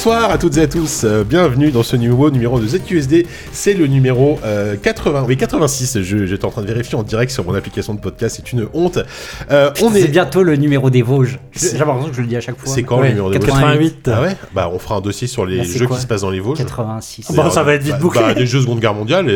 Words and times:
Bonsoir 0.00 0.30
à 0.30 0.38
toutes 0.38 0.56
et 0.58 0.62
à 0.62 0.66
tous, 0.68 1.02
euh, 1.02 1.24
bienvenue 1.24 1.72
dans 1.72 1.82
ce 1.82 1.96
nouveau 1.96 2.30
numéro 2.30 2.60
de 2.60 2.68
ZQSD, 2.68 3.26
c'est 3.50 3.74
le 3.74 3.88
numéro 3.88 4.38
euh, 4.44 4.76
80, 4.80 5.24
oui 5.26 5.36
86, 5.36 6.02
je- 6.02 6.24
j'étais 6.24 6.44
en 6.44 6.50
train 6.50 6.62
de 6.62 6.68
vérifier 6.68 6.96
en 6.96 7.02
direct 7.02 7.32
sur 7.32 7.44
mon 7.44 7.52
application 7.52 7.94
de 7.94 8.00
podcast, 8.00 8.36
c'est 8.36 8.52
une 8.52 8.68
honte. 8.74 9.00
Euh, 9.50 9.72
on 9.82 9.90
C'est 9.90 10.02
est... 10.02 10.06
bientôt 10.08 10.44
le 10.44 10.54
numéro 10.54 10.88
des 10.88 11.02
Vosges. 11.02 11.40
C'est- 11.50 11.72
J'ai 11.72 11.78
l'impression 11.78 12.10
que 12.10 12.14
je 12.16 12.20
le 12.20 12.28
dis 12.28 12.36
à 12.36 12.40
chaque 12.40 12.56
fois. 12.58 12.72
C'est 12.72 12.84
quand 12.84 12.98
Ouais, 12.98 13.08
le 13.08 13.14
numéro 13.14 13.28
de 13.30 13.38
88. 13.38 14.08
Ah 14.14 14.22
ouais 14.22 14.36
Bah 14.54 14.70
on 14.72 14.78
fera 14.78 14.94
un 14.94 15.00
dossier 15.00 15.26
sur 15.26 15.44
les 15.44 15.58
Bah, 15.58 15.64
c'est 15.66 15.78
jeux 15.80 15.86
quoi 15.88 15.96
qui 15.96 16.02
se 16.02 16.06
passent 16.06 16.20
dans 16.22 16.30
les 16.30 16.38
Vosges. 16.40 16.58
86. 16.58 17.32
Bon, 17.34 17.50
ça 17.50 17.64
va 17.64 17.74
être 17.74 17.82
vite 17.82 17.94
Bah, 17.94 17.98
bouclé. 18.00 18.20
bah, 18.20 18.34
des 18.34 18.46
jeux 18.46 18.60
Seconde 18.60 18.78
Guerre 18.78 18.94
mondiale, 18.94 19.28
et, 19.28 19.32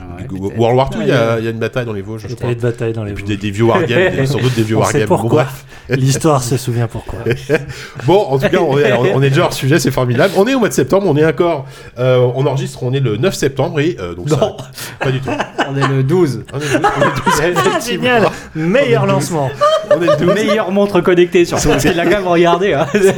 Ah 0.00 0.16
ouais, 0.16 0.22
du- 0.22 0.28
peut-être. 0.40 0.58
World 0.58 0.78
War 0.78 0.90
II, 0.94 0.98
il 1.02 1.08
y, 1.08 1.12
a 1.12 1.38
il 1.38 1.44
y 1.44 1.46
a 1.46 1.50
une 1.50 1.58
bataille 1.58 1.84
dans 1.84 1.92
les 1.92 2.00
Vosges, 2.02 2.22
je 2.22 2.28
Il 2.28 2.32
y 2.32 2.36
crois. 2.36 2.48
a 2.48 2.54
de 2.54 2.60
bataille 2.60 2.94
dans 2.94 3.04
les 3.04 3.10
Et 3.10 3.14
puis 3.14 3.24
Vosges. 3.24 3.36
des, 3.36 3.36
des 3.36 3.50
vieux 3.50 3.64
wargames, 3.64 4.16
des- 4.16 4.26
sans 4.26 4.38
doute 4.38 4.54
des 4.56 4.62
vieux 4.62 4.78
On 4.78 4.84
sait 4.84 4.92
wargames. 5.04 5.08
Bon, 5.10 5.18
pourquoi. 5.18 5.42
bref. 5.44 5.64
L'histoire 5.90 6.42
se 6.42 6.56
souvient 6.56 6.86
pourquoi. 6.86 7.18
Bon, 8.06 8.18
en 8.30 8.38
tout 8.38 8.48
cas, 8.48 8.60
on 8.60 8.78
est, 8.78 8.92
on 8.92 9.20
est 9.22 9.28
déjà 9.28 9.42
hors 9.44 9.52
sujet, 9.52 9.78
c'est 9.80 9.89
formidable. 9.90 10.32
On 10.36 10.46
est 10.46 10.54
au 10.54 10.58
mois 10.58 10.68
de 10.68 10.74
septembre, 10.74 11.06
on 11.08 11.16
est 11.16 11.24
encore. 11.24 11.66
euh, 11.98 12.18
on 12.34 12.46
enregistre, 12.46 12.82
on 12.82 12.92
est 12.92 13.00
le 13.00 13.16
9 13.16 13.34
septembre 13.34 13.80
et 13.80 13.96
euh, 14.00 14.14
donc 14.14 14.28
ça. 14.28 14.36
Non. 14.36 14.56
Pas 14.98 15.10
du 15.10 15.20
tout. 15.20 15.30
On 15.68 15.76
est 15.76 15.86
le 15.88 16.02
12. 16.02 16.44
On 16.52 16.58
est 16.58 16.72
le 16.72 16.78
12, 16.78 16.80
on 16.96 17.42
est 17.42 17.48
le 17.48 17.54
12, 17.54 17.64
Ah, 17.74 17.80
génial 17.80 18.28
Meilleur 18.54 19.06
lancement 19.06 19.50
On 19.90 20.00
est 20.02 20.06
le 20.06 20.26
12. 20.26 20.34
Meilleure 20.34 20.70
montre 20.70 21.00
connectée 21.00 21.44
sur 21.44 21.60
Parce 21.62 21.82
qu'il 21.82 21.98
a 21.98 22.04
quand 22.04 22.10
même 22.10 22.26
regardé. 22.28 22.72
Hein. 22.74 22.86
J'ai 22.94 23.10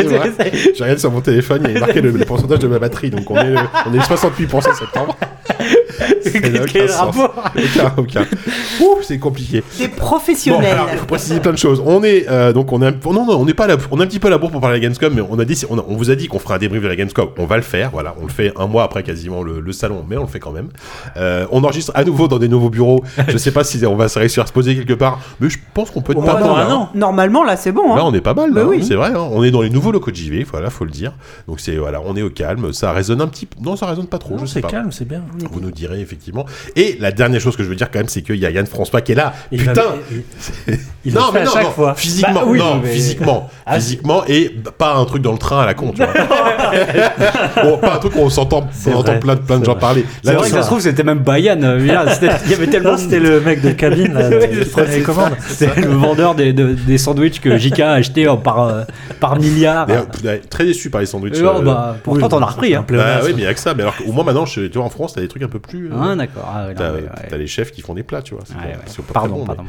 regardé 0.85 0.99
sur 0.99 1.11
mon 1.11 1.21
téléphone, 1.21 1.63
il 1.67 1.73
y 1.75 1.77
a 1.77 1.81
marqué 1.81 2.01
le, 2.01 2.11
le 2.11 2.25
pourcentage 2.25 2.59
de 2.61 2.69
ma 2.69 2.79
batterie, 2.79 3.11
donc 3.11 3.31
on 3.31 3.37
est, 3.37 3.51
le- 3.51 3.57
on 3.87 3.93
est 3.93 3.97
le 3.97 4.03
68% 4.03 4.75
septembre. 4.79 5.17
Quel 6.73 6.91
rapport 6.91 7.35
Aucun, 7.57 7.93
aucun. 7.97 8.23
Ouh, 8.81 8.99
c'est 9.03 9.19
compliqué. 9.19 9.63
Des 9.79 9.89
Bon, 9.89 9.97
professionnels. 9.97 10.73
alors, 10.73 10.89
il 10.93 10.99
faut 10.99 11.07
préciser 11.07 11.41
plein 11.41 11.53
de 11.53 11.59
choses. 11.59 11.83
On 11.85 12.03
est 12.03 12.29
euh, 12.29 12.53
donc 12.53 12.73
on 12.73 12.81
est 12.83 12.87
un- 12.87 12.95
non 13.05 13.27
non 13.27 13.37
on 13.41 13.45
n'est 13.45 13.55
pas 13.55 13.67
là 13.67 13.77
on 13.91 14.01
est 14.01 14.03
un 14.03 14.07
petit 14.07 14.19
peu 14.19 14.29
à 14.29 14.31
la 14.31 14.39
bourre 14.39 14.51
pour 14.51 14.61
parler 14.61 14.79
de 14.79 14.83
la 14.83 14.89
Gamescom 14.89 15.13
mais 15.15 15.23
on 15.29 15.39
a 15.39 15.45
dit 15.45 15.61
on, 15.71 15.79
a- 15.79 15.85
on 15.89 15.97
vous 15.97 16.11
a 16.11 16.15
dit 16.15 16.29
qu'on 16.29 16.39
ferait 16.39 16.55
un 16.55 16.59
débrief 16.59 16.83
de 16.83 16.89
la 16.89 16.97
Gamescom. 16.97 17.29
On 17.39 17.47
va 17.47 17.57
le 17.57 17.63
faire 17.63 17.91
voilà 17.93 18.15
on 18.21 18.27
le 18.27 18.33
fait 18.33 18.53
un 18.57 18.67
mois 18.67 18.85
après 18.85 19.03
quasiment 19.03 19.43
le, 19.43 19.61
le 19.61 19.73
salon 19.73 20.05
mais 20.09 20.17
on 20.17 20.23
le 20.23 20.27
fait 20.29 20.41
quand 20.41 20.53
même. 20.53 20.69
Euh, 21.17 21.47
on 21.51 21.63
enregistre 21.65 21.93
à 21.95 22.05
nouveau 22.05 22.29
dans 22.29 22.39
des 22.39 22.49
nouveaux 22.49 22.71
bureaux. 22.71 23.03
Je 23.29 23.37
sais 23.39 23.51
pas 23.53 23.65
si 23.65 23.85
on 23.87 23.97
va 23.97 24.09
se 24.09 24.19
réussir 24.19 24.43
à 24.43 24.47
se 24.47 24.53
poser 24.53 24.75
quelque 24.77 24.95
part 24.95 25.21
mais 25.41 25.49
je 25.51 25.59
pense 25.75 25.91
qu'on 25.91 26.01
peut 26.03 26.13
être 26.13 26.25
pas 26.25 26.35
mal. 26.35 26.43
là, 26.45 26.69
hein. 26.71 26.89
Normalement, 26.95 27.43
là, 27.45 27.57
c'est 27.57 27.73
bon. 27.73 27.95
Là, 27.95 28.03
Hein. 28.03 28.07
on 28.07 28.15
est 28.15 28.21
pas 28.21 28.35
mal, 28.35 28.53
Bah 28.53 28.61
là, 28.63 28.67
oui. 28.67 28.85
c'est 28.85 28.95
vrai. 28.95 29.11
hein. 29.15 29.29
On 29.33 29.43
est 29.43 29.51
dans 29.51 29.63
les 29.63 29.71
nouveaux 29.71 29.93
locaux 29.93 30.11
de 30.11 30.17
JV, 30.17 30.45
voilà, 30.51 30.71
faut 30.71 30.85
le 30.85 30.91
dire. 30.91 31.13
Donc 31.49 31.61
c'est 31.61 31.77
voilà, 31.77 32.01
on 32.05 32.17
est 32.17 32.23
au 32.23 32.31
calme. 32.31 32.73
Ça 32.73 32.93
résonne 32.93 33.21
un 33.21 33.27
petit, 33.29 33.49
non, 33.61 33.77
ça 33.77 33.87
résonne 33.87 34.07
pas 34.07 34.19
trop. 34.19 34.35
Non, 34.35 34.41
je 34.41 34.47
sais 34.47 34.55
C'est 34.55 34.61
pas. 34.63 34.69
calme, 34.69 34.93
c'est 34.93 35.07
bien. 35.07 35.23
Vous 35.51 35.61
nous 35.61 35.71
direz 35.73 36.01
effectivement. 36.01 36.47
Et 36.77 36.97
la 37.01 37.11
dernière 37.13 37.41
chose 37.41 37.57
que 37.57 37.63
je 37.65 37.69
veux 37.69 37.75
dire 37.77 37.91
quand 37.91 37.99
même, 37.99 38.09
c'est 38.09 38.23
qu'il 38.23 38.37
y 38.37 38.47
a 38.47 38.51
Yann 38.51 38.67
François 38.67 39.01
qui 39.01 39.13
est 39.13 39.17
là. 39.17 39.33
Il 39.51 39.59
Putain. 39.59 39.83
il- 41.05 41.13
non, 41.15 41.23
mais 41.33 41.41
à 41.41 41.45
non, 41.45 41.51
chaque 41.53 41.63
non, 41.65 41.71
fois. 41.71 41.95
Physiquement, 41.95 42.33
Bah 42.35 42.43
oui, 42.47 42.59
non, 42.59 42.81
mais- 42.83 42.91
physiquement, 42.91 43.51
Ah, 43.67 43.75
physiquement, 43.77 44.23
et 44.29 44.51
pas 44.79 44.95
un 44.95 45.05
truc 45.05 45.23
dans 45.23 45.33
le 45.33 45.39
train 45.39 45.61
à 45.63 45.67
la 45.67 45.75
con, 45.75 45.93
tu 45.95 46.03
vois. 46.03 46.13
bon, 47.63 47.79
pas 47.79 47.95
un 47.97 47.99
truc 47.99 48.15
où 48.17 48.21
on 48.21 48.31
s'entend, 48.31 48.69
on 48.87 48.93
entend 48.95 49.19
plein 49.19 49.35
de 49.35 49.41
plein 49.41 49.59
de 49.59 49.65
gens 49.65 49.73
vrai. 49.73 49.81
parler. 49.81 50.05
C'est 50.23 50.31
Là, 50.33 50.39
vrai 50.39 50.49
que 50.49 50.55
ça- 50.55 50.63
se 50.63 50.67
trouve, 50.67 50.81
c'était 50.81 51.03
même 51.03 51.19
Bayan. 51.21 51.61
euh, 51.63 51.79
Il 51.81 51.87
y 52.51 52.55
avait 52.55 52.67
tellement 52.67 52.97
c'était 52.97 53.21
le 53.21 53.41
mec 53.41 53.61
de 53.61 53.71
cabine, 53.73 54.15
là, 54.15 54.29
les 54.91 55.03
commandes. 55.03 55.35
C'était 55.49 55.81
le 55.83 55.89
vendeur 55.89 56.35
des, 56.35 56.53
de- 56.53 56.73
des 56.75 56.99
sandwichs 56.99 57.41
que 57.41 57.57
JK 57.59 57.81
a 57.81 57.93
acheté 57.93 58.27
euh, 58.29 58.35
par, 58.37 58.61
euh, 58.69 58.83
par 59.21 59.37
milliard. 59.37 59.87
Mais, 59.89 59.97
euh, 60.27 60.39
très 60.49 60.65
déçu 60.65 60.91
par 60.91 61.01
les 61.01 61.07
sandwichs. 61.07 61.37
Euh, 61.39 61.47
euh, 61.59 61.63
bah, 61.63 61.97
pourtant, 62.03 62.23
oui, 62.25 62.29
t'en 62.29 62.43
as 62.43 62.47
repris. 62.47 62.75
Hein. 62.75 62.85
bah 62.89 63.21
oui, 63.25 63.33
mais 63.35 63.43
il 63.43 63.45
y 63.45 63.47
a 63.47 63.55
que 63.55 63.61
ça. 63.61 63.75
Mais 63.75 63.83
alors 63.83 63.97
qu'au 63.97 64.13
moins 64.13 64.25
maintenant, 64.25 64.47
je- 64.47 64.63
tu 64.63 64.79
vois, 64.79 64.87
en 64.87 64.91
France, 64.91 65.15
t'as 65.15 65.21
des 65.21 65.29
trucs 65.29 65.43
un 65.43 65.49
peu 65.49 65.59
plus. 65.63 65.87
euh, 65.91 65.97
Ah, 66.01 66.15
d'accord. 66.17 66.51
Ah, 66.55 66.67
ouais, 66.67 66.75
T'as 66.77 66.93
ouais. 66.93 67.39
les 67.39 67.47
chefs 67.47 67.71
qui 67.73 67.81
font 67.81 67.95
des 67.95 68.03
plats, 68.03 68.21
tu 68.23 68.35
vois. 68.35 68.43
pas- 68.45 69.13
Pardon, 69.13 69.35
bon, 69.37 69.41
mais- 69.41 69.47
pardon. 69.47 69.63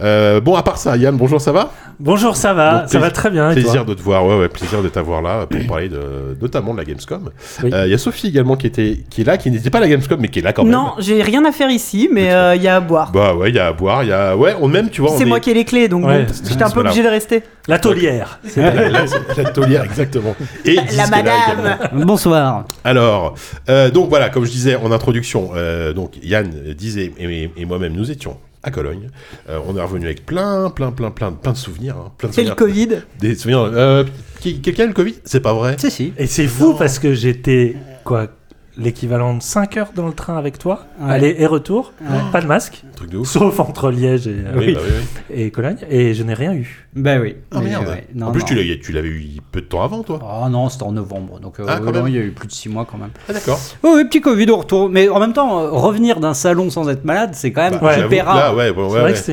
Euh, 0.00 0.40
bon, 0.40 0.54
à 0.56 0.62
part 0.62 0.78
ça, 0.78 0.96
Yann, 0.96 1.16
bonjour, 1.16 1.40
ça 1.40 1.52
va? 1.52 1.70
Bonjour, 2.00 2.34
ça 2.36 2.54
va 2.54 2.80
Donc, 2.80 2.88
Ça 2.90 2.98
va 2.98 3.10
très 3.10 3.30
bien, 3.30 3.50
et 3.50 3.54
Plaisir 3.54 3.84
toi? 3.84 3.94
de 3.94 3.94
te 3.94 4.02
voir, 4.02 4.24
ouais, 4.26 4.38
ouais, 4.38 4.48
plaisir 4.48 4.82
de 4.82 4.88
t'avoir 4.88 5.20
là 5.22 5.46
pour 5.46 5.60
parler 5.66 5.88
de, 5.88 6.36
notamment 6.40 6.72
de 6.72 6.78
la 6.78 6.84
Gamescom. 6.84 7.26
Euh, 7.26 7.30
Il 7.68 7.74
Oui. 7.74 7.90
y 7.90 7.94
a 7.94 7.98
Sophie 7.98 8.28
également 8.28 8.56
qui 8.56 8.66
était, 8.66 9.00
qui 9.10 9.20
est 9.20 9.24
là, 9.24 9.36
qui 9.36 9.50
n'était 9.50 9.68
pas 9.70 9.78
à 9.78 9.82
la 9.82 9.88
Gamescom, 9.88 10.18
mais 10.20 10.28
qui 10.28 10.38
est 10.38 10.42
là 10.42 10.52
quand 10.52 10.62
même. 10.64 10.72
Non, 10.72 10.92
j'ai 10.98 11.22
rien 11.22 11.44
à 11.44 11.52
faire 11.52 11.70
ici, 11.70 12.08
mais 12.10 12.32
euh, 12.32 12.54
il 12.56 12.62
y 12.62 12.68
a 12.68 12.76
à 12.76 12.80
boire. 12.80 13.12
Bah 13.12 13.34
ouais, 13.34 13.50
il 13.50 13.56
y 13.56 13.58
a 13.58 13.66
à 13.66 13.72
boire, 13.72 14.02
il 14.04 14.08
y 14.08 14.12
a, 14.12 14.36
ouais, 14.36 14.54
on 14.60 14.68
même, 14.68 14.88
tu 14.88 15.00
vois, 15.02 15.10
c'est 15.16 15.22
est- 15.24 15.26
moi 15.26 15.40
qui 15.40 15.50
ai 15.50 15.54
les 15.54 15.64
clés, 15.64 15.88
donc 15.88 16.04
j'étais 16.48 16.62
un 16.62 16.70
peu 16.70 16.80
obligé 16.80 17.02
de 17.02 17.08
rester. 17.08 17.42
La 17.68 17.78
taulière 17.78 18.40
la, 18.56 19.44
taulière, 19.52 19.84
exactement. 19.84 20.34
Et 20.64 20.74
La 20.96 21.06
madame. 21.06 21.78
Bonsoir. 21.92 22.64
Alors, 22.82 23.34
euh, 23.68 23.88
donc 23.90 24.08
voilà, 24.08 24.30
comme 24.30 24.44
je 24.44 24.50
disais 24.50 24.74
en 24.74 24.90
introduction, 24.90 25.31
euh, 25.54 25.92
donc 25.92 26.14
Yann 26.22 26.50
disait 26.76 27.12
et, 27.18 27.50
et 27.56 27.64
moi-même 27.64 27.94
nous 27.94 28.10
étions 28.10 28.36
à 28.62 28.70
Cologne. 28.70 29.08
Euh, 29.48 29.58
on 29.66 29.76
est 29.76 29.82
revenu 29.82 30.04
avec 30.06 30.24
plein, 30.24 30.70
plein, 30.70 30.92
plein, 30.92 31.10
plein, 31.10 31.32
plein 31.32 31.52
de 31.52 31.56
souvenirs, 31.56 31.96
hein, 31.96 32.12
plein 32.16 32.28
de 32.28 32.34
C'est 32.34 32.42
le 32.44 32.54
souvenirs. 32.56 32.56
Covid. 32.86 33.02
Des 33.20 33.34
souvenirs. 33.34 33.70
Euh, 33.74 34.04
Quelqu'un 34.40 34.84
a 34.84 34.86
le 34.86 34.92
Covid? 34.92 35.14
C'est 35.24 35.40
pas 35.40 35.52
vrai? 35.54 35.76
Si, 35.78 35.90
si. 35.90 36.12
Et 36.18 36.26
c'est 36.26 36.46
fou 36.46 36.74
parce 36.78 36.98
que 36.98 37.14
j'étais, 37.14 37.76
quoi, 38.04 38.28
l'équivalent 38.78 39.34
de 39.34 39.42
5 39.42 39.76
heures 39.76 39.90
dans 39.94 40.06
le 40.06 40.14
train 40.14 40.36
avec 40.38 40.58
toi, 40.58 40.86
Ouais. 41.00 41.12
aller 41.12 41.36
et 41.38 41.46
retour, 41.46 41.92
Ouais. 42.00 42.06
pas 42.32 42.40
de 42.40 42.46
masque, 42.46 42.82
Un 42.90 42.96
truc 42.96 43.10
de 43.10 43.18
ouf. 43.18 43.28
sauf 43.28 43.60
entre 43.60 43.90
Liège 43.90 44.26
et, 44.26 44.30
euh, 44.30 44.52
Oui, 44.56 44.72
bah 44.74 44.80
oui, 44.84 44.90
oui. 45.30 45.36
et 45.42 45.50
Cologne, 45.50 45.76
et 45.90 46.14
je 46.14 46.22
n'ai 46.22 46.34
rien 46.34 46.54
eu. 46.54 46.86
Ben 46.94 47.20
oui. 47.20 47.36
Ah 47.50 47.58
Mais, 47.60 47.70
merde. 47.70 47.88
ouais, 47.88 48.06
non, 48.14 48.26
en 48.28 48.32
plus, 48.32 48.40
non. 48.40 48.46
tu 48.46 48.54
l'as- 48.54 48.76
tu 48.82 48.92
l'avais 48.92 49.08
eu 49.08 49.26
peu 49.50 49.60
de 49.60 49.66
temps 49.66 49.82
avant, 49.82 50.02
toi. 50.02 50.18
Ah 50.22 50.48
non, 50.48 50.68
c'était 50.68 50.84
en 50.84 50.92
novembre, 50.92 51.38
donc 51.40 51.60
euh, 51.60 51.64
Ah, 51.68 51.78
quand 51.78 51.84
non, 51.92 51.92
même. 52.04 52.08
il 52.08 52.14
y 52.14 52.18
a 52.18 52.22
eu 52.22 52.30
plus 52.32 52.46
de 52.48 52.52
6 52.52 52.68
mois 52.68 52.86
quand 52.90 52.98
même. 52.98 53.10
Ah 53.28 53.32
d'accord. 53.34 53.58
Oui, 53.82 53.90
oui, 53.96 54.04
petit 54.06 54.20
Covid 54.20 54.48
au 54.50 54.56
retour. 54.56 54.88
Mais 54.90 55.08
en 55.08 55.20
même 55.20 55.32
temps, 55.32 55.60
euh, 55.60 55.70
revenir 55.70 56.20
d'un 56.20 56.34
salon 56.34 56.70
sans 56.70 56.88
être 56.88 57.04
malade, 57.04 57.30
c'est 57.34 57.52
quand 57.52 57.70
même 57.70 57.78
Bah, 57.80 57.98
hyper 57.98 58.26
rare. 58.26 58.54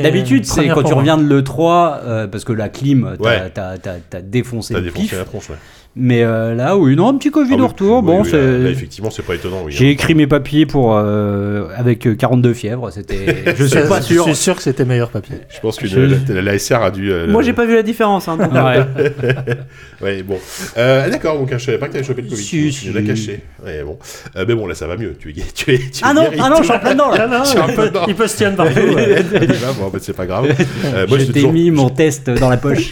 D'habitude, 0.04 0.46
c'est 0.46 0.68
quand 0.70 0.84
tu 0.84 0.94
reviens 0.94 1.18
de 1.18 1.24
l'E3, 1.24 2.00
euh, 2.04 2.28
parce 2.28 2.44
que 2.44 2.54
la 2.54 2.70
clim, 2.70 3.16
t'as 3.54 4.22
défoncé 4.22 4.74
T'as 4.74 4.80
le 4.80 4.86
défoncé 4.86 5.08
pif. 5.08 5.18
la 5.18 5.24
tronche, 5.26 5.50
ouais. 5.50 5.56
Mais 5.96 6.24
euh, 6.24 6.54
là, 6.56 6.78
oui, 6.78 6.96
non, 6.96 7.10
un 7.10 7.16
petit 7.18 7.32
Covid 7.32 7.54
Ah 7.54 7.56
oui, 7.58 7.62
au 7.64 7.68
retour. 7.68 7.98
oui, 8.00 8.06
bon, 8.06 8.22
oui, 8.22 8.30
c'est- 8.30 8.38
là, 8.38 8.58
là, 8.60 8.70
effectivement, 8.70 9.10
c'est 9.10 9.24
pas 9.26 9.34
étonnant. 9.36 9.64
Oui, 9.66 9.72
J'ai 9.74 9.88
hein. 9.88 9.90
écrit 9.90 10.14
mes 10.16 10.28
papiers 10.28 10.66
pour 10.66 10.96
avec 10.98 11.80
avec 11.80 12.08
euh, 12.08 12.16
42 12.16 12.54
fièvres. 12.54 12.92
C'était, 12.92 13.54
je 13.58 13.64
suis 13.66 13.80
pas 13.90 14.00
sûr. 14.02 14.24
Je 14.28 14.34
suis 14.34 14.42
sûr 14.44 14.56
que 14.56 14.62
c'était 14.62 14.86
meilleur 14.86 15.10
papier. 15.10 15.38
Je 15.50 15.60
pense 15.60 15.78
que 15.78 15.88
Je- 15.88 16.34
la, 16.34 16.42
la 16.42 16.60
SR 16.60 16.84
a 16.84 16.92
dû. 16.92 17.12
euh, 17.12 17.28
Moi, 17.28 17.42
le- 17.42 17.46
j'ai 17.48 17.54
pas 17.54 17.66
vu 17.66 17.74
la 17.76 17.84
différence. 17.84 18.28
Hein. 18.28 18.38
Ouais. 18.40 19.04
Ouais, 20.02 20.24
bon. 20.24 20.38
Euh, 20.78 21.10
d'accord, 21.10 21.38
donc 21.38 21.50
je 21.52 21.58
savais 21.58 21.78
pas 21.78 21.88
que 21.88 21.94
t'avais 21.94 22.06
chopé 22.06 22.22
le 22.22 22.30
Covid. 22.30 22.42
Si, 22.42 22.70
tu 22.72 22.94
l'as 22.94 23.02
si. 23.02 23.08
caché. 23.08 23.40
Ouais, 23.66 23.84
bon. 23.84 23.98
Euh, 24.38 24.46
mais 24.48 24.56
bon, 24.56 24.66
là, 24.66 24.74
ça 24.74 24.88
va 24.88 24.96
mieux. 24.96 25.14
Tu 25.20 25.32
es, 25.32 25.34
tu 25.34 25.74
es, 25.74 25.78
tu 25.78 25.84
es 25.84 26.02
Ah 26.04 26.14
non, 26.14 26.22
guéri. 26.24 26.38
ah 26.42 26.50
non, 26.50 26.56
je 26.60 26.64
suis 26.64 26.72
en 26.72 26.80
plein 26.80 26.94
dedans 26.94 27.12
là. 27.12 27.28
Ah 27.32 27.44
Je 27.46 27.60
il, 27.72 27.76
peu 27.76 27.90
peut, 27.92 28.24
il 28.24 28.30
se 28.30 28.38
tenir 28.38 28.56
partout. 28.56 28.80
Il 28.80 29.78
bon, 29.78 29.90
bah, 29.92 30.00
c'est 30.02 30.16
pas 30.16 30.26
grave. 30.26 30.46
Euh, 30.86 31.06
moi, 31.10 31.18
je 31.18 31.26
toujours- 31.34 31.52
mis 31.52 31.70
mon 31.72 31.90
test 31.90 32.30
dans 32.30 32.50
la 32.50 32.56
poche. 32.56 32.92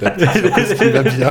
Ce 0.00 0.74
qui 0.74 0.90
va 0.90 1.02
bien. 1.02 1.30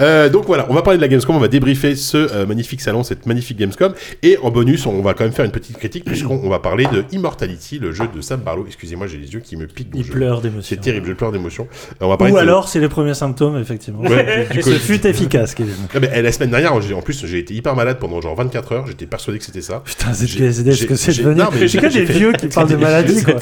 Euh, 0.00 0.28
donc 0.28 0.46
voilà, 0.46 0.66
on 0.68 0.74
va 0.74 0.82
parler 0.82 0.98
de 0.98 1.02
la 1.02 1.08
Gamescom, 1.08 1.34
on 1.36 1.40
va 1.40 1.48
débriefer 1.48 1.96
ce 1.96 2.16
euh, 2.16 2.44
magnifique 2.46 2.80
salon, 2.82 3.02
cette 3.02 3.24
magnifique 3.26 3.56
Gamescom, 3.56 3.94
et 4.22 4.36
en 4.42 4.50
bonus, 4.50 4.84
on 4.86 5.00
va 5.00 5.14
quand 5.14 5.24
même 5.24 5.32
faire 5.32 5.44
une 5.46 5.50
petite 5.50 5.78
critique 5.78 6.04
puisqu'on 6.04 6.38
on 6.42 6.48
va 6.50 6.58
parler 6.58 6.84
de 6.92 7.04
Immortality, 7.12 7.78
le 7.78 7.92
jeu 7.92 8.04
de 8.14 8.20
Sam 8.20 8.40
Barlow. 8.40 8.64
Excusez-moi, 8.66 9.06
j'ai 9.06 9.16
les 9.16 9.32
yeux 9.32 9.40
qui 9.40 9.56
me 9.56 9.66
piquent. 9.66 9.88
Il 9.94 10.04
je- 10.04 10.12
pleure 10.12 10.40
d'émotion. 10.42 10.62
C'est 10.68 10.80
terrible, 10.80 11.06
je 11.08 11.12
pleure 11.14 11.32
d'émotion. 11.32 11.66
Euh, 12.02 12.04
On 12.04 12.08
va 12.08 12.16
parler 12.18 12.32
Ou 12.32 12.36
de- 12.36 12.40
alors, 12.40 12.68
c'est 12.68 12.78
les 12.80 12.88
premiers 12.88 13.14
symptômes, 13.14 13.58
effectivement. 13.58 14.00
Ouais, 14.02 14.46
du 14.52 14.60
ce 14.62 14.70
fut 14.72 15.04
efficace, 15.06 15.54
Kevin. 15.54 15.72
Ah, 15.94 15.98
mais, 16.00 16.10
eh, 16.14 16.20
la 16.22 16.32
semaine 16.32 16.50
dernière, 16.50 16.74
en 16.74 17.02
plus, 17.02 17.24
j'ai 17.26 17.38
été 17.38 17.54
hyper 17.54 17.74
malade 17.74 17.98
pendant 17.98 18.20
genre 18.20 18.34
24 18.36 18.72
heures. 18.72 18.86
J'étais 18.86 19.06
persuadé 19.06 19.38
que 19.38 19.44
c'était 19.44 19.62
ça. 19.62 19.82
Putain, 19.84 20.12
ZQSD, 20.12 20.72
ce 20.72 20.84
que 20.84 20.94
c'est 20.96 21.16
devenu. 21.16 21.40
J'ai 21.66 21.78
que 21.78 21.86
des 21.86 22.04
vieux 22.04 22.32
qui 22.32 22.48
parlent 22.48 22.68
de 22.68 22.76
maladie, 22.76 23.22
quoi. 23.22 23.36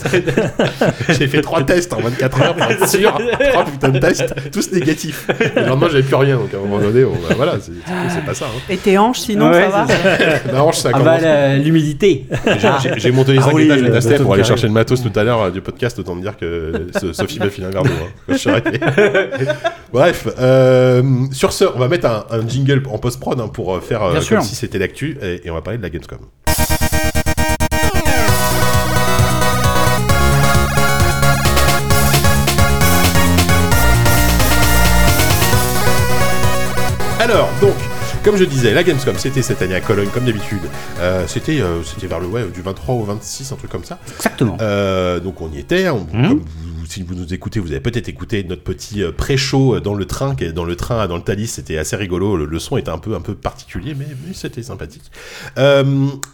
J'ai 1.08 1.26
fait 1.26 1.40
trois 1.42 1.62
tests 1.64 1.92
en 1.92 2.00
24 2.00 2.40
heures 2.42 2.54
pour 2.54 2.66
être 2.70 2.88
sûr. 2.88 3.18
Trois 3.50 3.64
putains 3.64 3.88
de 3.88 3.98
tests, 3.98 4.34
tous 4.52 4.70
négatifs. 4.72 5.23
Et 5.28 5.60
le 5.60 5.66
lendemain, 5.66 5.88
j'avais 5.90 6.02
plus 6.02 6.14
rien. 6.14 6.36
Donc 6.36 6.52
à 6.52 6.56
un 6.56 6.60
moment 6.60 6.78
donné, 6.78 7.04
on- 7.04 7.12
bah, 7.12 7.34
voilà, 7.36 7.54
c'est 7.60 7.72
c'est 8.10 8.24
pas 8.24 8.34
ça. 8.34 8.46
Hein. 8.46 8.60
Et 8.68 8.76
tes 8.76 8.98
hanches, 8.98 9.20
sinon, 9.20 9.50
Ouais, 9.50 9.62
ça 9.62 9.68
va 9.68 9.86
Ma 10.52 10.62
hanche, 10.62 10.76
ça 10.78 10.90
Ah 10.92 10.98
commence. 10.98 11.20
bah 11.20 11.20
la- 11.20 11.56
l'humidité. 11.58 12.26
J'ai- 12.98 13.10
monté 13.12 13.32
les 13.32 13.38
Ah 13.38 13.42
5 13.42 13.54
oui, 13.54 13.64
étages 13.64 13.82
de 13.82 13.90
bateau 13.90 14.22
pour 14.24 14.34
aller 14.34 14.44
chercher 14.44 14.66
le 14.66 14.72
matos 14.72 15.02
tout 15.02 15.18
à 15.18 15.24
l'heure 15.24 15.42
euh, 15.42 15.50
du 15.50 15.60
podcast. 15.60 15.98
Autant 15.98 16.14
me 16.14 16.22
dire 16.22 16.36
que 16.36 16.88
So- 17.00 17.12
Sophie 17.12 17.38
m'a 17.38 17.48
filé 17.50 17.66
un 17.66 17.70
verre 17.70 17.82
d'eau. 17.84 17.90
hein. 18.30 18.34
Bref, 19.92 20.26
euh, 20.38 21.02
sur 21.32 21.52
ce, 21.52 21.64
on 21.74 21.78
va 21.78 21.88
mettre 21.88 22.06
un, 22.06 22.24
un 22.30 22.46
jingle 22.48 22.82
en 22.90 22.98
post-prod 22.98 23.40
hein, 23.40 23.48
pour 23.48 23.74
euh, 23.76 23.80
faire 23.80 24.02
euh, 24.02 24.14
comme 24.14 24.22
sûr. 24.22 24.42
si 24.42 24.54
c'était 24.56 24.78
l'actu 24.78 25.16
et, 25.22 25.42
et 25.46 25.50
on 25.50 25.54
va 25.54 25.62
parler 25.62 25.78
de 25.78 25.82
la 25.82 25.90
Gamescom. 25.90 26.18
Alors, 37.34 37.50
donc, 37.60 37.74
comme 38.22 38.36
je 38.36 38.44
disais, 38.44 38.72
la 38.72 38.84
Gamescom, 38.84 39.16
c'était 39.18 39.42
cette 39.42 39.60
année 39.60 39.74
à 39.74 39.80
Cologne, 39.80 40.06
comme 40.14 40.24
d'habitude. 40.24 40.60
Euh, 41.00 41.24
c'était 41.26 41.60
euh, 41.60 41.82
c'était 41.82 42.06
vers 42.06 42.20
le 42.20 42.26
ouais, 42.28 42.44
du 42.46 42.62
23 42.62 42.94
au 42.94 43.02
26, 43.02 43.50
un 43.50 43.56
truc 43.56 43.70
comme 43.72 43.82
ça. 43.82 43.98
Exactement. 44.16 44.56
Euh, 44.60 45.18
donc 45.18 45.40
on 45.40 45.50
y 45.50 45.58
était, 45.58 45.88
on- 45.88 46.04
comme 46.04 46.26
vous, 46.38 46.42
si 46.86 47.02
vous 47.02 47.14
nous 47.14 47.32
écoutez, 47.34 47.60
vous 47.60 47.70
avez 47.70 47.80
peut-être 47.80 48.08
écouté 48.08 48.44
notre 48.44 48.62
petit 48.62 49.02
euh, 49.02 49.12
pré-show 49.12 49.80
dans 49.80 49.94
le 49.94 50.04
train, 50.04 50.34
dans 50.54 50.64
le 50.64 50.76
train, 50.76 51.06
dans 51.06 51.16
le 51.16 51.22
Thalys, 51.22 51.48
c'était 51.48 51.78
assez 51.78 51.96
rigolo. 51.96 52.36
Le, 52.36 52.46
le 52.46 52.58
son 52.58 52.76
était 52.76 52.90
un 52.90 52.98
peu, 52.98 53.14
un 53.14 53.20
peu 53.20 53.34
particulier, 53.34 53.94
mais, 53.94 54.06
mais 54.26 54.34
c'était 54.34 54.62
sympathique. 54.62 55.02
Euh, 55.58 55.84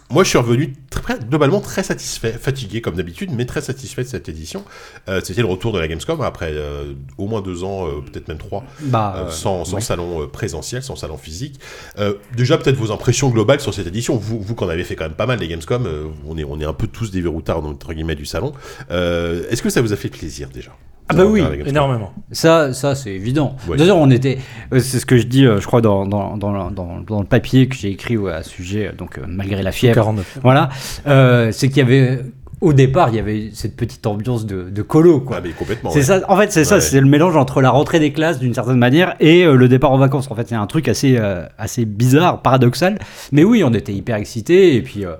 moi, 0.09 0.23
je 0.23 0.29
suis 0.29 0.37
revenu 0.37 0.75
très, 0.89 1.19
globalement 1.19 1.61
très 1.61 1.83
satisfait, 1.83 2.33
fatigué 2.33 2.81
comme 2.81 2.95
d'habitude, 2.95 3.31
mais 3.33 3.45
très 3.45 3.61
satisfait 3.61 4.03
de 4.03 4.07
cette 4.07 4.29
édition. 4.29 4.63
Euh, 5.09 5.21
c'était 5.23 5.41
le 5.41 5.47
retour 5.47 5.73
de 5.73 5.79
la 5.79 5.87
Gamescom 5.87 6.21
après 6.21 6.51
euh, 6.51 6.93
au 7.17 7.27
moins 7.27 7.41
deux 7.41 7.63
ans, 7.63 7.87
euh, 7.87 8.01
peut-être 8.01 8.27
même 8.27 8.37
trois, 8.37 8.63
Bah, 8.81 9.13
euh, 9.15 9.25
euh, 9.27 9.31
sans, 9.31 9.65
sans 9.65 9.75
ouais. 9.75 9.81
salon 9.81 10.23
euh, 10.23 10.27
présentiel, 10.27 10.83
sans 10.83 10.95
salon 10.95 11.17
physique. 11.17 11.59
Euh, 11.97 12.13
déjà, 12.35 12.57
peut-être 12.57 12.77
vos 12.77 12.91
impressions 12.91 13.29
globales 13.29 13.59
sur 13.59 13.73
cette 13.73 13.87
édition. 13.87 14.15
Vous, 14.17 14.39
vous 14.39 14.55
en 14.61 14.69
avez 14.69 14.83
fait 14.83 14.95
quand 14.95 15.05
même 15.05 15.13
pas 15.13 15.25
mal 15.25 15.39
des 15.39 15.47
Gamescom, 15.47 15.85
euh, 15.85 16.05
on, 16.27 16.37
est, 16.37 16.43
on 16.43 16.59
est 16.59 16.65
un 16.65 16.73
peu 16.73 16.87
tous 16.87 17.09
des 17.11 17.21
verroutards, 17.21 17.65
entre 17.65 17.93
guillemets, 17.93 18.15
du 18.15 18.25
salon. 18.25 18.53
Euh, 18.91 19.43
Est-ce 19.49 19.61
que 19.61 19.69
ça 19.69 19.81
vous 19.81 19.93
a 19.93 19.95
fait 19.95 20.09
plaisir? 20.09 20.49
Déjà 20.53 20.71
Ah 21.09 21.13
bah 21.13 21.25
oui, 21.25 21.41
Énormément. 21.65 22.13
Ça, 22.31 22.73
ça 22.73 22.95
c'est 22.95 23.11
évident. 23.11 23.55
Ouais. 23.67 23.77
D'ailleurs, 23.77 23.97
on 23.97 24.09
était. 24.09 24.37
euh, 24.73 24.79
C'est 24.79 24.99
ce 24.99 25.05
que 25.05 25.17
je 25.17 25.23
dis, 25.27 25.45
euh, 25.45 25.59
je 25.59 25.67
crois, 25.67 25.81
dans, 25.81 26.05
dans, 26.05 26.37
dans, 26.37 26.71
dans, 26.71 27.19
le 27.19 27.25
papier 27.25 27.67
que 27.67 27.75
j'ai 27.75 27.89
écrit 27.89 28.17
à 28.29 28.43
ce 28.43 28.49
sujet, 28.49 28.87
euh, 28.87 28.91
donc 28.93 29.19
malgré 29.27 29.61
la 29.63 29.71
fièvre. 29.71 29.95
49. 29.95 30.39
Voilà. 30.43 30.69
Euh, 31.07 31.51
c'est 31.51 31.67
qu'il 31.69 31.77
y 31.77 31.81
avait. 31.81 32.19
Au 32.61 32.73
départ, 32.73 33.09
il 33.09 33.15
y 33.15 33.19
avait 33.19 33.49
cette 33.55 33.75
petite 33.75 34.05
ambiance 34.05 34.45
de, 34.45 34.69
de 34.69 34.81
colo, 34.83 35.19
quoi. 35.21 35.37
Ah, 35.39 35.41
mais 35.43 35.49
complètement. 35.49 35.89
C'est 35.89 35.97
ouais. 35.97 36.03
ça, 36.05 36.21
en 36.27 36.37
fait, 36.37 36.51
c'est 36.51 36.63
ça, 36.63 36.79
c'est 36.79 37.01
le 37.01 37.07
mélange 37.07 37.35
entre 37.35 37.59
la 37.59 37.71
rentrée 37.71 37.99
des 37.99 38.13
classes 38.13 38.37
d'une 38.37 38.53
certaine 38.53 38.77
manière 38.77 39.15
et 39.19 39.43
euh, 39.45 39.55
le 39.55 39.67
départ 39.67 39.91
en 39.91 39.97
vacances. 39.97 40.29
En 40.29 40.35
fait, 40.35 40.47
c'est 40.47 40.53
un 40.53 40.67
truc 40.67 40.87
assez, 40.87 41.15
euh, 41.17 41.43
assez 41.57 41.85
bizarre, 41.85 42.43
paradoxal. 42.43 42.99
Mais 43.31 43.43
oui, 43.43 43.63
on 43.65 43.73
était 43.73 43.93
hyper 43.93 44.15
excités 44.17 44.75
et 44.75 44.83
puis, 44.83 45.05
euh, 45.05 45.13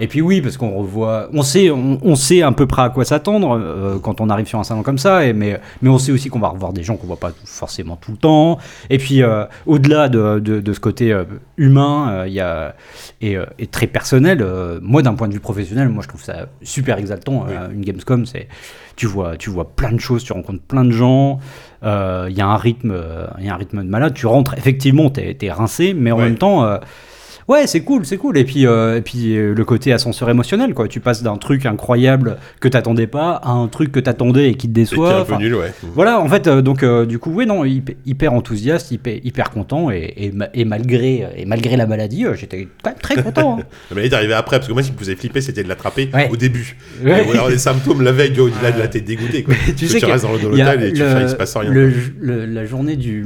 et 0.00 0.06
puis 0.08 0.20
oui, 0.20 0.40
parce 0.40 0.56
qu'on 0.56 0.70
revoit, 0.78 1.28
on 1.32 1.42
sait, 1.42 1.70
on, 1.70 1.98
on 2.02 2.14
sait 2.16 2.42
à 2.42 2.52
peu 2.52 2.66
près 2.66 2.82
à 2.82 2.90
quoi 2.90 3.04
s'attendre 3.04 3.58
euh, 3.58 3.98
quand 3.98 4.20
on 4.20 4.28
arrive 4.30 4.46
sur 4.46 4.58
un 4.58 4.64
salon 4.64 4.82
comme 4.82 4.98
ça. 4.98 5.24
Et, 5.24 5.32
mais, 5.32 5.58
mais 5.82 5.88
on 5.88 5.98
sait 5.98 6.12
aussi 6.12 6.28
qu'on 6.28 6.38
va 6.38 6.48
revoir 6.48 6.72
des 6.72 6.82
gens 6.82 6.96
qu'on 6.96 7.06
voit 7.06 7.18
pas 7.20 7.32
forcément 7.44 7.96
tout 7.96 8.10
le 8.12 8.16
temps. 8.18 8.58
Et 8.90 8.98
puis, 8.98 9.22
euh, 9.22 9.44
au-delà 9.66 10.08
de, 10.08 10.38
de, 10.38 10.60
de 10.60 10.72
ce 10.72 10.80
côté 10.80 11.12
euh, 11.12 11.24
humain, 11.56 12.24
il 12.26 12.32
y 12.32 12.40
a 12.40 12.74
et, 13.22 13.36
et 13.58 13.66
très 13.66 13.86
personnel. 13.86 14.44
moi, 14.82 15.02
d'un 15.02 15.14
point 15.14 15.28
de 15.28 15.32
vue 15.34 15.40
professionnel, 15.40 15.88
moi, 15.88 16.02
je 16.02 16.08
trouve 16.08 16.22
ça 16.22 16.46
super 16.62 16.98
exaltant. 16.98 17.46
une 17.72 17.80
Gamescom, 17.82 18.26
c'est 18.26 18.48
tu 18.96 19.06
vois, 19.06 19.36
tu 19.36 19.50
vois 19.50 19.68
plein 19.76 19.92
de 19.92 20.00
choses, 20.00 20.24
tu 20.24 20.32
rencontres 20.32 20.62
plein 20.62 20.84
de 20.84 20.90
gens. 20.90 21.38
Il 21.82 21.88
y 22.36 22.40
a 22.40 22.46
un 22.46 22.56
rythme, 22.56 22.94
il 23.38 23.44
y 23.46 23.48
a 23.48 23.54
un 23.54 23.56
rythme 23.56 23.82
de 23.82 23.88
malade. 23.88 24.14
Tu 24.14 24.26
rentres, 24.26 24.54
effectivement, 24.54 25.10
t'es 25.10 25.36
es 25.40 25.50
rincé, 25.52 25.94
mais 25.94 26.12
en 26.12 26.18
Ouais. 26.18 26.24
même 26.24 26.38
temps. 26.38 26.78
Ouais, 27.48 27.68
c'est 27.68 27.82
cool, 27.82 28.04
c'est 28.04 28.16
cool. 28.16 28.36
Et 28.38 28.44
puis, 28.44 28.66
euh, 28.66 28.96
et 28.98 29.02
puis 29.02 29.36
euh, 29.36 29.54
le 29.54 29.64
côté 29.64 29.92
ascenseur 29.92 30.28
émotionnel, 30.28 30.74
quoi. 30.74 30.88
Tu 30.88 30.98
passes 30.98 31.22
d'un 31.22 31.36
truc 31.36 31.64
incroyable 31.64 32.38
que 32.58 32.66
t'attendais 32.66 33.06
pas 33.06 33.34
à 33.36 33.50
un 33.52 33.68
truc 33.68 33.92
que 33.92 34.00
t'attendais 34.00 34.50
et 34.50 34.54
qui 34.54 34.66
te 34.66 34.72
Et 34.72 34.72
qui 34.72 34.80
est 34.80 34.82
déçoit. 34.82 35.20
un 35.20 35.24
peu 35.24 35.36
nul, 35.36 35.54
ouais. 35.54 35.72
voilà, 35.94 36.20
en 36.20 36.28
fait, 36.28 36.48
euh, 36.48 36.60
donc 36.60 36.84
du 37.06 37.20
coup, 37.20 37.30
oui, 37.32 37.46
non, 37.46 37.64
hyper, 37.64 38.32
enthousiaste, 38.32 38.90
hyper, 38.90 39.18
hyper 39.22 39.50
content, 39.50 39.92
et, 39.92 40.12
et, 40.16 40.32
ma- 40.32 40.48
et 40.54 40.64
malgré, 40.64 41.24
et 41.36 41.44
malgré 41.44 41.76
la 41.76 41.86
maladie, 41.86 42.24
j'étais 42.34 42.66
quand 42.82 42.90
même 42.90 42.98
très 43.00 43.22
content. 43.22 43.58
hein. 43.60 43.64
Mais 43.94 44.00
elle 44.06 44.12
est 44.12 44.14
arrivée 44.14 44.34
après, 44.34 44.56
parce 44.56 44.66
que 44.66 44.72
moi, 44.72 44.82
ce 44.82 44.88
qui 44.88 44.94
me 44.94 44.98
faisait 44.98 45.14
flipper, 45.14 45.40
c'était 45.40 45.62
de 45.62 45.68
l'attraper 45.68 46.08
Ouais. 46.12 46.28
au 46.32 46.36
début. 46.36 46.76
Ouais. 47.04 47.24
Et 47.26 47.30
alors, 47.30 47.48
les 47.48 47.58
symptômes 47.58 48.02
la 48.02 48.10
veille, 48.12 48.32
tu 48.32 48.40
vois, 48.40 48.50
là, 48.60 48.76
là, 48.76 48.88
t'es 48.88 49.00
dégoûté, 49.02 49.44
quoi. 49.44 49.54
tu 49.66 49.70
Parce 49.72 49.80
que 49.82 49.86
sais 49.86 49.98
tu 50.00 50.04
restes 50.06 50.24
dans 50.24 50.32
l'hôtel 50.32 50.82
et 50.82 50.92
tu 50.92 51.00
le- 51.02 51.08
fais, 51.10 51.22
il 51.22 51.28
se 51.28 51.34
passe 51.36 51.56
rien. 51.56 51.70
le- 51.70 51.92
le- 52.20 52.44
la 52.46 52.64
journée 52.64 52.96
du, 52.96 53.24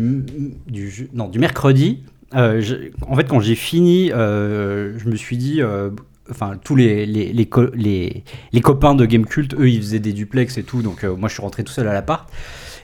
du, 0.68 1.08
non, 1.14 1.28
du 1.28 1.38
mercredi, 1.38 2.02
euh, 2.34 2.60
je- 2.60 2.76
en 3.08 3.16
fait, 3.16 3.24
quand 3.28 3.40
j'ai 3.40 3.54
fini, 3.54 4.12
euh, 4.12 4.98
je 4.98 5.08
me 5.08 5.16
suis 5.16 5.36
dit. 5.36 5.60
euh, 5.62 5.90
Enfin, 6.32 6.52
tous 6.62 6.76
les, 6.76 7.06
les, 7.06 7.32
les, 7.32 7.46
co- 7.46 7.74
les, 7.74 8.22
les 8.52 8.60
copains 8.60 8.94
de 8.94 9.04
Gamecult, 9.04 9.52
eux, 9.54 9.68
ils 9.68 9.80
faisaient 9.82 9.98
des 9.98 10.12
duplex 10.12 10.58
et 10.58 10.62
tout, 10.62 10.80
donc 10.80 11.02
moi, 11.02 11.28
je 11.28 11.32
suis 11.34 11.42
rentré 11.42 11.64
tout 11.64 11.72
seul 11.72 11.88
à 11.88 11.92
l'appart. 11.92 12.30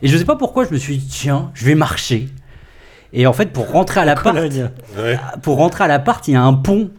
Et 0.03 0.09
je 0.09 0.17
sais 0.17 0.25
pas 0.25 0.35
pourquoi, 0.35 0.65
je 0.65 0.73
me 0.73 0.79
suis 0.79 0.97
dit, 0.97 1.07
tiens, 1.07 1.53
je 1.55 1.65
vais 1.65 1.77
marcher. 1.77 2.27
Et 3.13 3.25
en 3.29 3.33
fait, 3.33 3.53
pour 3.53 3.71
rentrer 3.71 4.01
à 4.01 4.05
l'appart. 4.05 4.35
Ouais. 4.99 5.17
pour 5.43 5.59
rentrer 5.59 5.85
à 5.85 5.87
l'appart, 5.87 6.27
il 6.27 6.33
y 6.33 6.35
a 6.37 6.43
un 6.43 6.55
pont 6.55 6.91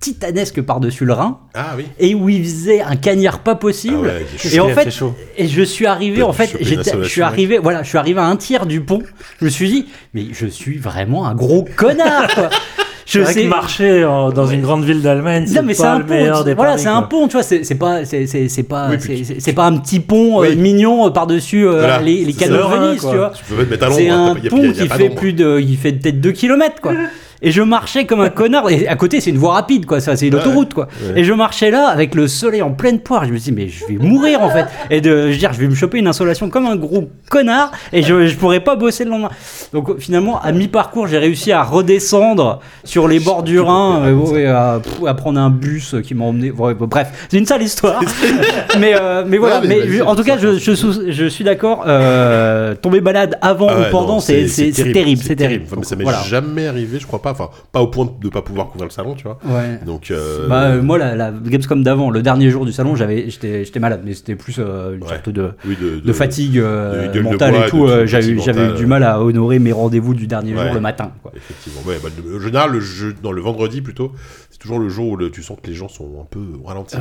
titanesque 0.00 0.62
par-dessus 0.62 1.04
le 1.04 1.12
Rhin, 1.12 1.38
Ah 1.54 1.74
oui. 1.76 1.84
et 1.98 2.14
où 2.14 2.28
il 2.28 2.42
faisait 2.42 2.80
un 2.80 2.96
cagnard 2.96 3.40
pas 3.40 3.52
Ah 3.52 3.56
possible. 3.56 3.96
ouais, 3.98 4.26
chaud. 4.38 4.48
Et 4.54 4.60
en 4.60 4.68
fait, 4.70 4.90
chaud. 4.90 5.14
et 5.36 5.46
je 5.46 5.62
suis 5.62 5.86
arrivé, 5.86 6.22
en 6.22 6.32
fait, 6.32 6.56
j'étais, 6.60 6.92
je 7.02 7.08
suis 7.08 7.22
arrivé, 7.22 7.58
voilà, 7.58 7.82
je 7.82 7.88
suis 7.88 7.98
arrivé 7.98 8.18
à 8.20 8.24
un 8.24 8.36
tiers 8.36 8.64
du 8.66 8.80
pont. 8.80 9.02
Je 9.40 9.44
me 9.44 9.50
suis 9.50 9.68
dit, 9.68 9.86
mais 10.14 10.24
je 10.32 10.46
suis 10.46 10.78
vraiment 10.78 11.26
un 11.26 11.34
gros 11.34 11.66
connard, 11.76 12.34
quoi. 12.34 12.50
Je 13.06 13.22
que 13.22 13.48
marcher 13.48 14.04
euh, 14.04 14.30
dans 14.30 14.46
une 14.46 14.60
grande 14.62 14.84
ville 14.84 15.02
d'Allemagne, 15.02 15.42
Non 15.48 15.52
c'est 15.52 15.62
mais 15.62 15.74
c'est 15.74 15.82
pas 15.82 15.94
un 15.94 15.98
le 15.98 16.04
pont, 16.06 16.14
meilleur 16.14 16.44
des 16.44 16.54
voilà 16.54 16.78
c'est 16.78 16.86
un 16.86 17.02
pont 17.02 17.26
tu 17.26 17.32
vois 17.32 17.42
c'est 17.42 17.74
pas 17.74 18.04
c'est 18.04 18.62
pas 18.68 18.88
Oui, 18.88 19.24
c'est- 19.40 19.52
pas 19.52 19.64
un 19.66 19.78
petit 19.78 19.98
pont 19.98 20.40
euh, 20.44 20.50
Oui. 20.50 20.54
mignon 20.56 21.08
euh, 21.08 21.10
par 21.10 21.26
dessus 21.26 21.64
Voilà, 21.64 22.00
les, 22.00 22.24
les 22.24 22.32
canaux 22.34 22.58
de 22.58 22.62
Venise 22.86 23.00
Quoi. 23.00 23.10
tu 23.10 23.16
vois 23.16 23.30
Tu 23.30 23.42
peux 23.46 23.56
pas 23.56 23.64
te 23.64 23.70
mettre 23.70 23.82
à 23.82 23.88
l'ombre. 23.88 23.98
c'est 24.00 24.08
hein, 24.10 24.34
un 24.36 24.48
pont 24.48 24.72
qui 24.72 24.86
fait 24.88 25.10
plus 25.10 25.32
de 25.32 25.58
il 25.60 25.76
fait 25.76 25.90
peut-être 25.90 26.20
2 26.20 26.30
km 26.30 26.80
quoi 26.80 26.92
et 27.42 27.50
je 27.50 27.62
marchais 27.62 28.04
comme 28.06 28.20
un 28.20 28.28
connard. 28.30 28.68
Et 28.70 28.86
à 28.88 28.96
côté 28.96 29.20
c'est 29.20 29.30
une 29.30 29.38
voie 29.38 29.54
rapide 29.54 29.86
quoi. 29.86 30.00
Ça 30.00 30.16
c'est 30.16 30.30
l'autoroute 30.30 30.74
quoi. 30.74 30.88
Ouais. 31.02 31.20
et 31.20 31.24
je 31.24 31.32
marchais 31.32 31.70
là 31.70 31.88
avec 31.88 32.14
le 32.14 32.28
soleil 32.28 32.62
en 32.62 32.70
pleine 32.72 33.00
poire. 33.00 33.24
Je 33.24 33.32
me 33.32 33.38
dis 33.38 33.52
mais 33.52 33.68
je 33.68 33.84
vais 33.86 33.96
mourir 33.96 34.42
en 34.42 34.50
fait. 34.50 34.66
Et 34.90 35.00
de 35.00 35.26
je 35.28 35.32
veux 35.32 35.36
dire 35.38 35.52
je 35.52 35.60
vais 35.60 35.68
me 35.68 35.74
choper 35.74 35.98
une 35.98 36.06
insolation 36.06 36.48
comme 36.50 36.66
un 36.66 36.76
gros 36.76 37.08
connard 37.30 37.72
et 37.92 38.02
je 38.02 38.26
je 38.26 38.36
pourrais 38.36 38.60
pas 38.60 38.76
bosser 38.76 39.04
le 39.04 39.10
lendemain. 39.10 39.30
Donc 39.72 39.98
finalement 39.98 40.40
à 40.40 40.52
mi-parcours 40.52 41.06
j'ai 41.06 41.18
réussi 41.18 41.52
à 41.52 41.62
redescendre 41.62 42.60
sur 42.84 43.08
les 43.08 43.20
bords 43.20 43.42
du 43.42 43.60
Rhin 43.60 44.02
euh, 44.04 44.54
à, 44.54 44.80
pff, 44.80 44.94
à 45.06 45.14
prendre 45.14 45.38
un 45.40 45.50
bus 45.50 45.94
qui 46.04 46.14
m'a 46.14 46.24
emmené. 46.24 46.50
Ouais, 46.50 46.74
bref 46.74 47.26
c'est 47.30 47.38
une 47.38 47.46
sale 47.46 47.62
histoire. 47.62 48.00
Mais 48.78 48.94
euh, 48.94 49.24
mais 49.26 49.38
voilà. 49.38 49.60
Mais 49.60 49.68
mais, 49.68 49.78
vas-y, 49.80 49.88
je- 49.98 50.02
en 50.02 50.14
tout 50.14 50.22
cas 50.24 50.36
je, 50.38 50.58
je, 50.58 50.74
sous- 50.74 51.10
je 51.10 51.24
suis 51.26 51.44
d'accord 51.44 51.84
euh, 51.86 52.74
tomber 52.74 53.00
malade 53.00 53.36
avant 53.42 53.68
Ah 53.70 53.80
ou 53.80 53.90
pendant 53.90 54.20
c'est 54.20 54.44
terrible 54.92 55.22
c'est 55.24 55.36
terrible. 55.36 55.64
Enfin, 55.66 55.76
mais 55.78 55.84
ça 55.84 55.96
m'est 55.96 56.04
Voilà. 56.04 56.22
jamais 56.22 56.66
arrivé, 56.66 56.98
je 57.00 57.06
crois 57.06 57.20
pas. 57.22 57.29
Enfin, 57.30 57.50
pas 57.72 57.80
au 57.82 57.88
point 57.88 58.08
de 58.20 58.28
pas 58.28 58.42
pouvoir 58.42 58.66
couvrir 58.68 58.84
le 58.86 58.90
salon, 58.92 59.14
tu 59.14 59.24
vois. 59.24 59.38
ouais 59.46 59.78
Donc, 59.86 60.10
euh, 60.10 60.48
Bah, 60.48 60.62
euh, 60.70 60.82
moi, 60.82 60.98
la, 60.98 61.14
la 61.16 61.30
Gamescom 61.32 61.82
d'avant, 61.82 62.10
le 62.10 62.22
dernier 62.22 62.50
jour 62.50 62.64
du 62.66 62.72
salon, 62.72 62.96
j'avais, 62.96 63.30
j'étais, 63.30 63.64
j'étais 63.64 63.80
malade, 63.80 64.02
mais 64.04 64.14
c'était 64.14 64.36
plus 64.36 64.56
euh, 64.58 64.94
une 64.96 65.02
Ouais. 65.02 65.08
sorte 65.08 65.28
de, 65.30 65.52
oui, 65.66 65.76
de, 65.80 66.00
de 66.00 66.12
fatigue 66.12 66.58
euh, 66.58 67.08
de 67.08 67.12
gueule 67.14 67.24
de 67.24 67.28
mentale 67.30 67.54
bois, 67.54 67.66
et 67.66 67.70
tout. 67.70 67.84
euh, 67.86 68.06
j'avais, 68.06 68.38
j'avais 68.38 68.70
eu 68.70 68.74
du 68.74 68.86
mal 68.86 69.02
à 69.04 69.20
honorer 69.22 69.58
mes 69.58 69.72
rendez-vous 69.72 70.14
du 70.14 70.26
dernier 70.26 70.54
Ouais. 70.54 70.64
jour 70.64 70.74
le 70.74 70.80
matin. 70.80 71.12
Quoi. 71.22 71.32
Effectivement. 71.36 71.80
Ouais, 71.86 71.96
bah, 72.02 72.08
le- 72.24 72.36
en 72.36 72.40
général, 72.40 72.70
le 72.72 72.80
jeu, 72.80 73.14
non, 73.22 73.32
le 73.32 73.40
vendredi 73.40 73.80
plutôt, 73.82 74.12
c'est 74.50 74.58
toujours 74.58 74.78
le 74.78 74.88
jour 74.88 75.08
où 75.10 75.16
le- 75.16 75.30
tu 75.30 75.42
sens 75.42 75.58
que 75.62 75.66
les 75.68 75.74
gens 75.74 75.88
sont 75.88 76.20
un 76.20 76.26
peu 76.30 76.40
ralentis. 76.64 76.96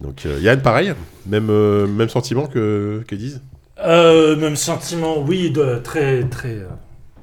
Donc, 0.00 0.24
euh, 0.26 0.38
Yann, 0.40 0.60
pareil, 0.62 0.94
même, 1.26 1.48
euh, 1.50 1.86
même 1.86 2.08
sentiment 2.08 2.46
que, 2.46 3.02
que 3.06 3.14
disent. 3.14 3.42
Euh, 3.84 4.36
même 4.36 4.56
sentiment, 4.56 5.18
oui, 5.26 5.50
de, 5.50 5.76
très, 5.82 6.22
très, 6.24 6.54
euh, 6.54 6.66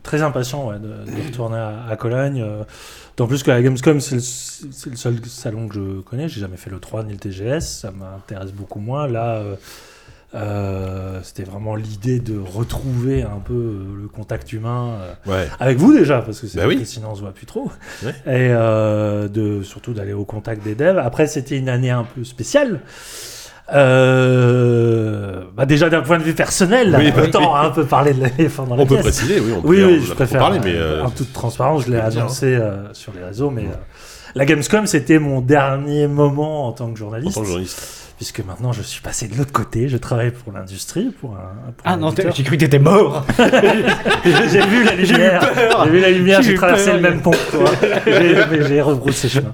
très 0.08 0.24
impatient 0.24 0.68
ouais, 0.70 0.80
de, 0.80 0.88
de 0.88 1.26
retourner 1.28 1.58
à, 1.58 1.86
à 1.90 1.96
Cologne. 1.96 2.42
euh, 2.42 2.64
D'autant 3.16 3.28
plus 3.30 3.44
que 3.44 3.50
la 3.52 3.62
Gamescom, 3.62 4.00
c'est 4.00 4.16
le, 4.16 4.22
seul 4.96 5.16
salon 5.26 5.68
que 5.68 5.76
je 5.76 6.02
connais. 6.02 6.28
J'ai 6.30 6.40
jamais 6.42 6.58
fait 6.58 6.70
le 6.70 6.80
3 6.80 7.04
ni 7.04 7.14
le 7.14 7.20
TGS. 7.20 7.62
Ça 7.62 7.92
m'intéresse 7.92 8.52
beaucoup 8.52 8.80
moins. 8.80 9.08
Là, 9.08 9.38
euh, 9.38 9.56
euh, 10.36 11.20
c'était 11.24 11.44
vraiment 11.44 11.76
l'idée 11.76 12.20
de 12.20 12.38
retrouver 12.38 13.24
un 13.24 13.40
peu 13.44 13.54
euh, 13.54 13.86
le 14.02 14.08
contact 14.08 14.54
humain. 14.54 14.98
euh, 15.00 15.32
Ouais. 15.32 15.48
avec 15.60 15.78
vous 15.80 15.94
déjà, 15.98 16.22
parce 16.22 16.40
que 16.42 16.48
c'est 16.48 16.58
Bah 16.60 16.68
oui. 16.68 16.86
sinon 16.86 17.10
on 17.12 17.16
se 17.16 17.22
voit 17.22 17.32
plus 17.34 17.46
trop. 17.48 17.72
Ouais. 18.04 18.14
Et 18.28 18.50
de, 19.30 19.64
surtout 19.64 19.94
d'aller 19.94 20.14
au 20.14 20.26
contact 20.26 20.64
des 20.64 20.76
devs. 20.76 21.00
Après, 21.00 21.26
c'était 21.28 21.58
une 21.58 21.70
année 21.70 21.90
un 21.92 22.04
peu 22.04 22.24
spéciale. 22.24 22.82
Euh, 23.74 25.42
bah 25.56 25.66
déjà 25.66 25.90
d'un 25.90 26.02
point 26.02 26.18
de 26.18 26.24
vue 26.24 26.34
personnel, 26.34 26.96
Oui, 26.98 27.12
bah 27.12 27.24
autant 27.24 27.56
un 27.56 27.70
peu 27.70 27.86
parler 27.86 28.14
de 28.14 28.24
l'éléphant 28.24 28.64
dans 28.66 28.76
la 28.76 28.84
On 28.84 28.86
peut 28.86 28.96
pièce. 28.96 29.06
préciser, 29.06 29.40
oui, 29.40 29.52
on 29.58 29.62
peut 29.62 29.68
Oui, 29.68 29.84
on 29.84 29.88
oui, 29.88 30.00
en 30.00 30.06
je 30.06 30.14
préfère 30.14 30.40
parler, 30.40 30.60
mais 30.64 30.76
euh, 30.76 31.04
en 31.04 31.10
toute 31.10 31.34
transparence, 31.34 31.86
je 31.86 31.92
l'ai 31.92 32.00
annoncé 32.00 32.46
euh, 32.56 32.94
sur 32.94 33.14
les 33.14 33.24
réseaux, 33.24 33.50
mais 33.50 33.64
euh, 33.64 33.76
la 34.36 34.46
Gamescom, 34.46 34.86
c'était 34.88 35.20
mon 35.20 35.42
dernier 35.42 36.08
moment 36.08 36.68
en 36.68 36.72
tant 36.72 36.86
que 36.88 36.92
en 36.94 36.96
journaliste, 36.96 37.36
tant 37.36 37.42
que 37.42 37.48
journaliste. 37.48 38.07
Puisque 38.18 38.40
maintenant 38.44 38.74
je 38.74 38.82
suis 38.82 39.02
passé 39.02 39.28
de 39.28 39.36
l'autre 39.38 39.52
côté, 39.54 39.88
je 39.88 39.98
travaille 39.98 40.32
pour 40.32 40.52
l'industrie, 40.52 41.12
pour 41.22 41.32
un, 41.36 41.72
pour 41.72 41.84
Ah 41.86 41.94
un 41.94 41.98
non, 41.98 42.14
j'ai 42.16 42.44
cru 42.44 42.56
que 42.58 42.62
t'étais 42.62 42.80
mort. 42.80 43.26
j'ai 44.26 44.66
vu 44.68 44.84
la 44.84 44.96
lumière, 44.96 45.52
j'ai 45.86 45.90
vu 45.90 46.00
la 46.00 46.10
lumière, 46.12 46.42
J'ai 46.42 46.56
traversé 46.56 46.86
peur. 46.88 46.96
le 46.96 47.02
même 47.02 47.22
pont 47.22 47.32
que 47.32 47.52
toi, 47.58 47.72
j'ai 48.06 48.36
mais 48.52 48.68
j'ai 48.68 48.82
rebroussé 48.82 49.30
chemin. 49.30 49.54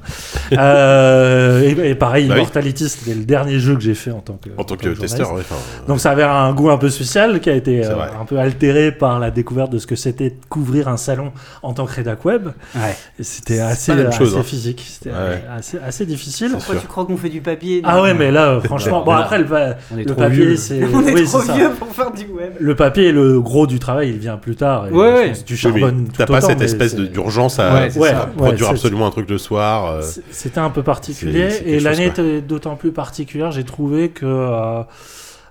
Euh, 0.53 1.61
et, 1.61 1.89
et 1.89 1.95
pareil, 1.95 2.27
Bah 2.27 2.35
oui. 2.35 2.39
Immortality, 2.41 2.89
c'était 2.89 3.13
le 3.15 3.25
dernier 3.25 3.59
jeu 3.59 3.75
que 3.75 3.81
j'ai 3.81 3.95
fait 3.95 4.11
en 4.11 4.19
tant 4.19 4.33
que, 4.35 4.49
En 4.57 4.63
tant 4.63 4.75
que 4.75 4.89
testeur, 4.89 5.33
ouais, 5.33 5.41
enfin, 5.41 5.55
Donc 5.87 5.99
ça 5.99 6.11
avait 6.11 6.23
un 6.23 6.51
goût 6.53 6.69
un 6.69 6.77
peu 6.77 6.89
spécial 6.89 7.39
qui 7.39 7.49
a 7.49 7.53
été 7.55 7.85
euh, 7.85 7.95
un 8.19 8.25
peu 8.25 8.37
altéré 8.39 8.91
par 8.91 9.19
la 9.19 9.31
découverte 9.31 9.71
de 9.71 9.77
ce 9.79 9.87
que 9.87 9.95
c'était 9.95 10.29
de 10.31 10.35
couvrir 10.49 10.87
un 10.87 10.97
salon 10.97 11.31
en 11.61 11.73
tant 11.73 11.85
que 11.85 11.93
rédac 11.93 12.23
web. 12.25 12.49
Ouais. 12.75 12.95
C'était 13.19 13.59
assez, 13.59 13.91
pas 13.91 13.97
la 13.97 14.03
même 14.03 14.09
assez 14.09 14.17
chose, 14.19 14.37
hein. 14.37 14.43
physique, 14.43 14.83
c'était 14.87 15.09
Ouais. 15.11 15.43
assez, 15.55 15.77
assez 15.85 16.05
difficile. 16.05 16.51
Pourquoi 16.53 16.75
tu 16.75 16.87
crois 16.87 17.05
qu'on 17.05 17.17
fait 17.17 17.29
du 17.29 17.41
papier 17.41 17.81
Ah 17.83 18.01
ouais, 18.01 18.13
mais 18.13 18.31
là, 18.31 18.52
franchement, 18.61 19.03
bon 19.03 19.11
après 19.11 19.39
le, 19.39 19.45
pa- 19.45 19.75
On 19.93 19.97
est 19.97 20.03
le 20.03 20.05
trop 20.05 20.15
papier, 20.21 20.35
vieux. 20.45 20.55
c'est 20.55 20.83
On 20.93 21.01
est 21.01 21.13
oui, 21.13 21.23
trop 21.25 21.39
c'est 21.39 21.47
ça. 21.47 21.53
vieux 21.53 21.69
pour 21.71 21.87
faire 21.89 22.11
du 22.11 22.25
web. 22.27 22.53
Le 22.59 22.75
papier, 22.75 23.11
le 23.11 23.39
gros 23.41 23.67
du 23.67 23.79
travail, 23.79 24.09
il 24.09 24.17
vient 24.17 24.37
plus 24.37 24.55
tard. 24.55 24.87
Et 24.87 24.91
Ouais, 24.91 25.07
je 25.09 25.13
ouais. 25.13 25.27
pense 25.29 25.39
que 25.39 25.45
tu 25.45 25.53
Oui, 25.53 25.59
mais 25.73 25.79
charbonnes 25.79 26.05
tout 26.07 26.11
T'as 26.17 26.25
pas 26.25 26.37
autant, 26.37 26.47
cette 26.47 26.59
mais 26.59 26.65
espèce 26.65 26.91
c'est- 26.95 27.01
d'urgence 27.11 27.59
à, 27.59 27.73
Ouais, 27.73 27.89
c'est 27.89 27.99
Ouais, 27.99 28.09
ça. 28.09 28.25
ouais, 28.25 28.35
produire 28.35 28.67
c'est- 28.67 28.73
absolument 28.73 29.07
un 29.07 29.11
truc 29.11 29.29
le 29.29 29.37
soir. 29.37 29.85
euh, 29.91 30.01
C'est- 30.01 30.21
C'était 30.31 30.59
un 30.59 30.69
peu 30.69 30.83
particulier 30.83 31.49
C'est- 31.49 31.63
et 31.65 31.79
l'année 31.79 32.05
était 32.07 32.41
d'autant 32.41 32.75
plus 32.75 32.91
particulière. 32.91 33.51
J'ai 33.51 33.63
trouvé 33.63 34.09
que 34.09 34.25
euh, 34.25 34.81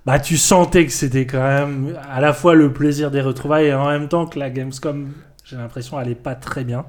bah, 0.06 0.18
tu 0.18 0.36
sentais 0.36 0.84
que 0.86 0.92
c'était 0.92 1.26
quand 1.26 1.42
même 1.42 1.94
à 2.12 2.20
la 2.20 2.32
fois 2.32 2.54
le 2.54 2.72
plaisir 2.72 3.10
des 3.10 3.20
retrouvailles 3.20 3.66
et 3.66 3.74
en 3.74 3.88
même 3.88 4.08
temps 4.08 4.26
que 4.26 4.38
la 4.38 4.50
Gamescom, 4.50 5.08
j'ai 5.44 5.56
l'impression, 5.56 5.96
allait 5.96 6.14
pas 6.14 6.34
très 6.34 6.64
bien 6.64 6.84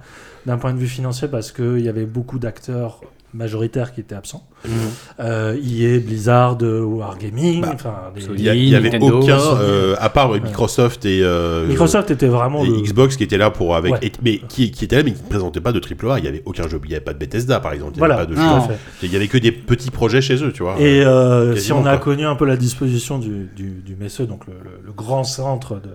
d'un 0.45 0.57
point 0.57 0.73
de 0.73 0.77
vue 0.79 0.87
financier 0.87 1.27
parce 1.27 1.51
qu'il 1.51 1.79
y 1.79 1.89
avait 1.89 2.05
beaucoup 2.05 2.39
d'acteurs 2.39 3.01
majoritaires 3.33 3.93
qui 3.93 4.01
étaient 4.01 4.15
absents. 4.15 4.47
Euh, 5.19 5.55
EA, 5.61 5.99
Blizzard, 5.99 6.57
euh, 6.61 6.81
Wargaming, 6.83 7.61
Bah, 7.61 7.71
enfin. 7.73 7.95
Il 8.15 8.41
y, 8.41 8.49
a- 8.49 8.55
il 8.55 8.69
y 8.69 8.75
avait 8.75 8.89
Nintendo, 8.91 9.19
aucun, 9.21 9.37
euh, 9.59 9.95
à 9.99 10.09
part 10.09 10.31
Microsoft 10.33 11.05
et 11.05 11.21
euh, 11.21 11.67
Microsoft 11.67 12.11
était 12.11 12.27
vraiment 12.27 12.63
et 12.63 12.67
le... 12.69 12.81
Xbox 12.81 13.17
qui 13.17 13.23
était 13.23 13.37
là 13.37 13.49
pour 13.49 13.75
avec, 13.75 13.93
Ouais. 13.93 13.99
et- 14.01 14.11
mais 14.23 14.37
qui, 14.47 14.71
qui 14.71 14.85
était 14.85 14.95
là 14.95 15.03
mais 15.03 15.11
qui 15.11 15.21
ne 15.23 15.27
présentait 15.29 15.59
pas 15.61 15.71
de 15.73 15.79
triple 15.79 16.09
A. 16.09 16.19
Il 16.19 16.25
y 16.25 16.27
avait 16.27 16.41
aucun 16.45 16.67
jeu, 16.67 16.79
il 16.85 16.91
y 16.91 16.95
avait 16.95 17.03
pas 17.03 17.13
de 17.13 17.19
Bethesda 17.19 17.59
par 17.59 17.73
exemple. 17.73 17.93
Il 17.93 17.97
y 17.97 17.99
Voilà, 17.99 18.15
avait 18.15 18.25
pas 18.25 18.31
de 18.31 18.35
jeu. 18.35 18.73
Il 19.03 19.11
y 19.11 19.15
avait 19.15 19.27
que 19.27 19.37
des 19.37 19.51
petits 19.51 19.91
projets 19.91 20.21
chez 20.21 20.41
eux, 20.43 20.51
tu 20.53 20.63
vois. 20.63 20.75
Et 20.79 21.03
euh, 21.03 21.55
si 21.57 21.73
on 21.73 21.85
a 21.85 21.97
quoi. 21.97 22.13
connu 22.13 22.25
un 22.25 22.35
peu 22.35 22.45
la 22.45 22.55
disposition 22.55 23.19
du, 23.19 23.49
du, 23.55 23.81
du 23.85 23.95
Messeux, 23.95 24.25
donc 24.25 24.47
le, 24.47 24.53
le- 24.53 24.85
le 24.85 24.91
grand 24.93 25.23
centre 25.25 25.75
de, 25.75 25.89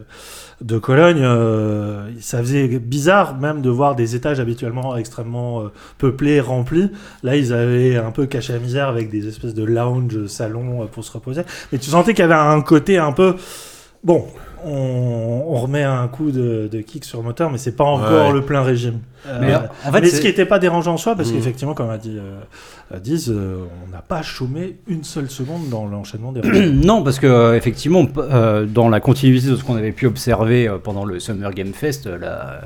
de 0.60 0.76
Cologne, 0.78 1.20
euh, 1.22 2.10
ça 2.20 2.38
faisait 2.38 2.66
bizarre 2.80 3.36
même 3.38 3.62
de 3.62 3.70
voir 3.70 3.94
des 3.94 4.16
étages 4.16 4.40
habituellement 4.40 4.96
extrêmement 4.96 5.60
euh, 5.62 5.72
peuplés, 5.98 6.40
remplis. 6.40 6.90
Là, 7.22 7.36
ils 7.36 7.52
avaient 7.52 7.96
un 7.96 8.10
peu 8.10 8.26
caché 8.26 8.52
la 8.54 8.58
misère 8.58 8.88
avec 8.88 9.08
des 9.10 9.28
espèces 9.28 9.54
de 9.54 9.62
lounge, 9.64 10.26
salons 10.26 10.82
euh, 10.82 10.86
pour 10.86 11.04
se 11.04 11.12
reposer. 11.12 11.42
Mais 11.70 11.78
tu 11.78 11.90
sentais 11.90 12.12
qu'il 12.12 12.22
y 12.22 12.24
avait 12.24 12.34
un 12.34 12.60
côté 12.60 12.98
un 12.98 13.12
peu... 13.12 13.36
Bon, 14.02 14.26
on, 14.64 15.44
on 15.48 15.54
remet 15.56 15.82
un 15.84 16.06
coup 16.08 16.30
de, 16.32 16.68
de 16.70 16.80
kick 16.80 17.04
sur 17.04 17.18
le 17.18 17.24
moteur, 17.24 17.50
mais 17.50 17.58
c'est 17.58 17.76
pas 17.76 17.84
encore 17.84 18.28
Ouais. 18.28 18.32
le 18.32 18.42
plein 18.42 18.62
régime. 18.62 19.00
Mais 19.40 19.52
Euh, 19.54 19.58
en 19.86 19.92
fait, 19.92 20.00
mais 20.00 20.08
ce 20.08 20.20
qui 20.20 20.26
n'était 20.26 20.44
pas 20.46 20.58
dérangeant 20.58 20.94
en 20.94 20.96
soi, 20.96 21.14
parce 21.16 21.30
Mm. 21.30 21.34
qu'effectivement, 21.34 21.74
comme 21.74 21.90
a 21.90 21.98
dit 21.98 22.16
euh, 22.18 22.40
euh, 22.92 22.98
Diz, 23.00 23.28
euh, 23.30 23.58
on 23.86 23.90
n'a 23.92 24.02
pas 24.02 24.22
chômé 24.22 24.76
une 24.86 25.04
seule 25.04 25.30
seconde 25.30 25.68
dans 25.70 25.86
l'enchaînement 25.86 26.32
des 26.32 26.40
rendez-vous. 26.44 26.72
Non, 26.86 27.02
parce 27.02 27.18
que 27.18 27.26
euh, 27.26 27.56
effectivement, 27.56 28.06
euh, 28.18 28.66
dans 28.66 28.88
la 28.88 29.00
continuité 29.00 29.48
de 29.48 29.56
ce 29.56 29.64
qu'on 29.64 29.76
avait 29.76 29.92
pu 29.92 30.06
observer 30.06 30.68
euh, 30.68 30.78
pendant 30.78 31.04
le 31.04 31.20
Summer 31.20 31.52
Game 31.52 31.72
Fest, 31.72 32.06
euh, 32.06 32.18
la 32.18 32.60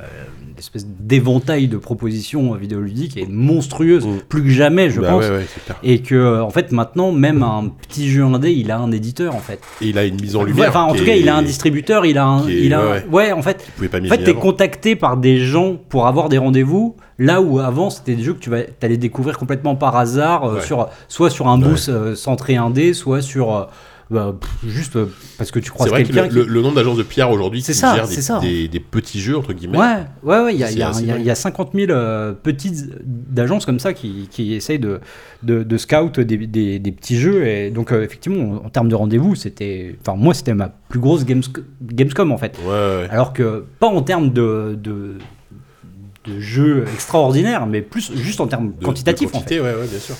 l'espèce 0.55 0.85
d'éventail 0.87 1.67
de 1.67 1.77
propositions 1.77 2.53
vidéoludiques 2.53 3.17
est 3.17 3.27
monstrueuse, 3.27 4.05
Mm. 4.05 4.17
plus 4.29 4.43
que 4.43 4.49
jamais, 4.49 4.91
je 4.91 5.01
Bah 5.01 5.09
pense. 5.09 5.23
ouais, 5.23 5.29
ouais. 5.31 5.45
Et 5.81 5.99
que, 6.03 6.39
en 6.41 6.51
fait, 6.51 6.71
maintenant, 6.71 7.11
même 7.11 7.41
un 7.41 7.69
petit 7.89 8.07
jeu 8.07 8.23
indé, 8.23 8.51
il 8.51 8.69
a 8.69 8.77
un 8.77 8.91
éditeur, 8.91 9.35
en 9.35 9.39
fait. 9.39 9.59
Et 9.81 9.87
il 9.87 9.97
a 9.97 10.05
une 10.05 10.21
mise 10.21 10.35
en 10.35 10.43
lumière. 10.43 10.69
enfin, 10.69 10.83
en 10.83 10.93
tout 10.93 11.03
cas, 11.03 11.13
est- 11.15 11.19
il 11.21 11.27
a 11.27 11.35
un 11.35 11.41
distributeur, 11.41 12.05
il 12.05 12.19
a 12.19 12.25
un. 12.25 12.47
est- 12.47 12.53
il 12.65 12.73
a 12.75 12.79
un- 12.81 12.91
ouais, 12.91 13.05
ouais, 13.11 13.31
en 13.31 13.41
fait, 13.41 13.65
en 13.81 14.07
fait, 14.07 14.23
t'es 14.23 14.35
contacté 14.35 14.95
par 14.95 15.17
des 15.17 15.39
gens 15.39 15.75
pour 15.89 16.05
avoir 16.05 16.29
des 16.29 16.37
rendez-vous, 16.37 16.95
là 17.19 17.41
où 17.41 17.59
avant 17.59 17.89
c'était 17.89 18.15
des 18.15 18.23
jeux 18.23 18.33
que 18.33 18.39
tu 18.39 18.49
vas, 18.49 18.59
allais 18.81 18.97
découvrir 18.97 19.37
complètement 19.37 19.75
par 19.75 19.95
hasard, 19.95 20.43
euh, 20.45 20.55
Ouais. 20.55 20.61
sur, 20.61 20.89
soit 21.07 21.29
sur 21.29 21.47
un 21.47 21.57
boost 21.57 21.89
euh, 21.89 22.15
centré 22.15 22.55
indé, 22.55 22.93
soit 22.93 23.21
sur. 23.21 23.55
euh, 23.55 23.63
bah, 24.11 24.35
pff, 24.39 24.69
juste 24.69 24.95
euh, 24.97 25.05
parce 25.39 25.49
que 25.49 25.57
tu 25.59 25.65
C'est 25.67 25.71
croises 25.71 25.89
vrai 25.89 26.03
que 26.03 26.07
quelqu'un 26.09 26.23
le, 26.23 26.29
qui. 26.29 26.35
le- 26.35 26.45
le 26.45 26.61
nombre 26.61 26.75
d'agences 26.75 26.97
de 26.97 27.03
PR 27.03 27.31
aujourd'hui 27.31 27.61
C'est 27.63 27.71
qui 27.71 27.79
ça, 27.79 27.95
gèrent 27.95 28.05
c'est 28.05 28.17
des, 28.17 28.21
ça. 28.21 28.39
des- 28.39 28.67
des 28.67 28.79
petits 28.81 29.19
jeux, 29.19 29.37
entre 29.37 29.53
guillemets. 29.53 29.77
Ouais, 29.79 29.95
ouais, 30.23 30.39
ouais, 30.43 30.53
il 30.53 30.59
y 30.59 30.63
a, 30.63 30.67
C'est 30.67 30.73
il 30.73 30.79
y 30.79 30.83
a- 30.83 30.89
assez 30.89 31.01
il 31.01 31.07
y 31.07 31.09
a- 31.09 31.13
dingue. 31.13 31.21
il 31.23 31.25
y 31.27 31.31
a 31.31 31.35
50 31.35 31.71
000 31.73 31.91
euh, 31.91 32.33
petites 32.33 32.89
d'agences 33.05 33.65
comme 33.65 33.79
ça 33.79 33.93
qui, 33.93 34.27
qui 34.29 34.53
essayent 34.53 34.77
de, 34.77 34.99
de, 35.41 35.63
de 35.63 35.77
scout 35.77 36.19
des, 36.19 36.37
des- 36.37 36.77
des 36.79 36.91
petits 36.91 37.17
jeux. 37.17 37.47
Et 37.47 37.71
donc, 37.71 37.91
euh, 37.91 38.03
effectivement, 38.03 38.61
en, 38.61 38.65
en 38.67 38.69
termes 38.69 38.89
de 38.89 38.95
rendez-vous, 38.95 39.35
c'était. 39.35 39.95
Enfin, 40.01 40.15
moi, 40.17 40.33
c'était 40.35 40.53
ma 40.53 40.69
plus 40.89 40.99
grosse 40.99 41.25
Games, 41.25 41.41
Gamescom 41.81 42.31
en 42.31 42.37
fait. 42.37 42.59
Ouais, 42.63 42.69
ouais. 42.71 43.07
Alors 43.09 43.33
que, 43.33 43.65
pas 43.79 43.87
en 43.87 44.01
termes 44.03 44.31
de, 44.31 44.77
de, 44.79 45.15
de 46.25 46.39
jeux 46.39 46.85
extraordinaires, 46.93 47.65
mais 47.67 47.81
plus 47.81 48.11
juste 48.15 48.39
en 48.41 48.47
termes 48.47 48.73
De- 48.79 48.85
quantitatifs 48.85 49.31
de 49.31 49.35
en 49.35 49.39
quantité, 49.39 49.59
ouais, 49.59 49.73
ouais, 49.73 49.87
bien 49.89 49.99
sûr. 49.99 50.15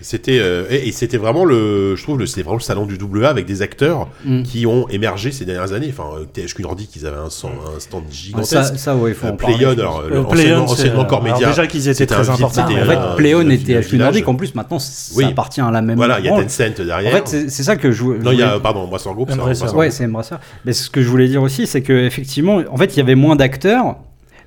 C'était 0.00 0.38
euh, 0.38 0.64
et, 0.70 0.88
et 0.88 0.92
c'était 0.92 1.16
vraiment 1.16 1.44
le, 1.46 1.94
je 1.96 2.02
trouve, 2.02 2.18
le- 2.18 2.26
c'était 2.26 2.42
vraiment 2.42 2.56
le 2.58 2.62
salon 2.62 2.84
du 2.84 2.98
double 2.98 3.24
A 3.24 3.30
avec 3.30 3.46
des 3.46 3.62
acteurs 3.62 4.08
fait. 4.22 4.28
Mm. 4.28 4.42
qui 4.42 4.66
ont 4.66 4.86
émergé 4.88 5.30
ces 5.32 5.44
dernières 5.46 5.72
années. 5.72 5.94
Enfin, 5.96 6.18
euh, 6.18 6.24
THQ 6.26 6.62
Nordic, 6.62 6.94
ils 6.96 7.06
avaient 7.06 7.16
un, 7.16 7.30
stand- 7.30 7.52
un 7.74 7.78
stand 7.80 8.02
Ah, 8.06 8.12
gigantesque. 8.12 8.52
Ça, 8.52 8.76
ça, 8.76 8.96
ouais, 8.96 9.12
il 9.12 9.14
faut 9.14 9.28
Euh, 9.28 9.30
en 9.30 9.36
parler. 9.36 9.64
Alors, 9.64 10.00
Euh, 10.00 10.10
le- 10.10 10.18
anciennement, 10.20 10.64
anciennement 10.64 11.00
euh, 11.02 11.04
Core 11.04 11.22
alors 11.24 11.34
Media. 11.36 11.48
déjà 11.48 11.66
qu'ils 11.68 11.88
étaient 11.88 12.06
très 12.06 12.28
importants. 12.28 12.64
En 12.64 12.66
fait, 12.66 13.16
Playon 13.16 13.38
un 13.38 13.48
était 13.50 13.64
village. 13.64 13.86
HQ 13.88 13.96
Nordic. 13.96 14.28
En 14.28 14.34
plus, 14.34 14.54
maintenant, 14.54 14.78
ça 14.80 15.14
Oui. 15.16 15.24
appartient 15.24 15.60
à 15.62 15.70
la 15.70 15.80
même. 15.80 15.96
Voilà, 15.96 16.18
il 16.18 16.26
y 16.26 16.28
a. 16.28 16.32
Tencent 16.42 16.80
En 16.80 16.84
derrière. 16.84 17.12
fait, 17.26 17.48
c'est 17.48 17.62
ça 17.62 17.76
que 17.76 17.90
je 17.92 18.02
voulais. 18.02 18.18
non, 18.18 18.32
il 18.32 18.40
y 18.40 18.42
a, 18.42 18.58
pardon, 18.60 18.80
Embracer 18.80 19.08
Group. 19.14 19.30
Ouais, 19.74 19.90
c'est 19.90 20.04
Embracer. 20.04 20.34
Mais 20.66 20.72
ce 20.72 20.90
que 20.90 21.00
je 21.02 21.08
voulais 21.08 21.28
dire 21.28 21.40
aussi, 21.42 21.66
c'est 21.66 21.82
que 21.82 21.92
effectivement, 21.92 22.60
en 22.70 22.76
fait, 22.76 22.94
il 22.94 22.98
y 22.98 23.00
avait 23.00 23.14
moins 23.14 23.36
d'acteurs, 23.36 23.96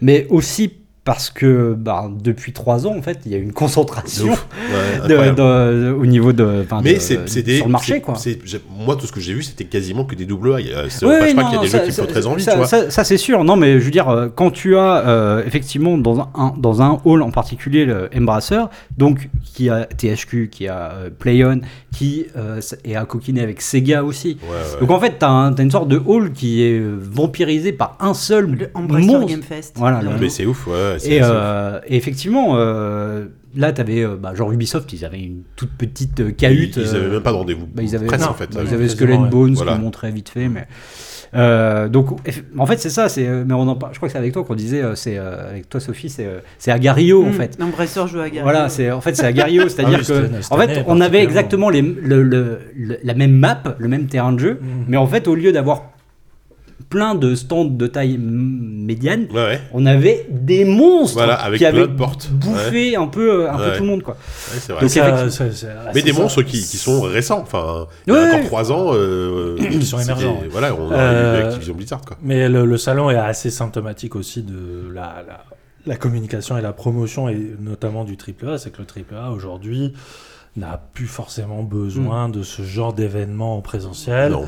mais 0.01 0.27
aussi 0.30 0.74
parce 1.07 1.29
que 1.29 1.73
bah, 1.73 2.11
depuis 2.21 2.51
trois 2.51 2.85
ans, 2.85 2.93
en 2.97 3.01
fait, 3.01 3.19
il 3.25 3.31
y 3.31 3.35
a 3.35 3.37
une 3.37 3.53
concentration 3.53 4.25
ouf. 4.33 4.45
Ouais, 4.69 4.97
de- 5.07 5.13
incroyable. 5.13 5.37
de- 5.37 5.95
au 5.97 6.05
niveau 6.05 6.33
de, 6.33 6.65
Mais 6.83 6.99
c'est 6.99 7.25
sur 7.55 7.65
le 7.65 7.71
marché, 7.71 8.01
quoi. 8.01 8.15
Moi, 8.77 8.97
tout 8.97 9.07
ce 9.07 9.13
que 9.13 9.21
j'ai 9.21 9.33
vu, 9.33 9.41
c'était 9.41 9.63
quasiment 9.63 10.03
que 10.03 10.15
des 10.15 10.25
double 10.25 10.55
A. 10.55 10.57
C'est- 10.89 11.05
pas 11.05 11.25
qu'il 11.45 11.53
y 11.53 11.57
a 11.57 11.61
des 11.61 11.67
ça- 11.69 11.85
jeux 11.85 11.89
qui 11.91 12.01
me 12.01 12.07
très 12.07 12.25
envie, 12.27 12.43
ça, 12.43 12.51
tu 12.51 12.57
vois. 12.57 12.67
Ça, 12.67 12.89
ça, 12.91 13.05
c'est 13.05 13.15
sûr. 13.15 13.45
Non, 13.45 13.55
mais 13.55 13.79
je 13.79 13.85
veux 13.85 13.91
dire, 13.91 14.09
euh, 14.09 14.27
quand 14.27 14.51
tu 14.51 14.75
as 14.75 15.07
euh, 15.07 15.43
effectivement 15.47 15.97
dans 15.97 16.19
un, 16.19 16.29
un- 16.35 16.53
dans 16.57 16.81
un 16.81 16.99
hall 17.05 17.21
en 17.21 17.31
particulier 17.31 17.85
le 17.85 18.09
Embracer, 18.13 18.65
donc 18.97 19.29
qui 19.45 19.69
a 19.69 19.85
THQ, 19.85 20.49
qui 20.51 20.67
a 20.67 20.91
euh, 20.91 21.09
Playon, 21.09 21.61
qui 21.98 22.25
euh, 22.36 22.62
est 22.84 22.96
à 22.96 23.06
coquiner 23.06 23.42
avec 23.42 23.62
Sega 23.62 24.04
aussi. 24.04 24.38
Ouais, 24.44 24.50
ouais. 24.50 24.80
Donc 24.80 24.92
en 24.92 25.00
fait, 25.00 25.16
t'as 25.20 25.30
un- 25.30 25.56
une 25.56 25.72
sorte 25.72 25.88
de 25.88 26.00
hall 26.06 26.32
qui 26.32 26.62
est 26.62 26.80
euh, 26.80 26.96
vampirisé 27.00 27.72
par 27.72 27.98
un 28.00 28.13
seul 28.13 28.46
Le 28.51 28.70
monstre. 29.00 29.25
Game 29.27 29.42
Fest. 29.42 29.74
Voilà, 29.77 30.01
Le 30.01 30.10
nom. 30.10 30.16
Mais 30.20 30.30
c'est 30.30 30.46
ouf, 30.46 30.68
ouais. 30.68 30.96
Et, 30.98 31.00
c'est 31.00 31.22
ouf. 31.22 31.27
euh, 31.30 31.80
et 31.88 31.96
effectivement, 31.98 32.51
euh, 32.58 33.25
là, 33.56 33.72
t'avais 33.72 34.04
euh, 34.04 34.16
bah, 34.16 34.36
genre 34.36 34.51
Ubisoft, 34.51 34.94
ils 34.94 35.04
avaient 35.06 35.20
une 35.22 35.42
toute 35.56 35.72
petite 35.72 36.20
euh, 36.20 36.32
cahute. 36.32 36.75
Ils, 36.77 36.84
ils 36.84 36.88
euh, 36.89 36.96
avaient 37.01 37.10
même 37.13 37.24
pas 37.24 37.32
de 37.32 37.38
rendez-vous. 37.38 37.66
bah, 37.74 37.82
ils 37.82 37.96
avaient, 37.96 38.06
presse, 38.06 38.22
non, 38.22 38.27
en 38.30 38.34
fait. 38.36 38.54
bah, 38.54 38.62
ils 38.63 38.74
avaient 38.74 38.88
Skull 38.89 39.12
and 39.13 39.24
ouais. 39.24 39.30
Bones 39.30 39.54
Voilà. 39.56 39.75
montrait 39.77 40.12
vite 40.12 40.30
fait, 40.30 40.48
mais 40.50 40.68
euh, 41.36 41.88
donc 41.89 42.07
en 42.57 42.65
fait 42.65 42.77
c'est 42.77 42.89
ça, 42.89 43.10
c'est 43.10 43.27
euh, 43.27 43.43
mais 43.46 43.53
on 43.53 43.67
en 43.67 43.75
par- 43.75 43.91
je 43.93 43.98
crois 43.98 44.07
que 44.10 44.13
c'est 44.13 44.17
avec 44.17 44.34
toi 44.34 44.43
qu'on 44.43 44.55
disait, 44.55 44.81
euh, 44.81 44.96
c'est 44.96 45.17
euh, 45.17 45.50
avec 45.50 45.69
toi 45.69 45.79
Sophie, 45.79 46.10
c'est 46.10 46.27
c'est 46.57 46.72
Agario 46.72 47.24
en 47.24 47.29
Mm, 47.29 47.34
fait. 47.34 47.57
L'Embracer 47.60 48.07
joue 48.07 48.19
à 48.19 48.29
Gary. 48.29 48.43
Voilà, 48.43 48.69
c'est 48.69 48.91
en 48.91 49.01
fait 49.01 49.15
c'est 49.15 49.25
Agario, 49.25 49.67
c'est-à-dire 49.69 50.00
oui, 50.00 50.05
que 50.05 50.27
cette- 50.41 50.51
en 50.51 50.57
fait 50.57 50.63
année, 50.72 50.84
on 50.88 51.01
avait 51.01 51.24
exactement 51.24 51.69
les, 51.69 51.81
le, 51.81 52.24
le- 52.24 52.60
le- 52.75 53.00
la 53.03 53.13
même 53.13 53.31
map, 53.34 53.62
le 53.77 53.88
même 53.88 54.07
terrain 54.07 54.31
de 54.34 54.39
jeu, 54.39 54.60
Mm. 54.62 54.65
mais 54.88 54.98
en 54.98 55.07
fait 55.07 55.27
au 55.27 55.36
lieu 55.36 55.51
d'avoir 55.51 55.84
plein 56.89 57.15
de 57.15 57.36
stands 57.36 57.65
de 57.65 57.88
taille 57.88 58.17
médiane, 58.17 59.27
Ouais, 59.34 59.43
ouais. 59.43 59.62
on 59.74 59.86
avait 59.86 60.25
des 60.29 60.63
monstres 60.63 61.17
Voilà, 61.17 61.34
avec 61.36 61.57
qui 61.60 61.65
plein 61.65 61.74
avaient 61.77 61.88
de 61.88 61.93
portes. 61.98 62.29
bouffé 62.31 62.96
un 62.96 63.07
peu 63.07 63.50
un 63.50 63.57
peu 63.57 63.74
tout 63.75 63.84
le 63.84 63.89
monde 63.89 64.03
quoi. 64.03 64.13
Ouais, 64.13 64.60
c'est 64.60 64.72
vrai. 64.72 64.81
Donc, 64.81 64.89
Ça, 64.89 65.01
effectivement- 65.07 65.29
ça- 65.31 65.51
c'est- 65.51 65.67
Mais 65.93 66.01
des 66.01 66.13
ça. 66.13 66.22
monstres 66.22 66.43
qui, 66.43 66.51
qui 66.62 66.77
sont 66.77 67.01
récents. 67.01 67.39
Enfin, 67.41 67.88
il 68.07 68.13
y 68.13 68.15
a 68.15 68.22
encore 68.22 68.39
ouais. 68.39 68.46
trois 68.46 68.72
ans. 68.72 68.91
euh, 68.93 69.57
Qui 69.57 69.86
sont 69.86 69.98
c'était- 69.98 70.12
émergents. 70.13 70.39
Voilà, 70.50 70.75
on 70.75 70.89
a 70.91 70.96
Euh, 70.98 71.41
eu 71.41 71.43
Activision 71.46 71.75
Blizzard, 71.75 72.01
quoi. 72.01 72.17
Mais 72.22 72.48
le, 72.48 72.65
le 72.65 72.77
salon 72.77 73.10
est 73.12 73.17
assez 73.17 73.50
symptomatique 73.50 74.15
aussi 74.15 74.43
de 74.43 74.89
la, 74.93 75.24
la, 75.27 75.43
la 75.86 75.96
communication 75.98 76.57
et 76.57 76.62
la 76.62 76.74
promotion, 76.74 77.27
et 77.27 77.55
notamment 77.60 78.05
du 78.05 78.15
AAA. 78.15 78.57
C'est 78.60 78.72
que 78.72 78.81
le 78.81 78.86
AAA 78.88 79.31
aujourd'hui 79.31 79.93
n'a 80.55 80.81
plus 80.93 81.05
forcément 81.07 81.63
besoin 81.63 82.29
de 82.29 82.43
ce 82.43 82.62
genre 82.63 82.93
d'événement 82.93 83.57
en 83.57 83.62
présentiel. 83.62 84.31
Non. 84.31 84.46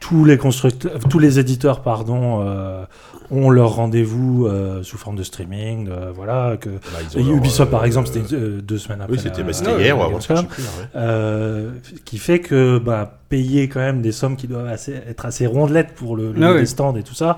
Tous 0.00 0.24
les 0.24 0.38
constructeurs, 0.38 0.92
tous 1.10 1.18
les 1.18 1.38
éditeurs, 1.40 1.82
pardon, 1.82 2.40
euh, 2.42 2.84
ont 3.30 3.50
leur 3.50 3.74
rendez-vous 3.74 4.46
euh, 4.46 4.82
sous 4.84 4.96
forme 4.96 5.16
de 5.16 5.22
streaming. 5.24 5.88
euh, 5.90 6.12
voilà, 6.14 6.56
que 6.56 6.70
Bah, 6.70 7.20
Ubisoft, 7.20 7.68
euh, 7.68 7.72
par 7.72 7.84
exemple, 7.84 8.08
c'était 8.08 8.34
euh, 8.34 8.60
deux 8.62 8.78
semaines 8.78 9.00
après. 9.00 9.16
Oui, 9.16 9.20
c'était 9.22 9.42
bah, 9.42 9.50
hier 9.80 9.98
ou 9.98 10.02
avant, 10.02 10.20
je 10.20 10.26
sais 10.26 10.34
Gamescom. 10.34 10.46
plus. 10.54 10.62
ouais. 10.62 10.88
Euh, 10.96 11.70
qui 12.04 12.18
fait 12.18 12.38
que 12.40 12.78
bah, 12.78 13.18
payer 13.28 13.68
quand 13.68 13.80
même 13.80 14.00
des 14.00 14.12
sommes 14.12 14.36
qui 14.36 14.46
doivent 14.46 14.68
assez- 14.68 14.94
être 14.94 15.26
assez 15.26 15.46
rondelettes 15.46 15.94
pour 15.94 16.16
le, 16.16 16.32
le 16.32 16.46
Ah 16.46 16.52
des 16.54 16.60
oui. 16.60 16.66
stands 16.66 16.94
et 16.96 17.02
tout 17.02 17.14
ça, 17.14 17.36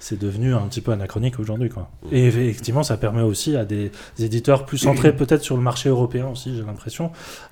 c'est 0.00 0.18
devenu 0.18 0.54
un 0.54 0.60
petit 0.62 0.80
peu 0.80 0.92
anachronique 0.92 1.38
aujourd'hui. 1.38 1.68
Quoi. 1.68 1.90
Et 2.10 2.26
effectivement, 2.26 2.82
ça 2.82 2.96
permet 2.96 3.22
aussi 3.22 3.54
à 3.54 3.64
des 3.66 3.92
éditeurs 4.18 4.64
plus 4.64 4.78
centrés 4.78 5.14
peut-être 5.14 5.42
sur 5.42 5.56
le 5.56 5.62
marché 5.62 5.88
européen 5.90 6.26
aussi, 6.32 6.56
j'ai 6.56 6.62
l'impression, 6.62 7.10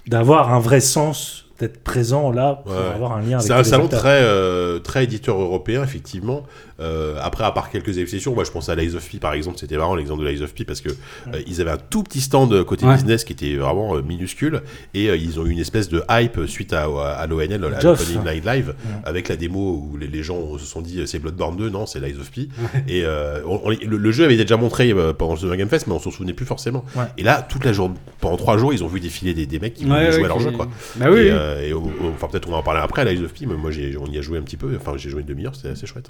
d'avoir 0.08 0.52
un 0.54 0.60
vrai 0.60 0.80
sens 0.80 1.45
d'être 1.58 1.82
présent 1.82 2.30
là 2.30 2.60
pour 2.64 2.72
Ouais. 2.74 2.78
avoir 2.94 3.12
un 3.16 3.20
lien 3.22 3.36
avec 3.38 3.46
C'est 3.46 3.52
un 3.52 3.58
les 3.58 3.64
salon 3.64 3.84
acteurs. 3.84 4.00
très, 4.00 4.20
euh, 4.22 4.78
très 4.78 5.04
éditeur 5.04 5.40
européen, 5.40 5.82
effectivement. 5.82 6.42
Euh, 6.78 7.16
après, 7.22 7.44
à 7.44 7.50
part 7.52 7.70
quelques 7.70 7.96
exceptions, 7.96 8.34
moi 8.34 8.44
je 8.44 8.50
pense 8.50 8.68
à 8.68 8.74
Lies 8.74 8.94
of 8.94 9.08
P 9.10 9.16
par 9.18 9.32
exemple, 9.32 9.56
c'était 9.58 9.78
marrant 9.78 9.94
l'exemple 9.94 10.22
de 10.22 10.28
Lies 10.28 10.42
of 10.42 10.52
P 10.52 10.64
parce 10.66 10.82
que 10.82 10.90
euh, 10.90 11.40
ils 11.46 11.62
avaient 11.62 11.70
un 11.70 11.78
tout 11.78 12.02
petit 12.02 12.20
stand 12.20 12.62
côté 12.64 12.84
Ouais. 12.84 12.92
business 12.94 13.24
qui 13.24 13.32
était 13.32 13.54
vraiment 13.56 13.96
euh, 13.96 14.02
minuscule 14.02 14.60
et 14.92 15.08
euh, 15.08 15.16
ils 15.16 15.40
ont 15.40 15.46
eu 15.46 15.50
une 15.50 15.58
espèce 15.58 15.88
de 15.88 16.02
hype 16.10 16.38
suite 16.46 16.74
à, 16.74 16.82
à, 16.84 17.12
à 17.18 17.26
l'ONL, 17.26 17.54
à 17.54 17.58
l'Opening 17.82 18.22
Night 18.24 18.44
Live, 18.44 18.74
Ouais. 18.76 18.92
avec 19.04 19.28
la 19.30 19.36
démo 19.36 19.88
où 19.90 19.96
les, 19.96 20.06
les 20.08 20.22
gens 20.22 20.58
se 20.58 20.66
sont 20.66 20.82
dit 20.82 21.00
c'est 21.06 21.18
Bloodborne 21.18 21.56
2, 21.56 21.70
non, 21.70 21.86
c'est 21.86 21.98
Lies 22.00 22.16
of 22.20 22.30
P. 22.30 22.48
et 22.88 23.04
euh, 23.06 23.40
on- 23.46 23.62
on- 23.64 23.70
le, 23.70 23.96
le 23.96 24.12
jeu 24.12 24.24
avait 24.26 24.36
déjà 24.36 24.58
montré 24.58 24.90
euh, 24.92 25.14
pendant 25.14 25.32
le 25.32 25.38
Summer 25.38 25.56
Game 25.56 25.68
Fest, 25.70 25.86
mais 25.86 25.94
on 25.94 25.98
s'en 25.98 26.10
souvenait 26.10 26.34
plus 26.34 26.44
forcément. 26.44 26.84
Ouais. 26.94 27.04
Et 27.16 27.22
là, 27.22 27.40
toute 27.48 27.64
la 27.64 27.72
journée, 27.72 27.94
pendant 28.20 28.36
trois 28.36 28.58
jours, 28.58 28.74
ils 28.74 28.84
ont 28.84 28.88
vu 28.88 29.00
défiler 29.00 29.32
des, 29.32 29.46
des 29.46 29.58
mecs 29.58 29.72
qui 29.74 29.84
Ouais, 29.84 29.88
voulaient 29.90 30.06
ouais, 30.08 30.12
jouer 30.12 30.24
à 30.24 30.28
leur 30.28 30.40
jeu, 30.40 30.50
quoi. 30.50 30.68
Bah 30.96 31.06
oui. 31.08 31.20
Et, 31.20 31.22
oui. 31.22 31.28
euh, 31.30 31.45
et 31.62 31.72
au- 31.72 31.80
au- 31.82 32.12
enfin 32.14 32.28
peut-être 32.28 32.48
on 32.48 32.52
va 32.52 32.58
en 32.58 32.62
parler 32.62 32.80
après, 32.82 33.04
Lies 33.04 33.22
of 33.24 33.32
P, 33.32 33.46
mais 33.46 33.54
moi 33.56 33.70
j'ai, 33.70 33.96
on 33.96 34.06
y 34.06 34.18
a 34.18 34.20
joué 34.22 34.38
un 34.38 34.42
petit 34.42 34.56
peu, 34.56 34.74
enfin 34.76 34.92
j'ai 34.96 35.10
joué 35.10 35.20
une 35.22 35.26
demi-heure, 35.26 35.54
c'était 35.54 35.70
assez 35.70 35.86
chouette. 35.86 36.08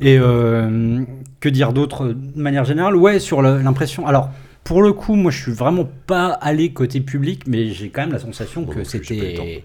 Et 0.00 0.18
euh, 0.18 1.02
que 1.40 1.48
dire 1.48 1.72
d'autre 1.72 2.04
euh, 2.06 2.14
de 2.14 2.40
manière 2.40 2.64
générale? 2.64 2.94
Ouais, 2.96 3.18
sur 3.18 3.42
l'impression. 3.42 4.06
Alors, 4.06 4.30
pour 4.64 4.82
le 4.82 4.92
coup, 4.92 5.14
moi, 5.14 5.30
je 5.32 5.42
suis 5.42 5.52
vraiment 5.52 5.88
pas 6.06 6.28
allé 6.28 6.72
côté 6.72 7.00
public, 7.00 7.42
mais 7.46 7.70
j'ai 7.70 7.88
quand 7.88 8.02
même 8.02 8.12
la 8.12 8.18
sensation 8.20 8.62
Moi 8.64 8.74
que 8.74 8.84
c'était. 8.84 9.64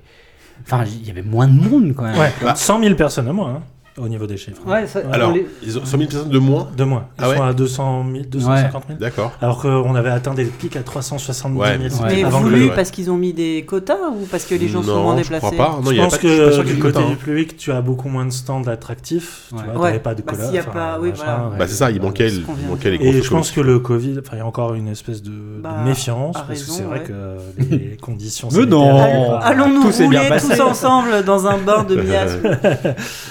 Enfin, 0.65 0.85
il 0.85 1.05
y 1.05 1.11
avait 1.11 1.21
moins 1.23 1.47
de 1.47 1.53
monde 1.53 1.93
quand 1.95 2.03
même. 2.03 2.17
Ouais, 2.17 2.31
Bah. 2.41 2.55
100 2.55 2.81
000 2.81 2.95
personnes 2.95 3.27
à 3.27 3.33
moins, 3.33 3.55
hein, 3.55 3.61
au 3.97 4.07
niveau 4.07 4.25
des 4.25 4.37
chiffres. 4.37 4.61
Ouais, 4.65 4.87
ça- 4.87 5.01
Alors, 5.11 5.31
les- 5.31 5.45
ils 5.61 5.77
ont 5.77 5.85
100 5.85 5.97
000 5.97 6.09
personnes 6.09 6.29
de 6.29 6.39
moins 6.39 6.67
De 6.75 6.83
moins. 6.83 7.05
Ils 7.19 7.23
Ah 7.23 7.29
ouais 7.29 7.37
sont 7.37 7.43
à 7.43 7.53
200 7.53 8.05
000, 8.11 8.25
250 8.27 8.83
000. 8.87 8.99
D'accord. 8.99 9.31
Alors 9.41 9.61
qu'on 9.61 9.93
avait 9.95 10.09
atteint 10.09 10.33
des 10.33 10.45
pics 10.45 10.75
à 10.75 10.81
370 10.83 11.53
000. 11.57 11.61
Ouais, 11.63 11.77
mais 11.77 11.93
Ouais. 11.93 11.99
Mais 12.09 12.23
avant 12.23 12.41
voulu 12.41 12.65
ouais. 12.69 12.75
parce 12.75 12.89
qu'ils 12.91 13.11
ont 13.11 13.17
mis 13.17 13.33
des 13.33 13.65
quotas 13.67 14.09
ou 14.19 14.25
parce 14.31 14.45
que 14.45 14.55
les 14.55 14.67
gens 14.67 14.81
sont 14.81 15.01
moins 15.03 15.13
Non, 15.15 15.17
je 15.19 15.23
déplacés 15.23 15.55
crois 15.55 15.65
pas. 15.67 15.79
Non, 15.83 15.91
il 15.91 15.93
y 15.93 15.97
je 15.97 16.01
a 16.01 16.03
pense 16.05 16.17
pas, 16.17 16.27
je 16.27 16.61
que 16.61 16.67
du 16.67 16.79
côté 16.79 16.99
du 16.99 17.13
hein. 17.13 17.17
public, 17.23 17.55
tu 17.57 17.71
as 17.71 17.81
beaucoup 17.81 18.09
moins 18.09 18.25
de 18.25 18.31
stands 18.31 18.63
attractifs. 18.67 19.43
Tu 19.49 19.55
Ouais. 19.55 19.61
vois, 19.73 19.81
Ouais. 19.83 19.87
t'avais 19.89 19.99
pas 19.99 20.15
de 20.15 20.21
Bah, 20.23 20.33
a 20.33 20.59
enfin, 20.59 20.71
pas- 20.71 20.97
oui, 20.99 21.11
voilà. 21.15 21.51
Bah, 21.57 21.65
c'est 21.67 21.75
ça, 21.75 21.91
il 21.91 22.01
manquait, 22.01 22.29
ce 22.29 22.39
il 22.39 22.67
manquait 22.69 22.91
les 22.91 23.05
Et 23.05 23.21
je 23.21 23.29
pense 23.29 23.51
que 23.51 23.61
le 23.61 23.79
Covid, 23.79 24.17
enfin, 24.19 24.31
il 24.37 24.39
y 24.39 24.41
a 24.41 24.45
encore 24.45 24.73
une 24.73 24.87
espèce 24.87 25.21
de, 25.21 25.31
Bah, 25.61 25.75
méfiance, 25.85 26.35
parce 26.47 26.63
que 26.63 26.71
c'est 26.71 26.83
vrai 26.83 27.01
que 27.03 27.13
les 27.69 27.97
conditions 28.01 28.49
Mais 28.51 28.65
non. 28.65 28.99
Allons-nous 29.39 29.89
rouler 29.91 30.19
tous 30.39 30.59
ensemble 30.61 31.23
dans 31.25 31.45
un 31.47 31.57
bain 31.59 31.83
de 31.83 31.95
miasme. 32.01 32.39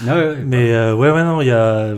Mais 0.52 0.70
euh, 0.74 0.94
ouais, 0.94 1.10
ouais, 1.10 1.24
non, 1.24 1.40
il 1.40 1.46
y 1.48 1.50
a. 1.50 1.94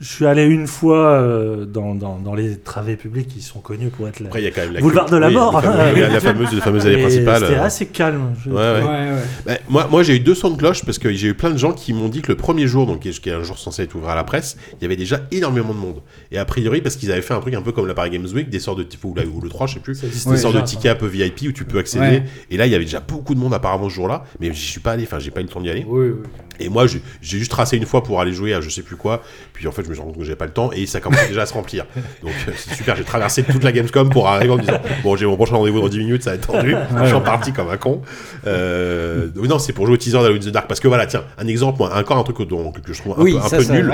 Je 0.00 0.08
suis 0.08 0.24
allé 0.24 0.44
une 0.44 0.66
fois 0.66 1.10
euh, 1.20 1.66
dans, 1.66 1.94
dans, 1.94 2.18
dans 2.18 2.34
les 2.34 2.56
travées 2.56 2.96
publiques 2.96 3.28
qui 3.28 3.42
sont 3.42 3.60
connus 3.60 3.90
pour 3.90 4.08
être 4.08 4.20
là. 4.20 4.28
Après, 4.28 4.40
il 4.40 4.44
y 4.44 4.48
a 4.48 4.50
quand 4.50 4.62
même 4.62 4.72
la 4.72 4.80
Boulevard 4.80 5.10
de 5.10 5.16
la 5.18 5.28
oui, 5.28 5.34
mort. 5.34 5.60
la, 5.60 5.92
la 6.08 6.20
fameuse, 6.20 6.54
la 6.54 6.62
fameuse 6.62 6.86
allée 6.86 7.02
principale. 7.02 7.42
C'était 7.42 7.54
assez 7.56 7.86
calme. 7.86 8.34
je 8.42 8.48
Ouais, 8.48 8.56
ouais. 8.56 8.80
Ouais, 8.80 8.82
ouais. 8.82 9.22
Bah, 9.44 9.52
moi, 9.68 9.88
moi 9.90 10.02
j'ai 10.02 10.16
eu 10.16 10.20
deux 10.20 10.34
sons 10.34 10.48
de 10.48 10.56
cloche 10.56 10.86
parce 10.86 10.98
que 10.98 11.12
j'ai 11.12 11.28
eu 11.28 11.34
plein 11.34 11.50
de 11.50 11.58
gens 11.58 11.72
qui 11.72 11.92
m'ont 11.92 12.08
dit 12.08 12.22
que 12.22 12.32
le 12.32 12.36
premier 12.36 12.66
jour, 12.66 12.86
donc 12.86 13.00
qui 13.00 13.28
est 13.28 13.32
un 13.32 13.42
jour 13.42 13.58
censé 13.58 13.82
être 13.82 13.94
ouvert 13.94 14.08
à 14.08 14.14
la 14.14 14.24
presse, 14.24 14.56
il 14.80 14.82
y 14.82 14.86
avait 14.86 14.96
déjà 14.96 15.20
énormément 15.32 15.74
de 15.74 15.78
monde. 15.78 16.00
Et 16.32 16.38
a 16.38 16.46
priori, 16.46 16.80
parce 16.80 16.96
qu'ils 16.96 17.12
avaient 17.12 17.20
fait 17.20 17.34
un 17.34 17.40
truc 17.40 17.52
un 17.52 17.60
peu 17.62 17.72
comme 17.72 17.86
la 17.86 17.92
Paris 17.92 18.08
Games 18.08 18.26
Week, 18.34 18.48
des 18.48 18.58
sortes 18.58 18.78
de 18.78 18.86
ou, 19.04 19.14
la- 19.14 19.26
ou 19.26 19.42
le 19.42 19.50
3, 19.50 19.66
je 19.66 19.74
sais 19.74 19.80
plus, 19.80 20.00
des 20.00 20.36
sortes 20.38 20.56
de 20.56 20.60
tickets 20.62 20.92
un 20.92 20.94
peu 20.98 21.08
VIP 21.08 21.42
où 21.48 21.52
tu 21.52 21.66
peux 21.66 21.78
accéder. 21.78 22.06
Ouais. 22.06 22.24
Et 22.50 22.56
là, 22.56 22.64
il 22.64 22.72
y 22.72 22.74
avait 22.74 22.84
déjà 22.84 23.00
beaucoup 23.00 23.34
de 23.34 23.40
monde 23.40 23.52
apparemment 23.52 23.90
ce 23.90 23.94
jour-là, 23.96 24.24
mais 24.40 24.50
j'y 24.54 24.66
suis 24.66 24.80
pas 24.80 24.92
allé, 24.92 25.02
enfin, 25.02 25.18
j'ai 25.18 25.30
pas 25.30 25.40
eu 25.40 25.44
le 25.44 25.50
temps 25.50 25.60
d'y 25.60 25.68
aller. 25.68 25.84
Oui, 25.86 26.08
oui. 26.08 26.28
Et 26.62 26.68
moi, 26.68 26.86
j'ai 26.86 27.00
j'ai 27.22 27.38
juste 27.38 27.50
tracé 27.50 27.76
une 27.78 27.86
fois 27.86 28.02
pour 28.02 28.20
aller 28.20 28.32
jouer 28.32 28.52
à 28.52 28.60
je 28.60 28.68
sais 28.68 28.82
plus 28.82 28.96
quoi. 28.96 29.22
Puis 29.54 29.66
en 29.66 29.72
fait, 29.72 29.89
je 29.90 29.90
me 29.90 29.94
suis 29.94 30.02
rendu 30.02 30.12
compte 30.12 30.20
que 30.22 30.26
j'avais 30.26 30.36
pas 30.36 30.46
le 30.46 30.52
temps 30.52 30.70
et 30.72 30.86
ça 30.86 31.00
commençait 31.00 31.28
déjà 31.28 31.42
à 31.42 31.46
se 31.46 31.52
remplir. 31.54 31.86
Donc 32.22 32.32
euh, 32.48 32.52
c'est 32.56 32.74
super. 32.74 32.96
J'ai 32.96 33.04
traversé 33.04 33.42
toute 33.42 33.64
la 33.64 33.72
Gamescom 33.72 34.08
pour 34.10 34.28
arriver 34.28 34.52
en 34.52 34.56
me 34.56 34.60
disant 34.62 34.78
Bon, 35.02 35.16
j'ai 35.16 35.26
mon 35.26 35.36
prochain 35.36 35.56
rendez-vous 35.56 35.80
dans 35.80 35.88
10 35.88 35.98
minutes, 35.98 36.22
ça 36.22 36.30
va 36.30 36.36
être 36.36 36.46
tendu. 36.46 36.74
Je 37.02 37.06
suis 37.06 37.20
parti 37.20 37.52
comme 37.52 37.68
un 37.68 37.76
con. 37.76 38.02
Euh, 38.46 39.28
non, 39.36 39.58
c'est 39.58 39.72
pour 39.72 39.86
jouer 39.86 39.94
au 39.94 39.98
teaser 39.98 40.18
d'Halo 40.18 40.36
in 40.36 40.38
the 40.38 40.48
Dark. 40.48 40.68
Parce 40.68 40.80
que 40.80 40.88
voilà, 40.88 41.06
tiens, 41.06 41.24
un 41.38 41.46
exemple, 41.46 41.78
moi, 41.78 41.94
encore 41.96 42.18
un 42.18 42.22
truc 42.22 42.36
que 42.36 42.44
je 42.92 43.00
trouve 43.00 43.18
un 43.18 43.22
Oui, 43.22 43.32
peu, 43.32 43.38
un 43.38 43.48
ça, 43.48 43.56
peu 43.58 43.64
nul. 43.64 43.92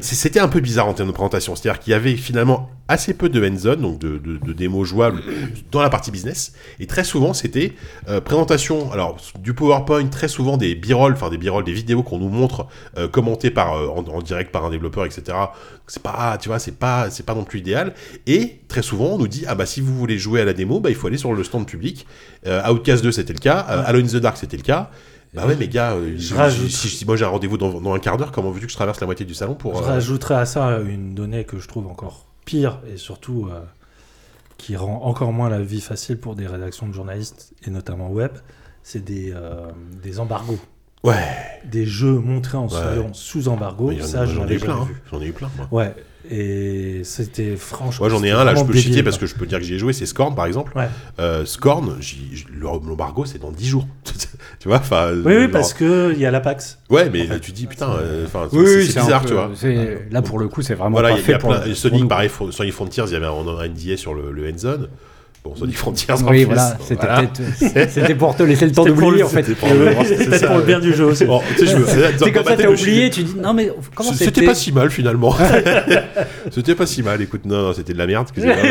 C'était 0.00 0.40
un 0.40 0.48
peu 0.48 0.60
bizarre 0.60 0.88
en 0.88 0.94
termes 0.94 1.08
de 1.08 1.14
présentation. 1.14 1.54
C'est-à-dire 1.54 1.80
qu'il 1.80 1.92
y 1.92 1.94
avait 1.94 2.16
finalement 2.16 2.70
assez 2.88 3.14
peu 3.14 3.28
de 3.30 3.40
hands-on, 3.46 3.76
donc 3.80 3.98
de, 3.98 4.18
de- 4.18 4.36
de 4.36 4.52
démos 4.52 4.86
jouables 4.86 5.22
dans 5.70 5.80
la 5.80 5.88
partie 5.88 6.10
business. 6.10 6.52
Et 6.80 6.86
très 6.86 7.04
souvent, 7.04 7.32
c'était 7.32 7.72
euh, 8.08 8.20
présentation, 8.20 8.92
alors 8.92 9.16
du 9.38 9.54
PowerPoint, 9.54 10.06
très 10.08 10.28
souvent 10.28 10.56
des 10.58 10.74
b-roll, 10.74 11.14
enfin 11.14 11.30
des 11.30 11.38
b-roll, 11.38 11.64
des 11.64 11.72
vidéos 11.72 12.02
qu'on 12.02 12.18
nous 12.18 12.28
montre 12.28 12.66
euh, 12.98 13.08
commentées 13.08 13.50
par, 13.50 13.74
euh, 13.74 13.88
en, 13.88 14.04
en 14.06 14.20
direct 14.22 14.52
par 14.52 14.64
un 14.66 14.70
développeur, 14.70 15.06
etc. 15.06 15.22
C'est 15.86 16.02
pas, 16.02 16.36
tu 16.40 16.48
vois, 16.50 16.58
c'est 16.58 16.76
pas, 16.78 17.08
c'est 17.10 17.24
pas 17.24 17.34
non 17.34 17.44
plus 17.44 17.60
idéal. 17.60 17.94
Et 18.26 18.60
très 18.68 18.82
souvent, 18.82 19.06
on 19.14 19.18
nous 19.18 19.28
dit, 19.28 19.44
ah 19.48 19.54
bah 19.54 19.66
si 19.66 19.80
vous 19.80 19.96
voulez 19.96 20.18
jouer 20.18 20.40
à 20.40 20.44
la 20.44 20.52
démo, 20.52 20.80
bah 20.80 20.90
il 20.90 20.96
faut 20.96 21.06
aller 21.06 21.18
sur 21.18 21.32
le 21.32 21.42
stand 21.44 21.66
public. 21.66 22.06
Outcast 22.70 23.02
2, 23.02 23.12
c'était 23.12 23.32
le 23.32 23.38
cas. 23.38 23.58
Halo 23.60 24.00
in 24.00 24.06
the 24.06 24.16
Dark, 24.16 24.36
c'était 24.36 24.56
le 24.58 24.62
cas. 24.62 24.90
Bah 25.32 25.46
ouais, 25.46 25.56
mais 25.58 25.66
gars, 25.66 25.94
euh, 25.94 26.14
Je 26.16 26.22
si- 26.28 26.34
rajoute. 26.34 26.70
si, 26.70 26.88
si 26.88 27.04
moi 27.04 27.16
j'ai 27.16 27.24
un 27.24 27.28
rendez-vous 27.28 27.58
dans, 27.58 27.80
dans 27.80 27.92
un 27.92 27.98
quart 27.98 28.16
d'heure, 28.18 28.30
comment 28.30 28.52
veux-tu 28.52 28.66
que 28.66 28.70
je 28.72 28.76
traverse 28.76 29.00
la 29.00 29.06
moitié 29.06 29.26
du 29.26 29.34
salon 29.34 29.54
pour. 29.56 29.76
Je 29.78 29.82
rajouterais 29.82 30.36
à 30.36 30.46
ça 30.46 30.78
une 30.78 31.14
donnée 31.14 31.42
que 31.44 31.58
je 31.58 31.66
trouve 31.66 31.88
encore 31.88 32.26
pire 32.44 32.80
et 32.86 32.96
surtout 32.96 33.48
euh, 33.50 33.60
qui 34.56 34.76
rend 34.76 35.02
encore 35.02 35.32
moins 35.32 35.48
la 35.48 35.60
vie 35.60 35.80
facile 35.80 36.18
pour 36.18 36.36
des 36.36 36.46
rédactions 36.46 36.86
de 36.86 36.92
journalistes 36.92 37.54
et 37.64 37.70
notamment 37.70 38.10
web, 38.10 38.32
c'est 38.82 39.04
des, 39.04 39.32
euh, 39.32 39.70
des 40.02 40.20
embargos. 40.20 40.60
Ouais. 41.04 41.14
Des 41.64 41.86
jeux 41.86 42.18
montrés 42.18 42.56
en 42.58 42.66
Ouais. 42.66 43.08
sous 43.12 43.48
embargo, 43.48 43.92
ça 44.00 44.26
je 44.26 44.34
j'en 44.34 44.46
ai 44.48 44.54
eu 44.54 44.58
plein. 44.58 44.74
hein. 44.74 44.88
J'en 45.10 45.20
ai 45.20 45.26
eu 45.26 45.32
plein, 45.32 45.50
moi. 45.56 45.66
Ouais, 45.70 45.94
et 46.30 47.02
c'était 47.04 47.56
franchement. 47.56 48.06
Moi 48.06 48.08
j'en 48.10 48.22
ai 48.22 48.30
un 48.30 48.44
là, 48.44 48.54
je 48.54 48.62
peux 48.64 48.72
débile, 48.72 49.02
parce 49.04 49.18
que 49.18 49.26
je 49.26 49.34
peux 49.34 49.46
dire 49.46 49.58
que 49.58 49.64
j'y 49.64 49.74
ai 49.74 49.78
joué, 49.78 49.92
c'est 49.92 50.06
Scorn 50.06 50.34
par 50.34 50.46
exemple. 50.46 50.72
Ouais. 50.76 50.88
Euh, 51.20 51.44
Scorn, 51.44 51.96
l'embargo 52.60 53.24
c'est 53.24 53.38
dans 53.40 53.50
10 53.50 53.66
jours. 53.66 53.86
tu 54.60 54.68
vois, 54.68 54.78
enfin. 54.78 55.10
Oui, 55.14 55.22
oui, 55.26 55.42
genre- 55.42 55.50
parce 55.50 55.74
qu'il 55.74 56.18
y 56.18 56.26
a 56.26 56.30
la 56.30 56.40
PAX. 56.40 56.78
Ouais, 56.90 57.08
mais 57.10 57.24
en 57.26 57.34
fait. 57.34 57.40
tu 57.40 57.52
dis 57.52 57.66
putain, 57.66 57.90
euh, 57.98 58.26
Oui, 58.52 58.64
c'est 58.66 58.76
oui, 58.76 58.86
bizarre, 58.86 59.22
peu- 59.22 59.28
tu 59.28 59.34
vois. 59.34 59.50
Là, 60.10 60.22
pour 60.22 60.38
le 60.38 60.48
coup, 60.48 60.62
c'est 60.62 60.74
vraiment 60.74 60.90
Voilà, 60.92 61.10
il 61.10 61.12
pas 61.12 61.16
y, 61.16 61.20
a- 61.20 61.20
il 61.20 61.22
y 61.22 61.26
fait 61.26 61.34
a 61.34 61.38
pour, 61.38 61.50
plein. 61.62 61.74
Sonic, 61.74 62.08
pareil, 62.08 62.30
Sonic 62.50 62.72
Frontiers, 62.72 63.04
il 63.06 63.12
y 63.12 63.16
avait 63.16 63.26
un, 63.26 63.68
NDA 63.68 63.96
sur 63.96 64.14
le, 64.14 64.30
le 64.32 64.48
Hands-On. 64.48 64.86
Bon, 65.44 65.54
Sonic 65.54 65.76
Frontiers, 65.76 66.14
Oui, 66.26 66.44
voilà, 66.44 66.74
c'était 66.80 66.94
voilà. 67.06 67.20
peut-être- 67.22 67.90
c'était 67.90 68.14
pour 68.18 68.34
te 68.34 68.42
laisser 68.44 68.64
le 68.64 68.72
temps 68.72 68.86
d'oublier, 68.86 69.22
en 69.22 69.28
fait. 69.28 69.42
C'était 69.42 69.54
pour 69.60 69.68
le- 69.68 69.90
c'est 70.06 70.16
Peut-être 70.24 70.36
ça, 70.40 70.46
pour 70.46 70.54
le 70.56 70.60
ouais. 70.62 70.66
bien 70.66 70.80
du 70.80 70.94
jeu 70.94 71.04
aussi. 71.04 71.26
Bon, 71.26 71.42
tu 71.58 71.66
sais, 71.66 71.72
je 71.72 71.76
me- 71.76 71.84
C'est 72.18 72.32
comme 72.32 72.44
ça, 72.44 72.56
t'as 72.56 72.66
oublié, 72.66 73.10
tu 73.10 73.24
dis 73.24 73.34
non, 73.38 73.52
mais 73.52 73.70
comment 73.94 74.10
C'était 74.12 74.24
c'était 74.24 74.46
pas 74.46 74.54
si 74.54 74.72
mal 74.72 74.88
finalement. 74.90 75.36
c'était 76.50 76.74
pas 76.74 76.86
si 76.86 77.02
mal. 77.02 77.20
Écoute, 77.20 77.42
non, 77.44 77.60
non 77.60 77.72
c'était 77.74 77.92
de 77.92 77.98
la 77.98 78.06
merde. 78.06 78.26
excusez-moi. 78.26 78.56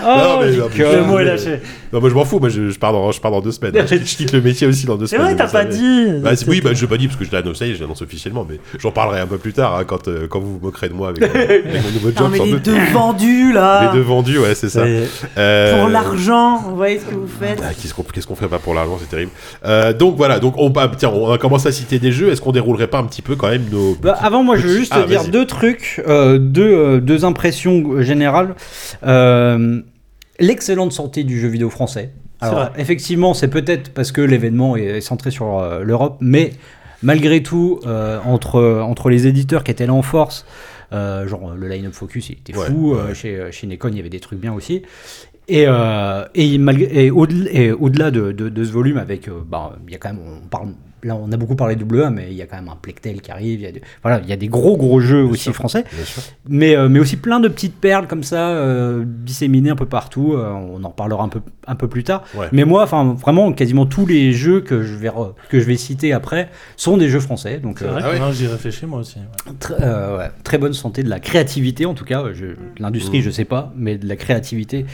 Oh, 0.00 0.06
Non, 0.06 0.40
mais- 0.40 0.56
non, 0.56 0.68
mais-. 0.76 0.96
Le 0.96 1.02
mot 1.04 1.18
est 1.18 1.24
mais- 1.24 1.30
lâché. 1.30 1.60
Non, 1.92 2.00
moi 2.00 2.08
je 2.10 2.14
m'en 2.14 2.24
fous. 2.24 2.38
Moi, 2.40 2.48
je, 2.48 2.70
je 2.70 2.78
pars 2.78 2.92
dans, 2.92 3.12
je 3.12 3.20
pars 3.20 3.30
dans 3.30 3.40
deux 3.40 3.52
semaines. 3.52 3.74
je, 3.86 3.94
je 3.96 4.16
quitte 4.16 4.32
le 4.32 4.40
métier 4.40 4.66
aussi 4.66 4.86
dans 4.86 4.96
deux 4.96 5.06
C'est 5.06 5.16
semaines. 5.16 5.34
vrai, 5.36 5.44
t'as 5.46 5.50
pas 5.52 5.64
dit. 5.64 6.06
Bah, 6.22 6.34
c'est- 6.36 6.48
oui, 6.48 6.60
bah, 6.62 6.70
je 6.72 6.80
l'ai 6.80 6.86
pas 6.86 6.96
dit 6.96 7.06
parce 7.06 7.18
que 7.18 7.24
je 7.24 7.32
l'annonce, 7.32 7.58
je 7.62 7.80
l'annonce 7.80 8.00
officiellement, 8.02 8.46
mais 8.48 8.58
j'en 8.78 8.90
parlerai 8.90 9.20
un 9.20 9.26
peu 9.26 9.38
plus 9.38 9.52
tard 9.52 9.76
hein, 9.76 9.84
quand, 9.86 10.08
euh, 10.08 10.26
quand 10.28 10.40
vous 10.40 10.54
vous 10.54 10.60
moquerez 10.66 10.88
de 10.88 10.94
moi 10.94 11.10
avec, 11.10 11.22
euh, 11.22 11.28
avec 11.44 11.64
mon 11.66 11.90
nouveau 11.92 12.08
Non, 12.08 12.14
job. 12.16 12.28
mais 12.32 12.38
sans 12.38 12.44
les 12.46 12.52
deux 12.60 12.78
vendus 12.92 13.52
là 13.52 13.90
Les 13.92 13.98
deux 13.98 14.04
vendus, 14.04 14.38
ouais, 14.38 14.54
c'est 14.54 14.68
ça. 14.68 14.84
Euh, 15.36 15.80
Pour 15.80 15.88
l'argent, 15.88 16.58
vous 16.58 16.76
voyez 16.76 16.98
ce 16.98 17.04
que 17.04 17.14
vous 17.14 17.26
faites 17.28 17.60
ah, 17.62 17.72
Qu'est-ce 17.74 17.94
qu'on 17.94 18.02
qu'est-ce 18.02 18.26
qu'on 18.26 18.34
ferait 18.36 18.48
pas 18.48 18.58
pour 18.58 18.74
l'argent, 18.74 18.98
c'est 19.00 19.08
terrible. 19.08 19.32
Euh, 19.64 19.92
donc 19.92 20.16
voilà, 20.16 20.38
donc 20.40 20.54
on, 20.56 20.70
bah, 20.70 20.90
tiens, 20.96 21.10
on 21.10 21.30
a 21.30 21.38
commencé 21.38 21.68
à 21.68 21.72
citer 21.72 21.98
des 21.98 22.12
jeux. 22.12 22.30
Est-ce 22.30 22.40
qu'on 22.40 22.52
déroulerait 22.52 22.86
pas 22.86 22.98
un 22.98 23.04
petit 23.04 23.22
peu 23.22 23.36
quand 23.36 23.48
même 23.48 23.66
nos. 23.70 23.94
Bah, 23.96 24.16
avant, 24.20 24.42
moi, 24.42 24.56
je 24.56 24.66
veux 24.66 24.76
juste 24.76 24.92
Ah, 24.94 25.02
te 25.02 25.08
dire 25.08 25.22
vas-y. 25.22 25.30
deux 25.30 25.46
trucs, 25.46 26.02
euh, 26.06 26.38
deux, 26.38 26.62
euh, 26.62 27.00
deux 27.00 27.24
impressions 27.24 28.00
générales. 28.02 28.54
Euh, 29.06 29.80
L'excellente 30.40 30.92
santé 30.92 31.24
du 31.24 31.40
jeu 31.40 31.48
vidéo 31.48 31.68
français. 31.68 32.12
Alors, 32.40 32.70
effectivement, 32.76 33.34
c'est 33.34 33.48
peut-être 33.48 33.92
parce 33.92 34.12
que 34.12 34.20
l'événement 34.20 34.76
est, 34.76 35.00
centré 35.00 35.30
sur 35.30 35.58
euh, 35.58 35.82
l'Europe, 35.82 36.18
mais 36.20 36.52
malgré 37.02 37.42
tout, 37.42 37.80
euh, 37.86 38.18
entre, 38.24 38.60
entre 38.82 39.10
les 39.10 39.26
éditeurs 39.26 39.64
qui 39.64 39.70
étaient 39.70 39.86
là 39.86 39.94
en 39.94 40.02
force, 40.02 40.44
euh, 40.92 41.26
genre 41.28 41.54
le 41.54 41.68
line-up 41.68 41.92
focus, 41.92 42.30
il 42.30 42.32
était 42.38 42.52
fou. 42.52 42.92
ouais. 42.94 42.98
euh, 43.00 43.14
chez, 43.14 43.52
chez 43.52 43.66
Nekon, 43.66 43.88
il 43.90 43.96
y 43.96 44.00
avait 44.00 44.08
des 44.08 44.20
trucs 44.20 44.40
bien 44.40 44.52
aussi. 44.52 44.82
Et, 45.48 45.64
euh, 45.66 46.24
et, 46.34 46.58
malgré- 46.58 47.06
et 47.06 47.10
au-delà 47.10 48.10
de, 48.10 48.32
de- 48.32 48.48
de 48.50 48.64
ce 48.64 48.70
volume, 48.70 48.98
avec, 48.98 49.28
euh, 49.28 49.40
bah, 49.46 49.78
il 49.86 49.92
y 49.92 49.96
a 49.96 49.98
quand 49.98 50.10
même, 50.12 50.20
on 50.44 50.46
parle, 50.48 50.68
là 51.02 51.16
on 51.16 51.30
a 51.32 51.36
beaucoup 51.36 51.56
parlé 51.56 51.76
de 51.76 51.84
WA, 51.84 52.10
mais 52.10 52.28
il 52.30 52.36
y 52.36 52.42
a 52.42 52.46
quand 52.46 52.56
même 52.56 52.68
un 52.68 52.76
Plectel 52.76 53.20
qui 53.20 53.30
arrive, 53.30 53.60
il 53.60 53.64
y 53.64 53.66
a 53.66 53.72
des, 53.72 53.82
voilà, 54.02 54.20
il 54.22 54.28
y 54.28 54.32
a 54.32 54.36
des 54.36 54.48
gros 54.48 54.76
gros 54.76 55.00
jeux 55.00 55.22
aussi 55.24 55.44
sûr. 55.44 55.54
français, 55.54 55.84
mais, 56.48 56.76
euh, 56.76 56.88
mais 56.88 56.98
aussi 56.98 57.16
plein 57.16 57.40
de 57.40 57.48
petites 57.48 57.76
perles 57.80 58.06
comme 58.06 58.22
ça, 58.22 58.48
euh, 58.50 59.04
disséminées 59.06 59.70
un 59.70 59.76
peu 59.76 59.86
partout, 59.86 60.34
euh, 60.34 60.50
on 60.52 60.82
en 60.84 60.88
reparlera 60.88 61.24
un 61.24 61.28
peu, 61.28 61.40
un 61.66 61.74
peu 61.74 61.88
plus 61.88 62.04
tard. 62.04 62.24
Ouais. 62.34 62.46
Mais 62.52 62.64
moi, 62.64 62.82
enfin, 62.84 63.14
vraiment, 63.18 63.52
quasiment 63.52 63.86
tous 63.86 64.06
les 64.06 64.32
jeux 64.32 64.60
que 64.60 64.82
je 64.82 64.94
vais, 64.94 65.08
re- 65.08 65.34
que 65.48 65.60
je 65.60 65.64
vais 65.64 65.76
citer 65.76 66.12
après 66.12 66.48
sont 66.76 66.96
des 66.96 67.08
jeux 67.08 67.20
français, 67.20 67.58
donc 67.58 67.82
euh, 67.82 67.88
vrai 67.90 68.02
Ah 68.04 68.26
ouais. 68.26 68.32
j'y 68.32 68.46
réfléchis 68.46 68.86
moi 68.86 69.00
aussi. 69.00 69.16
ouais. 69.18 69.52
Tr- 69.60 69.74
euh, 69.80 70.18
ouais, 70.18 70.30
très 70.44 70.58
bonne 70.58 70.72
santé 70.74 71.02
de 71.02 71.08
la 71.10 71.20
créativité 71.20 71.86
en 71.86 71.94
tout 71.94 72.04
cas. 72.04 72.24
L'industrie, 72.78 73.18
Mhm. 73.18 73.24
je 73.24 73.30
sais 73.30 73.44
pas, 73.44 73.72
mais 73.76 73.98
de 73.98 74.08
la 74.08 74.16
créativité, 74.16 74.86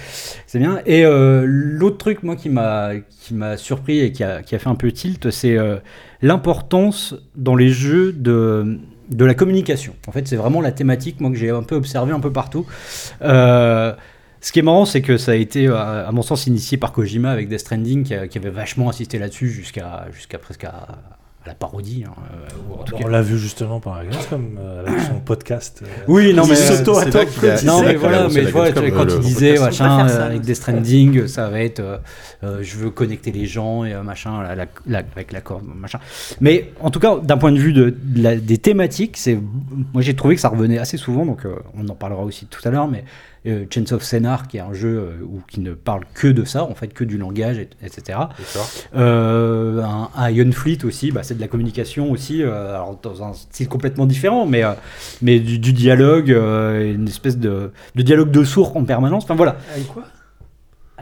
c'est 0.46 0.58
bien. 0.58 0.80
Et 0.86 1.04
euh, 1.04 1.44
l'autre 1.46 1.98
truc, 1.98 2.22
moi, 2.22 2.36
qui 2.36 2.48
m'a 2.48 2.90
qui 3.20 3.32
m'a 3.34 3.56
surpris 3.56 4.00
et 4.00 4.12
qui 4.12 4.22
a, 4.22 4.42
qui 4.42 4.54
a 4.54 4.58
fait 4.58 4.68
un 4.68 4.74
peu 4.74 4.92
tilt, 4.92 5.30
c'est 5.30 5.56
euh, 5.56 5.76
l'importance 6.22 7.14
dans 7.36 7.56
les 7.56 7.68
jeux 7.68 8.12
de 8.12 8.78
de 9.10 9.24
la 9.26 9.34
communication. 9.34 9.94
En 10.06 10.12
fait, 10.12 10.26
c'est 10.26 10.36
vraiment 10.36 10.62
la 10.62 10.72
thématique, 10.72 11.20
moi, 11.20 11.30
que 11.30 11.36
j'ai 11.36 11.50
un 11.50 11.62
peu 11.62 11.74
observé 11.74 12.12
un 12.12 12.20
peu 12.20 12.32
partout. 12.32 12.66
Euh, 13.20 13.92
ce 14.40 14.50
qui 14.50 14.60
est 14.60 14.62
marrant, 14.62 14.86
c'est 14.86 15.02
que 15.02 15.18
ça 15.18 15.32
a 15.32 15.34
été, 15.34 15.68
euh, 15.68 16.08
à 16.08 16.10
mon 16.10 16.22
sens, 16.22 16.46
initié 16.46 16.78
par 16.78 16.92
Kojima 16.92 17.30
avec 17.30 17.48
Death 17.48 17.60
Stranding, 17.60 18.04
qui 18.04 18.38
avait 18.38 18.50
vachement 18.50 18.88
insisté 18.88 19.18
là-dessus 19.18 19.50
jusqu'à 19.50 20.06
jusqu'à 20.12 20.38
presque 20.38 20.64
à, 20.64 20.98
à 21.44 21.48
la 21.48 21.54
parodie. 21.54 22.04
hein, 22.06 22.12
euh, 22.32 22.48
ou 22.70 22.80
en 22.80 22.84
tout 22.84 22.94
On 23.04 23.08
l'a 23.08 23.20
vu 23.22 23.38
justement 23.38 23.78
par 23.80 23.98
la 23.98 24.04
Gamescom 24.06 24.56
euh, 24.58 24.86
avec 24.86 25.00
son 25.00 25.20
podcast. 25.20 25.82
euh, 25.82 25.86
Oui, 26.08 26.32
non, 26.34 26.46
mais 26.46 26.54
s'auto- 26.54 26.96
a- 26.96 27.04
c'est 27.04 27.64
non, 27.66 27.82
mais 27.82 27.94
voilà, 27.96 28.28
mais 28.28 28.44
tu 28.46 28.50
vois, 28.50 28.72
quand 28.72 28.80
le- 29.04 29.12
il 29.16 29.20
disait, 29.20 29.58
machin, 29.58 30.08
euh, 30.08 30.26
avec 30.26 30.40
des 30.40 30.54
stranding, 30.54 31.26
ça 31.26 31.50
va 31.50 31.60
être, 31.60 31.80
euh, 31.80 31.98
euh, 32.44 32.58
je 32.62 32.76
veux 32.76 32.90
connecter 32.90 33.30
les 33.30 33.46
gens 33.46 33.84
et 33.84 33.92
euh, 33.92 34.02
machin, 34.02 34.42
la- 34.42 34.54
la- 34.54 34.66
la- 34.86 35.02
avec 35.14 35.32
la 35.32 35.40
corde, 35.40 35.64
machin. 35.74 35.98
Mais 36.40 36.72
en 36.80 36.90
tout 36.90 37.00
cas, 37.00 37.16
d'un 37.22 37.36
point 37.36 37.52
de 37.52 37.58
vue 37.58 37.72
de, 37.72 37.90
de 38.02 38.22
la- 38.22 38.36
des 38.36 38.58
thématiques, 38.58 39.16
c'est, 39.18 39.38
moi 39.92 40.02
j'ai 40.02 40.14
trouvé 40.14 40.36
que 40.36 40.40
ça 40.40 40.48
revenait 40.48 40.78
assez 40.78 40.96
souvent, 40.96 41.26
donc 41.26 41.44
euh, 41.44 41.56
on 41.76 41.86
en 41.88 41.94
parlera 41.94 42.22
aussi 42.22 42.46
tout 42.46 42.60
à 42.66 42.70
l'heure, 42.70 42.88
mais 42.88 43.04
euh, 43.46 43.64
Chains 43.70 43.92
of 43.92 44.02
Scénar, 44.02 44.48
qui 44.48 44.56
est 44.56 44.60
un 44.60 44.72
jeu 44.72 44.96
euh, 44.98 45.22
où, 45.24 45.40
qui 45.48 45.60
ne 45.60 45.74
parle 45.74 46.04
que 46.14 46.28
de 46.28 46.44
ça, 46.44 46.64
en 46.64 46.74
fait, 46.74 46.88
que 46.88 47.04
du 47.04 47.18
langage, 47.18 47.58
et- 47.58 47.68
etc. 47.82 48.18
Euh, 48.94 49.82
un, 49.82 50.10
un 50.14 50.30
Iron 50.30 50.52
Fleet 50.52 50.84
aussi, 50.84 51.10
bah, 51.10 51.22
c'est 51.22 51.34
de 51.34 51.40
la 51.40 51.48
communication 51.48 52.10
aussi, 52.10 52.42
euh, 52.42 52.74
alors 52.74 52.98
dans 53.02 53.22
un 53.22 53.32
style 53.34 53.68
complètement 53.68 54.06
différent, 54.06 54.46
mais, 54.46 54.64
euh, 54.64 54.72
mais 55.22 55.40
du, 55.40 55.58
du 55.58 55.72
dialogue, 55.72 56.30
euh, 56.30 56.94
une 56.94 57.08
espèce 57.08 57.38
de, 57.38 57.70
de 57.94 58.02
dialogue 58.02 58.30
de 58.30 58.44
sourds 58.44 58.76
en 58.76 58.84
permanence. 58.84 59.24
Enfin 59.24 59.34
voilà. 59.34 59.56
quoi? 59.92 60.04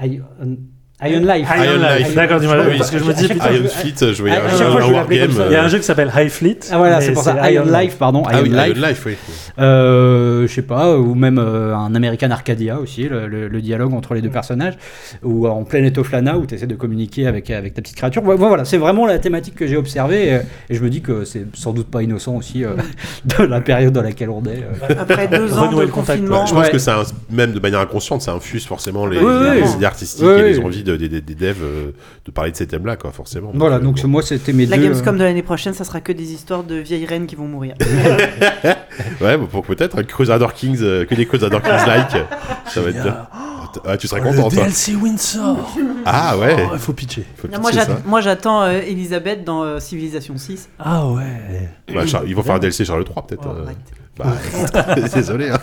Iron, 0.03 0.57
Iron 1.05 1.21
Life. 1.21 1.49
Iron 1.57 1.65
Iron 1.65 1.79
Life. 1.79 1.99
Life. 2.07 2.15
D'accord, 2.15 2.41
dis-moi. 2.41 2.57
Oui, 2.69 2.79
parce 2.79 2.91
que 2.91 2.99
je 2.99 3.05
me 3.05 3.13
dis, 3.13 3.29
putain, 3.29 3.53
Iron 3.53 3.69
Fleet, 3.69 4.13
je 4.13 4.21
voyais 4.23 4.37
à 4.37 4.45
un, 4.45 4.49
chaque 4.51 4.61
un 4.61 4.71
fois, 4.71 4.81
je 4.81 4.87
wargame. 4.87 4.95
l'appelais 4.95 5.21
comme 5.21 5.33
ça. 5.33 5.47
il 5.47 5.53
y 5.53 5.57
a 5.57 5.63
euh, 5.63 5.65
un 5.65 5.69
jeu 5.69 5.79
qui 5.79 5.85
s'appelle 5.85 6.13
High 6.17 6.29
Fleet. 6.29 6.59
Ah 6.71 6.79
voilà, 6.79 7.01
c'est 7.01 7.13
pour 7.13 7.23
ça. 7.23 7.51
Iron 7.51 7.65
Life, 7.67 7.97
pardon. 7.99 8.23
Ah 8.27 8.41
oui, 8.43 8.49
Iron 8.51 8.63
Life. 8.65 8.77
Iron 8.79 8.89
Life, 8.89 9.03
oui. 9.07 9.17
Euh, 9.59 10.47
je 10.47 10.53
sais 10.53 10.63
pas, 10.63 10.97
ou 10.97 11.15
même 11.15 11.39
euh, 11.39 11.75
un 11.77 11.95
American 11.95 12.31
Arcadia 12.31 12.79
aussi, 12.79 13.09
le, 13.09 13.27
le- 13.27 13.49
le 13.49 13.61
dialogue 13.61 13.93
entre 13.95 14.15
les 14.15 14.21
deux 14.23 14.31
personnages, 14.31 14.75
ou 15.23 15.47
en 15.47 15.65
plein 15.65 15.85
Etoflana 15.85 16.39
où 16.39 16.47
tu 16.47 16.55
essaies 16.55 16.67
de 16.67 16.75
communiquer 16.75 17.27
avec, 17.27 17.51
avec 17.51 17.75
ta 17.75 17.83
petite 17.83 17.97
créature. 17.97 18.23
Voilà, 18.23 18.65
c'est 18.65 18.79
vraiment 18.79 19.07
la 19.07 19.19
thématique 19.19 19.55
que 19.55 19.67
j'ai 19.67 19.77
observée 19.77 20.29
et, 20.29 20.39
et 20.71 20.75
je 20.75 20.83
me 20.83 20.89
dis 20.91 21.01
que 21.03 21.25
c'est 21.25 21.47
sans 21.55 21.73
doute 21.73 21.89
pas 21.89 22.03
innocent 22.03 22.35
aussi 22.37 22.65
euh, 22.65 22.71
de 23.39 23.45
la 23.45 23.61
période 23.61 23.93
dans 23.93 24.03
laquelle 24.03 24.31
on 24.31 24.43
est. 24.45 24.63
euh. 24.91 24.95
Après 25.01 25.29
deux 25.29 25.53
ans 25.59 25.67
Renouer 25.69 25.83
de 25.83 25.87
le 25.87 25.93
contact, 25.93 26.21
confinement. 26.21 26.47
Je 26.47 26.55
pense 26.55 26.63
Ouais. 26.67 26.71
que 26.71 26.79
ça, 26.79 27.03
même 27.31 27.53
de 27.53 27.61
manière 27.61 27.81
inconsciente, 27.81 28.23
ça 28.23 28.33
infuse 28.33 28.65
forcément 28.67 29.07
les, 29.07 29.19
Oui, 29.19 29.25
oui, 29.27 29.57
les 29.57 29.63
oui. 29.63 29.69
idées 29.77 29.85
artistiques 29.85 30.25
Oui, 30.25 30.33
et 30.33 30.43
oui. 30.45 30.51
les 30.53 30.59
envies 30.61 30.83
de- 30.85 30.92
des, 30.97 31.21
devs 31.21 31.57
euh, 31.63 31.91
de 32.25 32.31
parler 32.31 32.51
de 32.51 32.57
ces 32.57 32.67
thèmes-là, 32.67 32.97
quoi, 32.97 33.11
forcément. 33.13 33.51
Voilà, 33.55 33.77
euh, 33.77 33.81
donc 33.81 34.01
bon. 34.01 34.09
moi 34.09 34.23
c'était 34.23 34.53
mes 34.53 34.67
La 34.67 34.77
deux. 34.77 34.85
Gamescom 34.85 35.17
de 35.17 35.25
l'année 35.25 35.43
prochaine, 35.43 35.75
ça 35.75 35.85
sera 35.85 36.01
que 36.01 36.13
des 36.13 36.33
histoires 36.33 36.65
de 36.65 36.77
vieilles 36.77 37.07
reines 37.07 37.27
qui 37.27 37.37
vont 37.37 37.47
mourir. 37.49 37.75
Ouais, 39.23 39.39
bah, 39.39 39.47
pour 39.51 39.65
peut-être 39.65 39.99
un 39.99 40.03
Crusader 40.03 40.49
Kings, 40.55 40.79
euh, 40.83 41.05
que 41.07 41.15
des 41.15 41.25
Crusader 41.27 41.59
Kings-like. 41.63 42.25
ça 42.67 42.81
va 42.83 42.91
être 42.91 43.03
bien. 43.03 43.27
Ah, 43.85 43.97
tu 43.97 44.07
serais 44.07 44.21
content, 44.21 44.49
Le 44.49 44.55
toi. 44.55 44.65
DLC 44.65 44.95
Windsor. 44.95 45.57
Ah 46.05 46.37
ouais. 46.37 46.57
Oh, 46.59 46.71
il 46.75 46.79
faut 46.79 46.93
pitcher. 46.93 47.25
Faut 47.37 47.49
Non, 47.49 47.59
moi, 47.61 47.71
pitcher 47.71 48.23
j'attends 48.23 48.63
euh, 48.63 48.81
Elisabeth 48.81 49.45
dans 49.45 49.63
euh, 49.63 49.79
Civilization 49.79 50.37
6. 50.37 50.69
Ah 50.79 51.07
ouais. 51.09 51.69
Bah, 51.95 52.03
ils 52.27 52.35
vont 52.35 52.43
faire 52.43 52.57
un 52.57 52.59
DLC 52.59 52.85
Charles 52.85 53.05
3 53.05 53.27
peut-être. 53.27 53.47
Oh, 53.47 53.69
euh. 53.69 53.73
Bah, 54.19 54.37
désolé. 55.15 55.51
hein. 55.51 55.59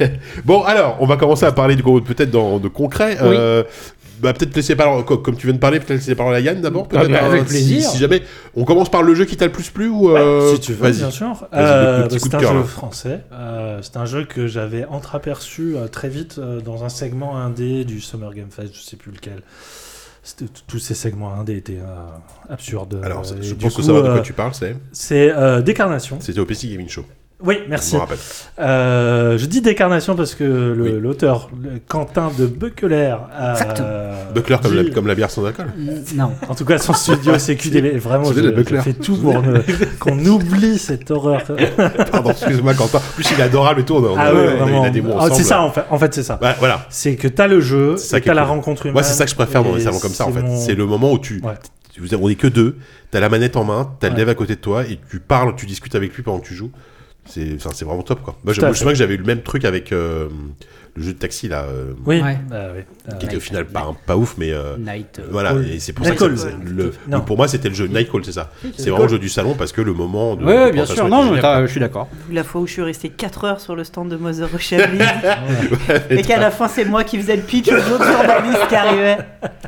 bon, 0.44 0.62
alors, 0.62 0.96
on 1.00 1.06
va 1.06 1.16
commencer 1.16 1.44
à 1.44 1.52
parler 1.52 1.76
peut-être 1.76 2.30
de 2.30 2.68
concret. 2.68 3.18
Oui. 3.22 3.36
Bah, 4.22 4.32
peut-être 4.32 4.54
laisser 4.54 4.76
parler, 4.76 5.02
co- 5.04 5.18
comme 5.18 5.36
tu 5.36 5.46
viens 5.48 5.54
de 5.54 5.58
parler, 5.58 5.78
peut-être 5.80 5.98
laisser 5.98 6.14
parler 6.14 6.36
à 6.36 6.40
Yann 6.40 6.60
d'abord. 6.60 6.86
Ah, 6.94 7.04
bah, 7.04 7.24
avec 7.24 7.42
hein, 7.42 7.44
plaisir. 7.44 7.82
Si, 7.82 7.90
si 7.90 7.98
jamais, 7.98 8.22
on 8.54 8.64
commence 8.64 8.88
par 8.88 9.02
le 9.02 9.14
jeu 9.14 9.24
qui 9.24 9.36
t'a 9.36 9.46
le 9.46 9.52
plus 9.52 9.70
plu 9.70 9.88
ou 9.88 10.10
euh, 10.16 10.54
si 10.54 10.60
tu 10.60 10.72
veux, 10.72 10.78
vas-y. 10.82 10.98
bien 10.98 11.10
sûr. 11.10 11.46
Euh, 11.52 12.08
coup 12.08 12.18
c'est 12.18 12.34
un 12.36 12.38
cœur, 12.38 12.52
jeu 12.52 12.58
là. 12.58 12.64
français. 12.64 13.20
Euh, 13.32 13.80
c'est 13.82 13.96
un 13.96 14.04
jeu 14.06 14.24
que 14.24 14.46
j'avais 14.46 14.84
entreaperçu 14.84 15.76
euh, 15.76 15.88
très 15.88 16.08
vite 16.08 16.36
euh, 16.38 16.60
dans 16.60 16.84
un 16.84 16.88
segment 16.88 17.36
indé 17.36 17.84
du 17.84 18.00
Summer 18.00 18.32
Game 18.32 18.50
Fest, 18.50 18.74
je 18.74 18.80
sais 18.80 18.96
plus 18.96 19.10
lequel. 19.12 19.42
C'était- 20.22 20.44
Tous 20.68 20.78
ces 20.78 20.94
segments 20.94 21.34
indés 21.34 21.56
étaient 21.56 21.80
euh, 21.80 22.06
absurdes. 22.48 23.00
Alors, 23.02 23.24
je 23.24 23.54
pense 23.54 23.70
que 23.74 23.76
coup, 23.80 23.82
ça 23.82 23.92
va 23.92 24.02
de 24.02 24.12
quoi 24.12 24.20
tu 24.20 24.32
parles, 24.32 24.54
c'est. 24.54 24.76
C'est 24.92 25.32
euh, 25.32 25.62
Décarnation. 25.62 26.18
C'était 26.20 26.38
au 26.38 26.46
PC 26.46 26.68
Gaming 26.68 26.88
Show. 26.88 27.04
Oui, 27.44 27.58
Je 27.64 27.70
merci. 27.70 27.96
Euh, 28.60 29.38
je 29.38 29.46
dis 29.46 29.60
Décarnation 29.60 30.14
parce 30.14 30.34
que 30.34 30.44
le- 30.44 30.82
Oui. 30.82 30.92
l'auteur, 31.00 31.50
le 31.62 31.80
Quentin 31.88 32.30
de 32.38 32.46
Buckler, 32.46 33.16
a 33.36 33.52
Exact. 33.52 33.82
Buckler 34.34 34.56
comme, 34.62 34.70
dit- 34.72 34.88
la, 34.88 34.90
comme 34.94 35.06
la 35.06 35.14
bière 35.14 35.30
sans 35.30 35.44
alcool. 35.44 35.66
Non. 36.14 36.32
En 36.48 36.54
tout 36.54 36.64
cas, 36.64 36.78
son 36.78 36.92
studio 36.92 37.36
CQDB. 37.38 37.98
Vraiment, 37.98 38.26
C'est 38.26 38.42
je, 38.42 38.48
Buckler. 38.50 38.80
fais 38.82 38.92
tout 38.92 39.16
pour 39.16 39.42
ne- 39.42 39.58
qu'on 39.98 40.18
oublie 40.24 40.78
cette 40.78 41.10
horreur. 41.10 41.42
Pardon, 42.12 42.30
excuse-moi, 42.30 42.74
Quentin. 42.74 42.98
En 42.98 43.14
plus, 43.14 43.30
il 43.32 43.40
est 43.40 43.44
adorable 43.44 43.80
et 43.80 43.84
tout. 43.84 43.94
On 43.94 44.04
a, 44.04 44.08
on 44.08 44.16
a- 44.16 44.20
Ah 44.22 44.32
on 44.34 44.36
a- 44.84 44.86
a 44.86 44.90
Ah, 44.90 45.16
ensemble. 45.16 45.34
c'est 45.34 45.42
ça, 45.44 45.62
en 45.62 45.70
fait, 45.72 45.84
en 45.90 45.98
fait 45.98 46.14
c'est 46.14 46.22
ça. 46.22 46.38
Ouais, 46.42 46.54
voilà. 46.58 46.86
C'est 46.90 47.16
que 47.16 47.28
t'as 47.28 47.46
le 47.46 47.60
jeu, 47.60 47.96
C'est 47.96 48.06
ça 48.06 48.18
et 48.18 48.20
qui 48.20 48.28
est 48.28 48.30
t'as 48.30 48.34
la 48.34 48.42
cool. 48.42 48.50
rencontre 48.50 48.82
humaine. 48.86 48.94
Moi, 48.94 49.02
c'est 49.02 49.14
ça 49.14 49.24
que 49.24 49.30
je 49.30 49.36
préfère 49.36 49.64
dans 49.64 49.74
les 49.74 49.80
et 49.80 49.84
salons 49.84 49.98
comme 49.98 50.12
ça, 50.12 50.24
en 50.26 50.28
c'est 50.28 50.34
fait. 50.40 50.42
mon- 50.42 50.60
C'est 50.60 50.74
le 50.74 50.86
moment 50.86 51.12
où 51.12 51.18
tu. 51.18 51.40
Ouais. 51.42 51.54
tu- 51.92 52.00
vous 52.00 52.14
êtes- 52.14 52.20
On 52.22 52.28
est 52.28 52.34
que 52.36 52.46
deux, 52.46 52.76
t'as 53.10 53.20
la 53.20 53.28
manette 53.28 53.56
en 53.56 53.64
main, 53.64 53.90
t'as 54.00 54.08
le 54.08 54.14
Ouais. 54.14 54.20
dev 54.20 54.28
à 54.30 54.34
côté 54.34 54.54
de 54.54 54.60
toi 54.60 54.84
et 54.84 54.98
tu 55.10 55.18
parles, 55.20 55.54
tu 55.56 55.66
discutes 55.66 55.94
avec 55.94 56.14
lui 56.14 56.22
pendant 56.22 56.38
que 56.38 56.46
tu 56.46 56.54
joues. 56.54 56.70
C'est 57.24 57.54
enfin, 57.54 57.70
c'est 57.72 57.84
vraiment 57.84 58.02
top 58.02 58.22
quoi. 58.22 58.36
Moi, 58.44 58.52
je, 58.52 58.60
me 58.60 58.72
souviens 58.72 58.92
que 58.92 58.98
j'avais 58.98 59.14
eu 59.14 59.18
le 59.18 59.24
même 59.24 59.42
truc 59.42 59.64
avec 59.64 59.92
euh, 59.92 60.28
le 60.94 61.02
jeu 61.04 61.12
de 61.14 61.18
taxi 61.18 61.48
là, 61.48 61.62
euh, 61.62 61.92
Oui, 62.04 62.20
Ouais. 62.20 62.36
bah 62.50 62.66
oui. 62.74 62.82
Euh, 63.08 63.16
qui 63.16 63.24
était 63.24 63.34
au 63.36 63.38
Night- 63.38 63.42
final 63.46 63.64
pas, 63.64 63.94
pas 64.06 64.16
ouf, 64.16 64.34
mais 64.36 64.52
euh, 64.52 64.76
Night. 64.78 65.18
euh, 65.20 65.22
voilà. 65.30 65.52
Call. 65.52 65.66
Et 65.70 65.80
c'est 65.80 65.94
pour 65.94 66.04
ça 66.04 66.14
que 66.14 66.36
ça- 66.36 66.48
le, 66.62 66.92
pour 67.20 67.38
moi 67.38 67.48
c'était 67.48 67.70
le 67.70 67.74
jeu 67.74 67.86
Nightcall, 67.86 68.22
c'est 68.24 68.32
ça. 68.32 68.50
C'est 68.76 68.90
vraiment 68.90 69.04
le 69.04 69.10
jeu 69.10 69.18
du 69.18 69.30
salon 69.30 69.54
parce 69.54 69.72
que 69.72 69.80
le 69.80 69.94
moment 69.94 70.36
de. 70.36 70.44
Ouais, 70.44 70.70
bien 70.70 70.84
sûr. 70.84 71.08
Non, 71.08 71.34
je 71.34 71.66
suis 71.66 71.80
d'accord. 71.80 72.08
La 72.30 72.44
fois 72.44 72.60
où 72.60 72.66
je 72.66 72.72
suis 72.72 72.82
resté 72.82 73.08
4 73.08 73.44
heures 73.44 73.60
sur 73.60 73.74
le 73.74 73.84
stand 73.84 74.10
de 74.10 74.16
Mother 74.16 74.48
Chablis 74.60 74.98
et 76.10 76.22
qu'à 76.22 76.38
la 76.38 76.50
fin, 76.50 76.68
c'est 76.68 76.84
moi 76.84 77.04
qui 77.04 77.18
faisais 77.18 77.36
le 77.36 77.42
pitch 77.42 77.68
aux 77.68 77.92
autres 77.94 78.04
journalistes 78.04 78.68
qui 78.68 78.74
arrivaient. 78.74 79.18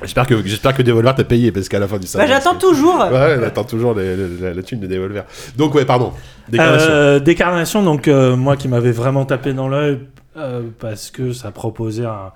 J'espère 0.03 0.27
que 0.27 0.43
j'espère 0.47 0.75
que 0.77 0.83
Devolver 0.83 1.15
t'a 1.15 1.25
payé 1.25 1.51
parce 1.53 1.69
qu'à 1.69 1.79
la 1.79 1.89
fin 1.89 1.99
du 1.99 2.07
salon. 2.07 2.25
Bah, 2.27 2.31
j'attends 2.31 2.57
toujours. 2.57 2.99
Ouais, 2.99 3.37
on 3.41 3.43
attend 3.45 3.65
toujours 3.65 3.95
la, 3.95 4.63
thune 4.63 4.81
de 4.81 4.87
Devolver. 4.87 5.25
Donc 5.57 5.75
ouais, 5.75 5.85
pardon. 5.87 6.13
Déclaration. 6.51 6.89
Euh, 6.91 7.19
Décarnation, 7.21 7.83
donc 7.83 8.09
euh, 8.09 8.37
moi 8.37 8.57
qui 8.57 8.69
m'avais 8.69 8.93
vraiment 8.93 9.25
tapé 9.25 9.55
dans 9.55 9.69
l'œil 9.69 10.01
euh, 10.37 10.63
parce 10.81 11.11
que 11.11 11.33
ça 11.33 11.51
proposait 11.51 12.05
un, 12.07 12.33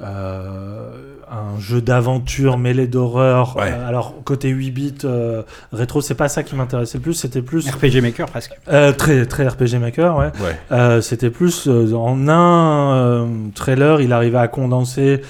euh, 0.00 0.90
un 1.30 1.58
jeu 1.58 1.80
d'aventure 1.80 2.56
mêlé 2.58 2.86
d'horreur. 2.86 3.56
Ouais. 3.56 3.70
Euh, 3.72 3.88
alors 3.88 4.14
côté 4.24 4.48
8 4.48 4.70
bits 4.70 4.94
euh, 5.04 5.42
rétro, 5.72 6.00
c'est 6.00 6.14
pas 6.14 6.28
ça 6.28 6.42
qui 6.42 6.54
m'intéressait 6.54 6.98
le 6.98 7.02
plus, 7.02 7.14
c'était 7.14 7.42
plus 7.42 7.68
RPG 7.68 8.00
Maker 8.00 8.26
presque. 8.28 8.52
euh, 8.68 8.92
très 8.92 9.26
très 9.26 9.46
RPG 9.48 9.78
Maker, 9.80 10.16
ouais. 10.16 10.26
Ouais. 10.40 10.58
Euh, 10.72 11.00
c'était 11.00 11.30
plus 11.30 11.66
euh, 11.66 11.92
en 11.94 12.28
un 12.28 12.94
euh, 12.96 13.26
trailer, 13.54 14.00
il 14.00 14.12
arrivait 14.12 14.38
à 14.38 14.48
condenser 14.48 15.22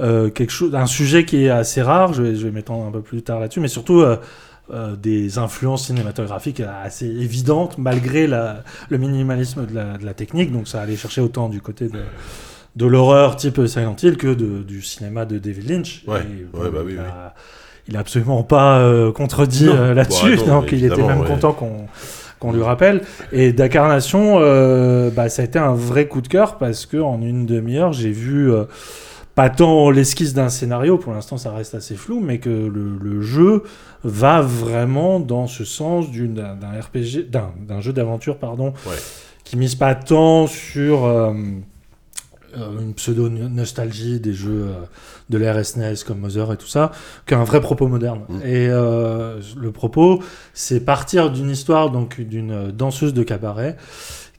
euh, 0.00 0.30
quelque 0.30 0.50
chose, 0.50 0.74
un 0.74 0.86
sujet 0.86 1.24
qui 1.24 1.44
est 1.44 1.50
assez 1.50 1.82
rare. 1.82 2.12
Je 2.12 2.22
vais, 2.22 2.34
je 2.36 2.44
vais 2.44 2.52
m'étendre 2.52 2.86
un 2.86 2.90
peu 2.92 3.00
plus 3.02 3.22
tard 3.22 3.40
là-dessus, 3.40 3.60
mais 3.60 3.68
surtout 3.68 4.04
euh, 4.72 4.96
des 4.96 5.38
influences 5.38 5.86
cinématographiques 5.86 6.60
assez 6.84 7.06
évidentes 7.06 7.78
malgré 7.78 8.26
la, 8.26 8.62
le 8.88 8.98
minimalisme 8.98 9.66
de 9.66 9.74
la, 9.74 9.98
de 9.98 10.04
la 10.04 10.14
technique. 10.14 10.52
Donc 10.52 10.68
ça 10.68 10.80
allait 10.80 10.96
chercher 10.96 11.20
autant 11.20 11.48
du 11.48 11.60
côté 11.60 11.88
de 11.88 12.00
de 12.76 12.86
l'horreur 12.86 13.34
type 13.34 13.66
Silent 13.66 13.96
Hill 14.00 14.16
que 14.16 14.28
de, 14.28 14.62
du 14.62 14.82
cinéma 14.82 15.24
de 15.24 15.38
David 15.38 15.68
Lynch. 15.68 16.04
Ouais. 16.06 16.20
Et, 16.20 16.56
Ouais, 16.56 16.70
bah 16.70 16.80
oui, 16.84 16.92
il, 16.92 16.98
oui. 16.98 17.04
a, 17.04 17.34
il 17.88 17.96
a 17.96 18.00
absolument 18.00 18.44
pas 18.44 18.78
euh, 18.78 19.10
contredit 19.10 19.68
euh, 19.68 19.94
là-dessus, 19.94 20.36
Bah, 20.36 20.42
donc 20.46 20.70
il 20.70 20.84
était 20.84 21.02
même 21.02 21.20
ouais. 21.22 21.26
content 21.26 21.52
qu'on 21.52 21.86
qu'on 22.38 22.52
lui 22.52 22.62
rappelle. 22.62 23.00
Et 23.32 23.52
Dakarnation, 23.52 24.36
euh, 24.38 25.10
bah, 25.10 25.28
ça 25.28 25.42
a 25.42 25.44
été 25.44 25.58
un 25.58 25.74
vrai 25.74 26.06
coup 26.06 26.20
de 26.20 26.28
cœur 26.28 26.56
parce 26.56 26.86
que 26.86 26.96
en 26.98 27.20
une 27.20 27.46
demi-heure, 27.46 27.92
j'ai 27.92 28.12
vu 28.12 28.48
pas 29.38 29.50
tant 29.50 29.90
l'esquisse 29.90 30.34
d'un 30.34 30.48
scénario, 30.48 30.98
pour 30.98 31.12
l'instant 31.12 31.36
ça 31.36 31.52
reste 31.52 31.76
assez 31.76 31.94
flou, 31.94 32.18
mais 32.18 32.38
que 32.40 32.50
le, 32.50 32.98
le 33.00 33.22
jeu 33.22 33.62
va 34.02 34.40
vraiment 34.40 35.20
dans 35.20 35.46
ce 35.46 35.64
sens 35.64 36.10
d'un 36.10 36.80
RPG, 36.80 37.30
d'un 37.30 37.80
jeu 37.80 37.92
d'aventure, 37.92 38.38
pardon, 38.38 38.72
Ouais. 38.84 38.96
qui 39.44 39.56
mise 39.56 39.76
pas 39.76 39.94
tant 39.94 40.48
sur 40.48 41.04
euh, 41.04 41.32
euh, 42.56 42.80
une 42.80 42.94
pseudo-nostalgie 42.94 44.18
des 44.18 44.32
jeux 44.32 44.70
euh, 44.70 44.72
de 45.30 45.38
l'ère 45.38 45.64
SNES 45.64 46.02
comme 46.04 46.18
Mother 46.18 46.52
et 46.54 46.56
tout 46.56 46.66
ça, 46.66 46.90
qu'un 47.24 47.44
vrai 47.44 47.60
propos 47.60 47.86
moderne. 47.86 48.22
Mm. 48.28 48.40
Et 48.42 48.68
euh, 48.68 49.38
le 49.56 49.70
propos, 49.70 50.20
c'est 50.52 50.80
partir 50.80 51.30
d'une 51.30 51.50
histoire 51.50 51.90
donc 51.90 52.20
d'une 52.20 52.72
danseuse 52.72 53.14
de 53.14 53.22
cabaret 53.22 53.76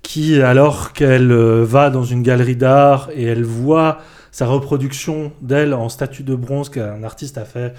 qui, 0.01 0.41
alors 0.41 0.91
qu'elle 0.91 1.31
va 1.31 1.89
dans 1.89 2.03
une 2.03 2.21
galerie 2.21 2.57
d'art 2.57 3.09
et 3.15 3.23
elle 3.23 3.45
voit 3.45 3.99
sa 4.31 4.45
reproduction 4.45 5.31
d'elle 5.41 5.73
en 5.73 5.89
statue 5.89 6.23
de 6.23 6.35
bronze 6.35 6.69
qu'un 6.69 7.03
artiste 7.03 7.37
a 7.37 7.45
fait, 7.45 7.73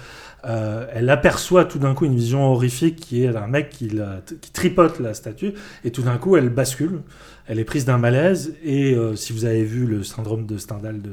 euh, 0.45 0.85
elle 0.93 1.09
aperçoit 1.09 1.65
tout 1.65 1.79
d'un 1.79 1.93
coup 1.93 2.05
une 2.05 2.15
vision 2.15 2.51
horrifique 2.51 2.95
qui 2.97 3.23
est 3.23 3.29
d'un 3.31 3.47
mec 3.47 3.69
qui, 3.69 3.89
la- 3.89 4.19
qui 4.41 4.51
tripote 4.51 4.99
la 4.99 5.13
statue 5.13 5.53
et 5.85 5.91
tout 5.91 6.01
d'un 6.01 6.17
coup 6.17 6.35
elle 6.35 6.49
bascule, 6.49 7.01
elle 7.47 7.59
est 7.59 7.63
prise 7.63 7.85
d'un 7.85 7.97
malaise 7.99 8.53
et 8.63 8.93
euh, 8.95 9.15
si 9.15 9.33
vous 9.33 9.45
avez 9.45 9.63
vu 9.63 9.85
le 9.85 10.03
syndrome 10.03 10.45
de 10.45 10.57
Stendhal 10.57 11.01
de 11.01 11.11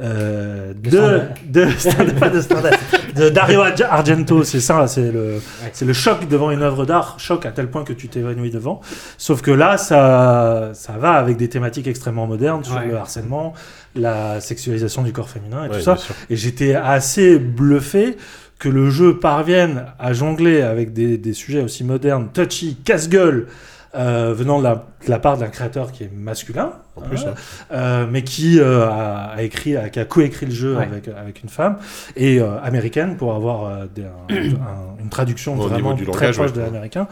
euh, 0.00 0.72
de, 0.74 0.88
Stendhal. 0.90 1.34
de, 1.48 1.66
Stendhal, 1.78 2.14
pas 2.14 2.30
de 2.30 2.40
Stendhal, 2.40 2.74
de 3.14 3.28
Dario 3.28 3.60
Arge- 3.60 3.82
Argento, 3.82 4.42
c'est 4.42 4.60
ça, 4.60 4.86
c'est 4.86 5.12
le, 5.12 5.34
c'est 5.74 5.84
le 5.84 5.92
choc 5.92 6.26
devant 6.28 6.50
une 6.50 6.62
œuvre 6.62 6.86
d'art, 6.86 7.16
choc 7.20 7.44
à 7.44 7.50
tel 7.52 7.68
point 7.68 7.84
que 7.84 7.92
tu 7.92 8.08
t'évanouis 8.08 8.50
devant. 8.50 8.80
Sauf 9.18 9.42
que 9.42 9.50
là, 9.50 9.76
ça, 9.76 10.70
ça 10.72 10.92
va 10.94 11.12
avec 11.12 11.36
des 11.36 11.50
thématiques 11.50 11.86
extrêmement 11.88 12.26
modernes 12.26 12.64
sur 12.64 12.76
Ouais. 12.76 12.86
le 12.86 12.96
harcèlement, 12.96 13.52
la 13.94 14.40
sexualisation 14.40 15.02
du 15.02 15.12
corps 15.12 15.28
féminin 15.28 15.64
et 15.66 15.68
Ouais, 15.68 15.76
tout 15.78 15.82
ça. 15.82 15.96
sûr. 15.96 16.14
Et 16.30 16.36
j'étais 16.36 16.74
assez 16.74 17.38
bluffé 17.38 18.16
que 18.58 18.68
le 18.68 18.90
jeu 18.90 19.18
parvienne 19.18 19.86
à 19.98 20.12
jongler 20.12 20.62
avec 20.62 20.92
des, 20.92 21.18
des 21.18 21.32
sujets 21.32 21.62
aussi 21.62 21.84
modernes, 21.84 22.28
touchy, 22.32 22.76
casse-gueule, 22.84 23.48
euh, 23.94 24.32
venant 24.34 24.58
de 24.58 24.64
la, 24.64 24.86
de 25.04 25.10
la 25.10 25.18
part 25.18 25.36
d'un 25.36 25.48
créateur 25.48 25.92
qui 25.92 26.04
est 26.04 26.10
masculin, 26.14 26.72
En 26.96 27.02
plus, 27.02 27.26
hein, 27.26 27.34
euh, 27.72 28.06
mais 28.10 28.22
qui 28.22 28.58
euh, 28.58 28.86
a, 28.88 29.32
a 29.36 29.42
écrit, 29.42 29.76
a, 29.76 29.90
qui 29.90 30.00
a 30.00 30.06
coécrit 30.06 30.46
le 30.46 30.52
jeu 30.52 30.76
Ouais. 30.78 30.84
avec, 30.84 31.08
avec 31.08 31.42
une 31.42 31.50
femme 31.50 31.76
et 32.16 32.40
euh, 32.40 32.58
américaine 32.62 33.16
pour 33.18 33.34
avoir 33.34 33.66
euh, 33.66 33.84
des- 33.94 34.04
un- 34.04 34.34
un- 34.34 35.02
une 35.02 35.10
traduction 35.10 35.56
vraiment 35.56 35.92
du 35.92 36.06
très 36.06 36.26
langage, 36.30 36.36
proche 36.36 36.50
ouais. 36.52 36.56
de 36.56 36.60
l'américain. 36.62 37.06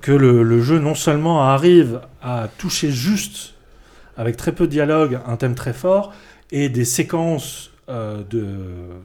Que 0.00 0.12
le, 0.12 0.44
le 0.44 0.60
jeu 0.62 0.78
non 0.78 0.94
seulement 0.94 1.42
arrive 1.42 1.98
à 2.22 2.46
toucher 2.56 2.92
juste 2.92 3.54
avec 4.22 4.36
très 4.38 4.52
peu 4.52 4.66
de 4.66 4.70
dialogue 4.72 5.18
un 5.26 5.36
thème 5.36 5.54
très 5.54 5.72
fort 5.74 6.12
et 6.50 6.68
des 6.70 6.84
séquences 6.86 7.70
euh, 7.88 8.22
de, 8.30 8.46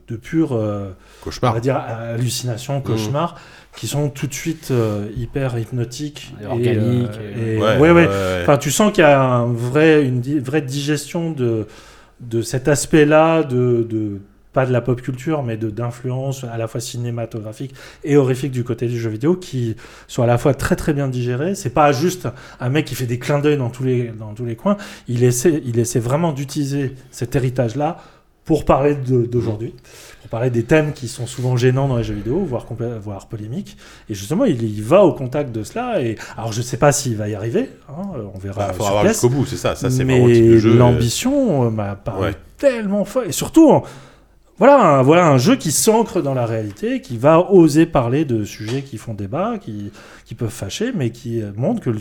de 0.07 0.15
pure 0.15 0.53
euh, 0.53 0.89
on 1.21 1.23
Cauchemar. 1.25 1.53
va 1.55 1.59
dire 1.59 1.75
hallucination, 1.75 2.79
cauchemar, 2.79 3.35
qui 3.75 3.87
sont 3.87 4.09
tout 4.09 4.27
de 4.27 4.33
suite 4.33 4.69
euh, 4.71 5.07
hyper 5.17 5.57
hypnotiques 5.57 6.33
Et 6.41 6.45
organiques, 6.45 7.09
Et, 7.35 7.39
et- 7.41 7.53
et- 7.55 7.57
Ouais, 7.57 7.63
ouais, 7.77 7.79
ouais. 7.79 7.91
ouais, 7.91 8.07
ouais. 8.07 8.39
Enfin, 8.43 8.57
tu 8.57 8.71
sens 8.71 8.91
qu'il 8.93 9.01
y 9.01 9.05
a 9.07 9.19
un 9.21 9.51
vrai, 9.51 10.03
une 10.05 10.21
di- 10.21 10.39
vraie 10.39 10.61
digestion 10.61 11.31
de, 11.31 11.67
de 12.21 12.41
cet 12.41 12.67
aspect-là, 12.67 13.43
de, 13.43 13.85
de 13.89 14.19
pas 14.57 14.65
de 14.65 14.73
la 14.73 14.81
pop 14.81 14.99
culture, 15.01 15.43
mais 15.43 15.55
de 15.55 15.69
d'influence 15.69 16.43
à 16.43 16.57
la 16.57 16.67
fois 16.67 16.81
cinématographique 16.81 17.75
et 18.03 18.17
horrifique 18.17 18.51
du 18.51 18.63
côté 18.63 18.87
du 18.87 18.99
jeu 18.99 19.11
vidéo, 19.11 19.35
qui 19.35 19.75
sont 20.07 20.23
à 20.23 20.25
la 20.25 20.39
fois 20.39 20.55
très 20.55 20.75
très 20.75 20.93
bien 20.93 21.07
digérés. 21.07 21.53
C'est 21.53 21.69
pas 21.81 21.91
juste 21.91 22.27
un 22.59 22.69
mec 22.69 22.85
qui 22.85 22.95
fait 22.95 23.05
des 23.05 23.19
clins 23.19 23.37
d'œil 23.39 23.57
dans 23.57 23.69
tous 23.69 23.83
les 23.83 24.11
dans 24.19 24.33
tous 24.33 24.45
les 24.45 24.55
coins. 24.55 24.77
Il 25.07 25.23
essaie 25.23 25.61
il 25.63 25.77
essaie 25.77 25.99
vraiment 25.99 26.31
d'utiliser 26.33 26.95
cet 27.11 27.35
héritage 27.35 27.75
là 27.75 27.97
pour 28.45 28.63
parler 28.65 28.95
d'aujourd'hui, 28.95 29.73
pour 30.21 30.29
parler 30.29 30.49
des 30.49 30.63
thèmes 30.63 30.93
qui 30.93 31.09
sont 31.09 31.27
souvent 31.27 31.57
gênants 31.57 31.89
dans 31.89 31.97
les 31.97 32.03
jeux 32.05 32.13
vidéo, 32.15 32.45
voire, 32.45 32.65
voire 33.01 33.27
polémiques. 33.27 33.75
Et 34.09 34.13
justement, 34.13 34.45
il, 34.45 34.63
il 34.63 34.81
va 34.81 35.03
au 35.03 35.11
contact 35.11 35.51
de 35.53 35.63
cela. 35.65 36.01
Et 36.01 36.15
alors, 36.37 36.53
je 36.53 36.61
sais 36.61 36.77
pas 36.77 36.93
s'il 36.93 37.17
va 37.17 37.27
y 37.27 37.35
arriver. 37.35 37.69
hein, 37.89 38.03
on 38.33 38.39
verra. 38.39 38.67
Bah, 38.67 38.73
faut 38.73 38.83
sur 38.83 38.87
avoir 38.87 39.03
place. 39.03 39.15
jusqu'au 39.17 39.29
bout, 39.35 39.45
c'est 39.45 39.57
ça. 39.57 39.75
Ça, 39.75 39.89
c'est 39.89 40.05
mais 40.05 40.21
euh, 40.21 40.77
l'ambition 40.77 41.65
euh, 41.65 41.69
m'a 41.69 41.95
paru 41.95 42.21
Ouais. 42.27 42.35
tellement 42.57 43.03
folle. 43.03 43.27
Et 43.27 43.31
surtout, 43.33 43.81
voilà, 44.57 44.99
un, 44.99 45.01
voilà 45.03 45.27
un 45.27 45.37
jeu 45.37 45.55
qui 45.55 45.71
s'ancre 45.71 46.21
dans 46.21 46.33
la 46.33 46.45
réalité, 46.45 47.01
qui 47.01 47.17
va 47.17 47.39
oser 47.51 47.85
parler 47.85 48.25
de 48.25 48.43
sujets 48.43 48.83
qui 48.83 48.97
font 48.97 49.13
débat, 49.13 49.57
qui, 49.59 49.91
qui 50.25 50.35
peuvent 50.35 50.49
fâcher, 50.49 50.91
mais 50.93 51.11
qui 51.11 51.41
euh, 51.41 51.51
montre 51.55 51.81
que 51.81 51.89
le, 51.91 51.99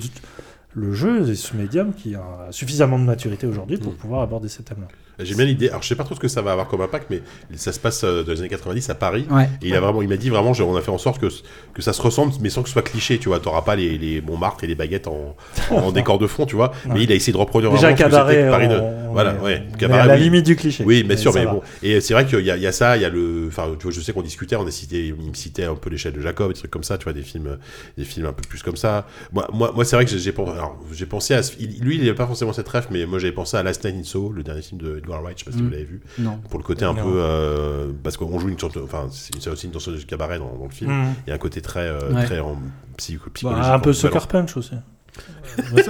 le 0.75 0.93
jeu 0.93 1.29
est 1.31 1.35
ce 1.35 1.57
médium 1.57 1.93
qui 1.95 2.15
a 2.15 2.49
suffisamment 2.51 2.99
de 2.99 3.05
maturité 3.05 3.47
aujourd'hui 3.47 3.77
pour 3.79 3.93
Mm. 3.93 3.97
pouvoir 3.97 4.23
aborder 4.23 4.49
ces 4.49 4.63
thèmes-là. 4.63 4.89
J'ai 5.19 5.35
bien 5.35 5.45
l'idée. 5.45 5.69
Alors, 5.71 5.83
je 5.83 5.89
sais 5.89 5.95
pas 5.95 6.05
trop 6.05 6.15
ce 6.15 6.21
que 6.21 6.29
ça 6.29 6.43
va 6.43 6.53
avoir 6.53 6.69
comme 6.69 6.81
impact, 6.83 7.07
mais 7.11 7.23
ça 7.57 7.73
se 7.73 7.81
passe 7.81 8.05
euh, 8.05 8.23
dans 8.23 8.33
les 8.33 8.41
années 8.41 8.49
90 8.49 8.91
à 8.91 8.95
Paris. 8.95 9.27
Ouais. 9.31 9.49
Et 9.63 9.69
il 9.69 9.75
a 9.75 9.81
vraiment, 9.81 10.03
il 10.03 10.09
m'a 10.09 10.17
dit 10.17 10.29
vraiment, 10.31 10.53
on 10.53 10.77
a 10.77 10.81
fait 10.83 10.91
en 10.91 10.99
sorte 10.99 11.19
que, 11.21 11.27
que 11.75 11.83
ça 11.83 11.93
se 11.93 12.03
ressemble, 12.03 12.33
mais 12.41 12.51
sans 12.51 12.63
que 12.63 12.69
ce 12.69 12.75
soit 12.75 12.83
cliché, 12.83 13.19
tu 13.19 13.29
vois. 13.29 13.41
T'auras 13.41 13.63
pas 13.63 13.77
les, 13.77 13.97
les 13.99 14.21
Montmartre 14.21 14.65
et 14.65 14.67
les 14.67 14.75
baguettes 14.75 15.07
en, 15.09 15.37
en 15.71 15.93
décor 15.93 16.19
de 16.19 16.27
fond, 16.27 16.45
tu 16.47 16.57
vois. 16.57 16.73
Mais 16.93 17.03
il 17.05 17.13
a 17.13 17.15
essayé 17.15 17.33
de 17.33 17.39
reproduire 17.39 17.71
Déjà, 17.73 17.93
vraiment 17.93 17.97
cabaret, 18.11 18.51
Paris 18.51 18.69
de- 18.69 18.75
on- 18.75 19.13
Voilà, 19.13 19.35
ouais. 19.37 19.63
Cabaret, 19.79 20.01
à 20.03 20.07
la 20.07 20.15
oui. 20.15 20.21
limite 20.21 20.45
du 20.47 20.57
cliché. 20.57 20.85
Oui, 20.85 21.03
bien 21.03 21.17
sûr, 21.17 21.33
mais 21.35 21.45
va. 21.45 21.53
bon. 21.53 21.63
Et 21.83 22.01
c'est 22.01 22.13
vrai 22.15 22.27
qu'il 22.27 22.41
y, 22.41 22.51
a- 22.51 22.57
il 22.57 22.63
y 22.63 22.67
a 22.67 22.73
ça, 22.73 22.97
il 22.97 23.03
y 23.03 23.05
a 23.05 23.09
le. 23.09 23.47
Enfin, 23.49 23.69
tu 23.79 23.85
vois, 23.85 23.93
je 23.93 24.01
sais 24.01 24.13
qu'on 24.13 24.23
discutait, 24.23 24.57
on 24.57 24.67
a 24.67 24.71
cité, 24.71 25.07
il 25.07 25.15
me 25.15 25.35
citait 25.35 25.65
un 25.65 25.75
peu 25.75 25.89
l'échelle 25.91 26.13
de 26.13 26.21
Jacob, 26.21 26.53
des 26.53 26.59
trucs 26.59 26.71
comme 26.71 26.85
ça, 26.85 26.99
tu 26.99 27.05
vois, 27.05 27.13
des 27.13 27.23
films, 27.23 27.57
des 27.97 28.05
films 28.05 28.27
un 28.27 28.33
peu 28.33 28.43
plus 28.47 28.63
comme 28.63 28.77
ça. 28.77 29.07
Moi, 29.33 29.49
moi, 29.53 29.73
moi 29.75 29.85
c'est 29.85 29.97
vrai 29.97 30.05
que 30.05 30.17
j'ai 30.17 30.33
pen- 30.33 30.49
alors, 30.49 30.79
j'ai 30.93 31.07
pensé 31.07 31.35
à. 31.35 31.41
lui, 31.81 31.95
il 31.97 32.01
n'avait 32.01 32.15
pas 32.15 32.27
forcément 32.27 32.53
cette 32.53 32.69
ref, 32.69 32.89
mais 32.91 33.07
moi, 33.07 33.19
j'avais 33.19 33.33
pensé 33.33 33.57
à 33.57 33.63
Last 33.63 33.85
Night 33.85 33.97
in 33.99 34.05
Soho, 34.05 34.33
le 34.33 34.43
dernier 34.43 34.63
film 34.63 34.81
de 34.81 35.01
Edgar 35.07 35.23
Wright, 35.23 35.39
je 35.39 35.45
sais 35.45 35.51
pas 35.51 35.57
si 35.57 35.63
Mm. 35.63 35.67
vous 35.67 35.71
l'avez 35.71 35.85
vu, 35.85 36.01
Non. 36.19 36.39
pour 36.51 36.59
le 36.59 36.65
côté 36.65 36.85
un 36.85 36.93
Non. 36.93 37.03
peu. 37.03 37.15
euh, 37.17 37.93
parce 38.03 38.17
qu'on 38.17 38.39
joue 38.39 38.49
une 38.49 38.59
chanteuse, 38.59 38.83
enfin, 38.85 39.07
c'est 39.11 39.49
aussi 39.49 39.67
une 39.67 39.73
danseuse 39.73 40.01
de 40.01 40.05
cabaret 40.07 40.39
dans, 40.39 40.55
dans 40.57 40.65
le 40.65 40.71
film. 40.71 40.91
Mm. 40.91 41.15
Il 41.27 41.31
y 41.31 41.33
a 41.33 41.35
un 41.35 41.39
côté 41.39 41.61
très, 41.61 41.81
euh, 41.87 42.13
Ouais. 42.13 42.25
très 42.25 42.41
en 42.41 42.57
psycho- 42.97 43.25
Bah, 43.27 43.31
psychologique. 43.35 43.65
un 43.73 43.79
peu 43.79 43.93
Sucker. 43.93 44.27
Punch 44.29 44.57
aussi. 44.57 44.75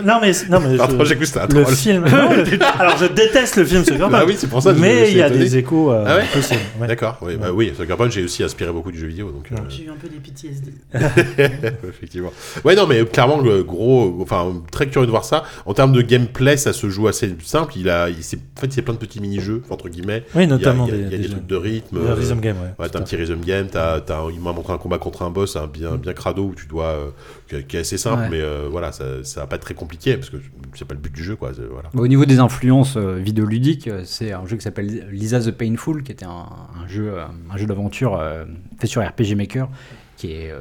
Non, 0.04 0.18
mais, 0.22 0.32
non, 0.48 0.60
mais 0.60 0.76
Pardon, 0.76 0.98
je- 1.00 1.04
j'ai 1.06 1.14
cru 1.16 1.20
que 1.22 1.26
c'était 1.26 1.40
un 1.40 1.46
le 1.48 1.62
troll. 1.62 1.74
film. 1.74 2.04
non, 2.04 2.30
le- 2.30 2.80
alors, 2.80 2.96
je 2.98 3.06
déteste 3.06 3.56
le 3.56 3.64
film 3.64 3.84
Sucker 3.84 3.98
Punch. 3.98 4.10
Bah 4.12 4.24
oui, 4.26 4.36
c'est 4.38 4.46
pour 4.48 4.62
ça 4.62 4.70
que 4.70 4.76
je- 4.76 4.80
mais 4.82 5.10
il 5.10 5.16
y 5.16 5.22
a 5.22 5.26
étonné. 5.26 5.42
des 5.44 5.56
échos 5.56 5.90
euh, 5.92 6.04
Ah 6.06 6.16
ouais 6.16 6.24
possibles. 6.32 6.60
ouais. 6.80 6.86
D'accord, 6.86 7.18
oui, 7.22 7.36
bah 7.36 7.48
oui, 7.52 7.72
Sucker 7.76 7.96
Punch, 7.96 8.12
j'ai 8.12 8.22
aussi 8.24 8.44
inspiré 8.44 8.70
beaucoup 8.72 8.92
du 8.92 8.98
jeu 8.98 9.08
vidéo, 9.08 9.30
donc. 9.32 9.48
euh, 9.50 9.56
J'ai 9.68 9.84
eu 9.84 9.90
un 9.90 9.96
peu 10.00 10.08
des 10.08 10.18
PTSD. 10.18 10.72
Effectivement. 11.88 12.32
Ouais, 12.64 12.74
non, 12.74 12.86
mais 12.86 13.04
clairement, 13.04 13.40
le 13.40 13.62
gros, 13.62 14.18
enfin, 14.20 14.52
très 14.70 14.88
curieux 14.88 15.06
de 15.06 15.10
voir 15.10 15.24
ça. 15.24 15.44
En 15.64 15.74
termes 15.74 15.92
de 15.92 16.02
gameplay, 16.02 16.56
ça 16.56 16.72
se 16.72 16.88
joue 16.88 17.08
assez 17.08 17.34
simple. 17.42 17.74
Il 17.76 17.88
a, 17.90 18.08
il 18.08 18.16
en 18.16 18.60
fait, 18.60 18.72
c'est 18.72 18.82
plein 18.82 18.94
de 18.94 18.98
petits 18.98 19.20
mini-jeux, 19.20 19.62
entre 19.70 19.88
guillemets. 19.88 20.24
Oui, 20.34 20.44
Il 20.44 20.50
y 20.50 20.52
a, 20.52 20.56
notamment 20.56 20.86
il 20.86 20.94
y 20.94 20.94
a- 20.94 20.96
des, 20.96 21.02
il 21.02 21.10
y 21.12 21.14
a 21.14 21.18
des, 21.18 21.22
des 21.24 21.28
trucs 21.30 21.46
de 21.46 21.56
rythme. 21.56 21.98
Euh, 21.98 22.14
Rhythm 22.14 22.40
Game, 22.40 22.56
ouais. 22.62 22.84
Ouais, 22.84 22.88
t'as 22.88 22.98
un 22.98 23.02
petit 23.02 23.16
rhythm 23.16 23.40
game, 23.44 23.66
t'as, 23.70 24.00
t'as 24.00 24.18
un- 24.20 24.30
il 24.30 24.40
m'a 24.40 24.52
montré 24.52 24.72
un 24.72 24.78
combat 24.78 24.98
contre 24.98 25.22
un 25.22 25.30
boss 25.30 25.56
hein, 25.56 25.68
bien, 25.72 25.96
bien 25.96 26.12
crado 26.12 26.44
où 26.44 26.54
tu 26.54 26.66
dois, 26.66 26.84
euh, 26.86 27.06
qui, 27.48 27.76
est- 27.76 27.80
assez 27.80 27.98
simple, 27.98 28.22
Ouais. 28.22 28.28
mais 28.30 28.40
euh, 28.40 28.68
voilà, 28.70 28.92
ça, 28.92 29.22
ça 29.24 29.40
va 29.40 29.46
pas 29.46 29.56
être 29.56 29.62
très 29.62 29.74
compliqué 29.74 30.16
parce 30.16 30.30
que 30.30 30.36
c'est 30.74 30.84
pas 30.84 30.94
le 30.94 31.00
but 31.00 31.12
du 31.12 31.22
jeu, 31.22 31.36
quoi. 31.36 31.52
Voilà. 31.52 31.88
Au 31.94 32.06
niveau 32.08 32.24
des 32.24 32.38
influences 32.38 32.96
euh, 32.96 33.14
vidéoludiques, 33.16 33.88
euh, 33.88 34.02
c'est 34.04 34.32
un 34.32 34.46
jeu 34.46 34.56
qui 34.56 34.62
s'appelle 34.62 35.08
Lisa 35.10 35.40
the 35.40 35.50
Painful, 35.52 36.02
qui 36.02 36.12
était 36.12 36.24
un, 36.26 36.46
un 36.82 36.86
jeu, 36.88 37.14
euh, 37.14 37.24
un 37.50 37.56
jeu 37.56 37.66
d'aventure 37.66 38.18
euh, 38.18 38.44
fait 38.80 38.86
sur 38.86 39.02
RPG 39.06 39.34
Maker, 39.36 39.68
qui 40.16 40.32
est 40.32 40.52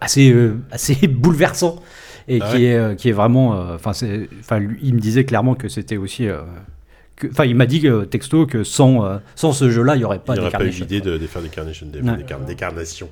assez, 0.00 0.34
assez 0.70 0.94
bouleversant 1.08 1.82
et 2.28 2.38
Ah 2.42 2.48
qui, 2.50 2.56
ouais 2.56 2.62
est, 2.62 2.96
qui 2.96 3.08
est 3.08 3.12
vraiment. 3.12 3.50
Enfin, 3.74 3.92
il 4.82 4.94
me 4.94 5.00
disait 5.00 5.24
clairement 5.24 5.54
que 5.54 5.68
c'était 5.68 5.96
aussi. 5.96 6.28
Que- 7.20 7.28
Enfin, 7.30 7.44
il 7.44 7.54
m'a 7.54 7.66
dit 7.66 7.86
euh, 7.86 8.04
texto 8.04 8.46
que 8.46 8.64
sans, 8.64 9.04
euh, 9.04 9.18
sans 9.36 9.52
ce 9.52 9.70
jeu-là, 9.70 9.94
il 9.94 9.98
n'y 9.98 10.04
aurait 10.04 10.18
pas 10.18 10.34
il 10.34 10.40
n'y 10.40 10.46
aurait 10.46 10.50
pas 10.56 10.64
eu 10.64 10.70
l'idée 10.70 11.00
de, 11.00 11.16
de 11.18 11.26
faire 11.26 11.42
des 11.42 11.48
carnations, 11.48 11.86
des, 11.86 12.00
Ouais. 12.00 12.16
des 12.16 12.24
car- 12.24 12.40
des 12.40 12.54
carnations. 12.56 13.08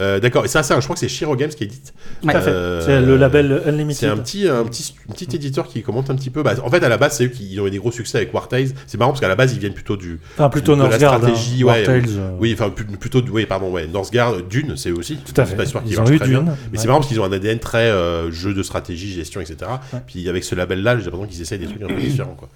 Euh, 0.00 0.20
D'accord, 0.20 0.44
et 0.44 0.48
ça, 0.48 0.62
ça, 0.62 0.78
je 0.78 0.84
crois 0.84 0.94
que 0.94 1.00
c'est 1.00 1.08
Shiro 1.08 1.34
Games 1.34 1.50
qui 1.50 1.64
édite. 1.64 1.92
Ouais. 2.22 2.32
Tout 2.32 2.38
à 2.38 2.40
fait. 2.40 2.50
Euh, 2.50 2.80
C'est 2.84 3.00
le 3.00 3.16
label 3.16 3.62
Unlimited. 3.66 3.96
C'est 3.96 4.06
un 4.06 4.16
petit, 4.16 4.46
un 4.48 4.64
petit, 4.64 4.94
un 5.08 5.12
petit 5.12 5.34
éditeur 5.36 5.66
qui 5.66 5.82
commente 5.82 6.10
un 6.10 6.14
petit 6.14 6.30
peu. 6.30 6.42
Bah, 6.42 6.54
en 6.64 6.70
fait, 6.70 6.82
à 6.84 6.88
la 6.88 6.96
base, 6.96 7.16
c'est 7.16 7.24
eux 7.24 7.28
qui 7.28 7.50
ils 7.52 7.60
ont 7.60 7.66
eu 7.66 7.70
des 7.70 7.78
gros 7.78 7.90
succès 7.90 8.18
avec 8.18 8.32
War 8.34 8.48
Tales. 8.48 8.68
C'est 8.86 8.98
marrant 8.98 9.10
parce 9.10 9.20
qu'à 9.20 9.28
la 9.28 9.36
base, 9.36 9.52
ils 9.54 9.58
viennent 9.58 9.72
plutôt 9.74 9.96
du. 9.96 10.20
Enfin, 10.34 10.48
plutôt 10.50 10.74
de 10.76 10.82
la 10.82 10.88
Northgard. 10.88 11.16
stratégie, 11.18 11.62
hein, 11.62 11.66
ouais, 11.66 11.72
War 11.78 11.82
Tales, 11.84 12.04
euh, 12.10 12.30
Oui, 12.38 12.52
enfin, 12.54 12.70
plutôt. 12.70 13.22
Oui, 13.30 13.46
pardon, 13.46 13.70
ouais. 13.72 13.86
Northgard, 13.86 14.42
Dune, 14.42 14.76
c'est 14.76 14.90
eux 14.90 14.98
aussi. 14.98 15.16
Tout 15.16 15.40
à 15.40 15.44
C'est 15.44 15.52
fait. 15.52 15.56
pas 15.56 15.66
sûr 15.66 15.82
qu'ils 15.82 15.92
Ils 15.92 16.00
ont 16.00 16.06
eu 16.06 16.18
très 16.18 16.28
bien. 16.28 16.40
Dune. 16.42 16.46
Mais 16.46 16.52
ouais. 16.52 16.56
c'est 16.82 16.86
marrant 16.86 16.98
parce 17.00 17.08
qu'ils 17.08 17.20
ont 17.20 17.24
un 17.24 17.32
ADN 17.32 17.58
très 17.58 17.88
euh, 17.90 18.30
jeu 18.30 18.54
de 18.54 18.62
stratégie, 18.62 19.12
gestion, 19.12 19.40
etc. 19.40 19.56
Ouais. 19.92 20.00
Puis 20.06 20.28
avec 20.28 20.44
ce 20.44 20.54
label-là, 20.54 20.98
j'ai 20.98 21.04
l'impression 21.06 21.26
qu'ils 21.26 21.40
essayent 21.42 21.58
des 21.58 21.66
trucs 21.66 21.82
un 21.82 21.86
peu 21.88 21.94
différents, 22.00 22.34
quoi. 22.34 22.48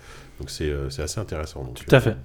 Donc 0.43 0.51
c'est 0.51 0.71
euh, 0.71 0.91
c'est 0.91 1.03
assez 1.03 1.21
intéressant. 1.21 1.63
donc, 1.63 1.75
Tout 1.75 1.95
à 1.95 1.99
euh, 1.99 2.01
fait. 2.01 2.17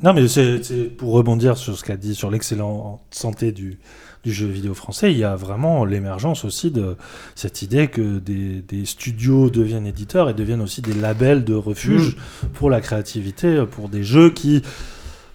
Non, 0.00 0.14
mais 0.14 0.28
c'est 0.28 0.96
pour 0.96 1.12
rebondir 1.12 1.56
sur 1.56 1.76
ce 1.76 1.82
qu'a 1.82 1.96
dit 1.96 2.14
sur 2.14 2.30
l'excellente 2.30 3.00
santé 3.10 3.50
du, 3.50 3.80
du 4.22 4.32
jeu 4.32 4.46
vidéo 4.46 4.72
français, 4.72 5.10
il 5.10 5.18
y 5.18 5.24
a 5.24 5.34
vraiment 5.34 5.84
l'émergence 5.84 6.44
aussi 6.44 6.70
de 6.70 6.96
cette 7.34 7.62
idée 7.62 7.88
que 7.88 8.20
des, 8.20 8.62
des 8.62 8.84
studios 8.84 9.50
deviennent 9.50 9.88
éditeurs 9.88 10.30
et 10.30 10.34
deviennent 10.34 10.60
aussi 10.60 10.82
des 10.82 10.94
labels 10.94 11.42
de 11.42 11.54
refuge 11.54 12.16
pour 12.54 12.70
la 12.70 12.80
créativité, 12.80 13.64
pour 13.68 13.88
des 13.88 14.04
jeux 14.04 14.30
qui, 14.30 14.62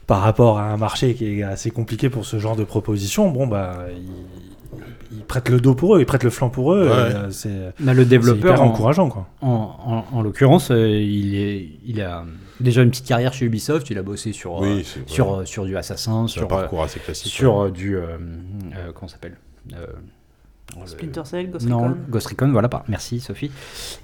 par 0.08 0.22
rapport 0.22 0.60
à 0.60 0.72
un 0.72 0.78
marché 0.78 1.14
qui 1.14 1.26
est 1.26 1.44
assez 1.44 1.70
compliqué 1.70 2.10
pour 2.10 2.26
ce 2.26 2.40
genre 2.40 2.56
de 2.56 2.64
propositions, 2.64 3.32
bon, 3.32 3.48
bah, 3.48 3.86
ils 5.12 5.24
prêtent 5.24 5.50
le 5.50 5.60
dos 5.60 5.76
pour 5.76 5.96
eux, 5.96 6.00
ils 6.00 6.06
prêtent 6.06 6.24
le 6.24 6.30
flanc 6.30 6.50
pour 6.50 6.74
eux. 6.74 6.84
Ouais. 6.86 6.92
euh, 6.92 7.30
c'est 7.32 7.74
Bah, 7.80 7.94
le 7.94 8.04
c'est 8.04 8.10
développeur, 8.10 8.54
hyper 8.54 8.62
en, 8.64 8.68
encourageant, 8.70 9.10
quoi. 9.10 9.28
en, 9.42 10.04
en- 10.12 10.18
en 10.18 10.22
l'occurrence, 10.22 10.72
euh, 10.72 10.88
il, 10.90 11.36
est, 11.36 11.68
il 11.86 12.02
a 12.02 12.26
déjà 12.60 12.82
une 12.82 12.90
petite 12.90 13.06
carrière 13.08 13.34
chez 13.34 13.46
Ubisoft. 13.46 13.90
Il 13.90 13.98
a 13.98 14.04
bossé 14.04 14.32
sur, 14.34 14.58
euh, 14.64 14.76
Oui, 14.78 14.88
sur, 15.06 15.34
euh, 15.42 15.66
du 15.66 15.78
Assassin, 15.78 16.24
un 16.24 16.28
sur, 16.28 16.48
parcours 16.48 16.84
assez 16.84 17.00
classique. 17.00 17.32
sur 17.32 17.54
quoi. 17.54 17.72
du. 17.72 17.96
euh, 17.96 18.02
euh, 18.76 18.92
comment 18.94 19.08
ça 19.08 19.14
s'appelle 19.16 19.38
Euh, 19.74 19.86
le- 20.80 20.88
Splinter 20.88 21.22
Cell, 21.26 21.52
Ghost 21.52 21.68
non, 21.68 21.84
Recon. 21.84 21.98
Ghost 22.10 22.28
Recon, 22.28 22.52
voilà, 22.52 22.68
pas. 22.70 22.84
merci 22.88 23.20
Sophie. 23.20 23.52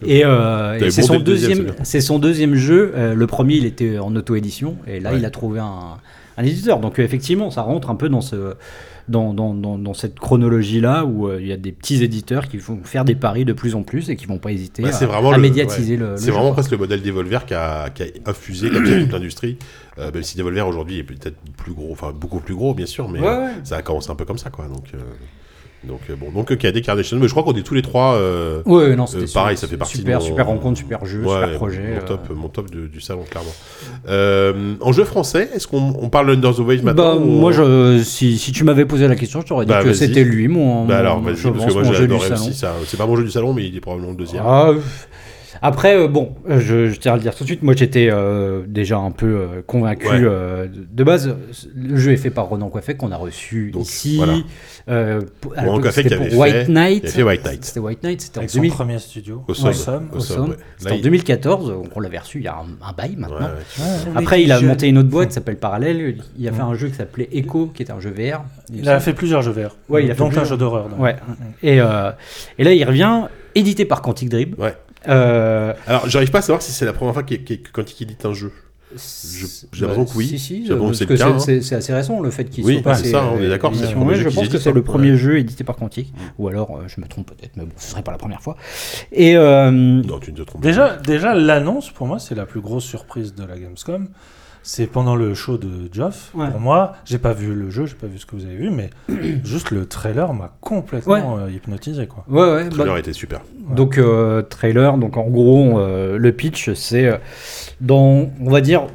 Et, 0.06 0.24
euh, 0.24 0.78
c'est 0.92 1.02
bon 1.02 1.08
son, 1.08 1.20
deuxième, 1.20 1.58
deuxième, 1.60 1.76
c'est 1.84 2.02
son 2.02 2.20
deuxième 2.20 2.54
jeu. 2.56 2.92
Euh, 2.96 3.16
le 3.16 3.28
premier, 3.28 3.56
il 3.56 3.66
était 3.66 3.98
en 3.98 4.16
auto-édition, 4.16 4.78
et 4.86 5.00
là, 5.00 5.12
Ouais. 5.14 5.18
il 5.18 5.26
a 5.26 5.32
trouvé 5.32 5.60
un, 5.60 5.98
un 6.38 6.44
éditeur. 6.44 6.80
Donc, 6.80 7.00
euh, 7.00 7.04
effectivement, 7.04 7.50
ça 7.50 7.64
rentre 7.64 7.90
un 7.90 7.96
peu 7.96 8.08
dans, 8.10 8.22
ce, 8.22 8.54
dans, 9.10 9.34
dans, 9.34 9.54
dans, 9.54 9.78
dans 9.78 9.94
cette 9.94 10.20
chronologie-là 10.20 11.06
où 11.06 11.28
euh, 11.28 11.40
il 11.42 11.48
y 11.48 11.52
a 11.52 11.58
des 11.58 11.72
petits 11.72 12.04
éditeurs 12.04 12.48
qui 12.48 12.58
vont 12.58 12.80
faire 12.84 13.04
des 13.06 13.16
paris 13.16 13.46
de 13.46 13.54
plus 13.54 13.76
en 13.76 13.84
plus 13.84 14.10
et 14.10 14.16
qui 14.16 14.26
vont 14.26 14.38
pas 14.38 14.52
hésiter 14.52 14.84
Bah, 14.84 14.90
à, 14.90 14.92
c'est 14.92 15.06
vraiment 15.06 15.32
à 15.32 15.36
le- 15.38 15.42
médiatiser 15.42 15.98
le, 15.98 16.12
le 16.12 16.18
C'est 16.18 16.32
vraiment 16.32 16.52
presque 16.54 16.72
le 16.72 16.78
modèle 16.78 17.02
d'Evolver 17.02 17.46
qui 17.46 17.54
a, 17.54 17.90
qui 17.90 18.04
a 18.04 18.06
infusé 18.26 18.70
comme 18.70 18.84
toute 18.84 19.12
l'industrie. 19.12 19.58
Euh, 19.98 20.12
même 20.14 20.24
si 20.24 20.38
Devolver 20.38 20.68
aujourd'hui 20.68 21.00
est 21.00 21.04
peut-être 21.04 21.38
plus 21.58 21.74
gros, 21.74 21.92
enfin 21.92 22.14
beaucoup 22.18 22.40
plus 22.40 22.56
gros 22.56 22.74
bien 22.74 22.86
sûr, 22.86 23.10
mais 23.10 23.20
Ouais, 23.20 23.28
euh, 23.28 23.46
ouais. 23.46 23.52
ça 23.64 23.78
a 23.78 23.82
commencé 23.82 24.10
un 24.12 24.16
peu 24.16 24.26
comme 24.26 24.38
ça 24.38 24.50
quoi. 24.50 24.68
Donc, 24.68 24.86
euh, 24.94 24.98
donc 25.88 26.02
euh, 26.10 26.16
bon, 26.16 26.30
donc 26.32 26.52
euh, 26.52 26.56
KD 26.58 26.82
Carnation, 26.82 27.18
mais 27.20 27.28
je 27.28 27.32
crois 27.32 27.44
qu'on 27.44 27.54
est 27.58 27.64
tous 27.64 27.74
les 27.74 27.82
trois. 27.82 28.16
euh, 28.16 28.62
Ouais, 28.66 28.96
non, 28.96 29.06
Euh, 29.16 29.26
pareil, 29.34 29.56
ça 29.58 29.66
fait 29.68 29.78
partie 29.78 29.98
super, 29.98 30.20
de 30.20 30.24
mon- 30.24 30.30
super 30.30 30.46
rencontre, 30.48 30.78
super 30.78 31.06
jeu, 31.06 31.20
ouais, 31.24 31.34
super 31.34 31.54
projet. 31.56 31.82
Mon 31.92 31.98
euh. 31.98 32.02
top, 32.06 32.30
mon 32.36 32.48
top 32.50 32.70
de- 32.70 32.88
du 32.88 33.00
salon 33.00 33.24
clairement. 33.30 33.52
Euh, 34.10 34.74
en 34.82 34.92
jeu 34.92 35.06
français, 35.06 35.50
est-ce 35.56 35.68
qu'on 35.68 35.94
on 36.02 36.10
parle 36.10 36.28
d'Under 36.36 36.56
the 36.56 36.60
Waves 36.60 36.84
maintenant 36.84 37.16
Bah, 37.16 37.22
ou- 37.22 37.26
moi, 37.26 37.52
je, 37.52 38.02
si, 38.04 38.38
si 38.38 38.52
tu 38.52 38.64
m'avais 38.64 38.86
posé 38.86 39.08
la 39.08 39.16
question, 39.16 39.42
je 39.42 39.48
t'aurais 39.48 39.66
dit 39.66 39.72
Bah, 39.72 39.84
que 39.84 39.94
c'était 39.94 40.24
lui, 40.24 40.48
mon. 40.48 40.86
Bah 40.86 40.98
alors, 40.98 41.20
mon- 41.22 41.26
parce 41.28 41.42
que 41.42 41.48
moi 41.48 41.94
j'ai 41.94 42.04
adoré 42.04 42.32
aussi. 42.32 42.54
C'est 42.54 42.98
pas 42.98 43.06
mon 43.06 43.16
jeu 43.16 43.24
du 43.24 43.32
salon, 43.32 43.54
mais 43.54 43.66
il 43.68 43.76
est 43.76 43.80
probablement 43.82 44.12
le 44.12 44.18
deuxième. 44.18 44.44
Ah, 44.46 44.72
après, 45.62 45.98
euh, 45.98 46.08
bon, 46.08 46.36
je, 46.48 46.88
je 46.90 47.00
tiens 47.00 47.14
à 47.14 47.16
le 47.16 47.22
dire 47.22 47.36
tout 47.36 47.44
de 47.44 47.50
suite, 47.50 47.64
moi 47.64 47.74
j'étais 47.76 48.10
euh, 48.12 48.62
déjà 48.68 48.98
un 48.98 49.12
peu 49.12 49.26
euh, 49.26 49.62
convaincu 49.66 50.08
Ouais. 50.08 50.22
euh, 50.24 50.68
de, 50.68 50.86
de 50.92 51.04
base. 51.04 51.36
Le 51.76 51.98
jeu 51.98 52.12
est 52.14 52.18
fait 52.18 52.30
par 52.30 52.46
Ronan 52.46 52.70
Coiffet 52.70 52.96
qu'on 52.96 53.12
a 53.12 53.18
reçu 53.18 53.72
Donc, 53.72 53.84
ici. 53.84 54.18
voilà. 54.18 54.34
Euh, 54.90 55.22
Ronan 55.56 55.80
Coiffet 55.82 56.04
c'était 56.04 56.10
qui 56.10 56.16
pour 56.16 56.26
avait 56.26 56.36
White 56.36 56.54
fait- 56.66 56.72
Knight. 56.72 57.10
fait 57.10 57.24
White 57.24 57.44
Knight. 57.46 57.66
C'était 57.66 57.80
White 57.80 58.04
Knight, 58.04 58.22
c'était 58.22 58.40
en, 58.40 58.48
son 58.48 58.58
2000 58.58 58.72
premier 58.72 59.00
studio. 59.00 59.44
Au 59.48 59.54
Somme. 59.54 59.74
Somme. 59.74 60.10
Au 60.14 60.18
au 60.18 60.20
Somme, 60.20 60.38
Somme. 60.38 60.50
ouais. 60.52 60.56
C'était 60.78 60.92
en 60.92 60.96
il- 60.96 61.02
2014, 61.04 61.68
donc 61.70 61.88
on 61.96 62.00
l'avait 62.00 62.18
reçu 62.20 62.40
il 62.40 62.44
y 62.46 62.48
a 62.48 62.56
un, 62.56 62.88
un 62.88 62.94
bail 62.94 63.16
maintenant. 63.18 63.38
ouais, 63.40 63.84
Après, 64.16 64.42
il 64.44 64.52
a 64.52 64.62
monté 64.62 64.88
une 64.88 64.98
autre 64.98 65.10
boîte 65.10 65.28
qui 65.30 65.34
s'appelle 65.36 65.58
Parallèle. 65.58 66.18
Il 66.38 66.48
a 66.48 66.52
fait 66.52 66.62
un 66.62 66.74
jeu 66.74 66.88
qui 66.88 66.96
s'appelait 66.96 67.30
Echo, 67.34 67.68
qui 67.74 67.84
était 67.84 67.92
un 67.92 68.00
jeu 68.00 68.12
VR. 68.12 68.44
Il 68.74 68.88
a 68.90 69.00
fait 69.00 69.14
plusieurs 69.14 69.42
jeux 69.42 69.52
verts. 69.52 69.76
Ouais, 69.90 70.06
il 70.06 70.12
a 70.12 70.14
fait 70.14 70.20
dont 70.20 70.26
un 70.26 70.30
plusieurs. 70.30 70.46
jeu 70.46 70.58
d'horreur. 70.58 70.90
donc. 70.90 71.00
Ouais. 71.00 71.16
Et, 71.64 71.76
et 71.78 72.64
là, 72.64 72.74
il 72.74 72.84
revient, 72.86 73.24
édité 73.56 73.84
par 73.86 74.02
Quantic 74.02 74.30
Dream. 74.30 74.54
Ouais. 74.58 74.74
Euh, 75.08 75.74
Alors, 75.88 76.10
j'arrive 76.10 76.32
pas 76.32 76.40
à 76.40 76.42
savoir 76.42 76.62
si 76.62 76.72
c'est 76.72 76.86
la 76.86 76.94
première 76.94 77.14
fois 77.14 77.24
que 77.24 77.36
Quantic 77.72 78.02
édite 78.02 78.26
un 78.26 78.34
jeu. 78.34 78.52
j'ai 79.72 79.82
l'impression 79.86 80.06
que 80.06 80.18
oui. 80.18 80.28
Si, 80.28 80.40
si, 80.40 80.66
J'ai 80.66 80.74
l'impression 80.74 81.06
parce 81.08 81.46
que 81.46 81.62
c'est 81.62 81.76
hein. 81.76 81.78
assez 81.78 81.94
récent 81.94 82.20
le 82.22 82.32
fait 82.32 82.46
qu'il 82.46 82.66
Oui, 82.66 82.74
soit 82.76 82.84
passé. 82.84 83.04
c'est 83.06 83.12
ça, 83.12 83.24
on 83.32 83.40
est 83.40 83.46
euh, 83.46 83.50
d'accord, 83.50 83.74
Je 83.74 83.86
qu'ils 83.86 84.34
pense 84.34 84.50
que 84.50 84.58
c'est 84.58 84.72
le 84.72 84.82
premier 84.84 85.12
Ouais. 85.12 85.18
jeu 85.18 85.38
édité 85.38 85.64
par 85.64 85.76
Quantic, 85.76 86.12
ou 86.38 86.48
alors 86.48 86.76
euh, 86.78 86.84
je 86.88 87.00
me 87.00 87.08
trompe 87.08 87.28
peut-être, 87.28 87.56
mais 87.56 87.64
bon, 87.66 87.72
ce 87.78 87.92
serait 87.92 88.02
pas 88.04 88.12
la 88.12 88.18
première 88.18 88.42
fois. 88.42 88.58
Et 89.12 89.38
euh, 89.38 89.70
Non, 89.72 90.20
tu 90.20 90.32
ne 90.32 90.38
te 90.38 90.42
trompes. 90.42 90.62
Déjà, 90.62 90.96
déjà 90.98 91.34
l'annonce, 91.36 91.92
pour 91.92 92.08
moi, 92.08 92.20
c'est 92.20 92.36
la 92.36 92.46
plus 92.46 92.62
grosse 92.62 92.84
surprise 92.86 93.34
de 93.36 93.46
la 93.46 93.58
Gamescom. 93.58 94.08
C'est 94.62 94.88
pendant 94.88 95.16
le 95.16 95.34
show 95.34 95.58
de 95.58 95.68
Geoff. 95.92 96.32
Ouais. 96.36 96.50
Pour 96.52 96.60
moi, 96.60 96.94
j'ai 97.06 97.18
pas 97.18 97.34
vu 97.34 97.54
le 97.54 97.70
jeu, 97.70 97.86
j'ai 97.86 97.96
pas 97.96 98.08
vu 98.08 98.20
ce 98.20 98.26
que 98.26 98.36
vous 98.36 98.46
avez 98.46 98.56
vu, 98.56 98.70
mais 98.70 98.90
juste 99.44 99.72
le 99.72 99.86
trailer 99.86 100.34
m'a 100.34 100.52
complètement 100.62 101.38
euh, 101.40 101.50
hypnotisé. 101.50 102.08
Quoi. 102.08 102.24
ouais, 102.30 102.40
ouais, 102.56 102.64
Le 102.66 102.70
bah, 102.70 102.76
trailer 102.78 102.98
était 102.98 103.14
super. 103.14 103.42
Donc 103.76 103.98
euh, 103.98 104.42
trailer, 104.42 104.98
donc 104.98 105.18
en 105.18 105.28
gros 105.28 105.80
euh, 105.80 106.18
le 106.18 106.32
pitch 106.34 106.74
c'est 106.74 107.06
euh, 107.06 107.18
dans, 107.82 108.30
on 108.42 108.50
va 108.50 108.62
dire, 108.62 108.88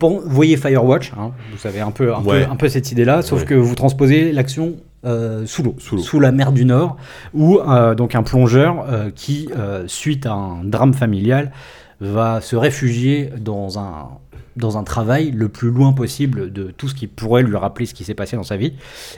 vous 0.00 0.20
voyez 0.26 0.56
Firewatch, 0.56 1.12
hein, 1.18 1.32
vous 1.52 1.58
savez 1.58 1.80
un 1.80 1.90
peu, 1.92 2.14
un 2.14 2.20
Ouais. 2.22 2.44
peu, 2.44 2.50
un 2.52 2.56
peu 2.56 2.68
cette 2.68 2.92
idée-là, 2.92 3.22
sauf 3.22 3.40
Ouais. 3.40 3.46
que 3.46 3.54
vous 3.54 3.74
transposez 3.74 4.32
l'action 4.32 4.74
euh, 5.04 5.46
sous 5.46 5.62
l'eau, 5.62 5.76
Sous 5.78 6.20
la 6.20 6.32
mer 6.32 6.52
du 6.52 6.64
Nord, 6.64 6.96
où 7.32 7.58
euh, 7.60 7.94
donc 7.94 8.14
un 8.14 8.22
plongeur 8.22 8.84
euh, 8.88 9.10
qui, 9.14 9.48
euh, 9.56 9.84
suite 9.86 10.26
à 10.26 10.32
un 10.32 10.64
drame 10.64 10.92
familial, 10.94 11.52
va 12.00 12.40
se 12.42 12.56
réfugier 12.56 13.30
dans 13.40 13.78
un 13.78 14.08
dans 14.56 14.78
un 14.78 14.84
travail 14.84 15.30
le 15.30 15.48
plus 15.48 15.70
loin 15.70 15.92
possible 15.92 16.52
de 16.52 16.72
tout 16.76 16.88
ce 16.88 16.94
qui 16.94 17.06
pourrait 17.06 17.42
lui 17.42 17.56
rappeler 17.56 17.86
ce 17.86 17.94
qui 17.94 18.04
s'est 18.04 18.14
passé 18.14 18.36
dans 18.36 18.42
sa 18.42 18.56
vie. 18.56 18.72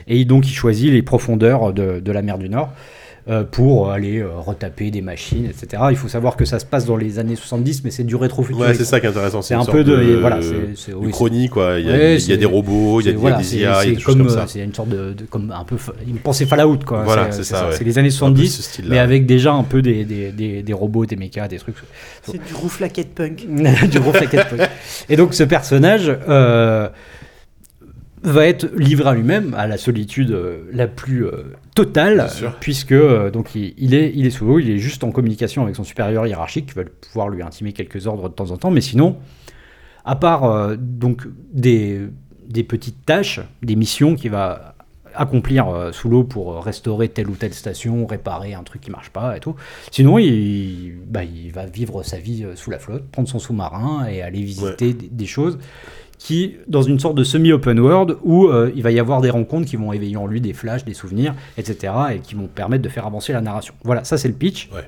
Et 0.07 0.25
donc 0.25 0.47
il 0.47 0.53
choisit 0.53 0.91
les 0.91 1.01
profondeurs 1.01 1.73
de, 1.73 1.99
de 1.99 2.11
la 2.11 2.21
mer 2.21 2.37
du 2.37 2.49
Nord 2.49 2.73
pour 3.51 3.91
aller 3.91 4.19
euh, 4.19 4.29
retaper 4.37 4.89
des 4.91 5.01
machines, 5.01 5.45
etc. 5.45 5.83
Il 5.91 5.95
faut 5.97 6.07
savoir 6.07 6.35
que 6.35 6.45
ça 6.45 6.57
se 6.59 6.65
passe 6.65 6.85
dans 6.85 6.97
les 6.97 7.19
années 7.19 7.35
70, 7.35 7.83
mais 7.83 7.91
c'est 7.91 8.03
du 8.03 8.15
rétrofuturisme. 8.15 8.67
Ouais, 8.71 8.75
c'est 8.75 8.85
ça 8.85 8.99
qui 8.99 9.05
est 9.05 9.09
intéressant. 9.09 9.41
C'est 9.41 9.53
une 9.53 9.61
un 9.61 9.65
peu 9.65 9.83
de... 9.83 10.15
voilà, 10.19 10.39
c'est- 10.75 10.93
oui, 10.93 11.11
chrony, 11.11 11.47
quoi. 11.49 11.77
Il 11.79 11.85
y 11.85 11.89
a, 11.89 11.93
Ouais, 11.93 11.99
il 11.99 12.11
y 12.13 12.15
a 12.15 12.19
c'est- 12.19 12.37
des 12.37 12.45
robots, 12.45 13.01
il 13.01 13.05
y 13.05 13.09
a, 13.09 13.11
c'est- 13.11 13.11
il 13.11 13.13
y 13.13 13.17
a 13.17 13.19
voilà, 13.19 13.37
des 13.37 13.43
c'est- 13.43 13.55
IA, 13.57 13.59
il 13.59 13.63
y 13.63 13.67
a 13.67 13.81
c'est 13.81 13.89
des 13.91 13.95
choses 13.99 14.15
comme, 14.15 14.27
comme 14.27 14.35
euh, 14.35 14.39
ça. 14.41 14.47
C'est 14.47 14.59
une 14.63 14.73
sorte 14.73 14.89
de, 14.89 15.13
de- 15.13 15.25
comme 15.29 15.51
un 15.55 15.63
peu, 15.63 15.75
me 16.07 16.17
pensait 16.19 16.45
Fallout 16.45 16.79
quoi. 16.85 17.03
Voilà, 17.03 17.31
c'est 17.31 17.43
ça, 17.43 17.67
ouais. 17.69 17.75
C'est 17.75 17.83
les 17.83 17.97
années 17.97 18.07
Un 18.07 18.11
peu 18.11 18.15
70, 18.17 18.61
ce 18.61 18.81
mais 18.89 18.97
avec 18.99 19.25
déjà 19.25 19.53
un 19.53 19.63
peu 19.63 19.81
des, 19.81 20.05
des, 20.05 20.31
des, 20.31 20.63
des 20.63 20.73
robots, 20.73 21.05
des 21.05 21.15
mechas, 21.15 21.47
des 21.47 21.57
trucs. 21.57 21.75
C'est 22.23 22.43
du 22.43 22.53
rouflaquette 22.53 23.13
punk. 23.13 23.45
du 23.91 23.99
gros 23.99 24.13
flaquette 24.13 24.47
punk. 24.49 24.69
Et 25.09 25.15
donc 25.15 25.33
ce 25.33 25.43
personnage 25.43 26.11
euh, 26.27 26.89
va 28.23 28.45
être 28.47 28.69
livré 28.75 29.09
à 29.09 29.13
lui-même, 29.13 29.53
à 29.53 29.67
la 29.67 29.77
solitude 29.77 30.31
euh, 30.31 30.69
la 30.73 30.87
plus 30.87 31.25
euh, 31.25 31.55
totale, 31.75 32.27
puisque 32.59 32.91
euh, 32.91 33.31
donc 33.31 33.55
il, 33.55 33.73
il 33.77 33.93
est, 33.93 34.11
il 34.13 34.25
est 34.25 34.29
sous 34.29 34.45
l'eau, 34.45 34.59
il 34.59 34.69
est 34.69 34.77
juste 34.77 35.03
en 35.03 35.11
communication 35.11 35.63
avec 35.63 35.75
son 35.75 35.83
supérieur 35.83 36.27
hiérarchique, 36.27 36.67
qui 36.67 36.73
va 36.73 36.83
pouvoir 36.83 37.29
lui 37.29 37.41
intimer 37.41 37.71
quelques 37.71 38.07
ordres 38.07 38.29
de 38.29 38.33
temps 38.33 38.51
en 38.51 38.57
temps, 38.57 38.71
mais 38.71 38.81
sinon, 38.81 39.17
à 40.03 40.15
part 40.15 40.75
donc 40.77 41.27
des, 41.53 42.01
des 42.47 42.63
petites 42.63 43.05
tâches, 43.05 43.39
des 43.61 43.75
missions 43.75 44.15
qu'il 44.15 44.31
va 44.31 44.75
accomplir 45.15 45.89
sous 45.91 46.09
l'eau 46.09 46.23
pour 46.23 46.63
restaurer 46.63 47.09
telle 47.09 47.29
ou 47.29 47.35
telle 47.35 47.53
station, 47.53 48.05
réparer 48.05 48.53
un 48.53 48.63
truc 48.63 48.81
qui 48.81 48.91
marche 48.91 49.09
pas 49.09 49.35
et 49.35 49.39
tout. 49.39 49.55
Sinon, 49.91 50.17
il, 50.17 50.97
bah, 51.07 51.23
il 51.23 51.51
va 51.51 51.65
vivre 51.65 52.03
sa 52.03 52.17
vie 52.17 52.45
sous 52.55 52.71
la 52.71 52.79
flotte, 52.79 53.07
prendre 53.11 53.27
son 53.27 53.39
sous-marin 53.39 54.07
et 54.07 54.21
aller 54.21 54.41
visiter 54.41 54.93
des, 54.93 55.07
des 55.07 55.25
choses 55.25 55.59
qui, 56.19 56.57
dans 56.67 56.81
une 56.83 56.99
sorte 56.99 57.15
de 57.15 57.23
semi-open 57.23 57.79
world, 57.79 58.17
où 58.23 58.47
euh, 58.47 58.71
il 58.75 58.83
va 58.83 58.91
y 58.91 58.99
avoir 58.99 59.21
des 59.21 59.29
rencontres 59.31 59.65
qui 59.67 59.77
vont 59.77 59.91
éveiller 59.93 60.17
en 60.17 60.27
lui 60.27 60.41
des 60.41 60.53
flashs, 60.53 60.83
des 60.85 60.93
souvenirs, 60.93 61.33
etc., 61.57 61.93
et 62.15 62.19
qui 62.19 62.35
vont 62.35 62.47
permettre 62.47 62.83
de 62.83 62.89
faire 62.89 63.07
avancer 63.07 63.33
la 63.33 63.39
narration. 63.41 63.73
Voilà, 63.85 64.03
ça 64.03 64.17
c'est 64.17 64.27
le 64.27 64.33
pitch. 64.35 64.69
Ouais. 64.75 64.81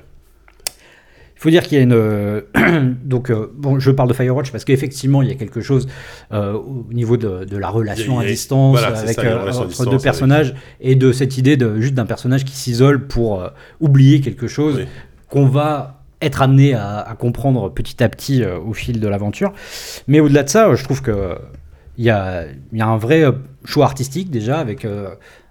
Il 1.36 1.40
faut 1.42 1.50
dire 1.50 1.64
qu'il 1.64 1.76
y 1.76 1.80
a 1.80 1.82
une. 1.84 1.92
euh, 1.94 2.42
donc, 3.04 3.30
euh, 3.30 3.50
bon, 3.56 3.80
je 3.80 3.90
parle 3.90 4.08
de 4.08 4.14
Firewatch 4.14 4.52
parce 4.52 4.64
qu'effectivement, 4.64 5.22
il 5.22 5.28
y 5.28 5.32
a 5.32 5.34
quelque 5.34 5.60
chose 5.60 5.88
euh, 6.32 6.52
au 6.52 6.86
niveau 6.92 7.16
de, 7.16 7.44
de 7.44 7.56
la 7.56 7.68
relation 7.68 8.20
a- 8.20 8.22
à 8.22 8.26
distance 8.26 8.78
voilà, 8.78 8.96
avec, 8.96 9.16
ça, 9.16 9.22
euh, 9.22 9.40
relation 9.40 9.60
entre 9.62 9.68
distance 9.70 9.86
deux 9.86 9.92
avec- 9.94 10.02
personnages 10.04 10.54
et 10.80 10.94
de 10.94 11.10
cette 11.10 11.38
idée 11.38 11.56
de 11.56 11.80
juste 11.80 11.94
d'un 11.94 12.06
personnage 12.06 12.44
qui 12.44 12.54
s'isole 12.54 13.08
pour 13.08 13.44
oublier 13.80 14.20
quelque 14.20 14.46
chose 14.46 14.76
Oui. 14.76 14.84
qu'on 15.28 15.46
va 15.46 16.01
être 16.22 16.42
amené 16.42 16.74
à, 16.74 16.98
à 17.00 17.14
comprendre 17.14 17.68
petit 17.70 18.02
à 18.02 18.08
petit 18.08 18.42
euh, 18.42 18.58
au 18.58 18.72
fil 18.72 19.00
de 19.00 19.08
l'aventure. 19.08 19.52
Mais 20.08 20.20
au-delà 20.20 20.42
de 20.44 20.48
ça, 20.48 20.68
euh, 20.68 20.76
je 20.76 20.84
trouve 20.84 21.02
que 21.02 21.36
il 21.98 22.04
y 22.04 22.10
a, 22.10 22.44
il 22.72 22.78
y 22.78 22.80
a 22.82 22.86
un 22.86 22.96
vrai 22.96 23.22
euh, 23.22 23.32
choix 23.64 23.84
artistique 23.84 24.30
déjà 24.30 24.58
avec 24.58 24.84
euh, 24.86 25.08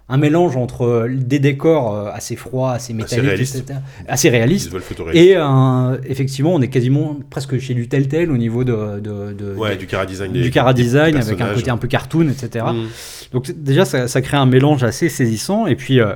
un 0.08 0.16
mélange 0.18 0.56
entre 0.56 0.82
euh, 0.84 1.08
des 1.08 1.38
décors 1.38 1.94
euh, 1.94 2.10
assez 2.12 2.34
froids, 2.36 2.72
assez 2.72 2.92
métalliques, 2.92 3.24
réalistes. 3.28 3.56
etc., 3.56 3.78
assez 4.08 4.28
photoréalisme. 4.28 4.76
Et 5.14 5.36
un- 5.36 5.98
effectivement, 6.04 6.52
on 6.54 6.60
est 6.60 6.68
quasiment 6.68 7.16
presque 7.30 7.58
chez 7.60 7.74
du 7.74 7.88
Telltale 7.88 8.30
au 8.32 8.36
niveau 8.36 8.64
de, 8.64 8.98
de, 9.00 9.32
de- 9.32 9.54
Ouais, 9.56 9.70
de- 9.76 9.76
du 9.80 9.86
cara 9.86 10.04
design. 10.04 10.32
du 10.32 10.42
des- 10.42 10.50
cara 10.50 10.74
des 10.74 10.82
design 10.82 11.16
avec 11.16 11.40
un 11.40 11.54
côté 11.54 11.70
un 11.70 11.76
peu 11.78 11.86
cartoon, 11.88 12.28
etc. 12.28 12.64
Mm. 12.74 12.86
Donc 13.32 13.50
déjà, 13.56 13.84
ça, 13.84 14.08
ça 14.08 14.20
crée 14.20 14.36
un 14.36 14.44
mélange 14.46 14.82
assez 14.82 15.08
saisissant. 15.08 15.66
Et 15.68 15.76
puis, 15.76 16.00
euh, 16.00 16.14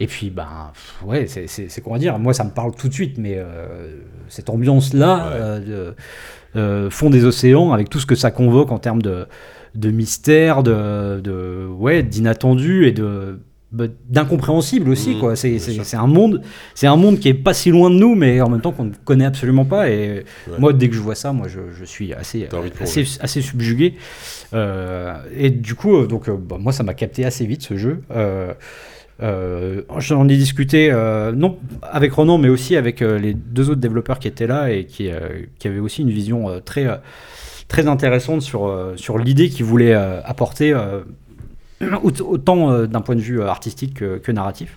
et 0.00 0.06
puis 0.06 0.30
ben, 0.30 0.72
ouais, 1.04 1.26
c'est- 1.28 1.46
va 1.86 1.98
dire. 1.98 2.18
Moi, 2.18 2.32
ça 2.34 2.44
me 2.44 2.50
parle 2.50 2.74
tout 2.74 2.88
de 2.88 2.92
suite, 2.94 3.18
mais 3.18 3.34
euh, 3.36 3.98
cette 4.28 4.50
ambiance-là, 4.50 5.16
Ouais. 5.16 5.32
euh, 5.36 5.92
euh, 6.56 6.90
fond 6.90 7.10
des 7.10 7.24
océans, 7.24 7.72
avec 7.72 7.88
tout 7.90 8.00
ce 8.00 8.06
que 8.06 8.14
ça 8.16 8.30
convoque 8.30 8.72
en 8.72 8.78
termes 8.78 9.02
de, 9.02 9.26
de 9.76 9.90
mystère, 9.90 10.62
de, 10.62 11.20
de 11.20 11.66
ouais, 11.78 12.02
d'inattendu 12.02 12.86
et 12.86 12.92
de 12.92 13.38
bah, 13.72 13.84
d'incompréhensible 14.08 14.90
aussi 14.90 15.10
Mhm, 15.14 15.20
quoi 15.20 15.36
c'est 15.36 15.94
un 15.94 16.06
monde 16.08 16.42
c'est 16.74 16.88
un 16.88 16.96
monde 16.96 17.20
qui 17.20 17.28
est 17.28 17.34
pas 17.34 17.54
si 17.54 17.70
loin 17.70 17.88
de 17.88 17.94
nous 17.94 18.16
mais 18.16 18.40
en 18.40 18.48
même 18.50 18.60
temps 18.60 18.72
qu'on 18.72 18.86
ne 18.86 18.94
connaît 19.04 19.24
absolument 19.26 19.64
pas 19.64 19.88
et 19.88 20.24
Ouais. 20.48 20.58
moi 20.58 20.72
dès 20.72 20.88
que 20.88 20.96
je 20.96 21.00
vois 21.00 21.14
ça 21.14 21.32
moi 21.32 21.46
je, 21.46 21.60
je 21.78 21.84
suis 21.84 22.12
assez 22.12 22.48
assez, 22.80 23.04
assez 23.20 23.40
subjugué 23.42 23.94
Euh, 24.52 25.14
et 25.36 25.50
du 25.50 25.76
coup 25.76 26.04
donc 26.08 26.28
bah, 26.28 26.56
moi 26.58 26.72
ça 26.72 26.82
m'a 26.82 26.94
capté 26.94 27.24
assez 27.24 27.46
vite 27.46 27.62
ce 27.62 27.76
jeu 27.76 28.02
euh, 28.10 28.52
J'en 29.98 30.28
ai 30.28 30.36
discuté, 30.36 30.90
euh, 30.90 31.32
non 31.32 31.58
avec 31.82 32.12
Ronan, 32.12 32.38
mais 32.38 32.48
aussi 32.48 32.76
avec 32.76 33.02
euh, 33.02 33.18
les 33.18 33.34
deux 33.34 33.68
autres 33.70 33.80
développeurs 33.80 34.18
qui 34.18 34.28
étaient 34.28 34.46
là 34.46 34.70
et 34.70 34.86
qui, 34.86 35.10
euh, 35.10 35.18
avaient 35.64 35.78
aussi 35.78 36.02
une 36.02 36.10
vision 36.10 36.48
euh, 36.48 36.60
très, 36.60 36.86
euh, 36.86 36.96
très 37.68 37.86
intéressante 37.86 38.42
sur, 38.42 38.66
euh, 38.66 38.94
sur 38.96 39.18
l'idée 39.18 39.48
qu'ils 39.50 39.64
voulaient 39.66 39.94
euh, 39.94 40.20
apporter, 40.24 40.72
euh, 40.72 41.00
aut- 42.02 42.22
autant 42.22 42.70
euh, 42.72 42.86
d'un 42.86 43.00
point 43.00 43.14
de 43.16 43.20
vue 43.20 43.40
euh, 43.40 43.48
artistique 43.48 43.94
que, 43.94 44.18
que 44.18 44.32
narratif. 44.32 44.76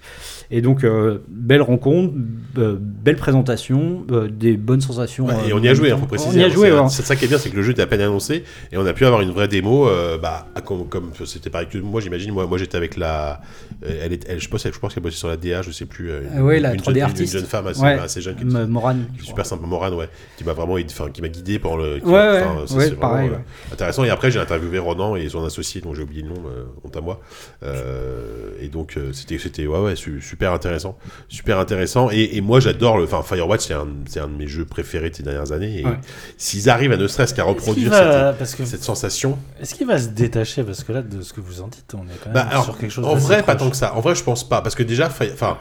Et 0.55 0.61
donc, 0.61 0.83
euh, 0.83 1.17
belle 1.29 1.63
rencontre, 1.63 2.13
euh, 2.59 2.77
belle 2.79 3.15
présentation, 3.15 4.05
euh, 4.11 4.27
des 4.27 4.55
bonnes 4.55 4.81
sensations. 4.81 5.25
Ouais, 5.25 5.33
et 5.49 5.53
on 5.53 5.57
y 5.59 5.67
a 5.67 5.73
joué, 5.73 5.87
il 5.87 5.93
en 5.93 5.97
faut 5.97 6.05
préciser. 6.05 6.37
On 6.37 6.41
y 6.41 6.43
a 6.43 6.45
hein, 6.45 6.49
joué, 6.49 6.69
c'est- 6.69 6.79
ouais. 6.79 6.89
C'est 6.89 7.01
ça 7.01 7.15
qui 7.15 7.25
est 7.25 7.27
bien, 7.27 7.39
c'est 7.39 7.49
que 7.49 7.55
le 7.55 7.63
jeu 7.63 7.71
était 7.71 7.81
à 7.81 7.87
peine 7.87 8.01
annoncé 8.01 8.43
et 8.71 8.77
on 8.77 8.85
a 8.85 8.93
pu 8.93 9.03
avoir 9.05 9.21
une 9.21 9.31
vraie 9.31 9.47
démo. 9.47 9.89
bah, 10.21 10.45
comme 10.63 10.87
comme 10.87 11.11
c'était 11.25 11.49
pareil 11.49 11.67
que 11.69 11.79
moi, 11.79 11.99
j'imagine. 12.01 12.31
Moi, 12.31 12.45
moi 12.45 12.57
j'étais 12.59 12.77
avec 12.77 12.97
la. 12.97 13.41
Elle 13.81 14.13
est, 14.13 14.25
elle, 14.29 14.39
je 14.39 14.47
pense, 14.47 14.63
je 14.71 14.79
pense 14.79 14.93
qu'elle 14.93 15.01
bossait 15.01 15.17
sur 15.17 15.27
la 15.27 15.37
DA, 15.37 15.63
je 15.63 15.71
sais 15.71 15.85
plus. 15.87 16.11
euh, 16.11 16.21
Euh, 16.37 16.41
ouais, 16.41 16.59
la 16.59 16.73
une 16.75 16.79
3D 16.79 16.85
jeune, 16.85 16.95
une- 16.97 17.03
artiste. 17.03 17.33
Une 17.33 17.39
jeune 17.39 17.49
femme 17.49 17.65
assez, 17.67 17.81
Ouais. 17.81 17.97
assez 17.99 18.21
jeune 18.21 18.35
qui, 18.35 18.43
M- 18.43 18.67
Moran. 18.67 18.95
qui 19.17 19.23
est 19.23 19.27
super 19.27 19.45
sympa, 19.47 19.65
Morane, 19.65 19.95
ouais, 19.95 20.07
qui 20.37 20.43
m'a 20.43 20.53
vraiment, 20.53 20.75
qui 20.75 21.21
m'a 21.23 21.29
guidé 21.29 21.57
pendant 21.57 21.77
le. 21.77 21.97
qui- 21.99 22.05
Ouais, 22.05 22.43
ça, 22.67 22.79
c'est 22.79 22.99
pareil, 22.99 23.29
vraiment, 23.29 23.43
Intéressant. 23.71 24.03
Et 24.03 24.11
après, 24.11 24.29
j'ai 24.29 24.39
interviewé 24.39 24.77
Ronan 24.77 25.15
et 25.15 25.27
son 25.29 25.43
associé, 25.43 25.81
dont 25.81 25.95
j'ai 25.95 26.03
oublié 26.03 26.21
le 26.21 26.29
nom, 26.29 26.35
honte 26.83 26.95
à 26.95 27.01
moi. 27.01 27.19
Euh, 27.63 28.51
et 28.61 28.67
donc, 28.67 28.97
c'était, 29.13 29.37
c'était, 29.37 29.65
ouais, 29.67 29.79
ouais, 29.79 29.95
su- 29.95 30.21
super 30.43 30.53
intéressant, 30.53 30.97
super 31.29 31.57
intéressant. 31.59 32.09
Et, 32.11 32.35
et 32.37 32.41
moi, 32.41 32.59
j'adore 32.59 32.97
le, 32.97 33.05
enfin, 33.05 33.21
Firewatch, 33.23 33.61
c'est 33.67 33.73
un, 33.73 33.87
un 34.23 34.27
de 34.27 34.35
mes 34.37 34.47
jeux 34.47 34.65
préférés 34.65 35.09
de 35.09 35.15
ces 35.15 35.23
dernières 35.23 35.51
années. 35.53 35.79
Et 35.79 35.85
Ouais. 35.85 35.97
s'ils 36.37 36.69
arrivent 36.69 36.91
à 36.91 36.97
ne 36.97 37.07
serait-ce 37.07 37.33
qu'à 37.33 37.43
reproduire 37.43 37.89
va, 37.91 38.33
parce 38.33 38.55
que, 38.55 38.65
cette, 38.65 38.83
sensation, 38.83 39.37
est-ce 39.61 39.73
qu'il 39.75 39.87
va 39.87 39.97
se 39.99 40.07
détacher? 40.09 40.63
Parce 40.63 40.83
que 40.83 40.91
là, 40.91 41.01
de 41.01 41.21
ce 41.21 41.31
que 41.33 41.39
vous 41.41 41.61
en 41.61 41.67
dites, 41.67 41.93
on 41.93 41.99
est 42.03 42.17
quand 42.21 42.25
même 42.25 42.33
bah, 42.33 42.47
alors, 42.49 42.65
sur 42.65 42.77
quelque 42.77 42.91
chose 42.91 43.05
en 43.05 43.15
vrai, 43.15 43.43
pas 43.43 43.55
tant 43.55 43.69
que 43.69 43.75
ça. 43.77 43.93
En 43.95 44.01
vrai, 44.01 44.15
je 44.15 44.23
pense 44.23 44.47
pas, 44.47 44.61
parce 44.61 44.75
que 44.75 44.83
déjà, 44.83 45.09
Fi- 45.09 45.31
enfin. 45.33 45.57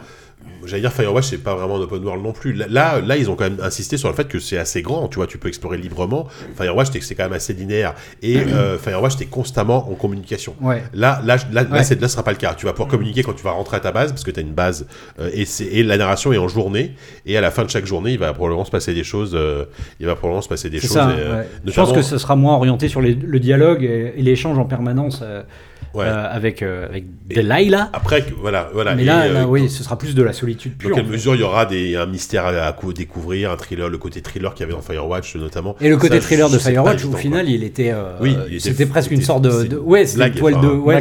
J'allais 0.64 0.82
dire 0.82 0.92
Firewatch, 0.92 1.24
c'est 1.26 1.38
pas 1.38 1.54
vraiment 1.56 1.76
un 1.76 1.80
open 1.80 2.04
world 2.04 2.22
non 2.22 2.32
plus. 2.32 2.52
Là- 2.52 3.00
Là, 3.00 3.16
ils 3.16 3.28
ont 3.30 3.34
quand 3.34 3.44
même 3.44 3.58
insisté 3.60 3.96
sur 3.96 4.08
le 4.08 4.14
fait 4.14 4.28
que 4.28 4.38
c'est 4.38 4.58
assez 4.58 4.80
grand. 4.80 5.08
Tu 5.08 5.16
vois, 5.16 5.26
tu 5.26 5.36
peux 5.38 5.48
explorer 5.48 5.76
librement. 5.76 6.28
Firewatch, 6.56 6.88
c'est 7.00 7.14
quand 7.16 7.24
même 7.24 7.32
assez 7.32 7.52
linéaire. 7.52 7.94
Et 8.22 8.38
euh, 8.38 8.78
Firewatch, 8.82 9.16
t'es 9.16 9.26
constamment 9.26 9.90
en 9.90 9.94
communication. 9.94 10.54
Ouais. 10.60 10.82
Là, 10.94 11.20
là, 11.24 11.36
là, 11.52 11.62
là, 11.62 11.62
Ouais. 11.70 11.78
là, 11.78 11.82
ce 11.84 12.08
sera 12.08 12.22
pas 12.22 12.30
le 12.30 12.36
cas. 12.36 12.54
Tu 12.54 12.66
vas 12.66 12.72
pouvoir 12.72 12.88
communiquer 12.88 13.22
quand 13.24 13.32
tu 13.32 13.42
vas 13.42 13.50
rentrer 13.52 13.76
à 13.78 13.80
ta 13.80 13.90
base, 13.92 14.12
parce 14.12 14.22
que 14.24 14.30
tu 14.30 14.38
as 14.38 14.42
une 14.42 14.52
base, 14.54 14.86
euh, 15.18 15.30
et, 15.32 15.44
c'est- 15.44 15.64
et 15.64 15.82
la 15.82 15.96
narration 15.96 16.32
est 16.32 16.38
en 16.38 16.48
journée, 16.48 16.94
et 17.26 17.36
à 17.36 17.40
la 17.40 17.50
fin 17.50 17.64
de 17.64 17.70
chaque 17.70 17.86
journée, 17.86 18.12
il 18.12 18.18
va 18.18 18.32
probablement 18.32 18.64
se 18.64 18.70
passer 18.70 18.94
des 18.94 19.04
choses, 19.04 19.32
euh, 19.34 19.64
il 19.98 20.06
va 20.06 20.14
probablement 20.14 20.42
se 20.42 20.48
passer 20.48 20.70
des 20.70 20.78
choses. 20.80 20.90
ça. 20.92 21.10
et, 21.12 21.20
euh. 21.20 21.42
Je 21.66 21.72
pense 21.72 21.92
que 21.92 22.02
ce 22.02 22.18
sera 22.18 22.36
moins 22.36 22.54
orienté 22.54 22.86
sur 22.88 23.00
les- 23.00 23.14
le 23.14 23.40
dialogue 23.40 23.82
et, 23.82 24.14
et 24.16 24.22
l'échange 24.22 24.58
en 24.58 24.64
permanence 24.64 25.20
euh, 25.22 25.42
Ouais. 25.94 26.04
euh, 26.06 26.26
avec, 26.30 26.62
euh, 26.62 26.86
avec 26.88 27.04
Delilah. 27.28 27.90
Après, 27.92 28.24
voilà, 28.40 28.70
voilà. 28.72 28.94
Mais 28.94 29.02
Et, 29.02 29.04
là, 29.04 29.22
euh, 29.24 29.32
là, 29.34 29.46
oui, 29.46 29.68
ce 29.68 29.82
sera 29.84 29.98
plus 29.98 30.14
de 30.14 30.22
la 30.22 30.32
solitude 30.32 30.72
Dans 30.72 30.78
pure. 30.78 30.94
quelle 30.96 31.04
en 31.04 31.06
fait. 31.08 31.12
mesure 31.12 31.34
il 31.34 31.40
y 31.40 31.44
aura 31.44 31.66
des, 31.66 31.96
un 31.96 32.06
mystère 32.06 32.46
à, 32.46 32.50
à 32.66 32.72
cou- 32.72 32.92
découvrir, 32.92 33.50
un 33.50 33.56
thriller, 33.56 33.88
le 33.88 33.98
côté 33.98 34.22
thriller 34.22 34.54
qu'il 34.54 34.62
y 34.62 34.64
avait 34.64 34.72
dans 34.72 34.80
Firewatch 34.82 35.36
notamment? 35.36 35.76
Et 35.80 35.88
le 35.88 35.96
côté 35.98 36.14
Ça, 36.20 36.26
thriller 36.26 36.48
je 36.48 36.54
de 36.54 36.58
Firewatch, 36.58 37.04
au 37.04 37.12
final, 37.12 37.44
quoi. 37.44 37.54
il 37.54 37.62
était. 37.64 37.90
euh, 37.92 38.16
Oui, 38.20 38.36
c'était 38.58 38.86
presque 38.86 39.10
une 39.10 39.22
sorte 39.22 39.42
de. 39.42 39.64
de- 39.64 39.76
ouais, 39.76 40.06
c'était 40.06 40.28
une 40.28 40.34
toile 40.34 40.60
de. 40.60 40.66
Ouais, 40.68 41.00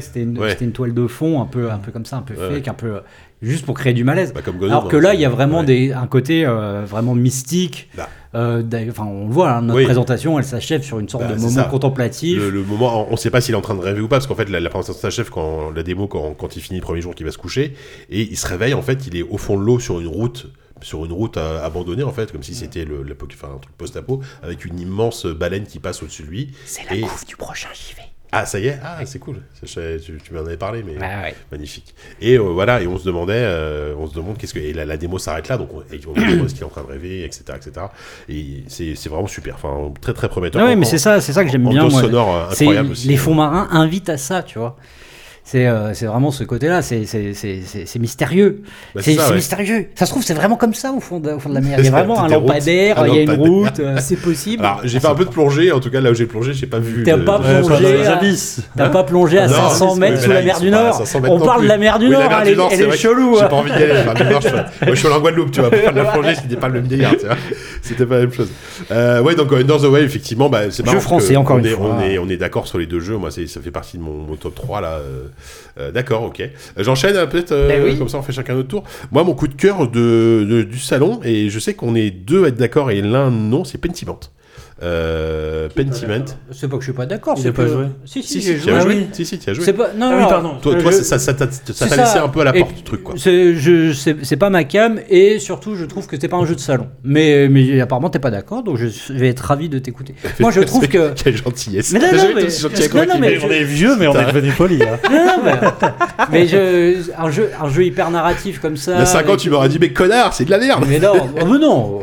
c'était 0.00 0.22
une, 0.22 0.72
toile 0.72 0.94
de 0.94 1.06
fond, 1.06 1.40
un 1.40 1.46
peu, 1.46 1.70
un 1.70 1.78
peu 1.78 1.92
comme 1.92 2.04
ça, 2.06 2.16
un 2.16 2.22
peu 2.22 2.34
fake, 2.34 2.68
un 2.68 2.74
peu. 2.74 3.00
Juste 3.42 3.66
pour 3.66 3.74
créer 3.74 3.92
du 3.92 4.04
malaise. 4.04 4.32
Bah, 4.32 4.40
comme 4.42 4.56
Godot, 4.56 4.70
Alors 4.72 4.88
que 4.88 4.96
hein, 4.96 5.00
là, 5.00 5.14
il 5.14 5.20
y 5.20 5.24
a 5.24 5.28
vraiment 5.28 5.60
ouais. 5.60 5.66
des, 5.66 5.92
un 5.92 6.06
côté 6.06 6.46
euh, 6.46 6.84
vraiment 6.86 7.14
mystique. 7.14 7.88
Bah. 7.96 8.08
Euh, 8.34 8.62
Enfin, 8.88 9.04
on 9.04 9.26
le 9.26 9.32
voit, 9.32 9.50
hein, 9.52 9.60
notre 9.62 9.76
Oui. 9.78 9.84
présentation, 9.84 10.38
elle 10.38 10.44
s'achève 10.46 10.82
sur 10.82 10.98
une 10.98 11.08
sorte 11.08 11.24
Bah, 11.24 11.34
de 11.34 11.38
moment 11.38 11.50
ça. 11.50 11.64
contemplatif. 11.64 12.38
Le, 12.38 12.48
le 12.48 12.62
moment, 12.62 13.06
on 13.08 13.12
ne 13.12 13.16
sait 13.16 13.28
pas 13.30 13.40
s'il 13.42 13.54
est 13.54 13.58
en 13.58 13.60
train 13.60 13.74
de 13.74 13.80
rêver 13.80 14.00
ou 14.00 14.08
pas, 14.08 14.16
parce 14.16 14.26
qu'en 14.26 14.34
fait, 14.34 14.48
la, 14.48 14.58
la 14.60 14.70
présentation 14.70 14.94
de 14.94 14.98
sa 15.02 15.10
chef, 15.10 15.28
quand 15.28 15.70
la 15.70 15.82
démo, 15.82 16.06
quand, 16.08 16.32
quand 16.34 16.56
il 16.56 16.62
finit 16.62 16.78
le 16.80 16.84
premier 16.84 17.02
jour, 17.02 17.14
qu'il 17.14 17.26
va 17.26 17.32
se 17.32 17.36
coucher, 17.38 17.74
et 18.08 18.22
il 18.22 18.36
se 18.38 18.46
réveille, 18.46 18.72
en 18.74 18.80
fait, 18.82 19.06
il 19.06 19.16
est 19.16 19.22
au 19.22 19.36
fond 19.36 19.58
de 19.58 19.62
l'eau 19.64 19.78
sur 19.78 20.00
une 20.00 20.06
route, 20.06 20.46
sur 20.80 21.04
une 21.04 21.12
route 21.12 21.36
abandonnée, 21.36 22.02
en 22.04 22.10
fait, 22.12 22.32
comme 22.32 22.42
si 22.42 22.54
c'était 22.54 22.84
le, 22.86 23.04
enfin, 23.34 23.54
un 23.54 23.58
truc 23.58 23.76
post-apo, 23.76 24.20
avec 24.42 24.64
une 24.64 24.80
immense 24.80 25.26
baleine 25.26 25.64
qui 25.66 25.78
passe 25.78 26.02
au-dessus 26.02 26.22
de 26.22 26.28
lui. 26.28 26.52
C'est 26.64 26.88
la 26.88 26.96
Et- 26.96 27.04
du 27.28 27.36
prochain 27.36 27.68
JV. 27.74 28.00
Ah, 28.34 28.46
ça 28.46 28.58
y 28.58 28.68
est, 28.68 28.78
ah, 28.82 28.98
c'est 29.04 29.18
cool. 29.18 29.36
Je- 29.62 29.98
tu, 29.98 30.16
tu 30.24 30.32
m'en 30.32 30.40
avais 30.40 30.56
parlé, 30.56 30.82
mais 30.82 30.96
ouais. 30.98 31.34
magnifique. 31.50 31.94
Et 32.18 32.38
euh, 32.38 32.40
voilà, 32.40 32.80
et 32.80 32.86
on 32.86 32.98
se 32.98 33.04
demandait, 33.04 33.34
euh, 33.36 33.94
on 33.98 34.06
se 34.06 34.14
demande 34.14 34.38
qu'est-ce 34.38 34.54
que, 34.54 34.58
et 34.58 34.72
la, 34.72 34.86
la 34.86 34.96
démo 34.96 35.18
s'arrête 35.18 35.48
là, 35.48 35.58
donc 35.58 35.68
on, 35.74 35.80
on 35.82 36.14
se 36.14 36.30
demande 36.32 36.48
ce 36.48 36.54
qu'il 36.54 36.62
est 36.62 36.66
en 36.66 36.70
train 36.70 36.82
de 36.82 36.86
rêver, 36.86 37.24
etc., 37.24 37.44
etc. 37.56 37.86
Et 38.30 38.64
c'est, 38.68 38.94
vraiment 39.10 39.26
super, 39.26 39.56
enfin, 39.56 39.92
très 40.00 40.14
très 40.14 40.30
prometteur. 40.30 40.62
Ah 40.62 40.64
ouais, 40.64 40.76
mais 40.76 40.86
c'est 40.86 40.96
ça, 40.96 41.20
ça 41.20 41.44
que 41.44 41.50
j'aime 41.50 41.66
en 41.66 41.70
bien. 41.72 41.88
moi. 41.88 42.00
sonore 42.00 42.34
euh, 42.34 42.50
incroyable 42.50 42.92
aussi. 42.92 43.08
les 43.08 43.18
fonds 43.18 43.34
marins 43.34 43.68
invitent 43.70 44.08
à 44.08 44.16
ça, 44.16 44.42
tu 44.42 44.58
vois. 44.58 44.76
C'est 45.44 45.66
euh, 45.66 45.92
c'est 45.92 46.06
vraiment 46.06 46.30
ce 46.30 46.44
côté-là, 46.44 46.82
c'est 46.82 47.04
c'est- 47.04 47.34
c'est- 47.34 47.62
c'est- 47.66 47.84
c'est 47.84 47.98
mystérieux. 47.98 48.62
Bah, 48.94 49.00
c'est 49.04 49.18
ouais. 49.18 49.34
mystérieux. 49.34 49.88
Ça 49.96 50.06
se 50.06 50.12
trouve, 50.12 50.22
c'est 50.22 50.34
vraiment 50.34 50.54
comme 50.56 50.72
ça 50.72 50.92
au 50.92 51.00
fond 51.00 51.18
de, 51.18 51.32
au 51.32 51.40
fond 51.40 51.48
de 51.48 51.54
la 51.54 51.60
mer. 51.60 51.78
Il 51.80 51.84
y 51.84 51.88
a 51.88 51.90
vraiment 51.98 52.22
un 52.22 52.28
lampadaire, 52.28 53.00
un 53.00 53.08
il 53.08 53.14
y 53.16 53.18
a 53.18 53.22
une 53.22 53.32
route. 53.32 53.80
euh, 53.80 53.96
C'est 54.00 54.16
possible. 54.16 54.64
Alors, 54.64 54.80
j'ai 54.84 55.00
fait 55.00 55.08
un 55.08 55.14
peu 55.16 55.24
de 55.24 55.30
plongée, 55.30 55.72
en 55.72 55.80
tout 55.80 55.90
cas 55.90 56.00
là 56.00 56.12
où 56.12 56.14
j'ai 56.14 56.26
plongé, 56.26 56.54
j'ai 56.54 56.68
pas 56.68 56.78
vu. 56.78 57.02
T'as 57.02 57.18
pas 57.18 57.40
plongé 57.40 58.06
à- 58.78 58.88
pas 58.88 59.02
plongé 59.04 59.38
à 59.40 59.48
Non, 59.48 59.54
500 59.54 59.92
oui, 59.94 59.98
mètres 60.00 60.22
sous 60.22 60.30
la 60.30 60.42
mer 60.42 60.60
du 60.60 60.70
Nord. 60.70 60.94
500 60.94 61.20
mètres 61.20 61.34
On 61.34 61.40
parle 61.40 61.62
de 61.64 61.68
la 61.68 61.76
mer 61.78 61.98
du 61.98 62.08
Nord, 62.08 62.22
elle 62.42 62.80
est 62.80 62.96
chelou. 62.96 63.36
J'ai 63.36 63.42
hein. 63.44 63.48
pas 63.48 63.56
envie 63.56 63.70
d'y 63.72 63.76
aller. 63.82 63.94
la 63.94 64.04
mer 64.04 64.14
du 64.14 64.24
Nord, 64.24 64.40
je, 64.42 64.48
moi, 64.48 64.64
je 64.86 64.94
suis 64.94 65.08
en 65.08 65.20
Guadeloupe, 65.22 65.50
tu 65.50 65.60
vois, 65.60 65.70
pour 65.70 65.78
faire 65.80 65.92
de 65.92 65.98
la 65.98 66.04
plongée, 66.04 66.34
c'était 66.36 66.56
pas 66.56 66.68
le 66.68 66.74
même 66.74 66.86
délire, 66.86 67.10
tu 67.18 67.26
vois. 67.26 67.36
C'était 67.82 68.06
pas 68.06 68.14
la 68.14 68.20
même 68.22 68.32
chose. 68.32 68.48
Euh, 68.92 69.20
ouais, 69.22 69.34
donc 69.34 69.52
Under 69.52 69.76
the 69.78 69.84
Wave, 69.86 70.04
effectivement, 70.04 70.48
bah, 70.48 70.70
c'est 70.70 70.82
marrant. 70.84 70.94
parce 70.94 71.04
français, 71.04 71.34
encore 71.36 71.56
on 71.56 71.58
une 71.58 71.66
est, 71.66 71.70
fois. 71.70 71.96
On 71.98 72.00
est, 72.00 72.16
on 72.18 72.28
est 72.28 72.36
d'accord 72.36 72.66
sur 72.68 72.78
les 72.78 72.86
deux 72.86 73.00
jeux. 73.00 73.16
Moi, 73.16 73.30
c'est, 73.32 73.46
ça 73.48 73.60
fait 73.60 73.70
partie 73.72 73.98
de 73.98 74.02
mon, 74.02 74.12
mon 74.12 74.36
top 74.36 74.54
3, 74.54 74.80
là. 74.80 74.98
Euh, 74.98 75.24
euh, 75.78 75.90
d'accord, 75.90 76.22
ok. 76.22 76.40
Euh, 76.40 76.48
J'enchaîne, 76.78 77.16
euh, 77.16 77.26
peut-être, 77.26 77.50
euh, 77.52 77.68
Ben 77.68 77.82
oui. 77.84 77.98
comme 77.98 78.08
ça, 78.08 78.18
on 78.18 78.22
fait 78.22 78.32
chacun 78.32 78.54
notre 78.54 78.68
tour. 78.68 78.84
Moi, 79.10 79.24
mon 79.24 79.34
coup 79.34 79.48
de 79.48 79.54
cœur 79.54 79.88
de, 79.88 80.46
de- 80.48 80.62
du 80.62 80.78
salon, 80.78 81.20
et 81.24 81.50
je 81.50 81.58
sais 81.58 81.74
qu'on 81.74 81.94
est 81.96 82.10
deux 82.10 82.44
à 82.44 82.48
être 82.48 82.56
d'accord 82.56 82.90
et 82.92 83.02
l'un 83.02 83.30
non, 83.32 83.64
c'est 83.64 83.78
Pentiment. 83.78 84.20
Euh, 84.82 85.68
Pentiment. 85.74 86.24
C'est 86.50 86.68
pas 86.68 86.76
que 86.76 86.82
je 86.82 86.86
suis 86.86 86.92
pas 86.96 87.06
d'accord. 87.06 87.34
Il 87.36 87.42
c'est 87.42 87.48
a 87.48 87.52
pas 87.52 87.64
que- 87.64 87.68
joué. 87.72 87.84
Si, 88.04 88.22
si, 88.22 88.40
Si, 88.40 88.40
j'ai 88.42 88.58
si, 88.58 88.70
as 88.70 88.80
joué. 88.80 88.92
Ah 88.94 88.96
oui. 88.98 89.06
Si, 89.12 89.24
si, 89.24 89.38
tu 89.38 89.50
as 89.50 89.54
joué. 89.54 89.64
C'est 89.64 89.72
pas. 89.72 89.88
Non, 89.96 90.10
Ah 90.12 90.16
oui, 90.18 90.24
pardon. 90.28 90.54
Toi, 90.60 90.74
toi, 90.76 90.90
Je- 90.90 90.96
ça, 90.98 91.18
ça, 91.18 91.34
ça 91.34 91.34
t'a 91.34 91.96
laissé 91.96 92.18
un 92.18 92.28
peu 92.28 92.40
à 92.40 92.44
la 92.44 92.56
Et- 92.56 92.60
porte, 92.60 92.76
le 92.76 92.82
truc, 92.82 93.02
quoi. 93.02 93.14
C'est 93.16 93.54
je- 93.54 93.92
c'est- 93.92 94.16
c'est 94.24 94.36
pas 94.36 94.50
ma 94.50 94.64
cam 94.64 94.98
et 95.08 95.38
surtout 95.38 95.76
je 95.76 95.84
trouve 95.84 96.06
que 96.06 96.16
c'est 96.20 96.28
pas 96.28 96.36
un 96.36 96.46
jeu 96.46 96.54
de 96.54 96.60
salon. 96.60 96.88
Mais, 97.04 97.48
mais 97.48 97.80
apparemment 97.80 98.10
t'es 98.10 98.18
pas 98.18 98.30
d'accord 98.30 98.62
donc 98.62 98.76
je 98.78 99.12
vais 99.12 99.28
être 99.28 99.40
ravi 99.40 99.68
de 99.68 99.78
t'écouter. 99.78 100.14
Moi 100.40 100.50
je 100.50 100.60
trouve 100.60 100.88
que. 100.88 101.12
Quelle 101.14 101.36
gentillesse. 101.36 101.92
Mais 101.92 102.00
non, 102.00 102.06
non, 102.06 102.24
mais- 102.34 102.50
gentil 102.50 102.88
non, 102.94 103.18
mais. 103.20 103.38
On 103.44 103.50
est 103.50 103.64
vieux, 103.64 103.96
mais 103.96 104.06
on 104.08 104.14
est 104.14 104.26
devenu 104.32 104.50
poli. 104.52 104.80
hein. 104.82 104.98
Non, 105.10 105.42
non, 105.44 105.52
mais, 106.32 106.46
un, 107.18 107.30
jeu, 107.30 107.50
un 107.60 107.68
jeu 107.68 107.84
hyper 107.84 108.10
narratif 108.10 108.58
comme 108.60 108.76
ça. 108.76 108.92
Il 108.94 108.98
y 108.98 109.02
a 109.02 109.06
5 109.06 109.28
ans, 109.28 109.36
tu 109.36 109.50
m'aurais 109.50 109.68
dit, 109.68 109.78
mais 109.80 109.92
connard, 109.92 110.34
c'est 110.34 110.44
de 110.44 110.50
la 110.50 110.58
merde. 110.58 110.84
Mais 110.88 110.98
non, 110.98 111.12
oh, 111.14 111.44
mais 111.44 111.58
non. 111.58 111.98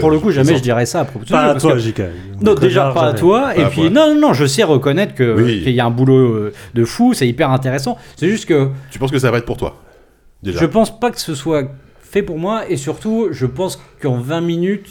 pour 0.00 0.10
le 0.10 0.18
coup, 0.18 0.30
jamais 0.30 0.56
je 0.56 0.62
dirais 0.62 0.86
ça 0.86 1.00
à 1.00 1.04
propos 1.04 1.24
de 1.24 1.28
ce 1.28 1.32
Pas 1.32 1.42
à 1.44 1.54
toi, 1.54 1.78
JK. 1.88 2.02
Non, 2.40 2.54
déjà 2.54 2.90
pas 2.92 3.08
à 3.08 3.12
toi. 3.14 3.56
Et 3.56 3.64
puis, 3.66 3.90
non, 3.90 4.14
non, 4.14 4.20
non, 4.20 4.32
je 4.32 4.46
sais 4.46 4.62
reconnaître 4.62 5.14
que- 5.14 5.34
Oui. 5.40 5.62
qu'il 5.62 5.72
y 5.74 5.80
a 5.80 5.86
un 5.86 5.90
boulot 5.90 6.18
euh, 6.34 6.52
de 6.74 6.84
fou, 6.84 7.14
c'est 7.14 7.26
hyper 7.28 7.50
intéressant. 7.50 7.98
C'est 8.16 8.28
juste 8.28 8.46
que 8.46 8.68
Tu 8.90 8.98
penses 8.98 9.10
que 9.10 9.18
ça 9.18 9.30
va 9.30 9.38
être 9.38 9.44
pour 9.46 9.56
toi 9.56 9.82
Déjà? 10.42 10.58
je 10.60 10.66
pense 10.66 10.98
pas 10.98 11.10
que 11.10 11.20
ce 11.20 11.34
soit 11.34 11.68
fait 12.00 12.22
pour 12.22 12.38
moi 12.38 12.68
et 12.68 12.76
surtout, 12.76 13.28
je 13.30 13.46
pense 13.46 13.80
qu'en 14.00 14.16
20 14.18 14.40
minutes, 14.40 14.86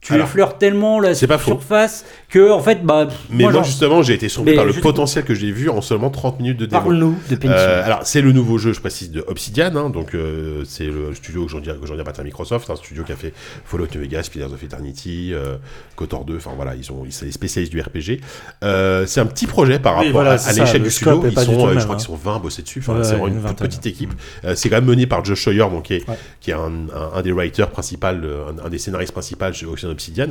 tu 0.00 0.12
Alors, 0.14 0.26
effleures 0.26 0.58
tellement 0.58 1.00
la 1.00 1.12
faux. 1.14 1.38
surface 1.50 2.04
que, 2.30 2.52
en 2.52 2.60
fait, 2.60 2.84
bah, 2.84 3.08
Mais 3.30 3.42
moi, 3.44 3.52
genre, 3.52 3.64
justement, 3.64 4.02
j'ai 4.02 4.14
été 4.14 4.28
surpris 4.28 4.52
Mais 4.52 4.56
par 4.56 4.64
le 4.64 4.72
potentiel 4.72 5.24
que 5.24 5.34
j'ai 5.34 5.50
vu 5.50 5.68
en 5.68 5.80
seulement 5.80 6.08
30 6.08 6.38
minutes 6.38 6.56
de 6.58 6.66
démo. 6.66 6.80
parle-nous 6.80 7.16
de. 7.28 7.38
Euh, 7.46 7.84
alors, 7.84 8.00
c'est 8.04 8.20
le 8.20 8.30
nouveau 8.32 8.58
jeu, 8.58 8.72
je 8.72 8.80
précise, 8.80 9.10
de 9.10 9.24
Obsidian. 9.26 9.74
hein, 9.74 9.90
donc, 9.90 10.14
euh, 10.14 10.62
c'est 10.64 10.86
le 10.86 11.14
studio 11.14 11.44
que 11.46 11.50
j'en 11.50 11.58
dirais, 11.60 11.76
que 11.82 12.02
pas 12.02 12.12
à 12.16 12.22
Microsoft, 12.22 12.70
un 12.70 12.76
studio 12.76 13.02
qui 13.02 13.10
a 13.12 13.16
fait 13.16 13.32
Fallout 13.64 13.88
New 13.92 14.00
Vegas, 14.00 14.28
Pillars 14.30 14.52
of 14.52 14.62
Eternity, 14.62 15.32
euh, 15.34 15.56
KOTOR 15.96 16.24
2. 16.24 16.36
Enfin, 16.36 16.52
voilà, 16.54 16.74
ils 16.76 16.84
sont, 16.84 17.02
ils 17.04 17.12
sont 17.12 17.24
les 17.24 17.32
spécialistes 17.32 17.72
du 17.72 17.80
RPG. 17.80 18.20
Euh, 18.62 19.04
c'est 19.06 19.20
un 19.20 19.26
petit 19.26 19.46
projet 19.48 19.78
par 19.80 19.96
rapport 19.96 20.12
voilà, 20.12 20.32
à, 20.34 20.52
l'échelle 20.52 20.82
le 20.82 20.88
du 20.88 20.90
studio. 20.94 21.24
Ils 21.26 21.32
sont, 21.40 21.66
euh, 21.66 21.74
je 21.78 21.80
crois 21.80 21.94
hein. 21.94 21.98
qu'ils 21.98 22.06
sont 22.06 22.14
20 22.16 22.36
à 22.36 22.38
bosser 22.38 22.62
dessus. 22.62 22.78
Enfin, 22.78 22.98
Ouais, 22.98 23.04
c'est 23.04 23.14
vraiment 23.16 23.26
une 23.26 23.38
une, 23.46 23.54
petite 23.54 23.84
équipe. 23.86 24.12
Euh, 24.44 24.54
c'est 24.54 24.68
quand 24.70 24.76
même 24.76 24.84
mené 24.84 25.06
par 25.06 25.24
Josh 25.24 25.42
Sawyer, 25.42 25.66
donc 25.70 25.84
qui 25.84 25.94
est, 25.94 26.08
Ouais. 26.08 26.16
qui 26.40 26.50
est 26.52 26.54
un, 26.54 26.70
un- 26.94 27.10
un 27.16 27.22
des 27.22 27.32
writers 27.32 27.68
principaux, 27.70 28.06
un, 28.06 28.64
un 28.64 28.68
des 28.68 28.78
scénaristes 28.78 29.12
principaux 29.12 29.52
chez 29.52 29.66
chez 29.88 29.92
Obsidian. 29.92 30.28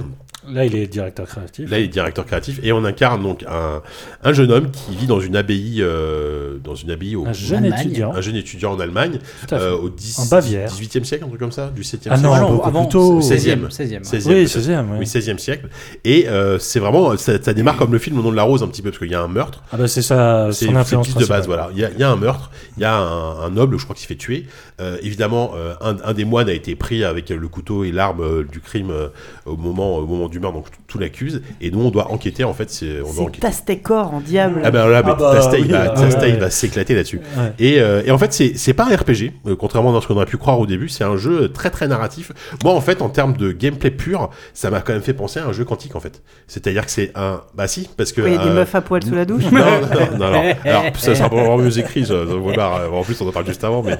Là, 0.49 0.63
il 0.65 0.75
est 0.75 0.87
directeur 0.87 1.25
créatif. 1.27 1.69
Là, 1.69 1.77
il 1.79 1.85
est 1.85 1.87
directeur 1.89 2.25
créatif 2.25 2.59
et 2.63 2.71
on 2.71 2.85
incarne 2.85 3.21
donc 3.21 3.43
un, 3.49 3.81
un 4.23 4.33
jeune 4.33 4.49
homme 4.51 4.71
qui 4.71 4.95
vit 4.95 5.05
dans 5.07 5.19
une 5.19 5.35
abbaye, 5.35 5.81
euh, 5.81 6.57
dans 6.63 6.75
une 6.75 6.89
abbaye 6.91 7.17
au, 7.17 7.25
un 7.25 7.33
jeune 7.33 7.65
Allemagne. 7.65 7.81
étudiant. 7.81 8.13
un 8.15 8.21
jeune 8.21 8.35
étudiant 8.37 8.71
en 8.73 8.79
Allemagne, 8.79 9.19
euh, 9.51 9.75
au 9.75 9.89
10, 9.89 10.19
En 10.19 10.25
Bavière. 10.27 10.69
18e 10.69 11.03
siècle, 11.03 11.25
un 11.25 11.27
truc 11.27 11.39
comme 11.41 11.51
ça, 11.51 11.69
du 11.75 11.81
7e 11.81 11.97
Ah 12.11 12.17
siècle. 12.17 12.21
non, 12.21 12.33
Ah 12.33 12.39
beaucoup 12.45 12.67
avant, 12.69 12.85
plus 12.85 12.91
tôt. 12.93 13.19
16e. 13.19 13.67
16e. 13.69 14.03
16e. 14.03 14.03
16e, 14.03 14.27
Oui, 14.27 14.45
peut-être. 14.45 14.57
16e. 14.57 14.85
Oui, 14.99 15.05
16e 15.05 15.37
siècle. 15.37 15.67
Et 16.05 16.29
euh, 16.29 16.59
c'est 16.59 16.79
vraiment, 16.79 17.17
ça, 17.17 17.33
ça 17.41 17.53
démarre 17.53 17.75
comme 17.75 17.91
le 17.91 17.99
film 17.99 18.15
Le 18.15 18.23
nom 18.23 18.31
de 18.31 18.35
la 18.37 18.43
rose 18.43 18.63
un 18.63 18.67
petit 18.67 18.81
peu, 18.81 18.91
parce 18.91 18.99
qu'il 18.99 19.11
y 19.11 19.15
a 19.15 19.21
un 19.21 19.27
meurtre. 19.27 19.63
Ah 19.73 19.77
bah 19.77 19.87
c'est 19.89 20.01
ça, 20.01 20.47
C'est 20.53 20.65
son 20.65 20.71
une 20.71 20.77
influence 20.77 21.13
de 21.13 21.25
base, 21.25 21.45
voilà. 21.47 21.69
Il 21.73 21.79
y, 21.79 21.83
a, 21.83 21.89
il 21.91 21.99
y 21.99 22.03
a 22.03 22.09
un 22.09 22.15
meurtre, 22.15 22.51
il 22.77 22.83
y 22.83 22.85
a 22.85 22.95
un, 22.95 23.39
un 23.41 23.49
noble, 23.49 23.77
je 23.77 23.83
crois, 23.83 23.95
qui 23.95 24.03
se 24.03 24.07
fait 24.07 24.15
tuer. 24.15 24.45
Euh, 24.79 24.97
évidemment, 25.01 25.51
euh, 25.55 25.73
un, 25.81 25.97
un 26.05 26.13
des 26.13 26.23
moines 26.23 26.47
a 26.47 26.53
été 26.53 26.75
pris 26.75 27.03
avec 27.03 27.29
le 27.31 27.47
couteau 27.49 27.83
et 27.83 27.91
l'arme 27.91 28.21
euh, 28.21 28.43
du 28.49 28.61
crime 28.61 28.91
euh, 28.91 29.09
au 29.47 29.55
moment, 29.57 29.97
au 29.97 30.05
moment 30.05 30.27
du 30.27 30.39
meurtre, 30.39 30.55
donc 30.57 30.65
tout, 30.87 30.99
l'accuse. 30.99 31.41
Et 31.61 31.71
nous, 31.71 31.81
on 31.81 31.89
doit 31.91 32.11
enquêter, 32.11 32.43
en 32.43 32.53
fait. 32.53 32.69
c'est- 32.69 32.99
On 33.01 33.03
doit 33.03 33.13
C'est 33.13 33.21
enquêter. 33.21 33.39
Tastécor 33.39 34.13
en 34.13 34.19
diable. 34.21 34.61
Ah 34.63 34.71
ben 34.71 34.87
là, 34.87 35.01
mais 35.03 35.11
Ah 35.11 35.15
bah, 35.15 35.49
oui, 35.53 35.67
va, 35.67 35.93
ah 35.95 36.37
va 36.39 36.49
s'éclater 36.49 36.95
là-dessus. 36.95 37.21
Ouais. 37.37 37.53
Et, 37.59 37.79
euh, 37.79 38.01
et 38.05 38.11
en 38.11 38.17
fait, 38.17 38.33
c'est 38.33 38.53
c'est 38.57 38.73
pas 38.73 38.85
un 38.91 38.95
RPG, 38.95 39.31
euh, 39.47 39.55
contrairement 39.55 39.95
à 39.97 40.01
ce 40.01 40.07
qu'on 40.07 40.15
aurait 40.15 40.25
pu 40.25 40.37
croire 40.37 40.59
au 40.59 40.65
début. 40.65 40.89
C'est 40.89 41.03
un 41.03 41.17
jeu 41.17 41.49
très 41.51 41.69
très 41.69 41.87
narratif. 41.87 42.31
Moi, 42.63 42.73
en 42.73 42.81
fait, 42.81 43.01
en 43.01 43.09
termes 43.09 43.35
de 43.37 43.51
gameplay 43.51 43.91
pur, 43.91 44.29
ça 44.53 44.69
m'a 44.69 44.81
quand 44.81 44.93
même 44.93 45.01
fait 45.01 45.13
penser 45.13 45.39
à 45.39 45.45
un 45.45 45.53
jeu 45.53 45.63
quantique, 45.65 45.95
en 45.95 45.99
fait. 45.99 46.21
C'est-à-dire 46.47 46.85
que 46.85 46.91
c'est 46.91 47.11
un. 47.15 47.41
Bah 47.55 47.67
si, 47.67 47.89
parce 47.97 48.11
que. 48.11 48.21
Il 48.21 48.33
y 48.33 48.35
a 48.35 48.43
des 48.43 48.49
euh, 48.49 48.53
meufs 48.53 48.75
à 48.75 48.81
poil 48.81 49.03
sous 49.03 49.15
la 49.15 49.25
douche. 49.25 49.43
non, 49.51 49.59
non, 49.59 50.17
non, 50.17 50.31
non. 50.31 50.43
Alors, 50.65 50.83
ça 50.97 51.15
sera 51.15 51.29
probablement 51.29 51.57
mieux 51.57 51.77
écrit. 51.79 52.05
ça. 52.05 52.15
En 52.91 53.03
plus, 53.03 53.21
on 53.21 53.27
en 53.27 53.31
parle 53.31 53.45
juste 53.45 53.63
avant, 53.63 53.83
mais, 53.83 53.97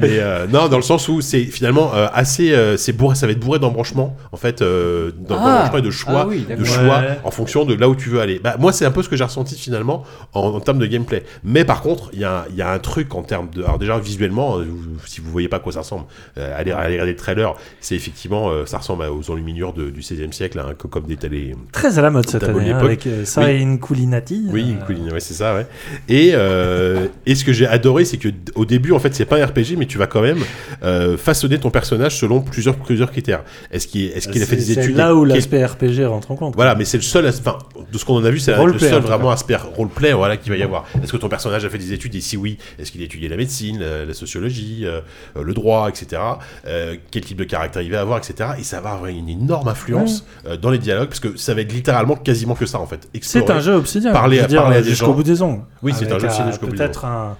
mais 0.00 0.18
euh, 0.18 0.46
non, 0.46 0.68
dans 0.68 0.76
le 0.76 0.82
sens 0.82 1.08
où 1.08 1.20
c'est 1.20 1.44
finalement 1.44 1.92
euh, 1.94 2.06
assez, 2.12 2.52
euh, 2.52 2.76
c'est 2.76 2.92
bourré, 2.92 3.14
ça 3.16 3.26
va 3.26 3.32
être 3.32 3.40
bourré 3.40 3.58
d'embranchements, 3.58 4.16
en 4.32 4.36
fait, 4.36 4.62
euh, 4.62 4.85
d'em- 5.16 5.36
Ah. 5.40 5.80
de 5.80 5.90
choix, 5.90 6.20
Ah 6.22 6.26
oui, 6.26 6.46
de 6.48 6.64
choix 6.64 6.82
Ouais. 7.00 7.18
en 7.24 7.30
fonction 7.30 7.64
de 7.64 7.74
là 7.74 7.88
où 7.88 7.94
tu 7.96 8.08
veux 8.08 8.20
aller. 8.20 8.38
Bah, 8.42 8.56
moi, 8.58 8.72
c'est 8.72 8.84
un 8.84 8.90
peu 8.90 9.02
ce 9.02 9.08
que 9.08 9.16
j'ai 9.16 9.24
ressenti 9.24 9.56
finalement 9.56 10.04
en, 10.32 10.40
en 10.40 10.60
termes 10.60 10.78
de 10.78 10.86
gameplay. 10.86 11.22
Mais 11.44 11.64
par 11.64 11.82
contre, 11.82 12.10
il 12.12 12.20
y, 12.20 12.24
a 12.24 12.40
un- 12.40 12.44
il 12.50 12.56
y 12.56 12.62
a 12.62 12.70
un 12.70 12.78
truc 12.78 13.14
en 13.14 13.22
termes 13.22 13.48
de, 13.54 13.62
alors 13.62 13.78
déjà 13.78 13.98
visuellement, 13.98 14.58
euh, 14.58 14.64
vous- 14.68 15.06
si 15.06 15.20
vous 15.20 15.30
voyez 15.30 15.48
pas 15.48 15.56
à 15.56 15.60
quoi 15.60 15.72
ça 15.72 15.80
ressemble, 15.80 16.04
euh, 16.38 16.54
allez, 16.58 16.72
allez 16.72 16.92
regarder 16.94 17.12
le 17.12 17.16
trailer. 17.16 17.54
C'est 17.80 17.94
effectivement, 17.94 18.50
euh, 18.50 18.66
ça 18.66 18.78
ressemble 18.78 19.04
aux 19.04 19.30
enluminures 19.30 19.72
de- 19.72 19.90
du 19.90 20.02
16e 20.02 20.32
siècle, 20.32 20.58
hein, 20.58 20.72
co- 20.76 20.88
comme 20.88 21.04
des 21.04 21.16
télé. 21.16 21.54
Très 21.72 21.98
à 21.98 22.02
la 22.02 22.10
mode 22.10 22.28
cette 22.28 22.42
année, 22.44 22.70
hein, 22.70 22.78
avec 22.78 23.06
euh, 23.06 23.24
ça 23.24 23.42
Oui. 23.44 23.50
et 23.50 23.56
une 23.58 23.78
coulinati. 23.78 24.46
Oui, 24.50 24.62
euh, 24.66 24.72
une 24.72 24.78
couline, 24.84 25.12
ouais, 25.12 25.20
c'est 25.20 25.34
ça, 25.34 25.54
ouais. 25.54 25.66
Et, 26.08 26.32
euh, 26.34 27.06
et 27.26 27.34
ce 27.34 27.44
que 27.44 27.52
j'ai 27.52 27.66
adoré, 27.66 28.04
c'est 28.04 28.16
que 28.16 28.28
au 28.54 28.64
début, 28.64 28.92
en 28.92 28.98
fait, 28.98 29.14
c'est 29.14 29.24
pas 29.24 29.36
un 29.40 29.46
RPG, 29.46 29.76
mais 29.76 29.86
tu 29.86 29.98
vas 29.98 30.06
quand 30.06 30.22
même 30.22 30.38
euh, 30.82 31.16
façonner 31.16 31.58
ton 31.58 31.70
personnage 31.70 32.16
selon 32.18 32.40
plusieurs, 32.40 32.76
plusieurs 32.76 33.10
critères. 33.10 33.42
Est-ce 33.70 33.86
qu'il 33.86 34.06
est, 34.06 34.16
a 34.16 34.46
fait 34.46 34.56
des 34.56 34.72
c'est 34.82 34.92
là 34.92 35.14
où 35.14 35.24
l'aspect 35.24 35.64
RPG 35.64 36.04
rentre 36.06 36.30
en 36.30 36.36
compte. 36.36 36.54
Voilà, 36.56 36.74
mais 36.74 36.84
c'est 36.84 36.96
le 36.98 37.02
seul, 37.02 37.26
as- 37.26 37.38
enfin, 37.40 37.58
de 37.92 37.98
ce 37.98 38.04
qu'on 38.04 38.16
en 38.16 38.24
a 38.24 38.30
vu, 38.30 38.38
c'est 38.38 38.52
le 38.56 38.78
seul 38.78 39.02
vraiment 39.02 39.30
aspect 39.30 39.56
roleplay, 39.56 40.12
voilà, 40.12 40.36
qu'il 40.36 40.50
va 40.52 40.58
y 40.58 40.62
avoir. 40.62 40.84
Est-ce 41.02 41.12
que 41.12 41.16
ton 41.16 41.28
personnage 41.28 41.64
a 41.64 41.68
fait 41.70 41.78
des 41.78 41.92
études? 41.92 42.14
Et 42.14 42.20
si 42.20 42.36
oui, 42.36 42.58
est-ce 42.78 42.92
qu'il 42.92 43.00
a 43.02 43.04
étudié 43.04 43.28
la 43.28 43.36
médecine, 43.36 43.80
la, 43.80 44.14
sociologie, 44.14 44.82
euh, 44.84 45.00
euh, 45.36 45.42
le 45.42 45.54
droit, 45.54 45.88
etc. 45.88 46.20
Euh, 46.66 46.96
quel 47.10 47.22
type 47.24 47.38
de 47.38 47.44
caractère 47.44 47.82
il 47.82 47.90
va 47.90 48.00
avoir, 48.00 48.18
etc. 48.18 48.50
Et 48.58 48.62
ça 48.62 48.80
va 48.80 48.90
avoir 48.92 49.06
une 49.10 49.28
énorme 49.28 49.68
influence 49.68 50.24
dans 50.60 50.70
les 50.70 50.78
dialogues, 50.78 51.08
parce 51.08 51.20
que 51.20 51.36
ça 51.36 51.54
va 51.54 51.60
être 51.60 51.72
littéralement 51.72 52.16
quasiment 52.16 52.54
que 52.54 52.66
ça 52.66 52.78
en 52.78 52.86
fait. 52.86 53.08
C'est 53.22 53.50
un 53.50 53.60
jeu 53.60 53.74
obsidien. 53.74 54.12
Parler 54.12 54.40
à- 54.40 54.46
des 54.46 54.88
jusqu'au 54.88 55.06
gens. 55.06 55.12
bout 55.14 55.22
des 55.22 55.42
ongles. 55.42 55.62
Oui, 55.82 55.92
c'est 55.96 56.10
un 56.12 56.18
jeu 56.18 56.26
obsidien 56.26 56.50
jusqu'au 56.50 56.66
bout 56.66 56.72
des 56.72 56.78
Peut-être 56.78 57.04
un, 57.04 57.36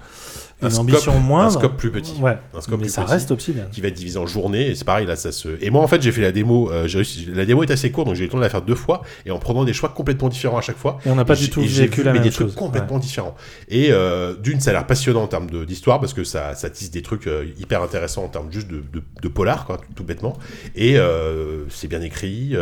Un 0.63 0.69
une 0.69 0.73
scope- 0.73 0.81
ambition 0.81 1.19
moindre. 1.21 1.57
Un 1.57 1.61
scope 1.61 1.77
plus 1.77 1.91
petit. 1.93 2.15
Ouais. 2.21 2.39
Un 2.55 2.61
scope 2.63 2.79
mais 2.79 2.87
plus 2.87 2.93
ça 2.93 3.03
petit. 3.03 3.13
reste 3.13 3.31
obsidien. 3.31 3.65
qui 3.71 3.83
va 3.83 3.89
être 3.89 3.95
divisé 3.95 4.19
en 4.19 4.27
journées 4.27 4.69
et 4.71 4.75
c'est 4.75 4.87
pareil 4.87 5.07
là 5.07 5.15
ça 5.15 5.31
se 5.31 5.49
et 5.63 5.69
moi 5.69 5.83
en 5.83 5.87
fait 5.87 6.01
j'ai 6.01 6.13
fait 6.13 6.23
la 6.23 6.33
démo 6.33 6.71
euh, 6.73 6.87
réussi- 6.87 7.31
la 7.35 7.45
démo 7.45 7.63
est 7.63 7.71
assez 7.71 7.91
courte 7.91 8.07
donc 8.07 8.17
j'ai 8.17 8.23
eu 8.23 8.27
le 8.27 8.31
temps 8.31 8.39
de 8.39 8.43
la 8.43 8.49
faire 8.49 8.63
deux 8.63 8.75
fois 8.75 9.03
et 9.27 9.31
en 9.31 9.39
prenant 9.39 9.65
des 9.65 9.75
choix 9.75 9.91
complètement 9.91 10.31
différents 10.31 10.57
à 10.57 10.63
chaque 10.63 10.79
fois 10.79 10.99
Et 11.05 11.11
on 11.11 11.15
n'a 11.15 11.27
pas 11.27 11.35
du 11.37 11.51
tout 11.51 11.61
vécu 11.61 12.03
la 12.03 12.13
mais 12.13 12.21
même 12.21 12.25
des 12.29 12.31
trucs 12.33 12.47
chose. 12.49 12.55
complètement 12.57 12.99
différents 12.99 13.35
et 13.69 13.89
euh, 13.91 14.35
d'une 14.35 14.61
ça 14.61 14.71
a 14.71 14.73
l'air 14.73 14.87
passionnant 14.87 15.23
en 15.25 15.27
termes 15.29 15.49
d'histoire 15.67 16.01
parce 16.01 16.15
que 16.15 16.25
ça, 16.25 16.55
ça 16.55 16.71
tisse 16.71 16.91
des 16.91 17.03
trucs 17.03 17.27
euh, 17.27 17.45
hyper 17.59 17.83
intéressants 17.83 18.25
en 18.25 18.29
termes 18.29 18.51
juste 18.51 18.69
de, 18.69 18.83
de, 18.93 19.03
de 19.23 19.29
polar 19.29 19.67
quoi 19.67 19.77
tout, 19.77 19.93
tout 19.95 20.05
bêtement 20.05 20.39
et 20.75 20.97
c'est 21.69 21.89
bien 21.89 22.01
écrit 22.01 22.55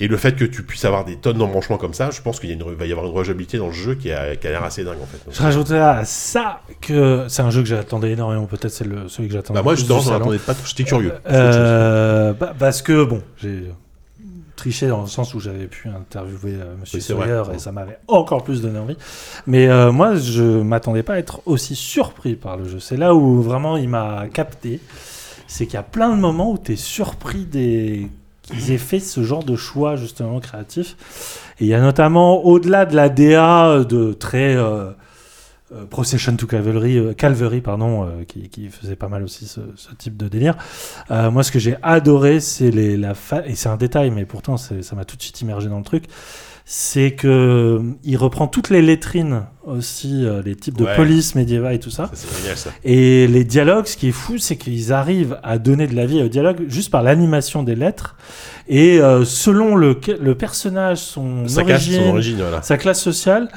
Et 0.00 0.08
le 0.08 0.16
fait 0.16 0.36
que 0.36 0.44
tu 0.44 0.62
puisses 0.62 0.84
avoir 0.84 1.04
des 1.04 1.16
tonnes 1.16 1.38
d'embranchements 1.38 1.78
comme 1.78 1.94
ça, 1.94 2.10
je 2.10 2.20
pense 2.20 2.40
qu'il 2.40 2.56
va 2.62 2.86
y 2.86 2.92
avoir 2.92 3.06
une 3.06 3.12
rejouabilité 3.12 3.56
dans 3.58 3.68
le 3.68 3.72
jeu 3.72 3.94
qui 3.94 4.12
a, 4.12 4.36
qui 4.36 4.46
a 4.46 4.50
l'air 4.50 4.64
assez 4.64 4.84
dingue 4.84 5.00
en 5.00 5.06
fait. 5.06 5.24
Donc, 5.24 5.34
Je 5.34 5.42
rajouterais 5.42 5.80
à 5.80 6.04
ça 6.04 6.60
que 6.80 7.26
c'est 7.28 7.42
un 7.42 7.50
jeu 7.50 7.62
que 7.62 7.68
j'attendais 7.68 8.12
énormément. 8.12 8.46
Peut-être 8.46 8.72
c'est 8.72 8.86
le, 8.86 9.08
celui 9.08 9.28
que 9.28 9.34
j'attendais. 9.34 9.58
bah, 9.58 9.62
moi, 9.62 9.74
je 9.74 9.84
attendais 9.84 10.38
pas, 10.38 10.54
j'étais 10.64 10.84
curieux. 10.84 11.12
Euh, 11.30 12.32
bah, 12.34 12.54
parce 12.58 12.82
que 12.82 13.04
bon, 13.04 13.22
j'ai 13.38 13.70
triché 14.56 14.88
dans 14.88 15.02
le 15.02 15.06
sens 15.06 15.34
où 15.34 15.40
j'avais 15.40 15.66
pu 15.66 15.88
interviewer 15.88 16.54
euh, 16.54 16.74
Monsieur 16.80 16.98
Oui. 16.98 17.04
Sawyer 17.04 17.42
et 17.54 17.58
ça 17.58 17.72
m'avait 17.72 17.98
encore 18.08 18.42
plus 18.42 18.62
donné 18.62 18.78
envie. 18.78 18.96
Mais 19.46 19.68
euh, 19.68 19.92
moi, 19.92 20.16
je 20.16 20.42
m'attendais 20.42 21.02
pas 21.02 21.14
à 21.14 21.18
être 21.18 21.42
aussi 21.46 21.76
surpris 21.76 22.34
par 22.34 22.56
le 22.56 22.66
jeu. 22.68 22.80
C'est 22.80 22.96
là 22.96 23.14
où 23.14 23.40
vraiment 23.42 23.76
il 23.76 23.88
m'a 23.88 24.26
capté. 24.32 24.80
C'est 25.46 25.66
qu'il 25.66 25.74
y 25.74 25.78
a 25.78 25.84
plein 25.84 26.10
de 26.10 26.20
moments 26.20 26.50
où 26.52 26.58
tu 26.58 26.72
es 26.72 26.76
surpris 26.76 27.44
des 27.44 28.08
qu'ils 28.46 28.72
aient 28.72 28.78
fait 28.78 29.00
ce 29.00 29.22
genre 29.22 29.44
de 29.44 29.56
choix 29.56 29.96
justement 29.96 30.40
créatif. 30.40 30.96
Et 31.60 31.64
il 31.64 31.68
y 31.68 31.74
a 31.74 31.80
notamment 31.80 32.44
au-delà 32.44 32.86
de 32.86 32.94
la 32.94 33.08
DA 33.08 33.84
de 33.84 34.12
très 34.12 34.56
euh, 34.56 34.90
euh, 35.72 35.84
Procession 35.84 36.36
to 36.36 36.46
euh, 36.52 37.12
Calvary, 37.14 37.60
pardon, 37.60 38.04
euh, 38.04 38.24
qui, 38.24 38.68
faisait 38.68 38.94
pas 38.94 39.08
mal 39.08 39.24
aussi 39.24 39.46
ce, 39.46 39.60
type 39.98 40.16
de 40.16 40.28
délire. 40.28 40.56
Euh, 41.10 41.30
moi, 41.30 41.42
ce 41.42 41.50
que 41.50 41.58
j'ai 41.58 41.76
adoré, 41.82 42.38
c'est 42.38 42.70
la 42.70 43.14
fa- 43.14 43.44
et 43.46 43.56
c'est 43.56 43.68
un 43.68 43.76
détail, 43.76 44.10
mais 44.10 44.26
pourtant, 44.26 44.56
ça 44.56 44.74
m'a 44.94 45.04
tout 45.04 45.16
de 45.16 45.22
suite 45.22 45.40
immergé 45.40 45.68
dans 45.68 45.78
le 45.78 45.84
truc. 45.84 46.04
C'est 46.68 47.12
que 47.12 47.28
euh, 47.28 47.92
il 48.02 48.16
reprend 48.16 48.48
toutes 48.48 48.70
les 48.70 48.82
lettrines 48.82 49.42
aussi, 49.64 50.24
euh, 50.26 50.42
les 50.44 50.56
types 50.56 50.76
de 50.76 50.82
Ouais. 50.82 50.96
police 50.96 51.36
médiévale 51.36 51.74
et 51.74 51.78
tout 51.78 51.90
ça. 51.90 52.06
Ça, 52.06 52.10
c'est 52.14 52.40
génial 52.42 52.56
ça. 52.56 52.70
Et 52.82 53.28
les 53.28 53.44
dialogues, 53.44 53.86
ce 53.86 53.96
qui 53.96 54.08
est 54.08 54.12
fou, 54.12 54.38
c'est 54.38 54.56
qu'ils 54.56 54.92
arrivent 54.92 55.38
à 55.44 55.58
donner 55.58 55.86
de 55.86 55.94
la 55.94 56.06
vie 56.06 56.20
au 56.22 56.28
dialogue 56.28 56.64
juste 56.66 56.90
par 56.90 57.04
l'animation 57.04 57.62
des 57.62 57.76
lettres. 57.76 58.16
Et 58.68 59.00
euh, 59.00 59.24
selon 59.24 59.76
le, 59.76 60.00
le 60.20 60.34
personnage, 60.34 60.98
son 60.98 61.44
cache 61.44 61.56
origine, 61.58 62.02
son 62.02 62.08
origine, 62.08 62.36
voilà. 62.38 62.62
sa 62.62 62.76
classe 62.76 63.00
sociale, 63.00 63.48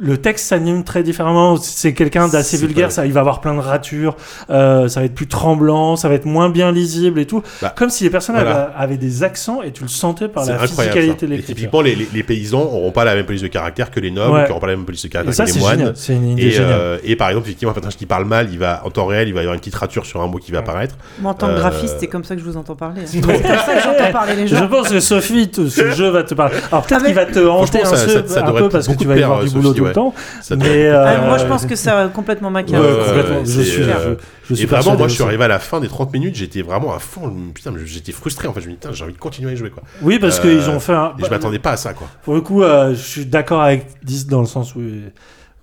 le 0.00 0.16
texte 0.18 0.46
s'anime 0.48 0.84
très 0.84 1.02
différemment. 1.02 1.56
C'est 1.56 1.94
quelqu'un 1.94 2.28
d'assez 2.28 2.56
vulgaire, 2.56 2.92
ça, 2.92 3.06
il 3.06 3.12
va 3.12 3.20
avoir 3.20 3.40
plein 3.40 3.54
de 3.54 3.60
ratures, 3.60 4.16
euh, 4.50 4.88
ça 4.88 5.00
va 5.00 5.06
être 5.06 5.14
plus 5.14 5.26
tremblant, 5.26 5.96
ça 5.96 6.08
va 6.08 6.14
être 6.14 6.24
moins 6.26 6.50
bien 6.50 6.72
lisible 6.72 7.20
et 7.20 7.26
tout. 7.26 7.42
Bah, 7.62 7.72
Comme 7.76 7.90
si 7.90 8.04
les 8.04 8.10
personnages 8.10 8.44
voilà. 8.44 8.62
avaient- 8.62 8.84
avaient 8.84 8.96
des 8.96 9.22
accents 9.24 9.62
et 9.62 9.72
tu 9.72 9.82
le 9.82 9.88
sentais 9.88 10.28
par 10.28 10.44
la 10.46 10.58
physicalité 10.58 11.26
de 11.26 11.30
l'écriture. 11.32 11.54
typiquement, 11.56 11.80
les, 11.80 11.94
les- 11.94 12.08
les 12.12 12.22
paysans 12.22 12.60
n'auront 12.64 12.92
pas 12.92 13.04
la 13.04 13.14
même 13.14 13.26
police 13.26 13.42
de 13.42 13.48
caractère 13.48 13.90
que 13.90 14.00
les 14.00 14.10
nobles, 14.10 14.34
Ouais. 14.34 14.42
qui 14.44 14.48
n'auront 14.48 14.60
pas 14.60 14.66
la 14.68 14.76
même 14.76 14.84
police 14.84 15.02
de 15.02 15.08
caractère 15.08 15.34
ça, 15.34 15.44
que 15.44 15.50
c'est 15.50 15.56
les 15.58 15.64
moines. 15.64 15.94
une 16.08 16.28
idée 16.30 16.42
Et, 16.46 16.50
géniale. 16.50 16.70
euh, 16.72 16.98
et 17.04 17.16
par 17.16 17.28
exemple, 17.28 17.46
effectivement, 17.46 17.70
un 17.70 17.74
personnage 17.74 17.96
qui 17.96 18.06
parle 18.06 18.24
mal, 18.24 18.48
il 18.52 18.58
va 18.58 18.82
en 18.84 18.90
temps 18.90 19.06
réel, 19.06 19.28
il 19.28 19.34
va 19.34 19.40
y 19.40 19.42
avoir 19.42 19.54
une 19.54 19.60
petite 19.60 19.74
rature 19.74 20.06
sur 20.06 20.20
un 20.22 20.26
mot 20.26 20.38
qui 20.38 20.52
va 20.52 20.58
Ouais. 20.58 20.64
apparaître. 20.64 20.96
Moi, 21.20 21.32
en 21.32 21.34
tant 21.34 21.46
que 21.48 21.52
Euh, 21.52 21.56
graphiste, 21.56 21.96
c'est 22.00 22.06
comme 22.06 22.24
ça 22.24 22.34
que 22.34 22.40
je 22.40 22.46
vous 22.46 22.56
entends 22.56 22.76
parler. 22.76 23.00
hein. 23.02 23.06
C'est 23.06 23.20
comme 23.20 23.34
ça 23.36 23.74
que 23.74 23.82
j'entends 23.82 24.12
parler 24.12 24.36
les 24.36 24.46
Je 24.46 24.56
gens. 24.56 24.68
pense 24.68 24.88
que 24.88 25.00
Sophie, 25.00 25.50
ce 25.54 25.90
jeu 25.90 26.08
va 26.10 26.22
te 26.22 26.34
parler. 26.34 26.56
Alors 26.70 26.84
peut-être 26.84 27.00
Ah, 27.02 27.06
qu'il 27.06 27.14
va 27.14 27.26
te 27.26 27.38
hanter 27.46 27.82
un, 27.82 27.90
peu- 27.90 27.96
ça- 27.96 28.26
ça 28.28 28.40
un 28.42 28.46
devrait 28.46 28.62
peu 28.62 28.68
parce 28.68 28.88
que 28.88 28.94
tu 28.94 29.06
vas 29.06 29.16
y 29.16 29.22
avoir 29.22 29.40
du 29.40 29.48
Sophie, 29.48 29.60
boulot. 29.60 29.87
Le 29.88 29.92
temps. 29.94 30.14
Ça 30.42 30.56
Mais 30.56 30.86
euh, 30.86 31.04
Ah, 31.06 31.26
moi, 31.26 31.38
je 31.38 31.44
pense 31.46 31.66
que 31.66 31.74
ça 31.76 31.98
a 32.02 32.08
complètement 32.08 32.50
maquillé. 32.50 32.78
Ouais, 32.78 32.84
Ouais, 32.84 32.92
ouais, 32.98 33.04
complètement. 33.06 33.44
je, 33.44 33.60
suis, 33.62 33.82
euh, 33.82 34.16
je, 34.44 34.48
je 34.50 34.54
suis 34.54 34.64
Et 34.64 34.66
vraiment, 34.66 34.96
moi, 34.96 35.08
je 35.08 35.14
suis 35.14 35.22
arrivé 35.24 35.44
à 35.44 35.48
la 35.48 35.58
fin 35.58 35.80
des 35.80 35.88
30 35.88 36.12
minutes, 36.12 36.34
j'étais 36.36 36.62
vraiment 36.62 36.94
à 36.94 36.98
fond. 36.98 37.32
Putain, 37.54 37.72
j'étais 37.84 38.12
frustré 38.12 38.48
en 38.48 38.52
fait. 38.52 38.60
Je 38.60 38.68
me 38.68 38.72
dis, 38.74 38.78
j'ai 38.92 39.04
envie 39.04 39.12
de 39.12 39.18
continuer 39.18 39.50
à 39.50 39.54
y 39.54 39.56
jouer 39.56 39.70
quoi. 39.70 39.82
Oui, 40.02 40.18
parce 40.18 40.38
Euh, 40.38 40.42
qu'ils 40.42 40.70
ont 40.70 40.80
fait 40.80 40.92
un. 40.94 41.12
Et 41.18 41.24
je 41.24 41.30
m'attendais 41.30 41.58
pas 41.58 41.72
à 41.72 41.76
ça 41.76 41.92
quoi. 41.94 42.06
Pour 42.22 42.34
le 42.34 42.40
coup, 42.40 42.62
euh, 42.62 42.90
je 42.90 43.00
suis 43.00 43.26
d'accord 43.26 43.62
avec 43.62 43.86
10 44.04 44.26
dans 44.28 44.40
le 44.40 44.46
sens 44.46 44.74
où, 44.74 44.80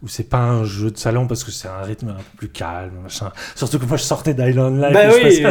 où 0.03 0.07
c'est 0.07 0.29
pas 0.29 0.37
un 0.39 0.63
jeu 0.65 0.91
de 0.91 0.97
salon 0.97 1.25
parce 1.25 1.43
que 1.43 1.51
c'est 1.51 1.67
un 1.67 1.83
rythme 1.83 2.09
un 2.09 2.13
peu 2.13 2.37
plus 2.37 2.49
calme, 2.49 2.91
machin. 3.03 3.31
Surtout 3.55 3.79
que 3.79 3.85
moi 3.85 3.97
je 3.97 4.03
sortais 4.03 4.33
d'Island 4.33 4.75
Life. 4.75 4.93
Bah 4.93 4.99
oui. 5.15 5.43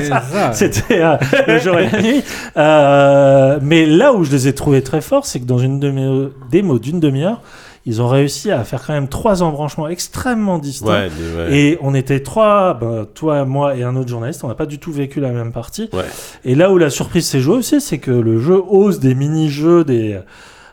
C'était 0.52 1.02
euh, 1.02 1.16
le 1.48 1.58
jour 1.58 1.78
et 1.78 1.88
la 1.90 2.00
nuit. 2.02 2.22
Euh, 2.56 3.58
mais 3.62 3.86
là 3.86 4.12
où 4.12 4.24
je 4.24 4.30
les 4.30 4.48
ai 4.48 4.54
trouvés 4.54 4.82
très 4.82 5.00
forts, 5.00 5.26
c'est 5.26 5.40
que 5.40 5.44
dans 5.44 5.58
une 5.58 5.80
demi- 5.80 6.30
démo 6.50 6.78
d'une 6.78 7.00
demi-heure, 7.00 7.40
ils 7.86 8.00
ont 8.00 8.08
réussi 8.08 8.50
à 8.50 8.64
faire 8.64 8.82
quand 8.86 8.94
même 8.94 9.08
trois 9.08 9.42
embranchements 9.42 9.88
extrêmement 9.88 10.58
distincts. 10.58 11.08
Ouais. 11.36 11.54
Et 11.54 11.78
on 11.82 11.94
était 11.94 12.20
trois, 12.20 12.74
ben, 12.74 13.06
toi, 13.14 13.44
moi 13.44 13.76
et 13.76 13.82
un 13.82 13.94
autre 13.96 14.08
journaliste, 14.08 14.42
on 14.42 14.48
n'a 14.48 14.54
pas 14.54 14.66
du 14.66 14.78
tout 14.78 14.92
vécu 14.92 15.20
la 15.20 15.30
même 15.30 15.52
partie. 15.52 15.90
Ouais. 15.92 16.04
Et 16.44 16.54
là 16.54 16.72
où 16.72 16.78
la 16.78 16.88
surprise 16.88 17.26
s'est 17.26 17.40
jouée 17.40 17.56
aussi, 17.56 17.80
c'est 17.80 17.98
que 17.98 18.10
le 18.10 18.40
jeu 18.40 18.62
ose 18.68 19.00
des 19.00 19.14
mini-jeux, 19.14 19.84
des, 19.84 20.18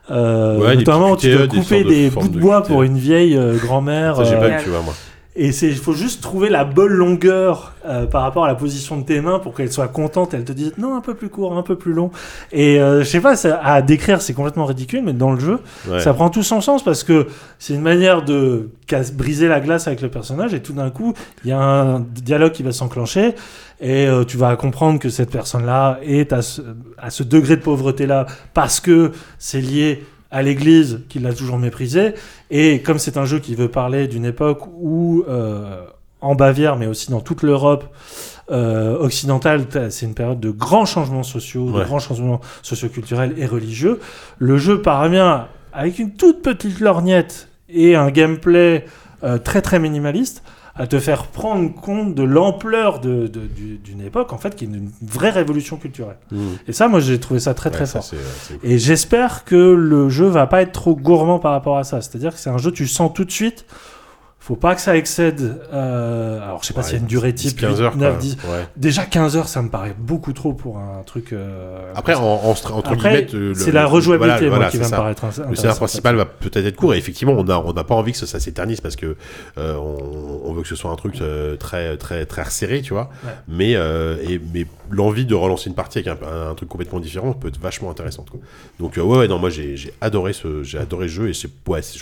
euh, 0.09 0.59
Ouais, 0.59 0.71
des 0.71 0.77
notamment 0.77 1.15
tu 1.15 1.35
des 1.35 1.47
couper 1.47 1.83
des 1.83 2.09
bouts 2.09 2.27
de 2.27 2.39
bois 2.39 2.63
pour 2.63 2.83
une 2.83 2.97
vieille 2.97 3.37
euh, 3.37 3.57
grand-mère. 3.57 4.15
Ça, 4.15 4.23
j'ai 4.23 4.35
euh, 4.35 4.49
pas 4.49 4.63
tu 4.63 4.69
vois, 4.69 4.81
moi. 4.81 4.93
Et 5.35 5.53
c'est, 5.53 5.67
il 5.69 5.77
faut 5.77 5.93
juste 5.93 6.21
trouver 6.21 6.49
la 6.49 6.65
bonne 6.65 6.91
longueur 6.91 7.73
euh, 7.85 8.05
par 8.05 8.23
rapport 8.23 8.43
à 8.43 8.47
la 8.49 8.55
position 8.55 8.97
de 8.97 9.05
tes 9.05 9.21
mains 9.21 9.39
pour 9.39 9.53
qu'elle 9.55 9.71
soit 9.71 9.87
contente. 9.87 10.33
Elle 10.33 10.43
te 10.43 10.51
dise 10.51 10.73
non, 10.77 10.95
un 10.95 10.99
peu 11.01 11.13
plus 11.13 11.29
court, 11.29 11.57
un 11.57 11.63
peu 11.63 11.77
plus 11.77 11.93
long. 11.93 12.11
Et 12.51 12.81
euh, 12.81 12.99
je 12.99 13.05
sais 13.05 13.21
pas, 13.21 13.37
ça, 13.37 13.59
à 13.63 13.81
décrire, 13.81 14.21
c'est 14.21 14.33
complètement 14.33 14.65
ridicule, 14.65 15.01
mais 15.03 15.13
dans 15.13 15.31
le 15.31 15.39
jeu, 15.39 15.59
Ouais. 15.89 16.01
ça 16.01 16.13
prend 16.13 16.29
tout 16.29 16.43
son 16.43 16.59
sens 16.59 16.83
parce 16.83 17.03
que 17.05 17.27
c'est 17.59 17.73
une 17.73 17.81
manière 17.81 18.23
de 18.23 18.69
briser 19.13 19.47
la 19.47 19.61
glace 19.61 19.87
avec 19.87 20.01
le 20.01 20.09
personnage 20.09 20.53
et 20.53 20.61
tout 20.61 20.73
d'un 20.73 20.89
coup, 20.89 21.13
il 21.45 21.49
y 21.49 21.53
a 21.53 21.59
un 21.61 22.01
dialogue 22.01 22.51
qui 22.51 22.63
va 22.63 22.73
s'enclencher 22.73 23.33
et 23.79 24.07
euh, 24.07 24.25
tu 24.25 24.35
vas 24.35 24.55
comprendre 24.57 24.99
que 24.99 25.07
cette 25.09 25.31
personne-là 25.31 25.99
est 26.03 26.33
à 26.33 26.41
ce, 26.41 26.61
à 26.97 27.09
ce 27.09 27.23
degré 27.23 27.55
de 27.55 27.61
pauvreté-là 27.61 28.25
parce 28.53 28.81
que 28.81 29.11
c'est 29.39 29.61
lié 29.61 30.03
à 30.31 30.41
l'Église 30.41 31.01
qui 31.09 31.19
l'a 31.19 31.33
toujours 31.33 31.57
méprisé. 31.57 32.13
Et 32.49 32.81
comme 32.81 32.99
c'est 32.99 33.17
un 33.17 33.25
jeu 33.25 33.39
qui 33.39 33.55
veut 33.55 33.69
parler 33.69 34.07
d'une 34.07 34.25
époque 34.25 34.61
où 34.79 35.23
euh, 35.27 35.83
en 36.21 36.35
Bavière 36.35 36.77
mais 36.77 36.87
aussi 36.87 37.11
dans 37.11 37.19
toute 37.19 37.43
l'Europe 37.43 37.85
euh, 38.49 38.97
occidentale, 38.97 39.65
c'est 39.89 40.05
une 40.05 40.13
période 40.13 40.39
de 40.39 40.49
grands 40.49 40.85
changements 40.85 41.23
sociaux, 41.23 41.71
de 41.71 41.83
grands 41.83 41.99
changements 41.99 42.41
socioculturels 42.61 43.33
et 43.37 43.45
religieux. 43.45 43.99
Le 44.39 44.57
jeu 44.57 44.81
parvient 44.81 45.47
avec 45.73 45.99
une 45.99 46.13
toute 46.15 46.41
petite 46.41 46.79
lorgnette 46.79 47.47
et 47.69 47.95
un 47.95 48.09
gameplay 48.09 48.85
euh, 49.23 49.37
très 49.37 49.61
très 49.61 49.79
minimaliste 49.79 50.43
à 50.75 50.87
te 50.87 50.99
faire 50.99 51.27
prendre 51.27 51.73
compte 51.73 52.15
de 52.15 52.23
l'ampleur 52.23 52.99
de- 53.01 53.27
de- 53.27 53.41
du- 53.47 53.77
d'une 53.77 54.01
époque 54.01 54.31
en 54.33 54.37
fait 54.37 54.55
qui 54.55 54.63
est 54.63 54.67
une 54.67 54.89
vraie 55.01 55.29
révolution 55.29 55.75
culturelle. 55.77 56.17
Mmh. 56.31 56.37
Et 56.67 56.73
ça, 56.73 56.87
moi, 56.87 56.99
j'ai 57.01 57.19
trouvé 57.19 57.39
ça 57.41 57.53
très 57.53 57.69
très 57.71 57.81
Ouais, 57.81 57.85
ça, 57.85 57.99
fort. 58.01 58.03
c'est- 58.05 58.17
c'est- 58.59 58.59
Et 58.67 58.77
j'espère 58.79 59.43
que 59.43 59.55
le 59.55 60.07
jeu 60.09 60.27
va 60.27 60.47
pas 60.47 60.61
être 60.61 60.71
trop 60.71 60.95
gourmand 60.95 61.39
par 61.39 61.51
rapport 61.51 61.77
à 61.77 61.83
ça. 61.83 62.01
C'est-à-dire 62.01 62.33
que 62.33 62.39
c'est 62.39 62.49
un 62.49 62.57
jeu 62.57 62.71
tu 62.71 62.87
sens 62.87 63.11
tout 63.13 63.25
de 63.25 63.31
suite. 63.31 63.65
Faut 64.43 64.55
pas 64.55 64.73
que 64.73 64.81
ça 64.81 64.97
excède. 64.97 65.61
euh, 65.71 66.41
alors 66.41 66.63
je 66.63 66.67
sais 66.67 66.73
pas 66.73 66.79
Ouais, 66.81 66.85
s'il 66.87 66.93
y 66.95 66.97
a 66.97 67.01
une 67.01 67.05
durée 67.07 67.33
type 67.35 67.59
15 67.59 67.79
heures. 67.79 67.95
9, 67.95 68.11
quoi. 68.13 68.19
10. 68.19 68.37
Ouais. 68.49 68.65
Déjà 68.75 69.05
15 69.05 69.37
heures, 69.37 69.47
ça 69.47 69.61
me 69.61 69.69
paraît 69.69 69.95
beaucoup 69.97 70.33
trop 70.33 70.53
pour 70.53 70.79
un 70.79 71.03
truc. 71.05 71.31
euh, 71.31 71.93
Après, 71.95 72.15
en, 72.15 72.23
en 72.23 72.49
entre 72.49 72.75
Après, 72.91 73.25
guillemets, 73.25 73.27
le- 73.49 73.53
c'est 73.53 73.71
la 73.71 73.85
rejouabilité 73.85 74.47
voilà, 74.47 74.49
moi, 74.49 74.57
voilà, 74.57 74.71
qui 74.71 74.77
va 74.77 74.85
me 74.85 74.89
ça. 74.89 74.97
paraître 74.97 75.25
Le 75.47 75.55
scénario 75.55 75.77
principal 75.77 76.15
va 76.15 76.25
peut-être 76.25 76.65
être 76.65 76.75
court 76.75 76.95
et 76.95 76.97
effectivement 76.97 77.33
on 77.37 77.47
a 77.49 77.57
on 77.59 77.71
n'a 77.73 77.83
pas 77.83 77.93
envie 77.93 78.13
que 78.13 78.17
ça, 78.17 78.25
ça 78.25 78.39
s'éternise 78.39 78.81
parce 78.81 78.95
que 78.95 79.15
euh, 79.59 79.75
on, 79.75 80.41
on 80.49 80.53
veut 80.53 80.63
que 80.63 80.67
ce 80.67 80.75
soit 80.75 80.89
un 80.89 80.95
truc 80.95 81.21
très 81.59 81.97
très 81.97 82.25
très 82.25 82.41
resserré 82.41 82.81
tu 82.81 82.93
vois 82.93 83.11
Ouais. 83.23 83.31
mais 83.47 83.71
et 83.73 84.41
mais 84.53 84.65
l'envie 84.89 85.25
de 85.25 85.35
relancer 85.35 85.69
une 85.69 85.75
partie 85.75 85.99
avec 85.99 86.07
un, 86.07 86.17
un- 86.27 86.49
un 86.51 86.55
truc 86.55 86.67
complètement 86.67 86.99
différent 86.99 87.33
peut 87.33 87.47
être 87.49 87.59
vachement 87.61 87.91
intéressante 87.91 88.29
quoi. 88.31 88.39
donc 88.79 88.95
ouais, 88.97 89.01
ouais 89.03 89.27
non 89.27 89.37
moi 89.37 89.49
j'ai 89.51 89.75
adoré 90.01 90.33
ce 90.33 90.63
adoré 90.77 91.07
ce 91.07 91.13
jeu 91.13 91.29
et 91.29 91.33
je 91.33 91.47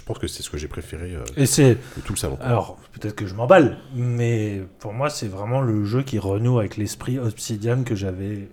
pense 0.05 0.17
que 0.19 0.27
c'est 0.27 0.41
ce 0.41 0.49
que 0.49 0.57
j'ai 0.57 0.67
préféré 0.69 1.13
Et 1.35 1.45
c'est. 1.45 1.71
de 1.71 2.01
tout 2.05 2.13
le 2.13 2.17
Alors, 2.41 2.77
peut-être 2.93 3.15
que 3.15 3.25
je 3.25 3.35
m'emballe, 3.35 3.77
mais 3.95 4.61
pour 4.79 4.93
moi, 4.93 5.09
c'est 5.09 5.27
vraiment 5.27 5.61
le 5.61 5.85
jeu 5.85 6.03
qui 6.03 6.19
renoue 6.19 6.59
avec 6.59 6.77
l'esprit 6.77 7.19
Obsidian 7.19 7.83
que 7.83 7.95
j'avais 7.95 8.49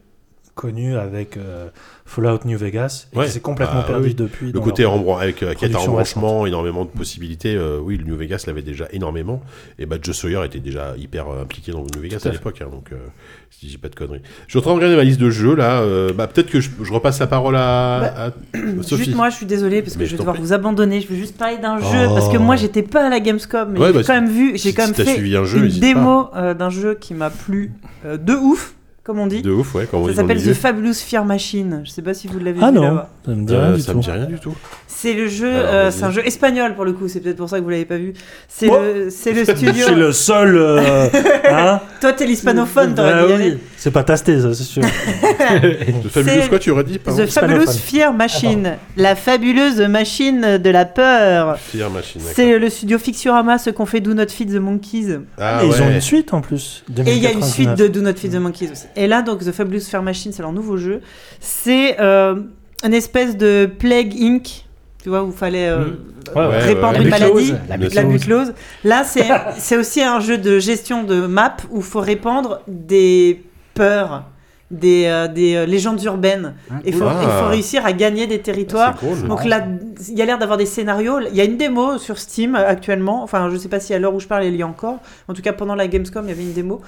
connu 0.56 0.96
avec 0.96 1.36
euh, 1.36 1.68
Fallout 2.06 2.40
New 2.46 2.56
Vegas 2.58 3.06
et 3.12 3.18
Ouais. 3.18 3.26
qui 3.26 3.30
s'est 3.32 3.40
complètement 3.40 3.80
Bah, 3.82 3.86
perdu 3.86 4.08
oui. 4.08 4.14
depuis. 4.14 4.50
le 4.52 4.58
côté 4.60 4.84
rembran- 4.84 5.18
avec 5.20 5.42
euh, 5.42 5.50
quête 5.54 5.70
à 5.70 5.74
production 5.74 5.92
embranchement 5.92 6.46
énormément 6.46 6.84
de 6.84 6.90
possibilités 6.90 7.54
euh, 7.54 7.78
oui 7.80 7.96
le 7.98 8.04
New 8.04 8.16
Vegas 8.16 8.44
l'avait 8.46 8.62
déjà 8.62 8.86
énormément 8.90 9.42
et 9.78 9.86
bah 9.86 9.96
Joe 10.02 10.16
Sawyer 10.16 10.40
était 10.46 10.58
déjà 10.58 10.94
hyper 10.96 11.28
euh, 11.28 11.42
impliqué 11.42 11.70
dans 11.72 11.80
le 11.82 11.86
New 11.94 12.00
Vegas 12.02 12.20
Tout 12.22 12.28
à 12.28 12.32
l'époque 12.32 12.60
hein, 12.62 12.68
donc 12.72 12.90
euh, 12.92 12.96
si 13.50 13.68
j'ai 13.68 13.76
pas 13.78 13.88
de 13.90 13.94
conneries 13.94 14.22
je 14.46 14.50
suis 14.52 14.58
en 14.58 14.62
train 14.62 14.70
de 14.72 14.76
regarder 14.76 14.96
ma 14.96 15.04
liste 15.04 15.20
de 15.20 15.28
jeux 15.30 15.54
là 15.54 15.80
euh, 15.82 16.12
bah 16.14 16.26
peut-être 16.26 16.50
que 16.50 16.60
je, 16.60 16.70
je 16.82 16.92
repasse 16.92 17.20
la 17.20 17.26
parole 17.26 17.54
à, 17.56 18.00
Bah, 18.00 18.32
à 18.54 18.56
Sophie 18.82 19.04
Juste 19.04 19.14
moi, 19.16 19.28
je 19.28 19.36
suis 19.36 19.46
désolée 19.46 19.82
parce 19.82 19.92
que 19.94 19.98
Mais 20.00 20.06
je 20.06 20.12
vais 20.12 20.18
devoir 20.18 20.34
prie. 20.36 20.42
vous 20.44 20.52
abandonner. 20.54 21.00
Je 21.02 21.08
veux 21.08 21.16
juste 21.16 21.36
parler 21.36 21.58
d'un 21.58 21.76
Oh. 21.78 21.92
jeu 21.92 22.06
parce 22.08 22.28
que 22.30 22.38
moi, 22.38 22.56
j'étais 22.56 22.82
pas 22.82 23.06
à 23.06 23.08
la 23.10 23.20
Gamescom, 23.20 23.72
mais 23.72 23.78
Ouais, 23.78 23.86
j'ai 23.88 23.92
bah, 23.92 24.00
quand 24.06 24.14
même 24.14 24.28
vu, 24.30 24.52
j'ai 24.52 24.58
si- 24.70 24.74
quand 24.74 24.86
même 24.86 24.94
fait 24.94 25.04
suivi 25.04 25.36
un 25.36 25.44
jeu, 25.44 25.64
une 25.66 25.78
démo 25.80 26.28
euh, 26.34 26.54
d'un 26.54 26.70
jeu 26.70 26.94
qui 26.94 27.12
m'a 27.14 27.28
plu 27.30 27.72
euh, 28.06 28.16
de 28.16 28.32
ouf, 28.34 28.74
comme 29.06 29.20
on 29.20 29.26
dit. 29.28 29.40
de 29.40 29.52
ouf 29.52 29.74
ouais 29.76 29.86
quand 29.88 30.04
Ça 30.08 30.14
s'appelle 30.14 30.42
The 30.42 30.52
Fabulous 30.52 30.94
Fear 30.94 31.24
Machine. 31.24 31.82
Je 31.84 31.90
sais 31.90 32.02
pas 32.02 32.12
si 32.12 32.26
vous 32.26 32.38
l'avez 32.40 32.58
Ah 32.60 32.70
vu 32.70 32.76
non, 32.76 32.82
là-bas. 32.82 33.10
ça 33.24 33.30
me 33.32 33.46
dit 33.46 33.54
Euh, 33.54 33.60
rien 33.68 33.72
du 33.76 33.80
ça 33.80 33.92
tout. 33.92 33.98
me 33.98 34.02
dit 34.02 34.10
rien 34.10 34.24
du 34.26 34.38
tout 34.40 34.54
C'est 34.88 35.12
le 35.14 35.28
jeu, 35.28 35.46
euh, 35.46 35.90
c'est 35.92 36.02
un 36.04 36.10
jeu 36.10 36.26
espagnol 36.26 36.74
pour 36.74 36.84
le 36.84 36.92
coup. 36.92 37.06
C'est 37.06 37.20
peut-être 37.20 37.36
pour 37.36 37.48
ça 37.48 37.58
que 37.58 37.64
vous 37.64 37.70
l'avez 37.70 37.84
pas 37.84 37.96
vu. 37.98 38.12
C'est 38.48 38.68
Oh 38.68 38.78
le, 38.82 39.10
c'est 39.10 39.32
le 39.32 39.44
studio. 39.56 39.86
suis 39.86 39.94
le 39.94 40.10
seul. 40.12 40.56
euh, 40.56 41.08
hein 41.50 41.80
Toi, 42.00 42.12
t'es 42.14 42.26
l'hispanophone, 42.26 42.94
Bah 42.94 43.02
t'aurais 43.12 43.26
oui. 43.26 43.32
aller. 43.32 43.58
C'est 43.76 43.90
pas 43.92 44.02
tasté, 44.02 44.40
ça, 44.40 44.52
c'est 44.54 44.64
sûr. 44.64 44.82
The 45.30 46.08
Fabulous 46.08 46.42
C'est- 46.42 46.48
quoi 46.48 46.58
tu 46.58 46.70
aurais 46.70 46.84
dit 46.84 46.98
pardon 46.98 47.22
The 47.24 47.28
Fabulous 47.28 47.62
hispanophone. 47.62 47.82
Fear 47.82 48.12
Machine, 48.12 48.72
la 48.96 49.14
fabuleuse 49.14 49.80
machine 49.82 50.58
de 50.58 50.70
la 50.70 50.84
peur. 50.84 51.58
Fear 51.58 51.90
Machine. 51.90 52.20
C'est 52.34 52.58
le 52.58 52.68
studio 52.70 52.98
Fixurama, 52.98 53.58
ceux 53.58 53.72
qu'on 53.72 53.86
fait 53.86 54.00
Do 54.00 54.14
Not 54.14 54.28
Feed 54.28 54.52
the 54.52 54.56
Monkeys. 54.60 55.18
ah, 55.38 55.62
Et 55.62 55.66
Ils 55.68 55.82
ont 55.82 55.86
ouais. 55.86 55.94
une 55.94 56.00
suite 56.00 56.32
en 56.34 56.40
plus. 56.40 56.84
Et 57.06 57.12
il 57.14 57.18
y 57.22 57.26
a 57.26 57.32
une 57.32 57.40
2099. 57.40 57.52
suite 57.54 57.74
de 57.74 57.86
Do 57.88 58.00
Not 58.00 58.14
Feed 58.14 58.32
the 58.32 58.36
Monkeys 58.40 58.70
aussi. 58.72 58.86
Et 58.96 59.06
là, 59.06 59.22
donc, 59.22 59.40
The 59.40 59.52
Fabulous 59.52 59.80
Fear 59.82 60.02
Machine, 60.02 60.32
c'est 60.32 60.42
leur 60.42 60.52
nouveau 60.52 60.76
jeu. 60.76 61.00
C'est 61.40 62.00
euh, 62.00 62.36
un 62.82 62.92
espèce 62.92 63.36
de 63.36 63.68
Plague 63.78 64.14
Inc. 64.20 64.64
Tu 65.02 65.10
vois, 65.10 65.22
où 65.22 65.28
il 65.28 65.32
fallait 65.36 65.68
euh, 65.68 65.84
Ouais, 66.34 66.42
ouais. 66.42 66.46
Ouais, 66.48 66.58
répandre 66.58 66.98
ouais, 66.98 67.04
une 67.04 67.10
La 67.10 67.18
maladie. 67.18 67.52
muclose, 67.52 67.94
la 67.94 68.02
muclose. 68.02 68.54
Là, 68.82 69.04
c'est 69.58 69.76
aussi 69.76 70.02
un 70.02 70.18
jeu 70.20 70.38
de 70.38 70.58
gestion 70.58 71.04
de 71.04 71.26
map 71.26 71.56
où 71.70 71.76
il 71.78 71.82
faut 71.84 72.00
répandre 72.00 72.60
des 72.66 73.44
peurs, 73.74 74.24
des, 74.72 75.04
euh, 75.06 75.28
des 75.28 75.54
euh, 75.54 75.64
légendes 75.66 76.02
urbaines. 76.02 76.54
Il 76.84 76.92
faut, 76.92 77.04
Ah. 77.06 77.42
faut 77.44 77.48
réussir 77.50 77.86
à 77.86 77.92
gagner 77.92 78.26
des 78.26 78.40
territoires. 78.40 78.96
Cool. 78.96 79.28
Donc 79.28 79.44
là, 79.44 79.64
il 80.08 80.18
y 80.18 80.22
a 80.22 80.24
l'air 80.24 80.38
d'avoir 80.38 80.58
des 80.58 80.66
scénarios. 80.66 81.20
Il 81.30 81.36
y 81.36 81.40
a 81.40 81.44
une 81.44 81.56
démo 81.56 81.98
sur 81.98 82.18
Steam 82.18 82.56
actuellement. 82.56 83.22
Enfin, 83.22 83.48
je 83.52 83.56
sais 83.58 83.68
pas 83.68 83.78
si 83.78 83.94
à 83.94 84.00
l'heure 84.00 84.14
où 84.14 84.18
je 84.18 84.26
parle, 84.26 84.44
il 84.46 84.56
y 84.56 84.62
a 84.62 84.66
encore. 84.66 84.98
En 85.28 85.34
tout 85.34 85.42
cas, 85.42 85.52
pendant 85.52 85.76
la 85.76 85.86
Gamescom, 85.86 86.24
il 86.24 86.30
y 86.30 86.32
avait 86.32 86.42
une 86.42 86.52
démo 86.52 86.80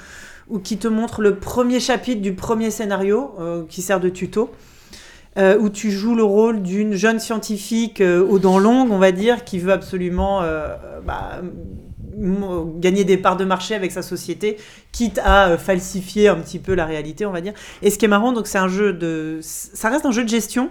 où 0.49 0.59
qui 0.59 0.79
te 0.79 0.89
montre 0.89 1.23
le 1.23 1.37
premier 1.37 1.81
chapitre 1.81 2.23
du 2.23 2.35
premier 2.35 2.71
scénario 2.71 3.35
euh, 3.39 3.65
qui 3.69 3.83
sert 3.83 4.01
de 4.01 4.09
tuto. 4.09 4.51
euh, 5.37 5.57
où 5.59 5.69
tu 5.69 5.93
joues 5.93 6.17
le 6.17 6.25
rôle 6.25 6.63
d'une 6.63 6.95
jeune 6.95 7.21
scientifique 7.21 8.01
euh, 8.01 8.27
aux 8.27 8.41
dents 8.41 8.59
longues, 8.59 8.91
on 8.91 8.99
va 8.99 9.13
dire, 9.13 9.45
qui 9.45 9.61
veut 9.61 9.73
absolument 9.73 10.43
bah, 11.05 11.43
gagner 12.81 13.05
des 13.05 13.19
parts 13.19 13.37
de 13.37 13.45
marché 13.45 13.77
avec 13.77 13.93
sa 13.93 14.03
société, 14.03 14.57
quitte 14.91 15.21
à 15.23 15.57
falsifier 15.57 16.27
un 16.27 16.37
petit 16.37 16.59
peu 16.59 16.75
la 16.75 16.87
réalité, 16.87 17.25
on 17.25 17.31
va 17.31 17.41
dire. 17.41 17.53
Et 17.83 17.91
ce 17.91 17.99
qui 17.99 18.07
est 18.07 18.09
marrant, 18.09 18.33
donc 18.33 18.49
c'est 18.49 18.59
un 18.59 18.69
jeu 18.69 18.93
de, 18.93 19.39
ça 19.43 19.91
reste 19.91 20.07
un 20.07 20.11
jeu 20.11 20.25
de 20.25 20.29
gestion 20.29 20.71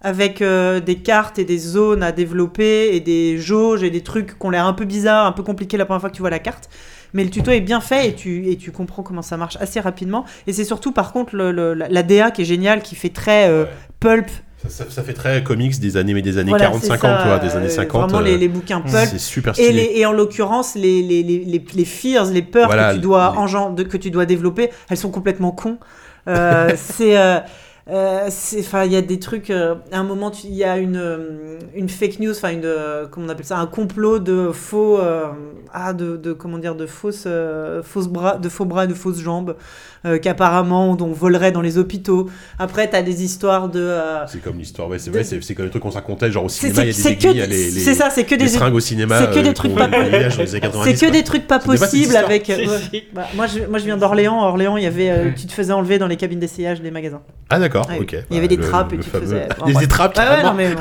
avec 0.00 0.42
des 0.42 0.96
cartes 1.04 1.38
et 1.38 1.44
des 1.44 1.58
zones 1.58 2.02
à 2.02 2.12
développer 2.12 2.94
et 2.94 3.00
des 3.00 3.36
jauges 3.36 3.82
et 3.82 3.90
des 3.90 4.02
trucs 4.02 4.38
qui 4.38 4.46
ont 4.46 4.50
l'air 4.50 4.64
un 4.64 4.72
peu 4.72 4.86
bizarres, 4.86 5.26
un 5.26 5.32
peu 5.32 5.42
compliqués 5.42 5.76
la 5.76 5.84
première 5.84 6.00
fois 6.00 6.08
que 6.08 6.16
tu 6.16 6.22
vois 6.22 6.30
la 6.30 6.38
carte. 6.38 6.70
Mais 7.14 7.24
le 7.24 7.30
tuto 7.30 7.50
est 7.50 7.60
bien 7.60 7.80
fait 7.80 8.08
et 8.08 8.14
tu, 8.14 8.48
et 8.48 8.56
tu 8.56 8.70
comprends 8.72 9.02
comment 9.02 9.22
ça 9.22 9.36
marche 9.36 9.56
assez 9.60 9.80
rapidement. 9.80 10.24
Et 10.46 10.52
c'est 10.52 10.64
surtout 10.64 10.92
par 10.92 11.12
contre 11.12 11.34
le, 11.36 11.52
le- 11.52 11.74
la, 11.74 12.02
DA 12.02 12.30
qui 12.30 12.42
est 12.42 12.44
géniale, 12.44 12.82
qui 12.82 12.94
fait 12.94 13.08
très 13.10 13.48
euh, 13.48 13.64
pulp. 14.00 14.28
Ça, 14.62 14.68
ça- 14.68 14.90
ça 14.90 15.02
fait 15.02 15.14
très 15.14 15.42
comics 15.42 15.78
des 15.80 15.96
années, 15.96 16.12
mais 16.14 16.22
des 16.22 16.36
années 16.38 16.50
Voilà, 16.50 16.66
40, 16.66 16.82
c'est 16.82 16.88
50, 16.88 17.10
ça, 17.10 17.22
tu 17.22 17.28
vois, 17.28 17.38
des 17.38 17.56
années 17.56 17.66
euh, 17.66 17.70
50. 17.70 18.10
Vraiment 18.10 18.18
euh, 18.22 18.30
les, 18.30 18.38
les 18.38 18.48
bouquins 18.48 18.80
pulp. 18.80 19.08
C'est 19.10 19.18
super 19.18 19.52
Et, 19.58 19.62
stylé. 19.64 19.72
les- 19.72 19.98
et 20.00 20.06
en 20.06 20.12
l'occurrence, 20.12 20.74
les, 20.74 21.02
les, 21.02 21.22
les, 21.22 21.84
fears, 21.84 22.26
les 22.26 22.42
peurs 22.42 22.66
Voilà, 22.66 22.90
que, 22.90 22.94
tu 22.96 23.00
dois 23.00 23.34
que 23.88 23.96
tu 23.96 24.10
dois 24.10 24.26
développer, 24.26 24.70
elles 24.90 24.96
sont 24.98 25.10
complètement 25.10 25.52
cons. 25.52 25.78
Euh, 26.28 26.72
c'est. 26.76 27.16
Euh, 27.90 28.28
Enfin, 28.58 28.84
il 28.84 28.92
y 28.92 28.96
a 28.96 29.02
des 29.02 29.18
trucs. 29.18 29.50
euh, 29.50 29.74
à 29.92 29.98
un 29.98 30.04
moment, 30.04 30.30
il 30.44 30.54
y 30.54 30.64
a 30.64 30.78
une, 30.78 30.96
euh, 30.96 31.58
une 31.74 31.88
fake 31.88 32.20
news, 32.20 32.30
enfin, 32.32 32.50
une. 32.52 33.08
comment 33.10 33.26
on 33.26 33.28
appelle 33.28 33.46
ça 33.46 33.58
Un 33.58 33.66
complot 33.66 34.18
de 34.18 34.50
faux. 34.52 34.98
ah, 35.72 35.92
de, 35.92 36.16
de. 36.16 36.32
Comment 36.32 36.58
dire 36.58 36.74
De 36.74 36.86
fausses, 36.86 37.26
fausses 37.82 38.08
bras, 38.08 38.38
de 38.38 38.48
faux 38.48 38.64
bras 38.64 38.86
de 38.86 38.94
fausses 38.94 39.20
jambes, 39.20 39.56
euh, 40.06 40.18
qu'apparemment, 40.18 40.96
on 41.00 41.12
volerait 41.12 41.52
dans 41.52 41.60
les 41.60 41.78
hôpitaux. 41.78 42.28
Après, 42.58 42.88
tu 42.88 42.96
as 42.96 43.02
des 43.02 43.22
histoires 43.24 43.68
de. 43.68 43.80
euh, 43.80 44.26
C'est 44.26 44.42
comme 44.42 44.58
l'histoire, 44.58 44.88
ouais, 44.88 44.98
c'est 44.98 45.10
vrai, 45.10 45.24
c'est 45.24 45.42
c'est 45.42 45.54
comme 45.54 45.64
les 45.66 45.70
trucs 45.70 45.82
qu'on 45.82 45.90
se 45.90 45.96
racontait, 45.96 46.30
genre 46.30 46.44
au 46.44 46.48
c'est 46.48 46.68
cinéma, 46.68 46.82
il 46.82 46.86
y 46.86 46.90
a 46.90 46.92
c'est 46.92 47.02
des 47.02 47.26
aiguilles, 47.28 47.40
les, 47.48 47.70
les, 47.70 47.80
c'est 47.80 47.94
ça, 47.94 48.08
c'est 48.10 48.24
que 48.24 48.30
les 48.30 48.38
des 48.44 48.48
seringues 48.48 48.74
au 48.74 48.80
cinéma. 48.80 49.18
c'est 49.20 49.34
que 49.34 49.40
des 49.44 49.50
euh, 49.50 49.52
trucs 49.52 49.74
pas- 49.74 49.88
voyait 49.88 50.28
dans 50.28 50.36
les 50.38 50.50
années 50.50 50.60
90, 50.60 50.96
C'est 50.98 51.06
que 51.06 51.12
des 51.12 51.22
trucs 51.24 51.46
pas 51.46 51.60
C'est 51.60 51.66
possibles 51.66 52.16
avec. 52.16 52.48
ouais. 52.48 53.04
Bah, 53.12 53.26
moi, 53.34 53.46
je, 53.46 53.60
moi, 53.68 53.78
je 53.78 53.84
viens 53.84 53.96
d'Orléans. 53.98 54.42
À 54.42 54.46
Orléans, 54.46 54.76
il 54.76 54.84
y 54.84 54.86
avait, 54.86 55.10
euh, 55.10 55.30
tu 55.38 55.46
te 55.46 55.52
faisais 55.52 55.72
enlever 55.72 55.98
dans 55.98 56.06
les 56.06 56.16
cabines 56.16 56.40
d'essayage 56.40 56.80
des 56.80 56.90
magasins. 56.90 57.20
Ah 57.50 57.58
d'accord, 57.58 57.86
Ouais. 57.88 57.98
ok. 58.00 58.16
Il 58.30 58.36
y 58.36 58.38
avait 58.38 58.48
des 58.48 58.58
trappes 58.58 58.92
et 58.92 58.98
tu 58.98 59.10
faisais- 59.10 59.48
des 59.66 59.86
trappes, 59.86 60.16
non, 60.42 60.54
mais. 60.54 60.70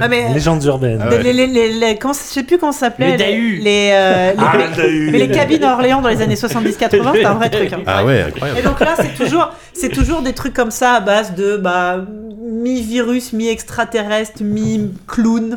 Ah, 0.00 0.08
mais, 0.08 0.32
Légendes 0.32 0.64
urbaines. 0.64 1.00
Ah 1.02 1.10
je 1.10 2.12
sais 2.14 2.42
plus 2.44 2.56
comment 2.58 2.72
ça 2.72 2.86
s'appelait. 2.86 3.12
Les 3.12 3.16
les, 3.16 3.24
Dahus. 3.24 3.56
les, 3.58 3.90
euh, 3.92 4.30
les- 4.32 4.36
Ah, 4.38 4.52
mais- 4.56 4.76
Dahus. 4.76 5.10
mais 5.10 5.18
les 5.18 5.28
cabines 5.30 5.64
à 5.64 5.74
Orléans 5.74 6.00
dans 6.00 6.08
les 6.08 6.22
années 6.22 6.34
70-80, 6.36 7.12
c'était 7.12 7.24
un 7.26 7.34
vrai 7.34 7.50
truc. 7.50 7.72
hein. 7.72 7.80
Ah 7.86 8.04
ouais, 8.04 8.24
Et 8.36 8.45
incroyable. 8.50 8.68
donc 8.68 8.80
là, 8.80 8.94
c'est 8.96 9.14
toujours, 9.24 9.52
c'est 9.72 9.88
toujours 9.90 10.22
des 10.22 10.32
trucs 10.32 10.54
comme 10.54 10.70
ça 10.70 10.92
à 10.94 11.00
base 11.00 11.34
de 11.34 11.56
bah, 11.56 12.04
mi-virus, 12.40 13.32
mi-extraterrestre, 13.32 14.42
mi-clown, 14.42 15.56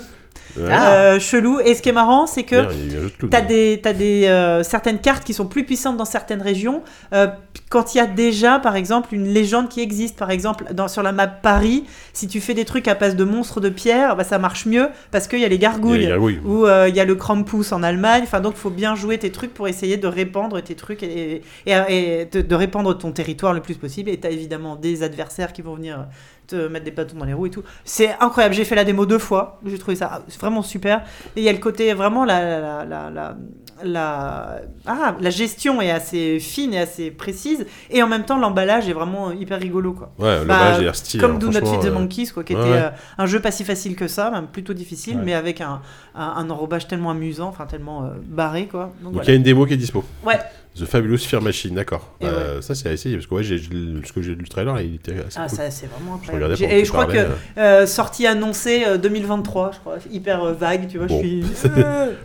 Ouais. 0.57 0.63
euh, 0.71 1.19
chelou. 1.19 1.59
Et 1.63 1.75
ce 1.75 1.81
qui 1.81 1.89
est 1.89 1.93
marrant, 1.93 2.25
c'est 2.25 2.43
que 2.43 2.55
Merde, 2.55 2.73
il 2.75 2.91
y 2.91 2.95
a 2.95 2.95
eu 2.95 2.97
un 2.97 3.01
jeu 3.03 3.09
de 3.09 3.15
clown. 3.17 3.29
T'as 3.29 3.41
des, 3.41 3.79
t'as 3.83 3.93
des 3.93 4.25
euh, 4.25 4.63
certaines 4.63 4.97
cartes 4.99 5.23
qui 5.23 5.33
sont 5.33 5.45
plus 5.45 5.63
puissantes 5.63 5.95
dans 5.95 6.05
certaines 6.05 6.41
régions. 6.41 6.81
euh, 7.13 7.27
quand 7.69 7.93
il 7.93 7.99
y 7.99 8.01
a 8.01 8.07
déjà, 8.07 8.57
par 8.57 8.75
exemple, 8.75 9.13
une 9.13 9.27
légende 9.27 9.69
qui 9.69 9.79
existe, 9.79 10.17
par 10.17 10.31
exemple, 10.31 10.65
dans, 10.73 10.87
sur 10.87 11.03
la 11.03 11.11
map 11.11 11.27
Paris, 11.27 11.85
si 12.13 12.27
tu 12.27 12.41
fais 12.41 12.55
des 12.55 12.65
trucs 12.65 12.87
à 12.87 12.95
base 12.95 13.15
de 13.15 13.23
monstres 13.23 13.61
de 13.61 13.69
pierre, 13.69 14.15
bah, 14.15 14.23
ça 14.23 14.39
marche 14.39 14.65
mieux 14.65 14.89
parce 15.11 15.27
qu'il 15.27 15.39
y 15.39 15.45
a 15.45 15.47
les 15.47 15.59
gargouilles. 15.59 15.99
les 15.99 16.07
gargouilles. 16.07 16.39
Ou 16.43 16.65
euh, 16.65 16.89
il 16.89 16.95
y 16.95 16.99
a 16.99 17.05
le 17.05 17.13
Krampus 17.13 17.71
en 17.71 17.83
Allemagne. 17.83 18.23
Enfin, 18.23 18.41
donc, 18.41 18.55
il 18.55 18.59
faut 18.59 18.71
bien 18.71 18.95
jouer 18.95 19.19
tes 19.19 19.31
trucs 19.31 19.53
pour 19.53 19.67
essayer 19.67 19.97
de 19.97 20.07
répandre 20.07 20.61
tes 20.63 20.73
trucs 20.73 21.03
et, 21.03 21.43
et, 21.67 21.73
et 21.89 22.25
de, 22.25 22.41
de 22.41 22.55
répandre 22.55 22.97
ton 22.97 23.11
territoire 23.11 23.53
le 23.53 23.61
plus 23.61 23.75
possible. 23.75 24.09
Et 24.09 24.17
t'as 24.17 24.31
évidemment 24.31 24.75
des 24.75 25.03
adversaires 25.03 25.53
qui 25.53 25.61
vont 25.61 25.75
venir 25.75 26.07
te 26.47 26.67
mettre 26.67 26.85
des 26.85 26.91
bâtons 26.91 27.17
dans 27.17 27.25
les 27.25 27.33
roues 27.33 27.45
et 27.45 27.51
tout. 27.51 27.63
C'est 27.85 28.09
incroyable. 28.19 28.55
J'ai 28.55 28.65
fait 28.65 28.75
la 28.75 28.83
démo 28.83 29.05
deux 29.05 29.19
fois. 29.19 29.59
J'ai 29.63 29.77
trouvé 29.77 29.95
ça 29.95 30.23
vraiment 30.39 30.63
super. 30.63 31.03
Et 31.35 31.41
il 31.41 31.43
y 31.43 31.49
a 31.49 31.53
le 31.53 31.59
côté 31.59 31.93
vraiment 31.93 32.25
la, 32.25 32.59
la, 32.59 32.85
la, 32.85 33.09
la, 33.11 33.37
la- 33.83 34.61
ah, 34.85 35.15
la 35.19 35.29
gestion 35.29 35.81
est 35.81 35.91
assez 35.91 36.39
fine 36.39 36.73
et 36.73 36.79
assez 36.79 37.11
précise. 37.11 37.65
Et 37.89 38.01
en 38.03 38.07
même 38.07 38.23
temps, 38.23 38.37
l'emballage 38.37 38.87
est 38.89 38.93
vraiment 38.93 39.31
hyper 39.31 39.59
rigolo. 39.59 39.93
Quoi. 39.93 40.11
Ouais, 40.19 40.39
le 40.39 40.45
Bah, 40.45 40.59
badge 40.59 40.77
a 40.79 40.81
l'air 40.81 40.95
stylé. 40.95 41.21
Comme 41.21 41.35
hein, 41.35 41.39
Do 41.39 41.47
Not 41.49 41.65
Feed 41.65 41.81
the 41.81 41.91
Monkeys, 41.93 42.27
quoi, 42.33 42.43
qui 42.43 42.55
ouais, 42.55 42.61
était 42.61 42.69
ouais. 42.71 42.77
euh, 42.77 42.89
un 43.17 43.25
jeu 43.25 43.39
pas 43.39 43.51
si 43.51 43.63
facile 43.63 43.95
que 43.95 44.07
ça, 44.07 44.29
même 44.31 44.47
plutôt 44.47 44.73
difficile, 44.73 45.17
Ouais. 45.17 45.23
mais 45.25 45.33
avec 45.33 45.61
un, 45.61 45.81
un, 46.15 46.23
un 46.37 46.49
enrobage 46.49 46.87
tellement 46.87 47.11
amusant, 47.11 47.47
enfin 47.47 47.65
tellement 47.65 48.03
euh, 48.05 48.09
barré. 48.25 48.67
Quoi. 48.67 48.91
Donc, 49.01 49.13
voilà. 49.13 49.25
il 49.25 49.29
y 49.29 49.31
a 49.31 49.35
une 49.35 49.43
démo 49.43 49.65
qui 49.65 49.73
est 49.73 49.77
dispo. 49.77 50.03
Ouais. 50.25 50.39
The 50.79 50.85
Fabulous 50.85 51.17
Fear 51.17 51.41
Machine, 51.41 51.75
d'accord. 51.75 52.15
Et 52.21 52.25
Euh, 52.25 52.61
Ça 52.61 52.75
c'est 52.75 52.87
à 52.89 52.93
essayer 52.93 53.15
parce 53.15 53.27
que 53.27 53.35
ouais, 53.35 53.43
j'ai 53.43 53.57
parce 53.99 54.11
que 54.11 54.21
j'ai 54.21 54.31
lu 54.31 54.41
le 54.41 54.47
trailer, 54.47 54.79
il 54.81 54.95
était 54.95 55.13
assez 55.13 55.37
Ah, 55.37 55.47
cool. 55.47 55.57
ça, 55.57 55.71
c'est 55.71 55.87
vraiment 55.87 56.19
Je 56.23 56.27
incroyable. 56.31 56.53
pendant 56.59 56.71
Et 56.73 56.85
je 56.85 56.91
crois 56.91 57.05
que 57.05 57.27
euh, 57.57 57.85
sortie 57.87 58.25
annoncée 58.27 58.83
euh, 58.87 58.97
2023, 58.97 59.71
je 59.73 59.79
crois, 59.79 59.95
hyper 60.11 60.43
euh, 60.43 60.53
vague, 60.53 60.87
tu 60.87 60.97
vois. 60.97 61.07
Bon. 61.07 61.21
Je 61.21 61.27
suis. 61.27 61.41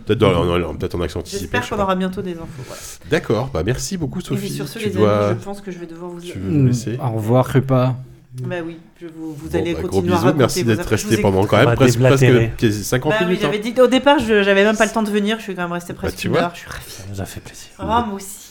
Peut-être 0.05 0.19
dans- 0.19 0.33
en- 0.69 0.75
peut-être 0.75 0.95
en 0.95 1.01
accent 1.01 1.19
anticipé. 1.19 1.41
J'espère 1.41 1.63
je 1.63 1.69
qu'on 1.69 1.79
aura 1.81 1.95
bientôt 1.95 2.21
des 2.21 2.33
infos. 2.33 2.45
voilà. 2.67 2.81
D'accord, 3.09 3.49
bah 3.53 3.63
merci 3.65 3.97
beaucoup 3.97 4.19
Et 4.19 4.23
Sophie. 4.23 4.49
sur 4.49 4.67
ce, 4.67 4.79
tu 4.79 4.85
les 4.85 4.91
dois. 4.91 5.27
amis, 5.29 5.37
je 5.39 5.43
pense 5.45 5.61
que 5.61 5.71
je 5.71 5.79
vais 5.79 5.85
devoir 5.87 6.11
vous. 6.11 6.21
Tu 6.21 6.37
veux 6.37 6.49
nous 6.51 6.67
laisser 6.67 6.97
Au 7.03 7.09
revoir, 7.15 7.47
Krupa. 7.47 7.95
Bah 8.41 8.55
oui, 8.65 8.75
je 9.01 9.07
vous, 9.07 9.33
vous 9.33 9.47
Bon, 9.47 9.57
allez 9.57 9.73
bah, 9.73 9.79
gros 9.79 9.87
continuer 9.89 10.11
à 10.11 10.15
bisous, 10.15 10.25
raconter 10.25 10.39
merci 10.39 10.63
d'être. 10.65 10.83
Je 10.83 10.89
resté 10.89 11.17
pendant 11.21 11.45
quand 11.45 11.55
même 11.55 11.73
presque, 11.75 11.97
presque 11.99 12.19
déblatérer. 12.19 12.51
quasi 12.57 12.83
50 12.83 13.09
Bah 13.11 13.17
oui, 13.21 13.25
minutes. 13.27 13.39
hein. 13.45 13.47
j'avais 13.49 13.59
dit 13.71 13.79
au 13.81 13.87
départ, 13.87 14.19
je- 14.19 14.43
j'avais 14.43 14.65
même 14.65 14.75
pas 14.75 14.85
le 14.85 14.91
temps 14.91 15.03
de 15.03 15.09
venir. 15.09 15.37
Je 15.37 15.43
suis 15.43 15.55
quand 15.55 15.61
même 15.61 15.71
resté 15.71 15.93
presque 15.93 16.17
Bah, 16.27 16.29
une 16.29 16.35
heure. 16.43 16.51
Je 16.53 16.59
suis 16.59 16.69
ravie. 16.69 16.83
Ça 16.89 17.03
nous 17.09 17.21
a 17.21 17.25
fait 17.25 17.39
plaisir. 17.39 17.67
Ah, 17.79 18.03
moi 18.05 18.15
aussi. 18.15 18.44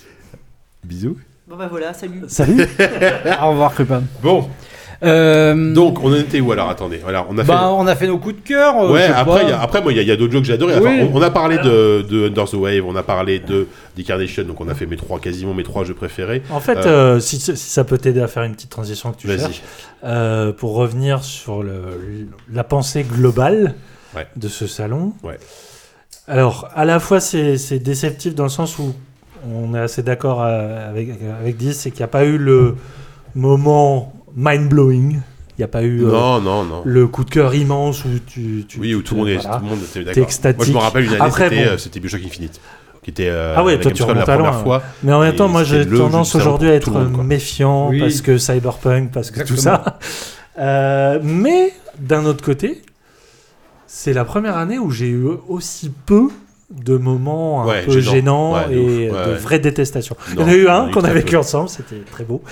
Bisous. 0.84 1.16
Bon 1.48 1.56
bah 1.56 1.68
voilà, 1.70 1.92
salut. 1.94 2.22
Salut 2.28 2.62
Au 3.42 3.50
revoir, 3.50 3.72
Krupa. 3.74 4.02
Bon, 4.22 4.48
Euh, 5.02 5.74
donc 5.74 6.02
on 6.02 6.10
en 6.12 6.14
était 6.16 6.40
où 6.40 6.50
alors? 6.52 6.70
Attendez, 6.70 6.98
voilà, 7.02 7.26
on 7.28 7.36
a 7.36 7.42
fait. 7.44 7.48
bah, 7.52 7.70
on 7.72 7.86
a 7.86 7.94
fait 7.94 8.06
nos 8.06 8.16
coups 8.18 8.36
de 8.36 8.40
cœur. 8.40 8.78
euh, 8.78 8.92
Ouais, 8.92 9.02
sais 9.02 9.12
après, 9.12 9.40
pas. 9.40 9.42
il 9.42 9.48
y 9.50 9.52
a- 9.52 9.60
après 9.60 9.82
moi, 9.82 9.92
il 9.92 9.96
y 9.96 9.98
a, 9.98 10.02
il 10.02 10.08
y 10.08 10.12
a 10.12 10.16
d'autres 10.16 10.32
jeux 10.32 10.40
que 10.40 10.46
j'ai 10.46 10.54
adorés. 10.54 10.74
Enfin, 10.76 10.84
Oui. 11.02 11.08
on, 11.12 11.18
on 11.18 11.22
a 11.22 11.30
parlé 11.30 11.58
de, 11.58 12.02
de 12.08 12.28
Under 12.28 12.44
the 12.48 12.54
Wave, 12.54 12.84
on 12.86 12.96
a 12.96 13.02
parlé 13.02 13.38
de 13.40 13.66
Decarnation, 13.98 14.44
donc 14.44 14.60
on 14.62 14.68
a 14.68 14.74
fait 14.74 14.86
mes 14.86 14.96
trois, 14.96 15.18
quasiment 15.18 15.52
mes 15.52 15.64
trois 15.64 15.84
jeux 15.84 15.92
préférés. 15.94 16.42
En 16.48 16.60
fait, 16.60 16.78
Euh, 16.78 17.16
euh, 17.16 17.20
si, 17.20 17.38
si 17.38 17.54
ça 17.56 17.84
peut 17.84 17.98
t'aider 17.98 18.20
à 18.22 18.28
faire 18.28 18.44
une 18.44 18.54
petite 18.54 18.70
transition 18.70 19.12
que 19.12 19.18
tu 19.18 19.26
Vas-y. 19.26 19.40
cherches, 19.40 19.62
euh, 20.04 20.52
pour 20.52 20.74
revenir 20.74 21.22
sur 21.24 21.62
le, 21.62 22.28
la 22.50 22.64
pensée 22.64 23.02
globale 23.02 23.74
Ouais. 24.16 24.26
de 24.36 24.48
ce 24.48 24.66
salon. 24.66 25.12
Ouais. 25.22 25.38
Alors, 26.28 26.68
à 26.74 26.84
la 26.86 26.98
fois, 27.00 27.20
c'est 27.20 27.58
c'est 27.58 27.80
déceptif 27.80 28.34
dans 28.34 28.44
le 28.44 28.48
sens 28.48 28.78
où 28.78 28.94
on 29.52 29.74
est 29.74 29.78
assez 29.80 30.02
d'accord 30.02 30.42
euh, 30.42 30.88
avec, 30.90 31.10
avec 31.40 31.56
10, 31.56 31.72
c'est 31.74 31.90
qu'il 31.90 32.00
n'y 32.00 32.04
a 32.04 32.08
pas 32.08 32.24
eu 32.24 32.38
le 32.38 32.76
moment 33.34 34.12
mind-blowing. 34.36 35.20
Il 35.56 35.60
n'y 35.60 35.64
a 35.64 35.68
pas 35.68 35.82
eu 35.84 36.04
euh, 36.04 36.10
Non, 36.10 36.40
non, 36.40 36.64
non. 36.64 36.82
le 36.84 37.06
coup 37.06 37.24
de 37.24 37.30
cœur 37.30 37.54
immense 37.54 38.04
où 38.04 38.08
tu... 38.26 38.64
tu 38.66 38.80
Oui, 38.80 38.94
où 38.94 39.02
tout 39.02 39.14
le 39.14 39.20
monde, 39.20 39.28
est, 39.28 39.36
voilà. 39.36 39.58
tout 39.58 39.64
le 39.64 39.70
monde 39.70 39.78
était 39.82 40.02
d'accord. 40.04 40.22
extatique. 40.24 40.56
Moi, 40.58 40.66
je 40.66 40.72
me 40.72 40.78
rappelle 40.78 41.04
une 41.04 41.10
année, 41.10 41.20
Après, 41.20 41.48
c'était 41.48 41.64
bon. 41.64 41.70
euh, 41.70 41.78
c'était 41.78 42.00
Bioshock 42.00 42.22
Infinite. 42.24 42.60
Qui 43.04 43.10
était 43.10 43.28
euh, 43.28 43.54
Ah 43.56 43.62
ouais, 43.62 43.72
avec 43.74 43.82
toi, 43.82 43.92
tu 43.92 44.02
Gamescom 44.02 44.16
la 44.16 44.24
remontes 44.24 44.46
à 44.48 44.50
loin, 44.50 44.62
fois. 44.64 44.82
Mais 45.02 45.12
en 45.12 45.20
même 45.20 45.36
temps, 45.36 45.48
moi 45.48 45.62
j'ai 45.62 45.86
tendance 45.86 46.34
aujourd'hui 46.34 46.70
à 46.70 46.74
être 46.74 46.90
monde, 46.90 47.24
méfiant 47.26 47.90
Oui. 47.90 48.00
parce 48.00 48.20
que 48.22 48.38
Cyberpunk, 48.38 49.12
parce 49.12 49.30
que 49.30 49.42
tout 49.44 49.56
ça. 49.56 49.98
Euh, 50.58 51.18
mais 51.22 51.72
d'un 51.98 52.24
autre 52.24 52.42
côté, 52.44 52.80
c'est 53.86 54.12
la 54.12 54.24
première 54.24 54.56
année 54.56 54.78
où 54.78 54.90
j'ai 54.90 55.08
eu 55.08 55.26
aussi 55.48 55.92
peu 56.06 56.28
de 56.70 56.96
moments 56.96 57.62
un 57.62 57.66
Ouais, 57.66 57.82
peu 57.82 57.92
gênant. 58.00 58.12
gênants 58.12 58.52
Ouais, 58.54 58.74
et 58.74 59.10
ouf. 59.10 59.26
de 59.28 59.32
vraie 59.34 59.58
détestation. 59.58 60.16
Il 60.28 60.34
y 60.34 60.36
Non, 60.38 60.44
en 60.44 60.48
a 60.48 60.54
eu 60.54 60.68
un 60.68 60.90
qu'on 60.90 61.04
a 61.04 61.12
vécu 61.12 61.32
peu. 61.32 61.38
ensemble, 61.38 61.68
c'était 61.68 62.00
très 62.10 62.24
beau. 62.24 62.42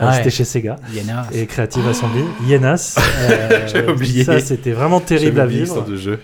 Euh, 0.00 0.06
Ouais. 0.08 0.14
C'était 0.16 0.30
chez 0.30 0.44
Sega 0.44 0.76
Yana. 0.94 1.26
et 1.32 1.46
Creative 1.46 1.86
Assembly, 1.88 2.24
Yenas. 2.46 2.96
euh, 3.20 3.68
J'avais 3.72 3.92
oublié. 3.92 4.24
Ça, 4.24 4.40
c'était 4.40 4.72
vraiment 4.72 5.00
terrible 5.00 5.40
à 5.40 5.46
vivre. 5.46 5.84
de 5.84 5.96
jeu. 5.96 6.18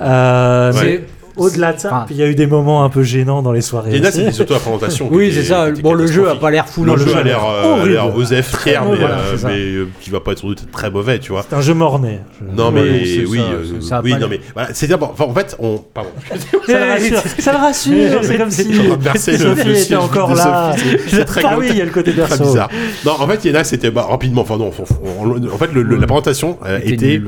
Euh, 0.00 0.72
Ouais. 0.72 0.78
mais 0.82 0.90
C'est- 0.96 1.04
Au-delà 1.38 1.72
de 1.72 1.78
ça, 1.80 1.88
Enfin, 1.88 2.04
puis 2.06 2.14
il 2.14 2.18
y 2.18 2.22
a 2.22 2.26
eu 2.28 2.34
des 2.34 2.46
moments 2.46 2.84
un 2.84 2.88
peu 2.88 3.02
gênants 3.02 3.42
dans 3.42 3.52
les 3.52 3.60
soirées. 3.60 3.98
Aussi. 4.00 4.12
c'était 4.12 4.32
surtout 4.32 4.52
la 4.54 4.58
présentation. 4.58 5.08
Oui, 5.10 5.30
c'est 5.32 5.44
ça. 5.44 5.70
Bon, 5.70 5.94
le 5.94 6.06
jeu 6.06 6.28
a 6.28 6.34
pas 6.36 6.50
l'air 6.50 6.68
fou. 6.68 6.84
Le 6.84 6.96
jeu 6.96 7.16
a 7.16 7.22
l'air 7.22 7.44
euh, 7.44 7.62
a 7.62 7.66
horrible. 7.68 7.90
l'air 7.92 8.16
osef, 8.16 8.56
fier, 8.62 8.84
mais, 8.84 8.96
Voilà, 8.96 9.14
euh, 9.18 9.36
mais 9.44 9.50
euh, 9.58 9.88
qui 10.00 10.10
va 10.10 10.20
pas 10.20 10.32
être 10.32 10.38
sans 10.40 10.48
doute 10.48 10.70
très 10.70 10.90
mauvais, 10.90 11.18
tu 11.18 11.32
vois. 11.32 11.44
C'est 11.48 11.56
un 11.56 11.60
jeu 11.60 11.74
morné. 11.74 12.20
Je- 12.40 12.56
Non 12.56 12.70
mais 12.70 12.82
Oui, 12.82 13.14
c'est 13.20 13.26
oui, 13.26 13.40
euh, 13.40 14.18
non 14.18 14.26
mais 14.28 14.40
voilà, 14.54 14.68
c'est 14.72 14.86
d'abord. 14.86 15.10
Enfin, 15.12 15.24
en 15.24 15.34
fait, 15.34 15.56
on. 15.58 15.78
Pardon. 15.78 16.10
Ça 16.66 16.78
le 16.84 16.90
rassure. 16.92 17.22
Ça 17.38 17.52
le 17.52 17.58
rassure. 17.58 18.20
C'est 18.22 18.36
comme 18.38 18.50
si 18.50 19.38
Sophie 19.38 19.70
était 19.72 19.96
encore 19.96 20.34
là. 20.34 20.74
C'est- 21.06 21.24
très 21.24 21.42
Ah 21.44 21.56
oui, 21.58 21.66
il 21.70 21.76
y 21.76 21.80
a 21.80 21.84
le 21.84 21.90
côté 21.90 22.12
Très 22.12 22.20
berceau. 22.22 22.44
bizarre. 22.44 22.68
Non, 23.04 23.12
en 23.18 23.26
fait, 23.26 23.44
Yana, 23.44 23.64
c'était 23.64 23.90
bah, 23.90 24.06
rapidement. 24.08 24.42
Enfin 24.42 24.56
non, 24.58 24.70
on- 25.02 25.24
on- 25.34 25.52
en 25.54 25.58
fait, 25.58 25.68
la 25.74 26.06
présentation 26.06 26.58
était, 26.84 27.20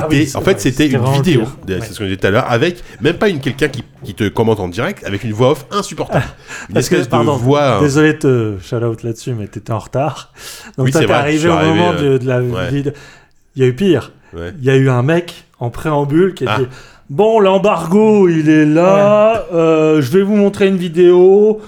Ah 0.00 0.06
en 0.34 0.40
fait, 0.40 0.60
c'était 0.60 0.86
une 0.88 1.04
vidéo. 1.12 1.42
C'est 1.68 1.92
ce 1.92 1.98
que 1.98 2.04
je 2.04 2.10
disais 2.10 2.16
tout 2.16 2.26
à 2.26 2.30
l'heure, 2.30 2.46
avec 2.50 2.82
même 3.00 3.14
pas 3.16 3.28
une 3.28 3.40
quelqu'un 3.54 3.68
qui, 3.68 3.84
qui 4.04 4.14
te 4.14 4.28
commente 4.28 4.60
en 4.60 4.68
direct, 4.68 5.04
avec 5.04 5.24
une 5.24 5.32
voix 5.32 5.50
off 5.52 5.66
insupportable. 5.70 6.24
Une 6.68 6.74
Parce 6.74 6.88
que, 6.88 6.96
pardon, 7.06 7.36
de 7.36 7.42
voix. 7.42 7.76
hein. 7.76 7.80
désolé 7.80 8.14
de 8.14 8.18
te 8.18 8.54
shout 8.62 8.76
out 8.84 9.02
là-dessus, 9.02 9.32
mais 9.34 9.46
t'étais 9.46 9.72
en 9.72 9.78
retard. 9.78 10.32
Donc 10.76 10.86
Oui, 10.86 10.92
toi, 10.92 11.00
t'es 11.04 11.12
arrivé 11.12 11.48
au 11.48 11.52
arrivé, 11.52 11.70
moment 11.74 11.92
euh, 11.92 12.12
de, 12.14 12.18
de 12.18 12.26
la 12.28 12.40
ouais. 12.42 12.70
vidéo. 12.70 12.92
Il 13.56 13.62
y 13.62 13.64
a 13.64 13.68
eu 13.68 13.74
pire. 13.74 14.12
Ouais. 14.34 14.52
Il 14.58 14.64
y 14.64 14.70
a 14.70 14.76
eu 14.76 14.88
un 14.88 15.02
mec 15.02 15.44
en 15.60 15.70
préambule 15.70 16.34
qui 16.34 16.46
a 16.46 16.54
Ah. 16.54 16.58
dit 16.60 16.66
Bon, 17.10 17.40
l'embargo, 17.40 18.28
il 18.28 18.48
est 18.48 18.64
là. 18.64 19.44
euh, 19.52 20.00
je 20.00 20.10
vais 20.10 20.22
vous 20.22 20.36
montrer 20.36 20.68
une 20.68 20.78
vidéo. 20.78 21.60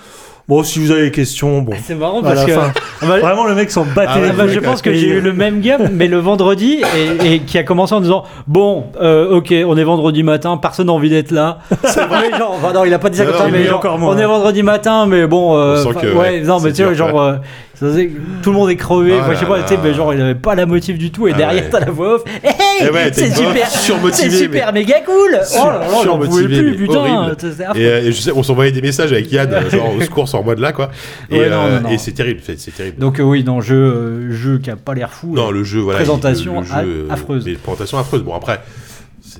Bon, 0.46 0.62
si 0.62 0.78
vous 0.78 0.90
avez 0.90 1.02
des 1.04 1.10
questions, 1.10 1.62
bon. 1.62 1.72
C'est 1.82 1.94
marrant 1.94 2.22
parce 2.22 2.44
que. 2.44 2.52
fin. 2.52 2.72
Ah 3.02 3.06
bah, 3.06 3.18
Vraiment, 3.18 3.44
le 3.46 3.54
mec 3.54 3.70
s'en 3.70 3.84
battait. 3.84 4.12
Ah 4.14 4.20
ouais, 4.20 4.28
Ah 4.30 4.34
bah, 4.36 4.48
je 4.48 4.60
pense 4.60 4.80
que 4.80 4.94
j'ai 4.94 5.08
eu 5.08 5.20
le 5.20 5.32
même 5.32 5.60
game, 5.60 5.90
mais 5.92 6.06
le 6.06 6.18
vendredi, 6.18 6.80
et, 7.22 7.34
et 7.34 7.40
qui 7.40 7.58
a 7.58 7.62
commencé 7.64 7.92
en 7.92 8.00
disant 8.00 8.24
Bon, 8.46 8.84
euh, 9.00 9.36
ok, 9.36 9.52
on 9.66 9.76
est 9.76 9.84
vendredi 9.84 10.22
matin, 10.22 10.56
personne 10.56 10.86
n'a 10.86 10.92
envie 10.92 11.10
d'être 11.10 11.30
là. 11.32 11.58
C'est 11.84 12.04
vrai, 12.06 12.30
genre, 12.38 12.52
enfin, 12.56 12.72
non, 12.72 12.84
il 12.84 12.94
a 12.94 12.98
pas 12.98 13.10
dit 13.10 13.18
ça 13.18 13.26
comme 13.26 13.36
ça, 13.36 13.46
mais 13.46 13.58
mais 13.58 13.64
genre, 13.64 13.78
encore 13.78 13.98
moins. 13.98 14.14
on 14.14 14.18
est 14.18 14.24
vendredi 14.24 14.62
matin, 14.62 15.06
mais 15.06 15.26
bon, 15.26 15.56
euh, 15.58 15.74
On 15.74 15.82
sent 15.82 15.88
enfin, 15.90 16.00
que, 16.00 16.06
ouais, 16.12 16.18
ouais, 16.18 16.40
non, 16.42 16.60
mais 16.60 16.72
tu 16.72 16.84
vois, 16.84 16.94
genre, 16.94 17.20
euh, 17.20 17.34
ça 17.74 17.86
faisait- 17.86 18.10
tout 18.42 18.50
le 18.50 18.56
monde 18.56 18.70
est 18.70 18.76
crevé, 18.76 19.12
Oh 19.16 19.20
enfin, 19.20 19.32
je 19.34 19.38
sais 19.38 19.44
là 19.44 19.48
pas, 19.50 19.62
tu 19.62 19.68
sais, 19.68 19.74
là. 19.74 19.80
mais 19.84 19.94
genre, 19.94 20.14
il 20.14 20.20
avait 20.20 20.34
pas 20.34 20.54
la 20.54 20.66
motive 20.66 20.96
du 20.98 21.10
tout, 21.10 21.26
et 21.28 21.32
Ah 21.34 21.38
derrière, 21.38 21.64
ouais. 21.64 21.70
t'as 21.70 21.80
la 21.80 21.90
voix 21.90 22.14
off, 22.16 22.22
hey, 22.42 22.52
Eh 22.80 22.90
ouais, 22.90 23.10
c'est 23.12 23.26
une 23.28 23.32
voix 23.34 23.46
super, 23.52 23.70
surmotivée, 23.70 24.30
c'est 24.30 24.36
super 24.38 24.72
méga 24.72 25.00
cool, 25.00 25.14
oh 25.38 25.66
là 25.66 25.78
là, 25.80 25.86
j'en 26.04 26.18
pouvais 26.18 26.44
plus, 26.44 26.70
mais 26.72 26.76
putain, 26.76 26.94
horrible. 26.96 27.36
affreux. 27.42 27.80
Et, 27.80 27.86
euh, 27.86 28.00
et 28.02 28.12
je 28.12 28.20
sais, 28.20 28.32
on 28.32 28.42
s'envoyait 28.42 28.72
des 28.72 28.82
messages 28.82 29.12
avec 29.12 29.30
Yann, 29.32 29.52
euh, 29.52 29.70
genre 29.70 29.94
au 29.96 30.00
secours 30.00 30.32
en 30.34 30.42
mode 30.42 30.58
là, 30.60 30.72
quoi. 30.72 30.90
Et, 31.30 31.38
Ouais, 31.40 31.50
non, 31.50 31.64
euh, 31.64 31.76
non, 31.80 31.88
non. 31.88 31.94
et 31.94 31.98
c'est 31.98 32.12
terrible, 32.12 32.40
c'est 32.44 32.58
c'est 32.58 32.70
terrible. 32.70 32.98
Donc, 32.98 33.18
euh, 33.20 33.22
oui, 33.24 33.44
non, 33.44 33.60
jeu, 33.60 33.74
euh, 33.76 34.30
jeu 34.32 34.58
qui 34.58 34.70
a 34.70 34.76
pas 34.76 34.94
l'air 34.94 35.10
fou. 35.12 35.34
Non, 35.34 35.48
euh, 35.48 35.52
le 35.52 35.64
jeu, 35.64 35.80
voilà. 35.80 35.98
présentation 35.98 36.60
le, 36.60 36.66
le 36.66 36.72
a- 36.72 36.82
jeu, 36.84 36.88
euh, 36.88 37.12
affreuse. 37.12 37.44
Mais 37.44 37.52
présentation 37.54 37.98
affreuse. 37.98 38.22
Bon, 38.22 38.34
après, 38.34 38.60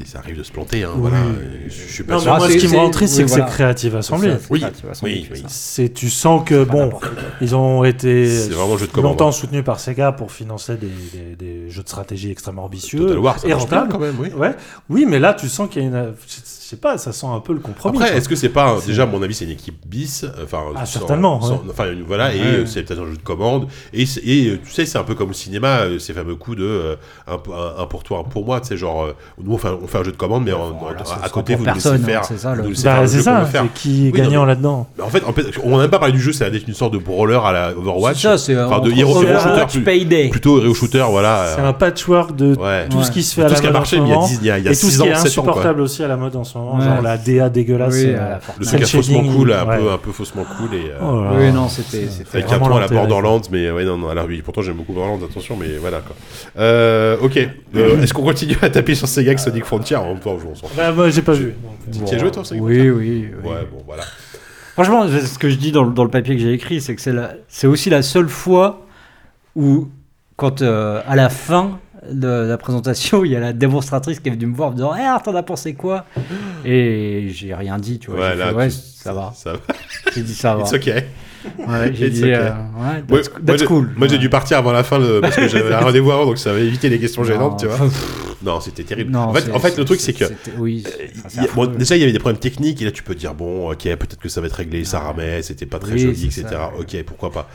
ça 0.05 0.19
arrive 0.19 0.39
de 0.39 0.43
se 0.43 0.53
planter, 0.53 0.83
hein, 0.85 0.91
Oui. 0.95 1.01
voilà. 1.03 1.19
Je, 1.67 1.73
suis 1.73 2.05
pas 2.05 2.15
Non, 2.15 2.21
sûr. 2.21 2.33
mais 2.33 2.39
moi, 2.39 2.51
ce 2.51 2.57
qui 2.57 2.69
me 2.69 2.77
rend 2.77 2.91
triste, 2.91 3.15
c'est 3.15 3.23
que 3.25 3.29
voilà. 3.29 3.47
c'est 3.47 3.51
ça, 4.83 4.95
c'est 4.95 5.05
Oui, 5.05 5.29
oui, 5.31 5.43
oui. 5.79 5.91
tu 5.93 6.11
sens 6.11 6.43
que, 6.45 6.65
bon, 6.65 6.91
ils 7.41 7.55
ont 7.55 7.85
été 7.85 8.27
jeu 8.27 8.49
de 8.49 9.01
longtemps 9.01 9.33
soutenus 9.33 9.65
par 9.65 9.81
Sega 9.81 10.13
pour 10.13 10.33
financer 10.33 10.77
des, 10.77 10.89
des- 11.13 11.37
des 11.37 11.71
jeux 11.71 11.83
de 11.83 11.89
stratégie 11.89 12.31
extrêmement 12.31 12.65
ambitieux 12.65 13.01
Total 13.01 13.19
War, 13.19 13.39
ça 13.39 13.49
et 13.49 13.53
rentables. 13.53 13.93
quand 13.93 13.99
même, 13.99 14.17
oui. 14.19 14.31
Ouais. 14.37 14.55
Oui, 14.91 15.07
mais 15.09 15.19
là, 15.19 15.35
tu 15.35 15.49
sens 15.49 15.69
qu'il 15.71 15.83
y 15.83 15.85
a 15.85 15.89
une. 15.89 16.15
Je 16.65 16.71
sais 16.71 16.77
pas, 16.77 16.97
ça 16.97 17.13
sent 17.13 17.27
un 17.27 17.41
peu 17.41 17.53
le 17.53 17.59
compromis. 17.59 17.99
Après, 17.99 18.17
est-ce 18.17 18.27
que 18.27 18.37
c'est 18.37 18.49
pas 18.49 18.79
déjà 18.87 19.03
à 19.03 19.07
mon 19.07 19.23
avis 19.23 19.35
c'est 19.35 19.45
une 19.45 19.51
équipe 19.51 19.87
bis, 19.87 20.25
enfin 20.43 20.63
Ah, 20.75 20.87
sans- 20.87 21.01
certainement, 21.01 21.39
sans- 21.43 21.57
ouais. 21.57 21.61
enfin 21.71 21.93
une- 21.93 22.05
voilà 22.05 22.35
et 22.35 22.39
Ouais. 22.41 22.47
euh, 22.47 22.67
c'est 22.67 22.85
peut-être 22.85 23.03
un 23.03 23.07
jeu 23.07 23.17
de 23.19 23.23
commande 23.23 23.67
et, 23.93 24.05
euh, 24.05 24.59
tu 24.65 24.71
sais 24.71 24.87
c'est 24.87 24.97
un 24.97 25.03
peu 25.05 25.15
comme 25.15 25.29
le 25.29 25.35
cinéma 25.35 25.81
euh, 25.81 25.99
ces 25.99 26.15
fameux 26.15 26.37
coups 26.37 26.57
de 26.57 26.65
euh, 26.65 26.97
un, 27.29 27.35
un- 27.35 27.83
un 27.83 27.87
pour 27.87 28.03
toi 28.03 28.21
un 28.21 28.23
pour 28.25 28.47
moi 28.47 28.63
tu 28.63 28.69
sais 28.69 28.77
genre 28.79 29.05
euh, 29.05 29.13
nous 29.43 29.53
on 29.53 29.59
fait, 29.59 29.69
un- 29.69 29.79
on 29.83 29.87
fait 29.87 29.99
un 29.99 30.05
jeu 30.05 30.13
de 30.13 30.17
commande 30.17 30.45
mais 30.45 30.53
en- 30.55 30.71
Voilà, 30.73 31.03
à 31.23 31.29
côté 31.29 31.53
vous 31.55 31.61
nous 31.61 31.65
personne, 31.67 31.99
laissez 31.99 32.05
hein, 32.05 32.07
faire 32.07 32.25
c'est 32.25 32.39
ça, 32.39 32.53
le- 32.55 32.63
vous 32.63 32.69
nous 32.69 32.71
laissez 32.71 32.85
Bah, 32.85 32.93
faire 32.93 33.03
le 33.03 33.09
jeu 33.09 33.21
ça, 33.21 33.65
qui 33.75 34.09
est 34.09 34.13
Oui, 34.13 34.19
gagnant 34.21 34.47
là-dedans. 34.47 34.87
En 35.03 35.09
fait, 35.11 35.23
en 35.27 35.33
fait, 35.35 35.45
on 35.63 35.71
n'a 35.73 35.83
même 35.83 35.91
pas 35.91 35.99
parlé 35.99 36.15
du 36.15 36.21
jeu, 36.21 36.33
c'est 36.33 36.47
un- 36.47 36.51
une 36.67 36.73
sorte 36.75 36.95
de 36.95 36.99
brawler 36.99 37.39
à 37.45 37.53
la 37.53 37.77
Overwatch. 37.77 38.17
C'est 38.17 38.23
ça, 38.23 38.39
c'est 38.39 38.59
enfin, 38.59 38.81
de 38.81 38.91
hero, 38.91 39.21
shooter, 39.21 40.31
plutôt 40.31 40.63
hero 40.63 40.73
shooter, 40.73 41.05
voilà. 41.11 41.53
C'est 41.55 41.61
un 41.61 41.75
patchwork 41.75 42.35
de 42.35 42.55
tout 42.89 43.03
ce 43.03 43.11
qui 43.11 43.23
se 43.23 43.35
fait 43.35 43.43
à 43.43 43.47
Tout 43.47 43.51
la 43.51 43.57
ce 43.57 43.61
qui 43.61 43.67
a 43.67 43.71
mode 43.71 43.77
en 43.77 43.81
marché 43.81 43.97
ce 43.97 44.01
mais 44.01 44.09
il 44.09 44.11
y 44.11 44.13
a 44.13 44.15
moment. 44.17 44.27
10 44.29 44.39
il 44.41 44.47
y 44.47 44.51
a, 44.51 44.59
il 44.59 44.65
y 44.65 44.69
a 44.69 44.71
Et 44.71 44.75
tout 44.75 44.87
6 44.87 44.93
ce 44.93 45.03
qui 45.03 45.03
ans, 45.03 45.07
est 45.07 45.09
7 45.09 45.39
ans 45.39 45.43
quoi. 45.43 45.53
insupportable 45.53 45.81
aussi 45.83 46.03
à 46.03 46.09
la 46.09 46.17
mode 46.17 46.37
en 46.37 46.45
ce 46.45 46.54
moment, 46.61 46.79
Ouais. 46.79 46.85
genre 46.85 47.03
la 47.03 47.17
DA 47.19 47.49
dégueulasse. 47.51 47.95
Oui, 47.95 48.05
euh, 48.09 48.17
la 48.17 48.41
Le 48.59 48.67
truc 48.67 48.83
à 48.83 48.87
faussement 48.87 49.23
cool, 49.25 49.53
un 49.53 49.65
peu 49.67 49.91
un 49.93 49.99
peu 49.99 50.13
faussement 50.13 50.45
cool 50.45 50.75
et 50.75 50.91
euh, 50.91 50.99
Oh. 51.03 51.25
Oui, 51.39 51.53
non, 51.53 51.69
c'était. 51.69 52.07
Avec 52.33 52.53
un 52.53 52.59
ton 52.59 52.77
à 52.77 52.81
la. 52.81 52.89
Borderlands, 52.89 53.41
mais 53.51 53.71
ouais, 53.71 53.85
non, 53.85 53.97
non, 53.99 54.09
alors 54.09 54.27
oui, 54.27 54.43
pourtant 54.43 54.63
j'aime 54.63 54.77
beaucoup 54.77 54.93
Borderlands, 54.93 55.25
attention, 55.25 55.57
mais 55.59 55.77
voilà 55.81 55.99
quoi. 56.01 56.15
Euh, 56.59 57.17
ok, 57.21 57.39
Euh, 57.77 58.01
est-ce 58.03 58.15
qu'on 58.15 58.23
continue 58.23 58.57
à 58.63 58.71
taper 58.71 58.95
sur 58.95 59.09
Sega 59.09 59.31
avec 59.31 59.39
Sonic 59.41 59.65
Frontier 59.65 59.97
En 59.97 60.07
même 60.09 60.21
temps, 60.21 60.37
on 60.51 60.55
s'en 60.55 60.69
fout. 60.69 60.77
Bah, 60.77 60.93
moi, 60.93 61.11
j'ai 61.11 61.23
pas 61.23 61.33
vu. 61.33 61.55
Tu 62.07 62.15
as 62.15 62.19
joué 62.19 62.31
toi, 62.31 62.45
Sonic 62.45 62.63
Oui, 62.63 62.91
oui. 62.91 63.29
oui. 63.43 63.51
Ouais, 63.51 63.67
bon, 63.73 63.83
voilà. 63.87 64.03
Franchement, 64.75 65.07
ce 65.09 65.39
que 65.39 65.49
je 65.49 65.55
dis 65.55 65.71
dans, 65.71 65.85
le- 65.85 65.93
dans 65.93 66.03
le 66.05 66.11
papier 66.11 66.35
que 66.35 66.43
j'ai 66.43 66.53
écrit, 66.53 66.81
c'est 66.81 66.95
que 66.97 67.01
c'est 67.01 67.13
la- 67.13 67.35
c'est 67.49 67.67
aussi 67.69 67.91
la 67.91 68.03
seule 68.03 68.29
fois 68.29 68.81
où, 69.55 69.87
quand 70.37 70.63
euh, 70.63 71.01
à 71.07 71.15
la 71.15 71.29
fin 71.29 71.79
de 72.11 72.29
la 72.49 72.59
présentation, 72.59 73.25
il 73.25 73.33
y 73.33 73.37
a 73.37 73.41
la 73.41 73.53
démonstratrice 73.53 74.21
qui 74.21 74.29
est 74.29 74.33
venue 74.33 74.47
me 74.47 74.55
voir 74.57 74.69
en 74.69 74.73
me 74.73 74.77
disant 74.77 74.93
Eh, 74.95 75.23
t'en 75.23 75.35
as 75.35 75.43
pensé 75.43 75.75
quoi? 75.75 76.05
Et 76.65 77.29
j'ai 77.31 77.55
rien 77.55 77.79
dit, 77.79 77.99
tu 77.99 78.11
vois. 78.11 78.21
Ouais, 78.21 78.31
j'ai 78.33 78.39
là, 78.39 78.49
fait, 78.51 78.55
ouais, 78.55 78.69
tu- 78.69 78.75
ça 78.75 79.13
va. 79.13 79.33
Ça 79.35 79.53
va. 79.55 79.59
J'ai 80.15 80.23
dit 80.23 80.35
ça 80.35 80.55
va. 80.57 80.63
It's 80.63 80.73
ok. 80.73 80.91
Ouais, 81.67 81.93
j'ai 81.95 82.11
dit 82.11 82.23
okay. 82.25 82.35
euh, 82.35 82.51
ouais, 82.51 83.05
Ouais, 83.17 83.23
that's, 83.45 83.61
moi, 83.61 83.67
cool. 83.67 83.91
Moi, 83.97 84.09
j'ai 84.09 84.19
dû 84.19 84.29
partir 84.29 84.59
avant 84.59 84.73
la 84.73 84.83
fin 84.85 84.99
le- 84.99 85.21
parce 85.21 85.37
que 85.37 85.49
j'avais 85.49 85.73
un 85.75 85.81
rendez-vous 85.85 86.11
avant, 86.13 86.27
donc 86.27 86.39
ça 86.39 86.53
va 86.53 86.59
éviter 86.61 86.89
les 86.89 86.99
questions 86.99 87.23
Non, 87.23 87.29
gênantes, 87.29 87.61
tu 87.61 87.67
vois. 87.67 87.79
Non, 88.43 88.61
c'était 88.61 88.83
terrible. 88.83 89.11
non, 89.11 89.21
en 89.21 89.33
fait, 89.33 89.41
c'est- 89.41 89.53
en 89.53 89.59
fait 89.59 89.79
le 89.79 89.87
truc, 89.87 90.01
c'est 90.01 90.13
que. 90.13 90.25
Oui, 90.59 90.85
euh, 90.87 91.41
a- 91.41 91.47
bon, 91.55 91.65
déjà, 91.67 91.97
il 91.97 92.01
y 92.01 92.03
avait 92.03 92.13
des 92.13 92.19
problèmes 92.19 92.39
techniques, 92.41 92.83
et 92.83 92.85
là, 92.85 92.91
tu 92.91 93.03
peux 93.03 93.15
dire, 93.15 93.33
bon, 93.33 93.71
ok, 93.71 93.79
peut-être 93.85 94.19
que 94.19 94.29
ça 94.29 94.43
va 94.43 94.49
être 94.49 94.53
réglé, 94.57 94.85
ça 94.85 94.99
ramait, 95.01 95.41
c'était 95.41 95.65
pas 95.65 95.79
très 95.79 95.93
Oui, 95.95 96.01
joli, 96.01 96.27
etc. 96.27 96.45
ça. 96.51 96.71
Ok, 96.79 96.95
pourquoi 97.07 97.33
pas. 97.33 97.49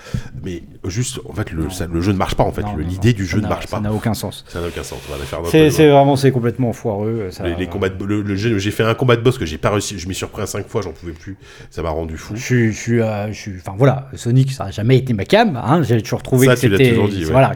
Mais 0.43 0.63
juste, 0.85 1.19
en 1.29 1.33
fait, 1.33 1.51
le, 1.51 1.69
ça- 1.69 1.85
le 1.85 2.01
jeu 2.01 2.11
ne 2.11 2.17
marche 2.17 2.33
pas, 2.33 2.43
en 2.43 2.51
fait. 2.51 2.63
L'idée 2.79 3.13
du 3.13 3.23
jeu 3.25 3.39
ne 3.39 3.47
marche 3.47 3.67
pas. 3.67 3.77
Ça 3.77 3.81
n'a 3.83 3.93
aucun 3.93 4.15
sens. 4.15 4.43
Ça 4.47 4.61
n'a 4.61 4.67
aucun 4.67 4.81
sens. 4.81 4.97
On 5.07 5.15
va 5.15 5.23
faire 5.25 5.39
notre- 5.43 5.51
C'est 5.51 5.89
vraiment 5.89 6.15
c'est 6.15 6.31
complètement 6.31 6.73
foireux. 6.73 7.29
Les, 7.59 7.67
combats 7.67 7.89
le, 7.89 8.35
jeu, 8.35 8.57
j'ai 8.57 8.71
fait 8.71 8.83
un 8.83 8.95
combat 8.95 9.15
de 9.15 9.21
boss 9.21 9.37
que 9.37 9.45
j'ai 9.45 9.59
pas 9.59 9.69
réussi, 9.69 9.99
je 9.99 10.07
m'y 10.07 10.15
suis 10.15 10.25
repris 10.25 10.41
à 10.41 10.47
5 10.47 10.67
fois, 10.67 10.81
j'en 10.81 10.91
pouvais 10.91 11.11
plus, 11.11 11.37
ça 11.69 11.83
m'a 11.83 11.89
rendu 11.91 12.17
fou. 12.17 12.33
Je 12.35 12.71
suis, 12.71 12.99
euh, 12.99 13.27
je 13.31 13.33
suis, 13.37 13.51
enfin 13.59 13.75
voilà, 13.79 14.07
Sonic, 14.13 14.51
ça 14.51 14.65
n'a 14.65 14.71
jamais 14.71 14.97
été 14.97 15.13
ma 15.13 15.25
cam. 15.25 15.55
Hein, 15.55 15.81
J'ai 15.81 15.99
toujours 16.01 16.21
trouvé 16.21 16.45
Ça, 16.47 16.55
que 16.55 16.59
tu 16.59 16.69
l'as 16.69 16.77
c'était, 16.77 16.89
toujours 16.91 17.07
dit, 17.09 17.25
ouais. 17.25 17.31
voilà, 17.31 17.53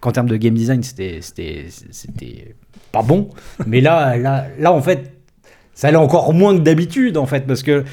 qu'en 0.00 0.10
termes 0.10 0.28
de 0.28 0.36
game 0.36 0.54
design, 0.54 0.82
c'était, 0.82 1.20
pas 2.90 3.02
bon. 3.02 3.28
Mais 3.66 3.80
là, 3.80 4.16
là, 4.16 4.46
là, 4.58 4.72
en 4.72 4.80
fait, 4.82 5.12
ça 5.74 5.88
allait 5.88 5.96
encore 5.96 6.32
moins 6.34 6.56
que 6.56 6.62
d'habitude, 6.62 7.16
en 7.16 7.26
fait, 7.26 7.46
parce 7.46 7.62
que 7.62 7.84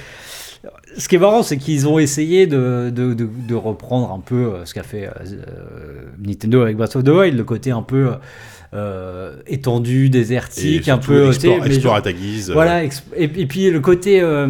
ce 0.97 1.07
qui 1.07 1.15
est 1.15 1.20
marrant, 1.20 1.43
c'est 1.43 1.57
qu'ils 1.57 1.88
ont 1.88 1.99
essayé 1.99 2.47
de, 2.47 2.89
de, 2.91 3.13
de, 3.13 3.30
de 3.47 3.53
reprendre 3.55 4.11
un 4.11 4.20
peu 4.20 4.36
euh, 4.53 4.65
ce 4.65 4.74
qu'a 4.74 4.82
fait 4.84 5.05
euh, 5.07 6.05
Nintendo 6.20 6.61
avec 6.61 6.76
Breath 6.78 6.95
of 6.95 7.03
the 7.03 7.09
Wild, 7.09 7.38
le 7.38 7.43
côté 7.43 7.70
un 7.70 7.84
peu 7.84 8.13
euh, 8.74 9.36
étendu, 9.45 10.09
désertique, 10.09 10.88
un 10.88 10.97
peu, 10.97 11.28
explore, 11.28 11.57
explore 11.65 11.82
genre- 11.82 11.95
à 11.95 12.01
ta 12.01 12.13
guise. 12.13 12.49
voilà, 12.51 12.84
et, 12.84 12.89
et 13.18 13.45
puis 13.45 13.70
le 13.70 13.80
côté, 13.80 14.22
euh, 14.22 14.47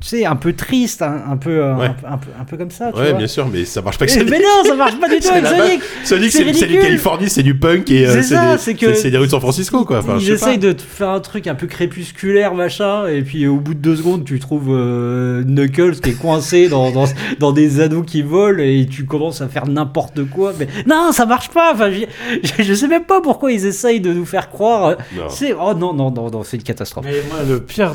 tu 0.00 0.08
sais, 0.08 0.26
un 0.26 0.36
peu 0.36 0.52
triste, 0.52 1.00
un, 1.00 1.22
un 1.30 1.36
peu, 1.38 1.50
euh, 1.62 1.74
Ouais. 1.76 1.86
un, 1.86 1.92
peu- 1.94 2.06
un 2.06 2.16
peu, 2.18 2.28
un 2.38 2.44
peu 2.44 2.56
comme 2.58 2.70
ça, 2.70 2.92
tu 2.92 2.98
Ouais, 2.98 3.10
vois. 3.10 3.18
bien 3.18 3.26
sûr, 3.26 3.48
mais 3.50 3.64
ça 3.64 3.80
marche 3.80 3.96
pas 3.96 4.04
que 4.06 4.10
Et- 4.10 4.14
ça. 4.14 4.24
mais 4.24 4.38
non, 4.38 4.68
ça 4.68 4.74
marche 4.74 4.98
pas 5.00 5.08
du 5.08 5.18
tout 5.20 5.28
avec 5.28 5.46
Sonic. 5.46 5.80
Sonic, 6.04 6.32
c'est 6.32 6.44
les 6.44 6.50
ridicule. 6.50 6.78
Californie, 6.80 7.30
c'est 7.30 7.42
du 7.42 7.54
punk 7.56 7.90
et 7.90 8.06
euh, 8.06 8.20
C'est 8.22 8.34
des- 8.34 8.58
c'est 8.58 8.74
que- 8.74 8.92
c'est- 8.94 9.02
c'est 9.02 9.10
des 9.10 9.16
rues 9.16 9.26
de 9.26 9.30
San 9.30 9.40
Francisco, 9.40 9.84
quoi. 9.86 10.00
Enfin, 10.00 10.16
Ils 10.20 10.30
essayent 10.30 10.58
de 10.58 10.72
te 10.72 10.82
faire 10.82 11.08
un 11.08 11.20
truc 11.20 11.46
un 11.46 11.54
peu 11.54 11.66
crépusculaire, 11.66 12.54
machin, 12.54 13.06
et 13.06 13.22
puis 13.22 13.46
au 13.46 13.56
bout 13.56 13.72
de 13.72 13.78
deux 13.78 13.96
secondes, 13.96 14.24
tu 14.24 14.38
trouves 14.40 14.68
euh, 14.70 15.42
Knuckles 15.44 16.00
qui 16.00 16.10
est 16.10 16.18
coincé 16.20 16.68
dans, 16.68 16.90
dans, 16.90 17.06
dans 17.38 17.52
des 17.52 17.80
anneaux 17.80 18.02
qui 18.02 18.20
volent, 18.20 18.62
et 18.62 18.86
tu 18.90 19.06
commences 19.06 19.40
à 19.40 19.48
faire 19.48 19.66
n'importe 19.66 20.24
quoi. 20.28 20.52
Mais 20.58 20.68
non, 20.86 21.12
ça 21.12 21.24
marche 21.24 21.48
pas. 21.48 21.72
Enfin, 21.72 21.90
je, 21.90 22.62
je 22.62 22.74
sais 22.74 22.88
même 22.88 23.04
pas 23.04 23.22
pourquoi 23.22 23.52
ils 23.52 23.64
essayent 23.64 24.00
de 24.00 24.12
nous 24.12 24.26
faire 24.26 24.50
croire. 24.50 24.96
Non. 25.16 25.24
C'est 25.30 25.54
oh 25.54 25.72
non 25.72 25.94
non 25.94 26.10
non 26.10 26.30
non, 26.30 26.42
c'est 26.42 26.58
une 26.58 26.62
catastrophe. 26.62 27.06
Mais 27.06 27.22
moi, 27.30 27.38
le 27.48 27.60
pire, 27.60 27.94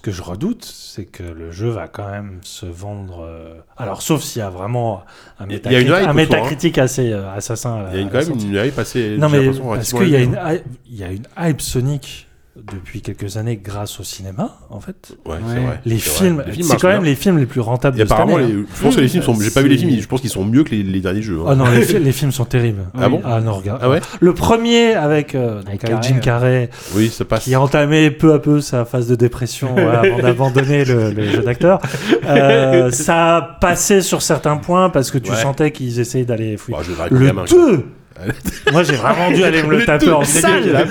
ce 0.00 0.04
que 0.06 0.12
je 0.12 0.22
redoute, 0.22 0.64
c'est 0.64 1.04
que 1.04 1.22
le 1.22 1.50
jeu 1.52 1.68
va 1.68 1.86
quand 1.86 2.08
même 2.10 2.38
se 2.42 2.64
vendre. 2.64 3.22
euh, 3.22 3.52
Alors, 3.76 4.00
sauf 4.00 4.22
s'il 4.22 4.40
y 4.40 4.42
a 4.42 4.48
vraiment 4.48 5.02
un, 5.38 5.46
Il 5.46 5.52
y 5.52 5.76
a 5.76 5.80
une 5.80 5.88
métacritique, 5.88 5.92
un 5.98 6.00
autour, 6.02 6.14
métacritique 6.14 6.78
assez 6.78 7.12
euh, 7.12 7.30
assassin. 7.34 7.84
Il 7.92 7.96
y 7.96 7.98
a 7.98 8.00
une, 8.00 8.08
à 8.08 8.10
quand 8.10 8.18
même 8.30 8.38
une 8.40 8.64
hype 8.66 8.78
assez. 8.78 9.16
Non, 9.18 9.28
mais 9.28 9.44
parce 9.44 9.92
qu'il 9.92 10.08
y, 10.08 10.16
a 10.16 10.20
élevée. 10.20 10.24
une 10.24 10.38
hype- 10.54 10.64
il 10.90 10.96
y 10.96 11.04
a 11.04 11.10
une 11.10 11.26
hype 11.38 11.60
Sonic 11.60 12.26
depuis 12.72 13.00
quelques 13.02 13.36
années 13.36 13.60
grâce 13.62 13.98
au 14.00 14.02
cinéma, 14.04 14.58
en 14.70 14.80
fait. 14.80 15.16
Ouais, 15.26 15.32
Ouais. 15.34 15.38
c'est 15.48 15.60
vrai. 15.60 15.80
Les 15.84 15.98
films, 15.98 16.44
c'est 16.62 16.80
quand 16.80 16.88
même 16.88 17.04
les 17.04 17.14
films 17.14 17.38
les 17.38 17.46
plus 17.46 17.60
rentables 17.60 17.96
Et 17.96 18.04
de 18.04 18.08
cette 18.08 18.12
apparemment, 18.12 18.36
année. 18.36 18.48
les- 18.48 18.60
hein. 18.60 18.64
je 18.76 18.82
pense 18.82 18.96
que 18.96 19.00
les 19.00 19.08
films 19.08 19.22
sont. 19.22 19.34
J'ai 19.40 19.50
pas 19.50 19.62
vu 19.62 19.68
les 19.68 19.78
films, 19.78 19.98
je 20.00 20.06
pense 20.06 20.20
qu'ils 20.20 20.30
sont 20.30 20.44
mieux 20.44 20.64
que 20.64 20.70
les, 20.70 20.82
les 20.82 21.00
derniers 21.00 21.22
jeux. 21.22 21.38
hein. 21.40 21.44
Oh 21.50 21.54
non, 21.54 21.64
les, 21.70 21.82
fi- 21.82 21.98
les 22.00 22.12
films 22.12 22.32
sont 22.32 22.44
terribles. 22.44 22.84
Ah 22.98 23.08
bon 23.08 23.20
Ah 23.24 23.40
non, 23.40 23.54
regarde. 23.54 23.80
Ah 23.82 23.88
ouais 23.90 24.00
Le 24.20 24.34
premier 24.34 24.94
avec, 24.94 25.34
euh, 25.34 25.56
donc 25.62 25.68
Avec 25.68 25.84
avec 25.84 25.96
Carrey, 26.00 26.08
Jim. 26.08 26.18
Carrey, 26.20 26.70
Oui, 26.94 27.08
ça 27.08 27.24
passe. 27.24 27.44
qui 27.44 27.54
a 27.54 27.60
entamé 27.60 28.10
peu 28.10 28.32
à 28.34 28.38
peu 28.38 28.60
sa 28.60 28.84
phase 28.84 29.06
de 29.08 29.14
dépression 29.14 29.76
avant 29.76 30.18
d'abandonner 30.18 30.84
le, 30.84 31.12
le 31.12 31.26
jeu 31.28 31.42
d'acteur. 31.42 31.80
Euh, 32.26 32.90
ça 32.92 33.36
a 33.36 33.42
passé 33.42 34.02
sur 34.02 34.22
certains 34.22 34.56
points 34.56 34.90
parce 34.90 35.10
que 35.10 35.18
tu 35.18 35.30
Ouais. 35.30 35.36
sentais 35.36 35.70
qu'ils 35.70 36.00
essayaient 36.00 36.24
d'aller 36.24 36.56
fouiller. 36.56 36.78
Bah, 36.98 37.06
le 37.10 37.26
gamin, 37.26 37.44
2 37.48 37.84
Moi 38.72 38.82
j'ai 38.82 38.94
vraiment 38.96 39.30
dû 39.30 39.42
aller 39.44 39.62
me 39.62 39.76
le, 39.78 39.84
taper 39.84 40.10
en 40.10 40.24
salle. 40.24 40.86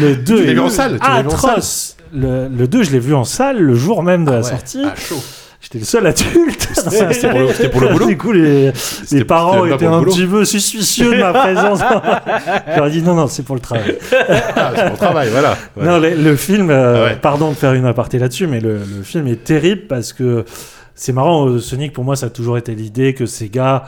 Le 0.00 0.16
2 0.16 0.24
Tu 0.24 0.44
l'as 0.44 0.50
est 0.50 0.54
vu 0.54 0.60
en 0.60 0.68
salle, 0.70 0.98
atroce. 1.02 1.96
le, 2.14 2.48
le 2.48 2.66
2, 2.68 2.82
je 2.84 2.90
l'ai 2.92 2.98
vu 2.98 3.14
en 3.14 3.24
salle 3.24 3.58
le 3.58 3.74
jour 3.74 4.02
même 4.02 4.24
de 4.24 4.30
la 4.30 4.36
Ouais. 4.38 4.42
sortie. 4.42 4.82
Ah, 4.84 4.94
chaud. 4.96 5.22
J'étais 5.60 5.78
le 5.78 5.84
seul 5.84 6.06
adulte. 6.06 6.68
C'était 6.74 7.28
pour, 7.30 7.38
le- 7.40 7.48
c'était 7.52 7.68
pour 7.70 7.80
le 7.80 7.88
boulot 7.92 8.06
Du 8.06 8.16
coup, 8.16 8.30
les, 8.30 8.70
les 9.10 9.24
parents 9.24 9.64
étaient 9.66 9.86
un 9.86 10.02
petit 10.04 10.24
peu 10.26 10.44
suspicieux 10.44 11.16
de 11.16 11.20
ma 11.20 11.32
présence. 11.32 11.80
J'aurais 12.76 12.90
dit 12.90 13.02
non, 13.02 13.14
non, 13.14 13.26
c'est 13.26 13.42
pour 13.42 13.56
le 13.56 13.60
travail. 13.60 13.96
Ah, 14.54 14.72
c'est 14.76 14.82
pour 14.82 14.92
le 14.92 14.96
travail, 14.96 15.28
voilà. 15.30 15.56
Non, 15.80 15.98
le, 15.98 16.10
le 16.14 16.36
film, 16.36 16.70
euh, 16.70 17.06
Ah 17.06 17.08
ouais. 17.10 17.18
pardon 17.20 17.50
de 17.50 17.54
faire 17.56 17.72
une 17.72 17.84
aparté 17.86 18.18
là-dessus, 18.20 18.46
mais 18.46 18.60
le, 18.60 18.74
le 18.78 19.02
film 19.02 19.26
est 19.26 19.42
terrible 19.42 19.82
parce 19.88 20.12
que 20.12 20.44
c'est 20.94 21.12
marrant. 21.12 21.48
euh, 21.48 21.58
Sonic, 21.58 21.92
pour 21.92 22.04
moi, 22.04 22.14
ça 22.14 22.26
a 22.26 22.30
toujours 22.30 22.58
été 22.58 22.74
l'idée 22.74 23.14
que 23.14 23.26
ces 23.26 23.48
gars 23.48 23.84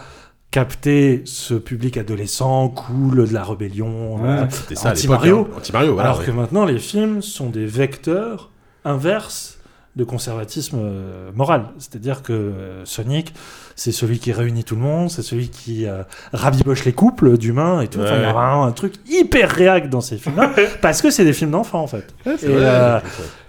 captaient 0.51 1.23
ce 1.27 1.55
public 1.55 1.97
adolescent, 1.97 2.69
cool, 2.71 3.29
de 3.29 3.35
la 3.35 3.45
rébellion, 3.45 4.17
Ouais. 4.17 4.29
euh, 4.29 4.45
anti-Mario. 4.91 5.49
hein. 5.55 5.61
Voilà. 5.93 6.09
alors 6.11 6.21
ouais. 6.21 6.27
que 6.27 6.31
maintenant, 6.31 6.65
les 6.65 6.79
films 6.79 7.21
sont 7.23 7.51
des 7.51 7.67
vecteurs 7.67 8.51
inverses 8.85 9.58
de 9.99 10.05
conservatisme 10.05 10.79
euh, 10.81 11.31
moral. 11.35 11.65
C'est-à-dire 11.79 12.23
que 12.23 12.33
euh, 12.33 12.85
Sonic, 12.85 13.35
c'est 13.75 13.91
celui 13.93 14.21
qui 14.21 14.33
réunit 14.33 14.63
tout 14.65 14.77
le 14.77 14.81
monde, 14.81 15.11
c'est 15.11 15.23
celui 15.23 15.49
qui 15.49 15.87
euh, 15.87 16.03
rabiboche 16.33 16.85
les 16.85 16.93
couples 16.93 17.37
d'humains 17.37 17.81
et 17.81 17.89
tout. 17.89 17.99
Enfin, 18.01 18.15
il 18.17 18.21
y 18.23 18.25
a 18.25 18.29
Ouais. 18.29 18.33
vraiment 18.33 18.65
un 18.65 18.71
truc 18.73 18.95
hyper 19.11 19.51
réac 19.51 19.91
dans 19.91 20.01
ces 20.01 20.17
films-là, 20.17 20.53
parce 20.83 21.03
que 21.03 21.11
c'est 21.11 21.25
des 21.25 21.33
films 21.33 21.51
d'enfants, 21.51 21.83
en 21.83 21.89
fait. 21.89 22.07
Et, 22.27 22.31
vrai, 22.47 23.03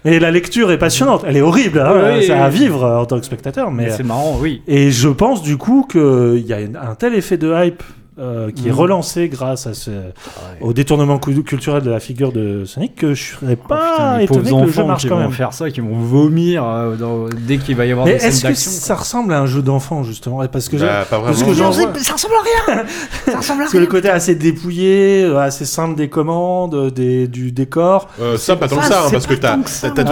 c'est- 0.03 0.11
Et 0.11 0.19
la 0.19 0.31
lecture 0.31 0.71
est 0.71 0.79
passionnante. 0.79 1.23
Elle 1.27 1.37
est 1.37 1.41
horrible, 1.41 1.79
hein, 1.79 2.19
c'est 2.21 2.31
à 2.31 2.49
vivre 2.49 2.83
en 2.83 3.05
tant 3.05 3.19
que 3.19 3.25
spectateur, 3.25 3.69
mais... 3.69 3.85
Mais 3.85 3.91
c'est 3.91 4.03
marrant, 4.03 4.37
oui. 4.41 4.63
Et 4.67 4.89
je 4.89 5.09
pense 5.09 5.43
du 5.43 5.55
coup 5.57 5.85
qu'il 5.89 6.43
y 6.47 6.53
a 6.53 6.57
un 6.57 6.95
tel 6.95 7.13
effet 7.13 7.37
de 7.37 7.53
hype 7.63 7.83
euh, 8.19 8.51
qui 8.51 8.67
est 8.67 8.71
Mhm. 8.71 8.77
relancé 8.77 9.29
grâce 9.29 9.65
à 9.67 9.73
ce, 9.73 9.91
au 10.61 10.73
détournement 10.73 11.19
cu- 11.19 11.43
culturel 11.43 11.81
de 11.83 11.89
la 11.89 11.99
figure 11.99 12.31
de 12.31 12.65
Sonic 12.65 12.95
que 12.95 13.13
je 13.13 13.23
serais 13.35 13.57
Oh, 13.61 13.67
pas 13.67 13.91
putain, 13.91 14.19
étonné 14.19 14.39
que 14.41 14.43
le 14.43 14.49
jeu 14.49 14.55
enfants 14.79 14.87
marche 14.87 15.01
qui 15.03 15.07
quand 15.09 15.15
vont 15.15 15.21
même. 15.21 15.31
faire 15.31 15.53
ça, 15.53 15.69
qui 15.71 15.79
vont 15.81 15.93
vomir 15.97 16.63
euh, 16.65 16.95
dans- 16.95 17.27
dès 17.29 17.57
qu'il 17.57 17.75
va 17.75 17.85
y 17.85 17.91
avoir 17.91 18.05
Mais 18.05 18.13
des 18.13 18.19
scènes 18.19 18.29
est-ce 18.29 18.47
que 18.47 18.53
ça 18.53 18.95
ressemble 18.95 19.33
à 19.33 19.39
un 19.41 19.45
jeu 19.45 19.61
d'enfant 19.61 20.03
justement? 20.03 20.45
Parce 20.47 20.67
que, 20.69 20.77
j'ai- 20.77 20.85
Bah, 20.85 21.05
pas 21.09 21.19
parce 21.19 21.41
que 21.43 21.53
c'est- 21.53 22.03
ça 22.03 22.13
ressemble 22.13 22.33
à 22.35 22.73
rien. 22.73 22.85
ça 23.25 23.37
ressemble 23.37 23.61
à 23.61 23.63
parce 23.65 23.73
que 23.73 23.77
le 23.77 23.85
côté 23.87 24.09
assez 24.09 24.35
dépouillé, 24.35 25.23
euh, 25.23 25.39
assez 25.39 25.65
simple 25.65 25.95
des 25.95 26.09
commandes, 26.09 26.91
des, 26.91 27.27
du 27.27 27.51
décor. 27.51 28.07
Euh, 28.21 28.37
ça, 28.37 28.55
pas 28.55 28.67
tant 28.67 28.77
que 28.77 28.85
ça, 28.85 29.05
hein, 29.05 29.09
parce 29.11 29.27
que 29.27 29.33
t'as 29.35 29.55
moi. 29.57 29.65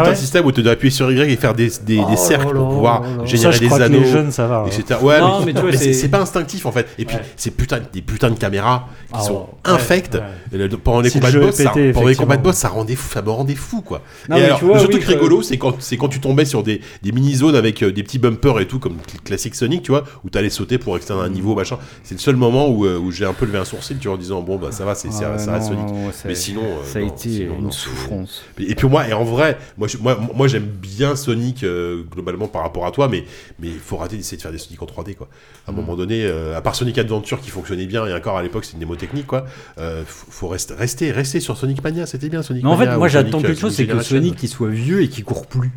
tout 0.03 0.09
un 0.09 0.15
système 0.15 0.45
où 0.45 0.51
tu 0.51 0.63
dois 0.63 0.73
appuyer 0.73 0.91
sur 0.91 1.11
Y 1.11 1.31
et 1.31 1.35
faire 1.35 1.53
des, 1.53 1.69
des, 1.85 1.99
Oh 2.05 2.09
des 2.09 2.17
cercles 2.17 2.55
pour 2.55 2.69
pouvoir 2.69 3.03
générer 3.25 3.51
je 3.53 3.59
des 3.59 3.65
crois 3.67 3.79
que 3.79 3.83
anneaux. 3.83 3.99
les 3.99 4.05
jeunes, 4.11 4.31
ça 4.31 4.47
va. 4.47 4.57
hein. 4.59 4.65
etc. 4.67 4.99
Ouais, 5.01 5.19
Non, 5.19 5.41
mais, 5.45 5.53
c'est- 5.75 6.07
pas 6.07 6.19
instinctif 6.21 6.65
en 6.65 6.71
fait. 6.71 6.87
Et 6.97 7.05
puis, 7.05 7.17
c'est 7.35 7.51
putain, 7.51 7.79
des 7.97 8.03
putains 8.03 8.29
de 8.29 8.37
caméras 8.37 8.87
qui 9.07 9.13
Ah, 9.13 9.21
sont 9.21 9.33
ouais. 9.41 9.47
infectes. 9.71 10.15
Ouais, 10.15 10.21
Et 10.53 10.57
le- 10.57 10.69
pendant 10.77 11.01
les 11.01 11.09
Si 11.09 11.17
combats 11.19 11.31
le 11.31 11.39
de 11.39 11.45
boss, 11.45 11.55
ça, 11.55 11.71
pendant 11.93 12.07
les 12.07 12.15
combats 12.15 12.37
de 12.37 12.43
boss, 12.43 12.55
ça 12.55 12.69
rendait 12.69 12.95
fou, 12.95 13.11
ça 13.11 13.21
me 13.23 13.29
rendait 13.31 13.55
fou 13.55 13.81
quoi. 13.81 14.01
Non, 14.29 14.37
et 14.37 14.43
alors, 14.45 14.59
vois, 14.59 14.75
le 14.77 14.83
oui, 14.83 14.89
truc 14.91 15.03
que- 15.05 15.11
rigolo, 15.13 15.41
c'est 15.41 15.57
quand, 15.57 15.81
c'est 15.81 15.97
quand 15.97 16.09
tu 16.09 16.19
tombais 16.19 16.45
sur 16.45 16.61
des, 16.61 16.81
des 17.01 17.11
mini-zones 17.11 17.55
avec 17.55 17.81
euh, 17.83 17.91
des 17.91 18.03
petits 18.03 18.19
bumpers 18.19 18.59
et 18.59 18.67
tout, 18.67 18.77
comme 18.79 18.97
cl- 18.97 19.19
classique 19.23 19.55
Sonic, 19.55 19.81
tu 19.81 19.91
vois, 19.91 20.03
où 20.23 20.29
t'allais 20.29 20.49
sauter 20.51 20.77
pour 20.77 20.95
extendre 20.95 21.23
un 21.23 21.29
niveau, 21.29 21.55
machin. 21.55 21.79
C'est 22.03 22.13
le 22.15 22.19
seul 22.19 22.35
moment 22.35 22.69
où, 22.69 22.85
euh, 22.85 22.99
où 22.99 23.11
j'ai 23.11 23.25
un 23.25 23.33
peu 23.33 23.45
levé 23.47 23.57
un 23.57 23.65
sourcil, 23.65 23.97
tu 23.97 24.07
vois, 24.07 24.15
en 24.15 24.19
disant, 24.19 24.41
bon, 24.41 24.57
bah 24.57 24.71
ça 24.71 24.85
va, 24.85 24.93
c'est 24.93 25.07
Ah 25.09 25.37
ça 25.39 25.53
reste 25.53 25.67
Sonic. 25.69 25.85
Mais 26.25 26.35
sinon, 26.35 26.61
euh, 26.63 26.83
ça 26.85 26.99
a 26.99 27.01
été 27.01 27.43
une 27.45 27.71
souffrance. 27.71 28.43
Et 28.59 28.75
puis 28.75 28.87
moi, 28.87 29.07
et 29.07 29.13
en 29.13 29.23
vrai, 29.23 29.57
moi, 29.77 29.87
moi, 30.01 30.19
moi 30.35 30.47
j'aime 30.47 30.65
bien 30.65 31.15
Sonic 31.15 31.65
globalement 32.13 32.47
par 32.47 32.61
rapport 32.61 32.85
à 32.85 32.91
toi, 32.91 33.07
mais 33.07 33.23
mais 33.59 33.67
il 33.69 33.79
faut 33.79 33.97
arrêter 33.99 34.17
d'essayer 34.17 34.37
de 34.37 34.41
faire 34.41 34.51
des 34.51 34.57
Sonic 34.57 34.81
en 34.81 34.85
3D 34.85 35.15
quoi. 35.15 35.27
À 35.67 35.71
un 35.71 35.73
Mm. 35.73 35.77
moment 35.77 35.95
donné, 35.95 36.29
à 36.55 36.61
part 36.61 36.75
Sonic 36.75 36.97
Adventure 36.97 37.41
qui 37.41 37.49
fonctionnait 37.49 37.86
bien 37.87 38.05
et 38.05 38.13
encore 38.13 38.37
à 38.37 38.43
l'époque 38.43 38.65
c'est 38.65 38.73
une 38.73 38.79
démo 38.79 38.95
technique 38.95 39.27
quoi. 39.27 39.45
Euh, 39.79 40.03
faut, 40.07 40.47
rester, 40.47 40.73
rester, 40.75 41.11
rester 41.11 41.39
sur 41.39 41.57
Sonic 41.57 41.83
Mania, 41.83 42.05
c'était 42.05 42.29
bien 42.29 42.43
Sonic 42.43 42.63
Mais 42.63 42.69
en 42.69 42.77
Mania. 42.77 42.91
fait, 42.91 42.97
moi 42.97 43.07
j'attends 43.07 43.31
Sonic, 43.39 43.45
quelque 43.47 43.57
euh, 43.57 43.61
chose, 43.61 43.75
c'est 43.75 43.87
que. 43.87 44.01
Sonic 44.01 44.35
qui 44.35 44.47
soit 44.47 44.69
vieux 44.69 45.01
et 45.01 45.09
qui 45.09 45.23
court 45.23 45.47
plus. 45.47 45.71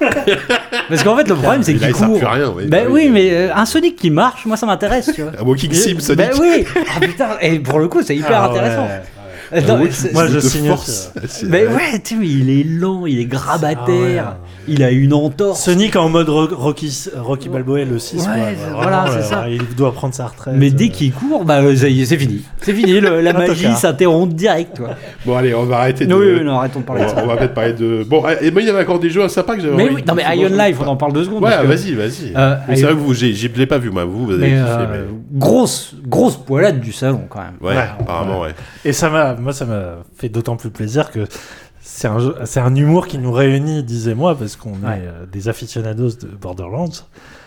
Parce 0.88 1.02
qu'en 1.02 1.16
fait, 1.16 1.28
le 1.28 1.34
problème, 1.34 1.62
c'est 1.62 1.74
qu'il 1.74 1.92
court. 1.92 2.18
plus 2.18 2.26
rien, 2.26 2.48
ouais. 2.50 2.66
Ben 2.66 2.84
Bah 2.86 2.90
oui, 2.90 3.02
oui, 3.04 3.10
mais 3.10 3.30
euh, 3.32 3.54
un 3.54 3.66
Sonic 3.66 3.96
qui 3.96 4.10
marche, 4.10 4.46
moi 4.46 4.56
ça 4.56 4.66
m'intéresse, 4.66 5.10
tu 5.14 5.22
vois. 5.22 5.32
Un 5.40 5.42
Walking 5.44 5.72
Sim 5.72 6.00
Sonic. 6.00 6.16
Ben 6.18 6.30
oui 6.40 6.64
Ah 6.96 7.00
putain, 7.00 7.28
et 7.40 7.58
pour 7.58 7.78
le 7.78 7.88
coup, 7.88 8.02
c'est 8.02 8.16
hyper 8.16 8.42
Ah 8.42 8.50
intéressant. 8.50 8.82
ouais. 8.84 9.02
Euh, 9.54 9.60
non, 9.66 9.84
c'est- 9.90 10.12
Moi, 10.12 10.26
je 10.28 10.38
signe 10.38 10.68
force. 10.68 11.12
Mais 11.46 11.66
ouais, 11.66 11.98
tu 12.02 12.14
sais, 12.14 12.20
mais 12.20 12.26
il 12.26 12.50
est 12.50 12.64
lent, 12.64 13.04
il 13.06 13.18
est 13.20 13.24
grabataire, 13.26 14.24
Ah 14.26 14.30
ouais. 14.30 14.64
il 14.68 14.82
a 14.82 14.90
une 14.90 15.12
entorse. 15.12 15.62
Sonic 15.62 15.96
en 15.96 16.08
mode 16.08 16.28
Ro- 16.28 16.48
Rocky, 16.50 17.08
Rocky 17.16 17.48
Balboa 17.48 17.84
le 17.84 17.98
6. 17.98 18.16
Ouais, 18.18 18.24
quoi. 18.24 18.34
c'est- 18.34 18.72
voilà, 18.74 19.04
euh, 19.04 19.08
c'est 19.16 19.22
ça. 19.28 19.44
Il 19.48 19.62
doit 19.76 19.92
prendre 19.92 20.14
sa 20.14 20.26
retraite. 20.26 20.54
Mais 20.56 20.70
dès 20.70 20.86
euh. 20.86 20.88
qu'il 20.88 21.12
court, 21.12 21.44
bah 21.44 21.60
c'est 21.76 22.16
fini. 22.16 22.42
C'est 22.62 22.72
fini, 22.72 23.00
le- 23.00 23.20
la 23.20 23.32
magie 23.34 23.72
s'interrompt 23.74 24.34
direct, 24.34 24.76
toi. 24.76 24.90
Bon 25.26 25.36
allez, 25.36 25.54
on 25.54 25.64
va 25.64 25.78
arrêter 25.78 26.06
de. 26.06 26.14
Oui, 26.14 26.26
oui, 26.38 26.44
non, 26.44 26.58
arrêtons 26.58 26.80
de 26.80 26.84
on, 26.84 26.86
parler 26.86 27.04
de 27.04 27.08
ça. 27.08 27.16
on 27.22 27.26
va 27.26 27.36
peut-être 27.36 27.54
parler 27.54 27.72
de. 27.74 28.04
Bon, 28.08 28.22
et 28.40 28.50
moi 28.50 28.62
il 28.62 28.66
y 28.66 28.70
avait 28.70 28.82
encore 28.82 29.00
des 29.00 29.10
jeux 29.10 29.26
sympas 29.28 29.56
que 29.56 29.62
j'avais 29.62 29.76
Mais 29.76 29.90
oui, 29.90 30.02
non 30.06 30.14
mais 30.14 30.24
Ion 30.36 30.48
Life, 30.50 30.78
on 30.80 30.86
en 30.86 30.96
parle 30.96 31.12
deux 31.12 31.24
secondes. 31.24 31.42
Ouais, 31.44 31.64
vas-y, 31.64 31.92
vas-y. 31.94 32.32
Mais 32.68 32.76
c'est 32.76 32.82
vrai 32.82 32.92
que 32.94 32.98
vous, 32.98 33.12
je 33.14 33.26
l'ai 33.26 33.66
pas 33.66 33.78
vu 33.78 33.90
moi, 33.90 34.04
vous, 34.04 34.26
vous 34.26 34.32
avez 34.32 34.54
grosse, 35.32 35.94
grosse 36.06 36.36
poilade 36.36 36.80
du 36.80 36.92
salon 36.92 37.22
quand 37.28 37.40
même. 37.40 37.54
Ouais, 37.60 37.74
Ouais. 37.76 37.88
apparemment, 38.00 38.40
ouais. 38.42 38.54
Et 38.84 38.92
ça 38.92 39.08
m'a, 39.10 39.34
moi, 39.42 39.52
ça 39.52 39.66
m'a 39.66 39.96
fait 40.16 40.28
d'autant 40.28 40.56
plus 40.56 40.70
plaisir 40.70 41.10
que 41.10 41.26
c'est 41.84 42.06
un, 42.08 42.20
jeu- 42.20 42.36
c'est 42.44 42.60
un 42.60 42.74
humour 42.76 43.08
qui 43.08 43.18
nous 43.18 43.32
réunit, 43.32 43.82
disais-moi, 43.82 44.36
parce 44.38 44.54
qu'on 44.56 44.70
Ouais. 44.74 44.98
est 44.98 45.06
euh, 45.06 45.26
des 45.30 45.48
aficionados 45.48 46.10
de 46.22 46.28
Borderlands 46.40 46.88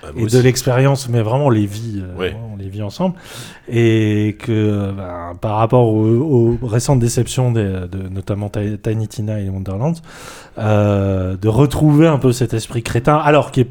Ah, 0.03 0.07
et 0.17 0.25
de 0.25 0.39
l'expérience, 0.39 1.07
mais 1.09 1.21
vraiment 1.21 1.45
on 1.47 1.49
les 1.49 1.65
vit, 1.65 2.03
euh, 2.03 2.19
Ouais. 2.19 2.35
on 2.53 2.57
les 2.57 2.67
vit 2.67 2.81
ensemble. 2.83 3.15
Et 3.69 4.35
que 4.39 4.91
ben, 4.91 5.33
par 5.39 5.55
rapport 5.57 5.87
aux, 5.87 6.57
aux 6.61 6.67
récentes 6.67 6.99
déceptions 6.99 7.51
des- 7.53 7.87
de 7.89 8.09
notamment 8.11 8.49
Ti- 8.49 8.77
Tiny 8.77 9.07
Tina 9.07 9.39
et 9.39 9.49
Wonderlands, 9.49 9.93
euh, 10.57 11.35
de 11.37 11.47
retrouver 11.47 12.07
un 12.07 12.17
peu 12.17 12.31
cet 12.31 12.53
esprit 12.53 12.83
crétin, 12.83 13.15
alors 13.15 13.51
qui 13.51 13.61
est, 13.61 13.69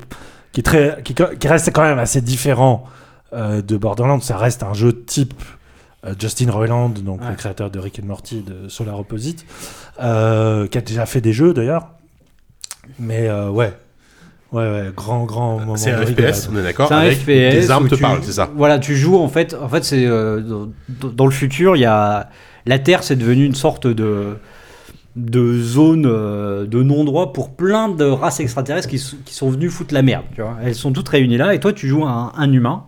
qui 0.53 0.61
est 0.61 0.65
très, 0.65 1.03
qui, 1.05 1.15
qui 1.15 1.49
reste 1.49 1.71
quand 1.73 1.83
même 1.83 1.99
assez 1.99 2.21
différent 2.21 2.85
euh, 3.35 3.63
de 3.63 3.77
Borderlands. 3.77 4.21
Ça 4.21 4.37
reste 4.37 4.63
un 4.63 4.75
jeu 4.75 4.93
type 5.05 5.35
euh, 5.41 5.45
Justin 6.19 6.51
Roiland, 6.51 6.89
donc 6.91 7.23
Ouais. 7.23 7.31
le 7.31 7.37
créateur 7.37 7.71
de 7.71 7.79
Rick 7.79 8.01
and 8.03 8.07
Morty, 8.07 8.43
de 8.43 8.69
Solar 8.69 8.99
Opposite, 9.01 9.47
euh, 10.03 10.67
qui 10.67 10.79
a 10.79 10.81
déjà 10.81 11.07
fait 11.07 11.21
des 11.21 11.33
jeux 11.33 11.55
d'ailleurs. 11.55 11.89
Mais 12.99 13.29
euh, 13.29 13.49
ouais, 13.51 13.73
ouais, 14.53 14.63
ouais, 14.71 14.91
grand, 14.95 15.25
grand 15.25 15.59
moment. 15.61 15.77
C'est 15.77 15.91
un 15.93 16.01
de 16.01 16.05
FPS, 16.05 16.09
rigolade. 16.09 16.49
on 16.53 16.57
est 16.59 16.63
d'accord 16.63 16.89
C'est 16.89 16.95
un 16.95 16.99
avec 16.99 17.19
FPS. 17.19 17.27
Des 17.27 17.71
armes 17.71 17.89
te 17.89 17.95
tu- 17.95 18.03
parlent, 18.03 18.21
c'est 18.23 18.33
ça 18.33 18.51
Voilà, 18.55 18.79
tu 18.79 18.95
joues 18.97 19.17
en 19.19 19.29
fait. 19.29 19.55
En 19.55 19.69
fait, 19.69 19.85
c'est 19.85 20.05
euh, 20.07 20.41
dans, 20.41 21.09
dans 21.09 21.25
le 21.27 21.33
futur, 21.33 21.77
il 21.77 21.81
y 21.81 21.85
a 21.87 22.29
la 22.67 22.79
Terre, 22.79 23.03
c'est 23.03 23.17
devenu 23.17 23.45
une 23.45 23.55
sorte 23.55 23.87
de 23.87 24.37
de 25.17 25.61
zone 25.63 26.07
euh, 26.07 26.67
de 26.67 26.83
non-droit 26.83 27.33
pour 27.33 27.55
plein 27.55 27.89
de 27.89 28.05
races 28.05 28.41
extraterrestres 28.41 28.89
qui, 28.89 28.99
sont- 28.99 29.17
qui 29.25 29.33
sont 29.33 29.49
venues 29.49 29.71
foutre 29.71 29.95
la 29.95 30.03
merde. 30.03 30.25
Tu 30.35 30.43
vois. 30.43 30.57
Elles 30.63 30.75
sont 30.75 30.93
toutes 30.93 31.09
réunies 31.09 31.37
là, 31.37 31.55
et 31.55 31.61
toi, 31.61 31.73
tu 31.73 31.87
joues 31.87 32.05
un, 32.05 32.33
un 32.37 32.53
humain 32.53 32.83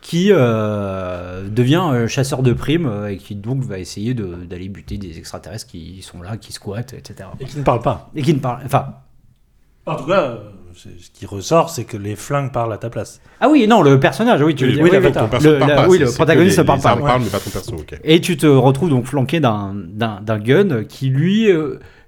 qui 0.00 0.28
euh, 0.30 1.48
devient 1.48 1.82
euh, 1.92 2.06
chasseur 2.08 2.42
de 2.42 2.52
primes 2.52 2.86
euh, 2.86 3.08
et 3.12 3.16
qui 3.16 3.34
donc 3.34 3.62
va 3.64 3.78
essayer 3.78 4.14
de- 4.14 4.36
d'aller 4.48 4.68
buter 4.68 4.98
des 4.98 5.18
extraterrestres 5.18 5.66
qui 5.66 6.00
sont 6.02 6.22
là, 6.22 6.36
qui 6.36 6.52
squattent, 6.52 6.94
etc. 6.94 7.28
Et 7.40 7.44
qui 7.44 7.58
ne 7.58 7.64
parle 7.64 7.80
pas. 7.82 8.10
Et 8.14 8.22
qui 8.22 8.32
ne 8.34 8.38
parlent. 8.38 8.62
Enfin. 8.64 8.94
En 9.86 9.94
tout 9.96 10.06
cas, 10.06 10.20
euh, 10.20 10.36
ce 10.74 10.88
qui 11.12 11.26
ressort, 11.26 11.70
c'est 11.70 11.84
que 11.84 11.96
les 11.96 12.16
flingues 12.16 12.52
parlent 12.52 12.72
à 12.72 12.78
ta 12.78 12.90
place. 12.90 13.20
Ah 13.40 13.48
oui, 13.48 13.66
non, 13.68 13.82
le 13.82 13.98
personnage, 14.00 14.42
oui, 14.42 14.54
tu 14.54 14.64
veux 14.64 14.70
Oui, 14.70 14.74
dire. 14.74 14.84
oui, 14.84 14.90
oui, 14.92 14.96
donc 14.96 15.14
oui, 15.14 15.20
ton 15.22 15.28
perso 15.28 15.50
le- 15.52 15.58
parle 15.58 15.70
la- 15.70 15.76
pas, 15.76 15.88
oui, 15.88 15.98
c'est- 15.98 16.04
le 16.04 16.10
protagoniste 16.12 16.58
ne 16.58 16.62
parle 16.64 16.80
pas. 16.80 16.94
ouais. 16.96 17.02
parlent, 17.02 17.22
mais 17.22 17.30
pas 17.30 17.38
ton 17.40 17.50
perso, 17.50 17.74
ok. 17.76 18.00
Et 18.04 18.20
tu 18.20 18.36
te 18.36 18.46
retrouves 18.46 18.90
donc 18.90 19.06
flanqué 19.06 19.40
d'un 19.40 19.74
gun 20.38 20.84
qui 20.84 21.08
lui 21.08 21.48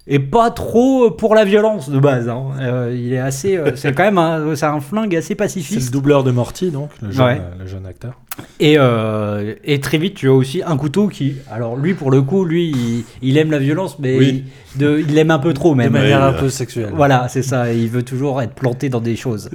euh, 0.08 0.14
est 0.14 0.18
pas 0.18 0.50
trop 0.50 1.10
pour 1.10 1.34
la 1.34 1.44
violence 1.44 1.90
de 1.90 1.98
base. 1.98 2.28
hein. 2.28 2.44
Euh, 2.60 2.96
il 2.98 3.12
est 3.12 3.18
assez, 3.18 3.56
euh, 3.56 3.72
c'est 3.76 3.92
quand 3.94 4.04
même 4.04 4.18
un, 4.18 4.54
c'est 4.56 4.66
un 4.66 4.80
flingue 4.80 5.14
assez 5.14 5.28
C'est 5.28 5.34
le 5.34 5.38
pacifiste. 5.38 5.92
doubleur 5.92 6.24
de 6.24 6.30
Morty, 6.30 6.70
donc, 6.70 6.90
le 7.02 7.10
jeune, 7.10 7.26
Ouais. 7.26 7.40
euh, 7.40 7.62
le 7.62 7.66
jeune 7.66 7.86
acteur. 7.86 8.12
Et, 8.60 8.76
euh, 8.78 9.54
et 9.64 9.80
très 9.80 9.98
vite 9.98 10.14
tu 10.14 10.28
as 10.28 10.32
aussi 10.32 10.62
un 10.64 10.76
couteau 10.76 11.08
qui, 11.08 11.34
alors 11.50 11.76
lui 11.76 11.94
pour 11.94 12.10
le 12.12 12.22
coup, 12.22 12.44
lui 12.44 12.70
il, 12.70 13.04
il 13.20 13.36
aime 13.36 13.50
la 13.50 13.58
violence, 13.58 13.98
mais 13.98 14.16
Oui. 14.16 14.44
il, 14.76 14.78
de, 14.80 15.00
il 15.00 15.12
l'aime 15.14 15.32
un 15.32 15.40
peu 15.40 15.52
trop 15.52 15.72
De 15.72 15.78
même. 15.78 15.92
manière 15.92 16.18
Ouais, 16.20 16.24
un 16.26 16.32
euh, 16.34 16.38
peu 16.40 16.48
sexuelle. 16.48 16.92
Voilà, 16.94 17.26
c'est 17.28 17.42
ça. 17.42 17.72
Il 17.72 17.88
veut 17.88 18.04
toujours 18.04 18.40
être 18.40 18.54
planté 18.54 18.88
dans 18.90 19.00
des 19.00 19.16
choses. 19.16 19.50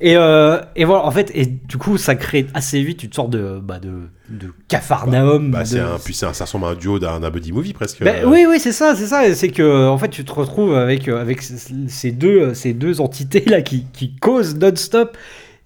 et, 0.00 0.16
euh, 0.16 0.60
et 0.76 0.84
voilà, 0.84 1.04
en 1.04 1.10
fait, 1.10 1.32
et 1.34 1.46
du 1.46 1.76
coup, 1.78 1.98
ça 1.98 2.14
crée 2.14 2.46
assez 2.54 2.80
vite 2.82 3.02
une 3.02 3.12
sorte 3.12 3.30
de, 3.30 3.58
bah, 3.62 3.78
de, 3.80 3.90
de 4.28 4.52
cafarnaum. 4.68 5.50
Bah, 5.50 5.64
c'est 5.64 5.76
de- 5.76 5.82
un, 5.82 5.98
puis 6.04 6.14
c'est 6.14 6.26
un- 6.26 6.32
ça 6.32 6.44
ressemble 6.44 6.64
à 6.66 6.68
un 6.68 6.74
duo 6.74 6.98
d'un 6.98 7.30
buddy 7.30 7.52
movie 7.52 7.72
presque. 7.72 8.02
Ben, 8.02 8.24
Euh, 8.24 8.28
Oui, 8.28 8.46
oui, 8.48 8.58
c'est 8.60 8.72
ça, 8.72 8.94
c'est 8.94 9.06
ça. 9.06 9.34
C'est 9.34 9.48
que 9.50 9.88
en 9.88 9.98
fait, 9.98 10.08
tu 10.08 10.24
te 10.24 10.32
retrouves 10.32 10.74
avec 10.74 11.08
euh, 11.08 11.20
avec 11.20 11.42
ces 11.42 12.10
deux 12.12 12.54
ces 12.54 12.72
deux 12.72 13.00
entités 13.00 13.44
là 13.46 13.62
qui, 13.62 13.86
qui 13.92 14.14
causent 14.16 14.56
non-stop. 14.56 15.16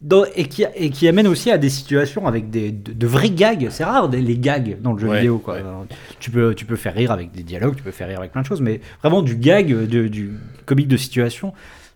dans- 0.03 0.25
et, 0.35 0.45
qui, 0.47 0.65
et 0.77 0.89
qui 0.89 1.07
amènent 1.09 1.27
aussi 1.27 1.51
à 1.51 1.59
des 1.59 1.69
situations 1.69 2.27
avec 2.27 2.49
des, 2.49 2.73
de, 2.73 2.93
de 2.95 3.07
vrais 3.07 3.29
gags. 3.29 3.69
C'est 3.71 3.85
rare 3.85 4.09
des- 4.09 4.23
les 4.23 4.39
gags 4.39 4.79
dans 4.81 4.95
le 4.95 4.99
jeu 4.99 5.09
Ouais, 5.09 5.17
vidéo. 5.19 5.39
Quoi. 5.39 5.55
ouais. 5.55 5.61
Alors, 5.61 5.85
Tu, 6.19 6.31
peux, 6.31 6.55
tu 6.55 6.65
peux 6.65 6.77
faire 6.77 6.95
rire 6.95 7.11
avec 7.13 7.33
des 7.33 7.43
dialogues, 7.43 7.77
tu 7.77 7.83
peux 7.83 7.91
faire 7.91 8.09
rire 8.09 8.19
avec 8.21 8.33
plein 8.33 8.41
de 8.41 8.47
choses, 8.47 8.63
mais 8.63 8.81
vraiment 9.03 9.21
du 9.21 9.37
gag, 9.37 9.69
de- 9.69 10.09
du 10.09 10.31
comique 10.65 10.89
de 10.89 10.97
situation. 10.97 11.53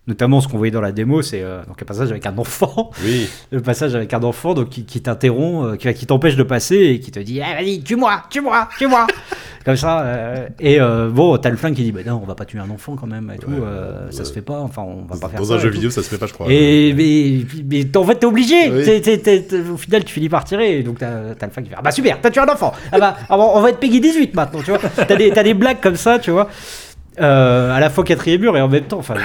Notamment 0.07 0.39
ce 0.39 0.47
qu'on 0.47 0.57
voyait 0.57 0.69
dans 0.71 0.81
la 0.81 0.91
démo, 0.91 1.23
c'est 1.23 1.41
euh, 1.41 1.63
donc 1.67 1.81
un 1.81 1.85
passage 1.85 2.11
avec 2.11 2.27
un 2.27 2.37
enfant 2.37 2.91
Oui, 3.03 3.27
le 3.51 3.59
passage 3.61 3.95
avec 3.95 4.13
un 4.13 4.21
enfant 4.21 4.53
donc, 4.53 4.69
qui, 4.69 4.85
qui 4.85 5.01
t'interrompt, 5.01 5.65
euh, 5.65 5.75
qui, 5.77 5.91
qui 5.95 6.05
t'empêche 6.05 6.35
de 6.35 6.43
passer 6.43 6.75
et 6.77 6.99
qui 6.99 7.09
te 7.09 7.19
dit 7.19 7.41
ah, 7.41 7.55
Vas-y, 7.55 7.81
tue-moi, 7.81 8.21
tue-moi, 8.29 8.69
tue-moi 8.77 9.07
comme 9.65 9.75
ça. 9.75 10.01
euh, 10.01 10.47
et 10.59 10.77
bon, 11.11 11.35
t'as 11.37 11.49
le 11.49 11.57
flingue 11.57 11.73
qui 11.73 11.81
dit, 11.81 11.91
bah 11.91 12.01
non, 12.05 12.19
on 12.21 12.27
va 12.27 12.35
pas 12.35 12.45
tuer 12.45 12.59
un 12.59 12.69
enfant 12.69 12.95
quand 12.95 13.07
même 13.07 13.31
et 13.35 13.39
tout, 13.39 13.49
ça 14.11 14.23
se 14.25 14.31
fait 14.31 14.43
pas, 14.43 14.59
enfin, 14.59 14.83
on 14.83 15.05
va 15.11 15.19
pas 15.19 15.27
faire 15.27 15.39
Dans 15.39 15.45
ça. 15.47 15.53
un 15.55 15.57
jeu 15.57 15.69
tout. 15.69 15.73
vidéo, 15.75 15.89
ça 15.89 16.03
se 16.03 16.09
fait 16.09 16.19
pas, 16.19 16.27
je 16.27 16.33
crois. 16.33 16.45
Et 16.51 16.93
mais, 16.93 17.43
mais 17.67 17.97
en 17.97 18.03
fait, 18.03 18.15
t'es 18.17 18.27
obligé. 18.27 18.69
Oui. 18.69 18.83
T'es- 18.85 19.01
t'es- 19.01 19.17
t'es- 19.17 19.41
t'es- 19.41 19.69
au 19.69 19.77
final, 19.77 20.03
tu 20.03 20.13
finis 20.13 20.29
par 20.29 20.43
tirer. 20.43 20.77
Et 20.77 20.83
donc, 20.83 20.99
t'as 20.99 21.33
t'as 21.33 21.47
le 21.47 21.51
fan 21.51 21.63
qui 21.63 21.71
fait 21.71 21.75
Ah 21.79 21.81
bah 21.81 21.89
super, 21.89 22.21
t'as 22.21 22.29
tué 22.29 22.41
un 22.41 22.47
enfant. 22.47 22.73
Ah 22.91 22.99
bah, 22.99 23.15
ah 23.27 23.37
bah, 23.37 23.43
on 23.55 23.59
va 23.59 23.71
être 23.71 23.79
Peggy 23.79 23.99
18 24.01 24.35
maintenant, 24.35 24.59
tu 24.63 24.69
vois. 24.69 24.79
T'as 25.07 25.15
des, 25.15 25.31
t'as 25.31 25.41
des 25.41 25.55
blagues 25.55 25.81
comme 25.81 25.95
ça, 25.95 26.19
tu 26.19 26.29
vois. 26.29 26.47
À 27.17 27.79
la 27.79 27.89
fois 27.89 28.03
quatrième 28.03 28.41
mur 28.41 28.55
et 28.55 28.61
en 28.61 28.67
même 28.67 28.83
temps. 28.83 28.99
Enfin, 28.99 29.15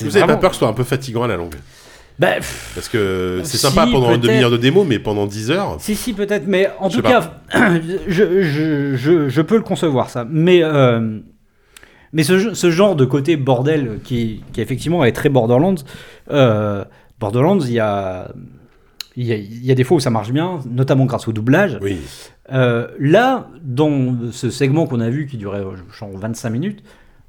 vous 0.00 0.16
avez 0.16 0.20
vraiment- 0.20 0.34
pas 0.34 0.40
peur 0.40 0.50
que 0.50 0.54
ce 0.56 0.60
soit 0.60 0.68
un 0.68 0.72
peu 0.72 0.84
fatigant 0.84 1.22
à 1.24 1.28
la 1.28 1.36
longue 1.36 1.54
Bah, 2.18 2.34
pff, 2.36 2.72
Parce 2.74 2.88
que 2.88 3.40
c'est 3.44 3.56
Si, 3.56 3.58
sympa 3.58 3.86
pendant 3.90 4.14
une 4.14 4.20
demi-heure 4.20 4.50
de 4.50 4.56
démo, 4.58 4.84
mais 4.84 4.98
pendant 4.98 5.26
10 5.26 5.50
heures. 5.50 5.76
Si, 5.80 5.94
si, 5.94 6.12
peut-être, 6.12 6.46
mais 6.46 6.68
en 6.78 6.90
tout 6.90 7.00
cas, 7.02 7.40
je, 8.08 8.42
je, 8.42 8.94
je, 8.96 9.28
je 9.28 9.42
peux 9.42 9.56
le 9.56 9.62
concevoir, 9.62 10.10
ça. 10.10 10.26
Mais, 10.28 10.60
euh, 10.62 11.18
mais 12.12 12.22
ce, 12.22 12.52
ce 12.54 12.70
genre 12.70 12.94
de 12.94 13.04
côté 13.06 13.36
bordel 13.36 14.00
qui, 14.04 14.42
qui 14.52 14.60
effectivement 14.60 15.02
est 15.04 15.12
très 15.12 15.28
Borderlands, 15.30 15.76
euh, 16.30 16.84
Borderlands, 17.18 17.60
il 17.60 17.72
y 17.72 17.80
a, 17.80 18.30
il 19.16 19.26
y, 19.26 19.32
a, 19.32 19.36
il 19.36 19.64
y 19.64 19.70
a 19.70 19.74
des 19.74 19.84
fois 19.84 19.96
où 19.96 20.00
ça 20.00 20.10
marche 20.10 20.30
bien, 20.32 20.60
notamment 20.70 21.06
grâce 21.06 21.26
au 21.26 21.32
doublage. 21.32 21.78
Oui. 21.80 21.98
Euh, 22.52 22.88
là, 22.98 23.48
dans 23.62 24.14
ce 24.32 24.50
segment 24.50 24.86
qu'on 24.86 25.00
a 25.00 25.08
vu 25.08 25.26
qui 25.26 25.36
durait 25.36 25.60
euh, 25.60 25.72
genre 25.98 26.10
25 26.16 26.50
minutes, 26.50 26.82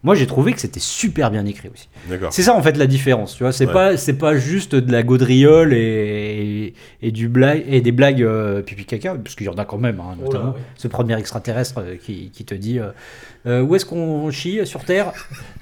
moi 0.03 0.15
j'ai 0.15 0.25
trouvé 0.25 0.53
que 0.53 0.59
c'était 0.59 0.79
super 0.79 1.29
bien 1.31 1.45
écrit 1.45 1.69
aussi. 1.73 1.87
C'est 2.31 2.41
ça 2.41 2.53
en 2.55 2.61
fait 2.61 2.77
la 2.77 2.87
différence, 2.87 3.35
tu 3.35 3.43
vois. 3.43 3.51
C'est 3.51 3.67
Ouais. 3.67 3.73
pas 3.73 3.97
c'est 3.97 4.17
pas 4.17 4.35
juste 4.35 4.73
de 4.75 4.91
la 4.91 5.03
gaudriole 5.03 5.73
et, 5.73 6.73
et, 7.01 7.07
et 7.07 7.11
du 7.11 7.27
blague 7.27 7.63
et 7.69 7.81
des 7.81 7.91
blagues 7.91 8.23
euh, 8.23 8.61
pipi 8.61 8.85
caca, 8.85 9.15
parce 9.15 9.35
qu'il 9.35 9.45
y 9.45 9.49
en 9.49 9.53
a 9.53 9.65
quand 9.65 9.77
même, 9.77 9.99
hein, 9.99 10.13
Oh 10.13 10.19
là, 10.19 10.25
notamment 10.25 10.53
oui. 10.55 10.61
ce 10.75 10.87
premier 10.87 11.17
extraterrestre 11.19 11.79
euh, 11.79 11.95
qui, 12.03 12.31
qui 12.33 12.45
te 12.45 12.55
dit 12.55 12.79
euh, 13.47 13.61
où 13.61 13.75
est-ce 13.75 13.85
qu'on 13.85 14.29
chie 14.31 14.59
sur 14.65 14.83
Terre? 14.83 15.11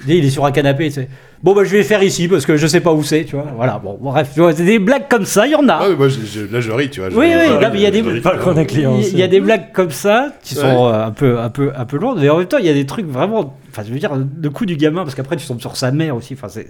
Et 0.07 0.17
Il 0.17 0.25
est 0.25 0.29
sur 0.29 0.45
un 0.45 0.51
canapé. 0.51 0.85
tu 0.87 0.91
sais. 0.95 1.09
Bon 1.41 1.53
bah 1.55 1.63
je 1.63 1.69
vais 1.69 1.83
faire 1.83 2.03
ici 2.03 2.27
parce 2.27 2.45
que 2.45 2.57
je 2.57 2.67
sais 2.67 2.81
pas 2.81 2.91
où 2.93 3.01
c'est, 3.03 3.23
tu 3.23 3.35
vois. 3.37 3.47
Voilà. 3.55 3.79
Bon 3.79 3.97
bref, 4.01 4.31
tu 4.33 4.41
vois, 4.41 4.53
c'est 4.53 4.65
des 4.65 4.79
blagues 4.79 5.07
comme 5.09 5.23
ça, 5.25 5.47
il 5.47 5.51
y 5.51 5.55
en 5.55 5.67
a. 5.69 5.79
Ah, 5.81 5.87
mais 5.89 5.95
moi, 5.95 6.09
je- 6.09 6.25
je- 6.25 6.53
là, 6.53 6.59
je 6.59 6.69
ris, 6.71 6.89
tu 6.89 6.99
vois. 6.99 7.09
je- 7.09 7.15
Oui, 7.15 7.27
oui, 7.27 7.31
il 7.75 7.79
y 7.81 7.85
a 7.85 7.91
des- 7.91 8.65
client. 8.65 8.97
Il 8.99 9.05
y- 9.05 9.09
il 9.11 9.17
y 9.19 9.23
a 9.23 9.27
des 9.27 9.39
blagues 9.39 9.71
comme 9.71 9.91
ça 9.91 10.33
qui 10.43 10.55
Ouais. 10.55 10.61
sont 10.61 10.87
euh, 10.87 11.05
un 11.05 11.11
peu 11.11 11.39
un 11.39 11.49
peu 11.49 11.71
un 11.75 11.85
peu 11.85 11.97
lourdes, 11.97 12.19
mais 12.19 12.29
en 12.29 12.37
même 12.39 12.47
temps 12.47 12.57
il 12.57 12.65
y 12.65 12.69
a 12.69 12.73
des 12.73 12.85
trucs 12.85 13.05
vraiment, 13.07 13.57
enfin 13.71 13.83
je 13.87 13.93
veux 13.93 13.99
dire 13.99 14.11
le 14.15 14.49
coup 14.49 14.65
du 14.65 14.75
gamin 14.77 15.03
parce 15.03 15.15
qu'après 15.15 15.35
tu 15.37 15.45
tombes 15.47 15.59
sur 15.61 15.75
sa 15.77 15.91
mère 15.91 16.15
aussi, 16.15 16.33
enfin 16.33 16.47
c'est 16.49 16.67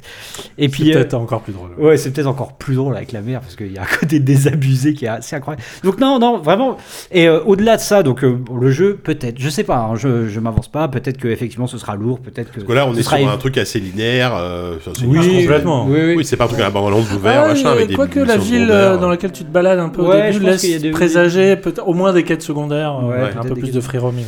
et 0.58 0.64
C'est 0.64 0.68
puis 0.70 0.92
euh, 0.92 0.96
peut-être 0.96 1.14
encore 1.16 1.42
plus 1.42 1.54
drôle. 1.54 1.70
Ouais, 1.78 1.98
c'est 1.98 2.12
peut-être 2.12 2.28
encore 2.28 2.54
plus 2.54 2.76
drôle 2.76 2.96
avec 2.96 3.12
la 3.12 3.22
mère 3.22 3.42
parce 3.42 3.56
qu'il 3.56 3.72
y 3.72 3.78
a 3.78 3.84
un 3.84 4.00
côté 4.00 4.20
désabusé 4.20 4.94
qui 4.94 5.06
est 5.06 5.10
assez 5.10 5.36
incroyable. 5.36 5.64
Donc 5.84 6.00
non, 6.00 6.20
non, 6.20 6.38
vraiment. 6.40 6.78
Et 7.12 7.28
euh, 7.28 7.42
au-delà 7.46 7.78
de 7.78 7.82
ça, 7.82 8.04
donc 8.04 8.24
euh, 8.24 8.38
le 8.60 8.72
jeu, 8.72 8.96
peut-être, 9.02 9.40
je 9.40 9.50
sais 9.50 9.64
pas, 9.64 9.78
hein, 9.78 9.96
je, 9.96 10.28
je 10.28 10.40
m'avance 10.40 10.68
pas. 10.68 10.88
Peut-être 10.88 11.18
que 11.18 11.28
effectivement 11.28 11.68
ce 11.68 11.78
sera 11.78 11.96
lourd, 11.96 12.20
peut-être 12.20 12.50
que. 12.52 12.56
Parce 12.56 12.68
que 12.68 12.74
là, 12.74 12.88
on 12.88 12.94
est 12.96 13.04
sur 13.04 13.14
un 13.14 13.38
truc 13.38 13.58
assez 13.58 13.80
linéaire. 13.80 14.36
euh, 14.36 14.76
c'est- 14.96 15.06
Oui, 15.06 15.20
c'est- 15.24 15.42
complètement. 15.42 15.86
Oui, 15.88 16.00
oui. 16.02 16.16
Oui, 16.18 16.26
c'est 16.26 16.38
pas 16.38 16.46
un 16.46 16.48
truc 16.48 16.60
à 16.60 16.64
la 16.64 16.70
bande 16.70 16.94
ouvert, 16.94 17.44
Ah, 17.46 17.48
machin, 17.50 17.70
avec 17.72 17.88
des 17.88 17.96
Quoique 17.96 18.20
la 18.20 18.38
ville 18.38 18.68
dans 18.68 19.10
laquelle 19.10 19.32
tu 19.32 19.44
te 19.44 19.50
balades 19.52 19.80
un 19.80 19.90
peu 19.90 20.02
Ouais, 20.02 20.08
au 20.08 20.12
je 20.34 20.34
début 20.34 20.40
pense 20.40 20.50
laisse 20.52 20.62
qu'il 20.62 20.72
y 20.72 20.76
a 20.76 20.80
des- 20.80 20.92
présager 20.92 21.56
peut-être 21.56 21.88
au 21.88 21.94
moins 21.94 22.14
des 22.14 22.24
quêtes 22.24 22.42
secondaires, 22.42 23.00
Ouais, 23.04 23.30
un 23.38 23.44
peu 23.44 23.56
plus 23.56 23.72
de 23.72 23.82
free 23.82 23.98
roaming. 23.98 24.26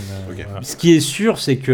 Ce 0.62 0.76
qui 0.76 0.96
est 0.96 1.00
sûr, 1.00 1.38
c'est 1.40 1.58
que 1.58 1.72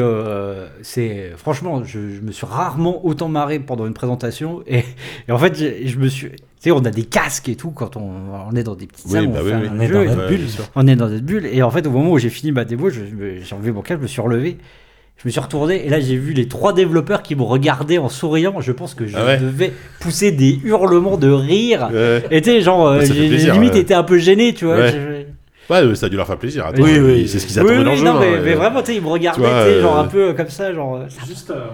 c'est 0.89 1.31
franchement, 1.35 1.83
je, 1.83 1.99
je 2.15 2.21
me 2.21 2.31
suis 2.31 2.45
rarement 2.45 3.05
autant 3.05 3.27
marré 3.27 3.59
pendant 3.59 3.85
une 3.85 3.93
présentation 3.93 4.61
et, 4.67 4.83
et 5.27 5.31
en 5.31 5.37
fait, 5.37 5.53
je, 5.57 5.85
je 5.89 5.97
me 5.97 6.07
suis, 6.07 6.29
tu 6.29 6.35
sais, 6.59 6.71
on 6.71 6.79
a 6.85 6.91
des 6.91 7.03
casques 7.03 7.49
et 7.49 7.55
tout 7.55 7.71
quand 7.71 7.97
on, 7.97 8.09
on 8.49 8.55
est 8.55 8.63
dans 8.63 8.75
des 8.75 8.87
petits 8.87 9.03
Oui, 9.07 9.11
salles, 9.11 9.27
bah 9.27 9.39
on 9.41 9.43
oui, 9.43 9.49
fait 9.51 9.55
oui. 9.57 9.67
un 9.67 9.75
On 9.75 9.79
est 9.81 9.87
jeu 9.87 9.93
dans 10.05 10.15
notre 10.15 10.27
bulle. 10.29 10.37
bien 10.39 10.47
sûr. 10.47 10.63
On 10.75 10.87
est 10.87 10.95
dans 10.95 11.09
cette 11.09 11.25
bulle 11.25 11.45
et 11.51 11.61
en 11.61 11.71
fait, 11.71 11.85
au 11.87 11.91
moment 11.91 12.11
où 12.11 12.17
j'ai 12.19 12.29
fini 12.29 12.51
ma 12.53 12.63
démo, 12.63 12.89
j'ai 12.89 13.01
enlevé 13.53 13.71
mon 13.73 13.81
casque, 13.81 13.97
je 13.99 14.03
me 14.03 14.07
suis 14.07 14.21
relevé. 14.21 14.57
Je 15.19 15.27
me 15.27 15.31
suis 15.31 15.39
retourné 15.41 15.83
et 15.83 15.89
là 15.89 15.99
j'ai 15.99 16.15
vu 16.15 16.33
les 16.33 16.47
trois 16.47 16.73
développeurs 16.73 17.23
qui 17.23 17.35
me 17.35 17.41
regardaient 17.41 17.97
en 17.97 18.07
souriant. 18.07 18.61
Je 18.61 18.71
pense 18.71 18.93
que 18.93 19.07
je 19.07 19.17
Ah 19.17 19.25
ouais 19.25 19.37
devais 19.39 19.73
pousser 19.99 20.31
des 20.31 20.59
hurlements 20.63 21.17
de 21.17 21.27
rire. 21.31 21.89
Ouais. 21.91 22.23
Et 22.29 22.39
tu 22.41 22.51
sais, 22.51 22.61
genre, 22.61 22.85
euh, 22.87 23.01
j'ai 23.01 23.27
plaisir, 23.27 23.53
limite 23.55 23.73
ouais. 23.73 23.79
été 23.79 23.95
un 23.95 24.03
peu 24.03 24.19
gêné, 24.19 24.53
tu 24.53 24.65
vois. 24.65 24.85
Je- 24.91 25.16
Ouais, 25.69 25.85
mais 25.85 25.95
ça 25.95 26.05
a 26.05 26.09
dû 26.09 26.15
leur 26.15 26.27
faire 26.27 26.37
plaisir. 26.37 26.65
Attends, 26.65 26.81
Oui, 26.81 26.97
oui. 26.99 27.27
C'est 27.27 27.39
ce 27.39 27.45
qu'ils 27.47 27.59
Oui, 27.61 27.71
attendaient 27.71 27.77
oui, 27.79 27.83
dans 27.85 27.91
le 27.91 27.97
jeu. 27.97 28.03
non, 28.05 28.19
mais, 28.19 28.35
hein, 28.37 28.41
mais 28.43 28.53
euh. 28.53 28.55
vraiment, 28.57 28.79
tu 28.81 28.87
sais, 28.87 28.95
ils 28.95 29.01
me 29.01 29.07
regardaient, 29.09 29.43
sais, 29.43 29.81
genre 29.81 29.97
euh, 29.97 30.01
un 30.03 30.07
peu 30.07 30.33
comme 30.33 30.49
ça, 30.49 30.73
genre. 30.73 30.95
euh, 30.95 31.07
Juste 31.27 31.51
euh, 31.51 31.65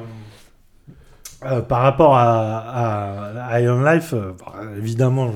euh, 1.45 1.61
par 1.61 1.81
rapport 1.81 2.15
à, 2.15 2.57
à, 2.59 3.47
à 3.53 3.59
Iron 3.61 3.83
Life, 3.83 4.13
euh, 4.13 4.31
bon, 4.37 4.45
évidemment, 4.77 5.31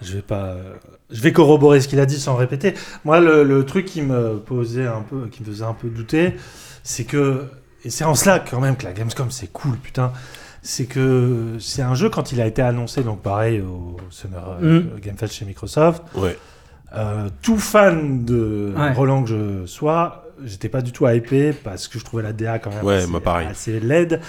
je, 0.00 0.06
je 0.08 0.14
vais 0.16 0.22
pas, 0.22 0.44
euh, 0.46 0.72
je 1.10 1.20
vais 1.20 1.32
corroborer 1.32 1.80
ce 1.80 1.88
qu'il 1.88 2.00
a 2.00 2.06
dit 2.06 2.18
sans 2.18 2.34
répéter. 2.34 2.74
Moi, 3.04 3.20
le, 3.20 3.44
le 3.44 3.64
truc 3.66 3.84
qui 3.84 4.02
me 4.02 4.38
posait 4.38 4.86
un 4.86 5.02
peu, 5.02 5.26
qui 5.30 5.42
me 5.42 5.46
faisait 5.46 5.64
un 5.64 5.74
peu 5.74 5.88
douter, 5.88 6.34
c'est 6.82 7.04
que, 7.04 7.44
et 7.84 7.90
c'est 7.90 8.04
en 8.04 8.14
cela 8.14 8.38
quand 8.38 8.60
même 8.60 8.76
que 8.76 8.84
la 8.84 8.92
Gamescom 8.92 9.30
c'est 9.30 9.52
cool, 9.52 9.76
putain. 9.76 10.12
C'est 10.64 10.86
que 10.86 11.56
c'est 11.58 11.82
un 11.82 11.94
jeu 11.94 12.08
quand 12.08 12.30
il 12.32 12.40
a 12.40 12.46
été 12.46 12.62
annoncé, 12.62 13.02
donc 13.02 13.20
pareil 13.20 13.60
au 13.60 13.96
Summer 14.10 14.56
euh, 14.62 14.80
Mm. 14.80 15.00
Game 15.00 15.16
Fest 15.16 15.34
chez 15.34 15.44
Microsoft. 15.44 16.02
Ouais. 16.14 16.38
Euh, 16.94 17.28
tout 17.42 17.58
fan 17.58 18.24
de 18.24 18.72
Ouais. 18.76 18.92
Roland 18.92 19.22
que 19.22 19.28
je 19.30 19.66
sois, 19.66 20.26
j'étais 20.44 20.68
pas 20.68 20.82
du 20.82 20.92
tout 20.92 21.06
hypé 21.08 21.52
parce 21.52 21.88
que 21.88 21.98
je 21.98 22.04
trouvais 22.04 22.22
la 22.22 22.32
DA 22.32 22.58
quand 22.58 22.70
même 22.70 22.84
Ouais, 22.84 22.96
assez, 22.96 23.06
moi, 23.06 23.20
pareil. 23.20 23.46
assez 23.48 23.80
laide. 23.80 24.20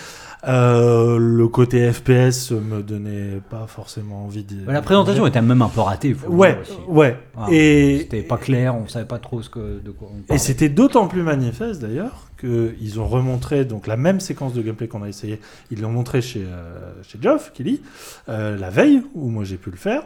Euh, 0.45 1.17
le 1.19 1.47
côté 1.47 1.89
FPS 1.91 2.51
me 2.51 2.81
donnait 2.81 3.39
pas 3.49 3.65
forcément 3.67 4.25
envie 4.25 4.43
d'y. 4.43 4.59
La 4.67 4.81
présentation 4.81 5.25
était 5.25 5.41
même 5.41 5.61
un 5.61 5.69
peu 5.69 5.79
ratée. 5.79 6.13
faut 6.13 6.27
Ouais, 6.29 6.57
ouais. 6.89 7.17
Ah, 7.37 7.47
et 7.49 7.99
C'était 8.01 8.23
pas 8.23 8.37
clair, 8.37 8.75
on 8.75 8.87
savait 8.89 9.05
pas 9.05 9.19
trop 9.19 9.41
ce 9.41 9.49
que, 9.49 9.79
de 9.79 9.91
quoi 9.91 10.09
on 10.13 10.17
et 10.19 10.21
parlait. 10.23 10.39
c'était 10.39 10.67
d'autant 10.67 11.07
plus 11.07 11.21
manifeste 11.23 11.81
d'ailleurs 11.81 12.27
qu'ils 12.39 12.99
ont 12.99 13.07
remontré 13.07 13.63
donc 13.63 13.87
la 13.87 13.95
même 13.95 14.19
séquence 14.19 14.53
de 14.53 14.61
gameplay 14.61 14.89
qu'on 14.89 15.03
a 15.03 15.07
essayé. 15.07 15.39
Ils 15.71 15.79
l'ont 15.81 15.91
montré 15.91 16.21
chez, 16.21 16.43
euh, 16.45 16.91
chez 17.03 17.17
Geoff 17.21 17.53
Kelly 17.53 17.81
euh, 18.27 18.57
la 18.57 18.69
veille 18.69 19.01
où 19.15 19.29
moi 19.29 19.45
j'ai 19.45 19.55
pu 19.57 19.71
le 19.71 19.77
faire. 19.77 20.03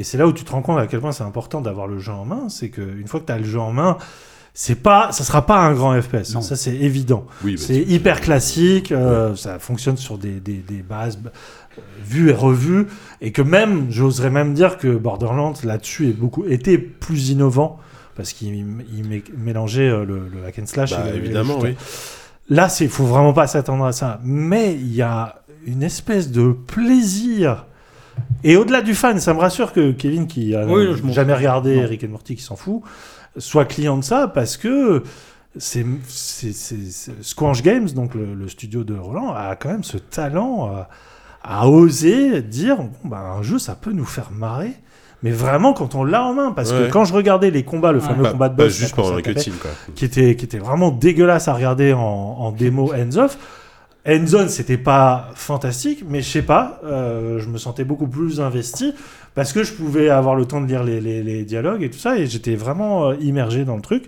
Et 0.00 0.04
c'est 0.04 0.16
là 0.16 0.26
où 0.26 0.32
tu 0.32 0.44
te 0.44 0.50
rends 0.50 0.62
compte 0.62 0.78
à 0.78 0.86
quel 0.86 1.00
point 1.00 1.12
c'est 1.12 1.24
important 1.24 1.60
d'avoir 1.60 1.86
le 1.86 1.98
jeu 1.98 2.12
en 2.12 2.24
main. 2.24 2.48
C'est 2.48 2.70
qu'une 2.70 3.06
fois 3.06 3.20
que 3.20 3.26
tu 3.26 3.32
as 3.32 3.38
le 3.38 3.44
jeu 3.44 3.60
en 3.60 3.70
main, 3.72 3.98
c'est 4.54 4.74
pas, 4.74 5.12
ça 5.12 5.24
sera 5.24 5.44
pas 5.44 5.58
un 5.58 5.74
grand 5.74 6.00
FPS. 6.00 6.34
Non. 6.34 6.40
Ça 6.40 6.56
c'est 6.56 6.74
évident. 6.74 7.26
Oui, 7.44 7.56
bah, 7.56 7.62
C'est 7.64 7.76
hyper 7.82 8.20
classique, 8.22 8.92
euh, 8.92 9.36
ça 9.36 9.58
fonctionne 9.58 9.96
sur 9.98 10.16
des, 10.16 10.40
des, 10.40 10.54
des 10.56 10.82
bases 10.82 11.18
euh, 11.24 11.80
vues 12.02 12.30
et 12.30 12.34
revues, 12.34 12.86
et 13.20 13.30
que 13.30 13.42
même, 13.42 13.88
j'oserais 13.90 14.30
même 14.30 14.54
dire 14.54 14.78
que 14.78 14.88
Borderlands 14.96 15.52
là-dessus 15.64 16.08
est 16.08 16.12
beaucoup 16.12 16.44
était 16.46 16.78
plus 16.78 17.28
innovant 17.30 17.78
parce 18.16 18.32
qu'il 18.32 18.54
il 18.54 19.04
mé- 19.06 19.22
mélangeait 19.36 19.88
euh, 19.88 20.04
le, 20.06 20.22
le 20.28 20.44
hack 20.46 20.58
and 20.60 20.66
slash. 20.66 20.90
Bah, 20.92 21.02
et 21.06 21.10
le- 21.10 21.16
et 21.16 21.18
le 21.18 21.24
évidemment, 21.26 21.58
oui. 21.60 21.76
Là, 22.48 22.68
c'est 22.68 22.88
faut 22.88 23.04
vraiment 23.04 23.32
pas 23.34 23.46
s'attendre 23.46 23.84
à 23.84 23.92
ça, 23.92 24.18
mais 24.24 24.74
il 24.74 24.94
y 24.94 25.02
a 25.02 25.42
une 25.66 25.82
espèce 25.82 26.30
de 26.32 26.50
plaisir. 26.52 27.66
Et 28.44 28.56
au-delà 28.56 28.80
du 28.82 28.94
fan, 28.94 29.20
ça 29.20 29.34
me 29.34 29.38
rassure 29.40 29.72
que 29.72 29.92
Kevin, 29.92 30.26
qui 30.26 30.54
a 30.54 30.64
Oui, 30.66 30.86
jamais 31.12 31.34
regardé 31.34 31.76
Non. 31.82 31.88
Rick 31.88 32.04
and 32.04 32.08
Morty, 32.08 32.36
qui 32.36 32.42
s'en 32.42 32.56
fout, 32.56 32.82
soit 33.36 33.64
client 33.66 33.96
de 33.98 34.04
ça 34.04 34.28
parce 34.28 34.56
que 34.56 35.02
c'est 35.58 35.84
Squanch 37.22 37.62
Games, 37.62 37.88
donc 37.90 38.14
le, 38.14 38.34
le 38.34 38.48
studio 38.48 38.84
de 38.84 38.96
Roland, 38.96 39.32
a 39.34 39.56
quand 39.56 39.68
même 39.70 39.84
ce 39.84 39.98
talent 39.98 40.66
à, 40.74 40.88
à 41.42 41.68
oser 41.68 42.42
dire 42.42 42.76
bon, 42.78 42.90
bah, 43.04 43.34
un 43.38 43.42
jeu, 43.42 43.58
ça 43.58 43.74
peut 43.74 43.92
nous 43.92 44.04
faire 44.04 44.30
marrer. 44.32 44.72
Mais 45.22 45.32
vraiment, 45.32 45.74
quand 45.74 45.94
on 45.94 46.02
l'a 46.02 46.24
en 46.24 46.32
main, 46.32 46.52
parce 46.52 46.72
Ouais. 46.72 46.86
que 46.86 46.90
quand 46.92 47.04
je 47.04 47.12
regardais 47.12 47.50
les 47.50 47.62
combats, 47.62 47.92
le 47.92 47.98
Ouais. 47.98 48.06
fameux 48.06 48.22
Pas- 48.22 48.32
combat 48.32 48.48
de 48.48 48.56
pas 48.56 48.64
boss, 48.64 48.72
juste 48.72 48.94
pendant 48.94 49.10
était, 50.06 50.34
qui 50.34 50.44
était 50.46 50.58
vraiment 50.58 50.90
dégueulasse 50.90 51.46
à 51.46 51.52
regarder 51.52 51.92
en, 51.92 52.00
en 52.00 52.52
démo 52.52 52.92
hands-off. 52.94 53.36
Hands-on, 54.06 54.48
c'était 54.48 54.78
pas 54.78 55.28
fantastique, 55.34 56.04
mais 56.08 56.22
je 56.22 56.28
sais 56.28 56.42
pas, 56.42 56.80
euh, 56.84 57.38
je 57.38 57.48
me 57.48 57.58
sentais 57.58 57.84
beaucoup 57.84 58.06
plus 58.06 58.40
investi 58.40 58.94
parce 59.34 59.52
que 59.52 59.62
je 59.62 59.72
pouvais 59.74 60.08
avoir 60.08 60.34
le 60.34 60.46
temps 60.46 60.60
de 60.60 60.66
lire 60.66 60.82
les, 60.82 61.44
dialogues 61.44 61.82
et 61.82 61.90
tout 61.90 61.98
ça, 61.98 62.16
et 62.16 62.26
j'étais 62.26 62.56
vraiment 62.56 63.10
euh, 63.10 63.16
immergé 63.20 63.64
dans 63.64 63.76
le 63.76 63.82
truc. 63.82 64.04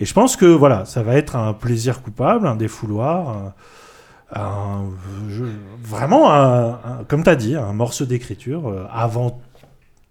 Et 0.00 0.04
je 0.04 0.12
pense 0.12 0.36
que 0.36 0.46
voilà, 0.46 0.84
ça 0.84 1.02
va 1.02 1.14
être 1.14 1.36
un 1.36 1.52
plaisir 1.52 2.02
coupable, 2.02 2.46
un 2.46 2.56
défouloir, 2.56 3.52
un, 4.34 4.82
vraiment, 5.82 6.32
un, 6.32 6.70
un- 6.70 7.04
comme 7.06 7.22
tu 7.22 7.30
as 7.30 7.36
dit, 7.36 7.56
un 7.56 7.72
morceau 7.72 8.04
d'écriture 8.06 8.68
euh, 8.68 8.86
avant 8.92 9.40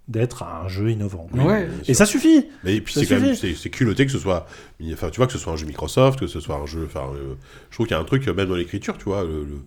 d'être 0.08 0.43
un 0.43 0.68
jeu 0.70 0.89
innovant. 0.91 1.28
Oui, 1.34 1.43
Ouais. 1.43 1.66
bien 1.66 1.74
Et 1.88 1.93
ça 1.93 2.05
suffit. 2.05 2.47
Mais 2.64 2.80
puis 2.82 2.93
Ça 2.93 3.01
c'est 3.01 3.08
quand 3.08 3.20
même 3.22 3.36
c'est 3.36 3.70
culotté 3.70 4.05
que 4.05 4.12
ce 4.12 4.20
soit 4.20 4.47
enfin 4.93 5.10
tu 5.10 5.18
vois 5.18 5.28
que 5.28 5.34
ce 5.34 5.38
soit 5.39 5.51
un 5.53 5.58
jeu 5.58 5.66
Microsoft 5.66 6.20
que 6.20 6.28
ce 6.28 6.39
soit 6.39 6.55
un 6.55 6.66
jeu 6.66 6.86
enfin 6.88 7.08
euh, 7.14 7.34
je 7.70 7.76
trouve 7.76 7.88
qu'il 7.88 7.95
y 7.95 7.99
a 7.99 8.01
un 8.01 8.05
truc 8.05 8.26
même 8.28 8.47
dans 8.47 8.55
l'écriture 8.55 8.97
tu 8.97 9.05
vois 9.05 9.24
le, 9.24 9.43
le- 9.43 9.62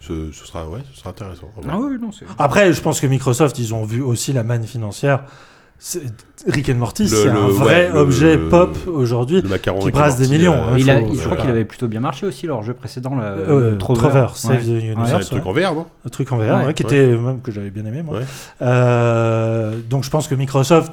ce, 0.00 0.32
ce 0.32 0.46
sera 0.46 0.68
ouais 0.68 0.80
ce 0.92 0.98
sera 1.00 1.10
intéressant 1.10 1.50
Ah 1.68 1.78
oui, 1.78 1.96
non, 2.00 2.10
c'est. 2.12 2.26
Après, 2.38 2.72
je 2.72 2.80
pense 2.82 3.00
que 3.00 3.06
Microsoft, 3.06 3.58
ils 3.58 3.72
ont 3.72 3.84
vu 3.84 4.02
aussi 4.02 4.32
la 4.32 4.42
manne 4.42 4.66
financière 4.66 5.24
Rick 6.46 6.70
and 6.70 6.76
Morty, 6.76 7.02
Le- 7.02 7.08
c'est 7.08 7.28
un 7.28 7.34
le- 7.34 7.40
vrai 7.52 7.86
ouais, 7.86 7.92
le- 7.92 7.98
objet 7.98 8.36
le- 8.36 8.48
pop 8.48 8.76
aujourd'hui. 8.86 9.42
Le 9.42 9.58
qui 9.58 9.90
brasse 9.90 10.16
des 10.18 10.28
millions, 10.28 10.54
hein. 10.54 10.76
il 10.78 10.88
a, 10.90 10.98
faut- 11.00 11.08
il- 11.12 11.18
je 11.18 11.24
crois 11.24 11.36
qu'il 11.36 11.50
avait 11.50 11.64
plutôt 11.64 11.88
bien 11.88 12.00
marché 12.00 12.26
aussi 12.26 12.46
leur 12.46 12.62
jeu 12.62 12.72
précédent, 12.74 13.12
Euh, 13.20 13.76
Trover. 13.76 14.00
Trover, 14.08 14.26
Save 14.34 14.50
Ouais. 14.52 14.58
the 14.58 14.64
C'est 14.64 14.70
Universe. 14.86 15.12
un 15.12 15.18
truc 15.20 15.44
ouais. 15.44 15.50
en 15.66 15.70
VR, 15.70 15.74
non? 15.74 15.86
Un 16.04 16.08
truc 16.08 16.32
en 16.32 16.36
VR, 16.38 16.40
Ouais. 16.60 16.66
ouais, 16.66 16.74
qui 16.74 16.82
était 16.84 17.06
même 17.16 17.40
que 17.42 17.52
j'avais 17.52 17.70
bien 17.70 17.84
aimé 17.84 18.02
moi. 18.02 18.18
Ouais. 18.18 18.24
Euh, 18.62 19.78
donc 19.90 20.04
je 20.04 20.10
pense 20.10 20.26
que 20.28 20.34
Microsoft, 20.34 20.92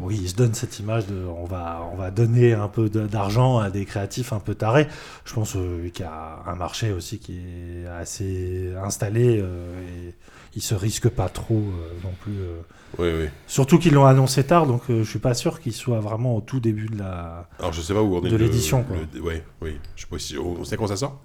oui, 0.00 0.18
il 0.22 0.28
se 0.28 0.34
donne 0.34 0.54
cette 0.54 0.78
image 0.80 1.06
de, 1.06 1.14
on 1.40 1.44
va, 1.46 1.80
on 1.92 1.96
va 1.96 2.10
donner 2.10 2.52
un 2.52 2.68
peu 2.68 2.88
d'argent 2.90 3.58
à 3.58 3.70
des 3.70 3.84
créatifs 3.84 4.32
un 4.32 4.38
peu 4.40 4.54
tarés. 4.54 4.86
Je 5.24 5.32
pense 5.34 5.56
euh, 5.56 5.88
qu'il 5.92 6.04
y 6.04 6.08
a 6.08 6.42
un 6.46 6.56
marché 6.56 6.92
aussi 6.92 7.18
qui 7.18 7.38
est 7.38 7.86
assez 8.00 8.70
installé 8.84 9.40
euh, 9.40 9.66
et 10.08 10.14
ils 10.56 10.62
se 10.62 10.74
risquent 10.74 11.08
pas 11.10 11.28
trop 11.28 11.54
euh, 11.56 11.92
non 12.02 12.12
plus. 12.22 12.32
Oui, 12.98 13.08
oui. 13.20 13.26
Surtout 13.46 13.78
qu'ils 13.78 13.92
l'ont 13.94 14.06
annoncé 14.06 14.44
tard, 14.44 14.66
donc 14.66 14.82
euh, 14.90 15.02
je 15.04 15.08
suis 15.10 15.18
pas 15.18 15.34
sûr 15.34 15.60
qu'ils 15.60 15.72
soient 15.72 16.00
vraiment 16.00 16.36
au 16.36 16.40
tout 16.40 16.60
début 16.60 16.86
de 16.88 16.98
la. 16.98 17.48
Alors, 17.58 17.72
je 17.72 17.80
sais 17.80 17.94
pas 17.94 18.02
où 18.02 18.16
on 18.16 18.24
est. 18.24 18.28
De 18.30 18.36
l'édition, 18.36 18.84
Ouais, 19.22 19.42
oui. 19.62 19.76
Je 19.96 20.02
sais 20.02 20.08
pas 20.10 20.18
si. 20.18 20.36
On 20.38 20.64
sait 20.64 20.76
quand 20.76 20.86
ça 20.88 20.96
sort 20.96 21.20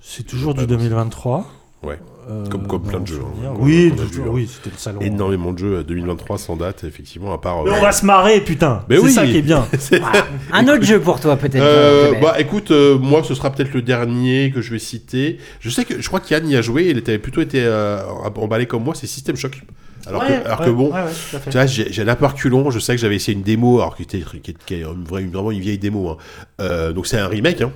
C'est 0.00 0.24
toujours 0.26 0.54
du 0.54 0.60
dans- 0.60 0.66
2023. 0.66 1.46
Ouais. 1.82 1.98
Euh, 2.30 2.46
Comme- 2.46 2.68
comme 2.68 2.84
plein 2.84 3.00
de 3.00 3.06
jeux, 3.08 3.18
hein, 3.44 3.54
oui, 3.58 3.90
toujours- 3.90 4.06
vu, 4.06 4.20
hein. 4.22 4.30
oui, 4.30 4.48
c'était 4.48 4.70
le 4.70 4.76
salon. 4.78 5.00
Énormément 5.00 5.52
de 5.52 5.58
jeux 5.58 5.78
euh, 5.78 5.82
2023 5.82 6.38
sans 6.38 6.54
date, 6.54 6.84
effectivement, 6.84 7.32
à 7.32 7.38
part. 7.38 7.64
Mais 7.64 7.70
euh, 7.70 7.74
on 7.76 7.82
va 7.82 7.90
se 7.90 8.06
marrer, 8.06 8.40
putain. 8.40 8.84
Mais 8.88 8.98
c'est 8.98 9.02
oui. 9.02 9.12
ça 9.12 9.26
qui 9.26 9.36
est 9.38 9.42
bien. 9.42 9.66
Un 10.52 10.68
autre 10.68 10.84
jeu 10.84 11.00
pour 11.00 11.18
toi, 11.18 11.36
peut-être. 11.36 11.56
Euh, 11.60 12.12
bah 12.22 12.36
écoute, 12.38 12.70
euh, 12.70 12.96
moi 12.96 13.24
ce 13.24 13.34
sera 13.34 13.50
peut-être 13.50 13.74
le 13.74 13.82
dernier 13.82 14.52
que 14.54 14.60
je 14.60 14.70
vais 14.70 14.78
citer. 14.78 15.38
Je 15.58 15.70
sais 15.70 15.84
que 15.84 16.00
je 16.00 16.06
crois 16.06 16.20
qu'Yann 16.20 16.48
y 16.48 16.54
a 16.54 16.62
joué, 16.62 16.88
il 16.88 16.98
était 16.98 17.18
plutôt 17.18 17.40
été 17.40 17.60
euh, 17.64 18.04
emballé 18.36 18.66
comme 18.66 18.84
moi, 18.84 18.94
c'est 18.94 19.08
System 19.08 19.34
Shock. 19.34 19.60
Alors, 20.06 20.22
Ouais, 20.22 20.28
que, 20.28 20.46
alors 20.46 20.60
ouais, 20.60 20.66
que 20.66 20.70
bon, 20.70 20.92
ouais, 20.92 21.00
tu 21.44 21.50
vois, 21.50 21.66
j'ai 21.66 22.02
un 22.08 22.14
peu 22.16 22.26
reculon, 22.26 22.70
je 22.70 22.78
sais 22.78 22.94
que 22.94 23.00
j'avais 23.00 23.16
essayé 23.16 23.36
une 23.36 23.44
démo, 23.44 23.80
alors 23.80 23.94
qui 23.96 24.02
était 24.02 24.22
qui 24.42 24.50
est, 24.50 24.64
qui 24.64 24.74
est 24.74 24.82
une 24.82 25.04
vraie- 25.04 25.22
une- 25.22 25.30
vraiment 25.30 25.50
une 25.52 25.60
vieille 25.60 25.78
démo. 25.78 26.08
hein. 26.10 26.16
Euh, 26.60 26.92
donc 26.92 27.06
c'est 27.06 27.18
un 27.18 27.28
remake, 27.28 27.60
hein. 27.62 27.72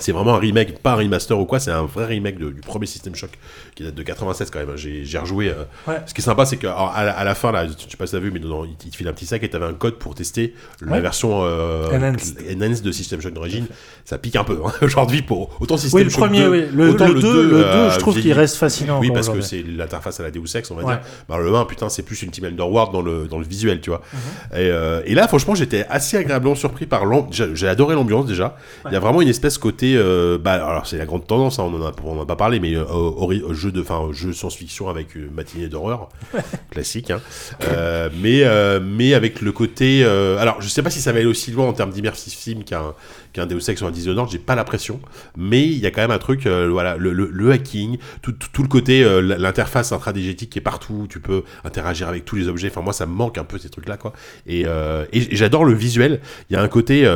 C'est 0.00 0.12
vraiment 0.12 0.34
un 0.34 0.38
remake, 0.38 0.78
pas 0.80 0.92
un 0.92 0.96
remaster 0.96 1.38
ou 1.38 1.44
quoi, 1.44 1.60
c'est 1.60 1.70
un 1.70 1.84
vrai 1.84 2.06
remake 2.06 2.38
de- 2.38 2.50
du 2.50 2.60
premier 2.60 2.86
System 2.86 3.14
Shock 3.14 3.30
qui 3.74 3.82
date 3.84 3.94
de 3.94 4.02
96 4.02 4.50
quand 4.50 4.58
même. 4.58 4.76
J'ai 4.76 5.04
j'ai 5.04 5.18
rejoué. 5.18 5.48
euh, 5.48 5.64
Ouais. 5.86 6.00
Ce 6.06 6.14
qui 6.14 6.20
est 6.20 6.24
sympa, 6.24 6.44
c'est 6.46 6.56
qu'à 6.56 6.72
à, 6.72 7.04
la- 7.04 7.12
à 7.16 7.24
la 7.24 7.34
fin, 7.34 7.52
là, 7.52 7.66
je 7.66 7.72
sais 7.72 7.96
pas 7.96 8.06
si 8.06 8.12
t'as 8.12 8.18
vu, 8.18 8.30
mais 8.30 8.40
dedans, 8.40 8.64
il, 8.64 8.74
te- 8.76 8.86
il 8.86 8.90
te 8.90 8.96
file 8.96 9.08
un 9.08 9.12
petit 9.12 9.26
sac 9.26 9.42
et 9.42 9.48
t'avais 9.50 9.66
un 9.66 9.72
code 9.74 9.94
pour 9.98 10.14
tester 10.14 10.54
la 10.80 11.00
version 11.00 11.40
euh, 11.44 11.88
Enhanced. 11.92 12.38
enhanced 12.50 12.82
de 12.84 12.92
System 12.92 13.20
Shock 13.20 13.34
d'origine. 13.34 13.66
Ça 14.04 14.18
pique 14.18 14.36
un 14.36 14.44
peu 14.44 14.58
hein, 14.64 14.72
aujourd'hui 14.82 15.22
pour 15.22 15.50
autant 15.60 15.76
System 15.76 15.98
Oui, 15.98 16.04
le 16.04 16.10
Shock 16.10 16.20
premier, 16.20 16.40
2, 16.40 16.48
oui. 16.50 16.64
Le, 16.72 16.90
autant 16.90 17.08
le 17.08 17.20
2, 17.20 17.42
le 17.42 17.48
2 17.50 17.56
euh, 17.56 17.90
je 17.90 17.98
trouve 17.98 18.20
qu'il 18.20 18.32
reste 18.32 18.56
fascinant. 18.56 18.98
Oui, 19.00 19.10
parce 19.12 19.28
que 19.28 19.40
c'est 19.40 19.62
l'interface 19.62 20.18
à 20.20 20.22
la 20.24 20.30
Deus 20.30 20.56
Ex, 20.56 20.70
on 20.70 20.74
va 20.74 20.82
Ouais. 20.84 20.94
dire. 20.94 21.02
Bah, 21.28 21.38
le 21.38 21.54
1, 21.54 21.64
putain, 21.66 21.88
c'est 21.88 22.02
plus 22.02 22.20
une 22.22 22.30
Team 22.30 22.44
Underworld 22.46 22.92
dans 22.92 23.02
le, 23.02 23.26
dans 23.28 23.38
le 23.38 23.44
visuel, 23.46 23.80
tu 23.80 23.90
vois. 23.90 24.02
Mhm. 24.12 24.18
et, 24.52 24.70
euh, 24.70 25.02
et 25.04 25.14
là, 25.14 25.28
franchement, 25.28 25.54
j'étais 25.54 25.86
assez 25.88 26.16
agréablement 26.16 26.54
surpris 26.54 26.86
par 26.86 27.04
l'ambiance. 27.04 27.34
J'ai 27.34 27.54
j'ai 27.54 27.68
adoré 27.68 27.94
l'ambiance 27.94 28.26
déjà. 28.26 28.56
Il 28.86 28.92
y 28.92 28.96
a 28.96 29.00
vraiment 29.00 29.20
une 29.22 29.28
espèce 29.28 29.58
côté. 29.68 29.96
euh, 29.96 30.38
bah, 30.38 30.52
alors, 30.52 30.86
c'est 30.86 30.96
la 30.96 31.04
grande 31.04 31.26
tendance, 31.26 31.58
hein, 31.58 31.64
on 31.66 31.74
en 31.74 31.86
a, 31.86 31.92
on 32.04 32.18
en 32.18 32.22
a 32.22 32.26
pas 32.26 32.36
parlé, 32.36 32.58
mais 32.58 32.74
euh, 32.74 33.52
jeu 33.52 33.70
de, 33.70 33.82
enfin, 33.82 34.08
jeu 34.12 34.32
science-fiction 34.32 34.88
avec 34.88 35.14
une 35.14 35.30
matinée 35.30 35.68
d'horreur 35.68 36.08
classique. 36.70 37.10
Hein. 37.10 37.20
Euh, 37.64 38.08
mais, 38.20 38.44
euh, 38.44 38.80
mais 38.82 39.12
avec 39.14 39.42
le 39.42 39.52
côté. 39.52 40.04
alors, 40.04 40.60
je 40.60 40.68
sais 40.68 40.82
pas 40.82 40.90
si 40.90 41.00
ça 41.00 41.12
va 41.12 41.18
aller 41.18 41.26
aussi 41.28 41.50
loin 41.50 41.66
en 41.66 41.72
termes 41.74 41.90
d'immersive 41.90 42.32
sim 42.32 42.62
qu'un 42.64 42.94
qu'un 43.34 43.44
Deus 43.44 43.68
Ex 43.68 43.82
ou 43.82 43.86
un 43.86 43.90
Dishonored, 43.90 44.30
j'ai 44.30 44.38
pas 44.38 44.54
l'impression. 44.54 45.00
Mais 45.36 45.66
il 45.66 45.78
y 45.78 45.86
a 45.86 45.90
quand 45.90 46.00
même 46.00 46.10
un 46.10 46.18
truc, 46.18 46.46
voilà, 46.46 46.96
le, 46.96 47.12
le, 47.12 47.28
le 47.30 47.50
hacking, 47.52 47.98
tout, 48.22 48.32
tout, 48.32 48.48
tout 48.50 48.62
le 48.62 48.68
côté, 48.68 49.04
l'interface 49.20 49.92
intradigétique 49.92 50.48
qui 50.48 50.58
est 50.58 50.62
partout, 50.62 51.06
tu 51.10 51.20
peux 51.20 51.42
interagir 51.62 52.08
avec 52.08 52.24
tous 52.24 52.36
les 52.36 52.48
objets. 52.48 52.68
Enfin, 52.70 52.80
moi, 52.80 52.94
ça 52.94 53.04
me 53.04 53.12
manque 53.12 53.36
un 53.36 53.44
peu 53.44 53.58
ces 53.58 53.68
trucs-là, 53.68 53.98
quoi. 53.98 54.14
Et, 54.46 54.62
et 54.62 55.36
j'adore 55.36 55.66
le 55.66 55.74
visuel. 55.74 56.20
Il 56.48 56.54
y 56.54 56.56
a 56.56 56.62
un 56.62 56.68
côté. 56.68 57.06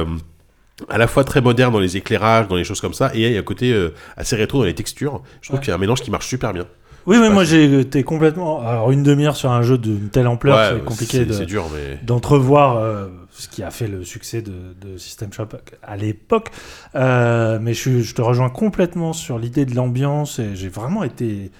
À 0.89 0.99
la 0.99 1.07
fois 1.07 1.25
très 1.25 1.41
moderne 1.41 1.73
dans 1.73 1.81
les 1.81 1.97
éclairages, 1.97 2.49
dans 2.49 2.57
les 2.57 2.65
choses 2.65 2.81
comme 2.81 2.95
ça, 2.95 3.11
et 3.15 3.23
il 3.27 3.33
y 3.33 3.37
a 3.37 3.41
un 3.41 3.43
côté 3.43 3.73
euh, 3.73 3.95
assez 4.17 4.37
rétro 4.37 4.59
dans 4.59 4.65
les 4.65 4.75
textures. 4.75 5.23
Je 5.41 5.49
trouve 5.49 5.59
Ouais. 5.59 5.65
qu'il 5.65 5.71
y 5.71 5.73
a 5.73 5.77
un 5.77 5.79
mélange 5.81 6.01
qui 6.03 6.11
marche 6.11 6.27
super 6.27 6.53
bien. 6.53 6.67
Oui, 7.05 7.19
mais 7.19 7.31
moi 7.31 7.43
j'ai 7.43 7.81
été 7.81 8.05
complètement. 8.05 8.61
Alors, 8.65 8.93
une 8.93 9.03
demi-heure 9.03 9.35
sur 9.35 9.51
un 9.51 9.63
jeu 9.63 9.77
d'une 9.77 10.09
telle 10.09 10.29
ampleur, 10.29 10.57
Ouais, 10.57 10.79
c'est 10.79 10.85
compliqué 10.85 11.19
c'est- 11.19 11.25
de- 11.25 11.59
mais. 11.75 11.99
d'entrevoir 12.05 12.77
euh, 12.77 13.09
ce 13.33 13.49
qui 13.49 13.65
a 13.65 13.73
fait 13.73 13.89
le 13.89 14.05
succès 14.05 14.41
de, 14.41 14.53
de 14.81 14.97
System 14.99 15.33
Shock 15.33 15.51
à 15.83 15.97
l'époque. 15.97 16.51
Euh, 16.95 17.59
mais 17.61 17.75
je, 17.75 18.03
je 18.03 18.15
te 18.15 18.23
rejoins 18.23 18.51
complètement 18.51 19.13
sur 19.13 19.39
l'idée 19.39 19.65
de 19.65 19.75
l'ambiance 19.75 20.39
et 20.39 20.55
j'ai 20.55 20.69
vraiment 20.69 21.03
été 21.03 21.51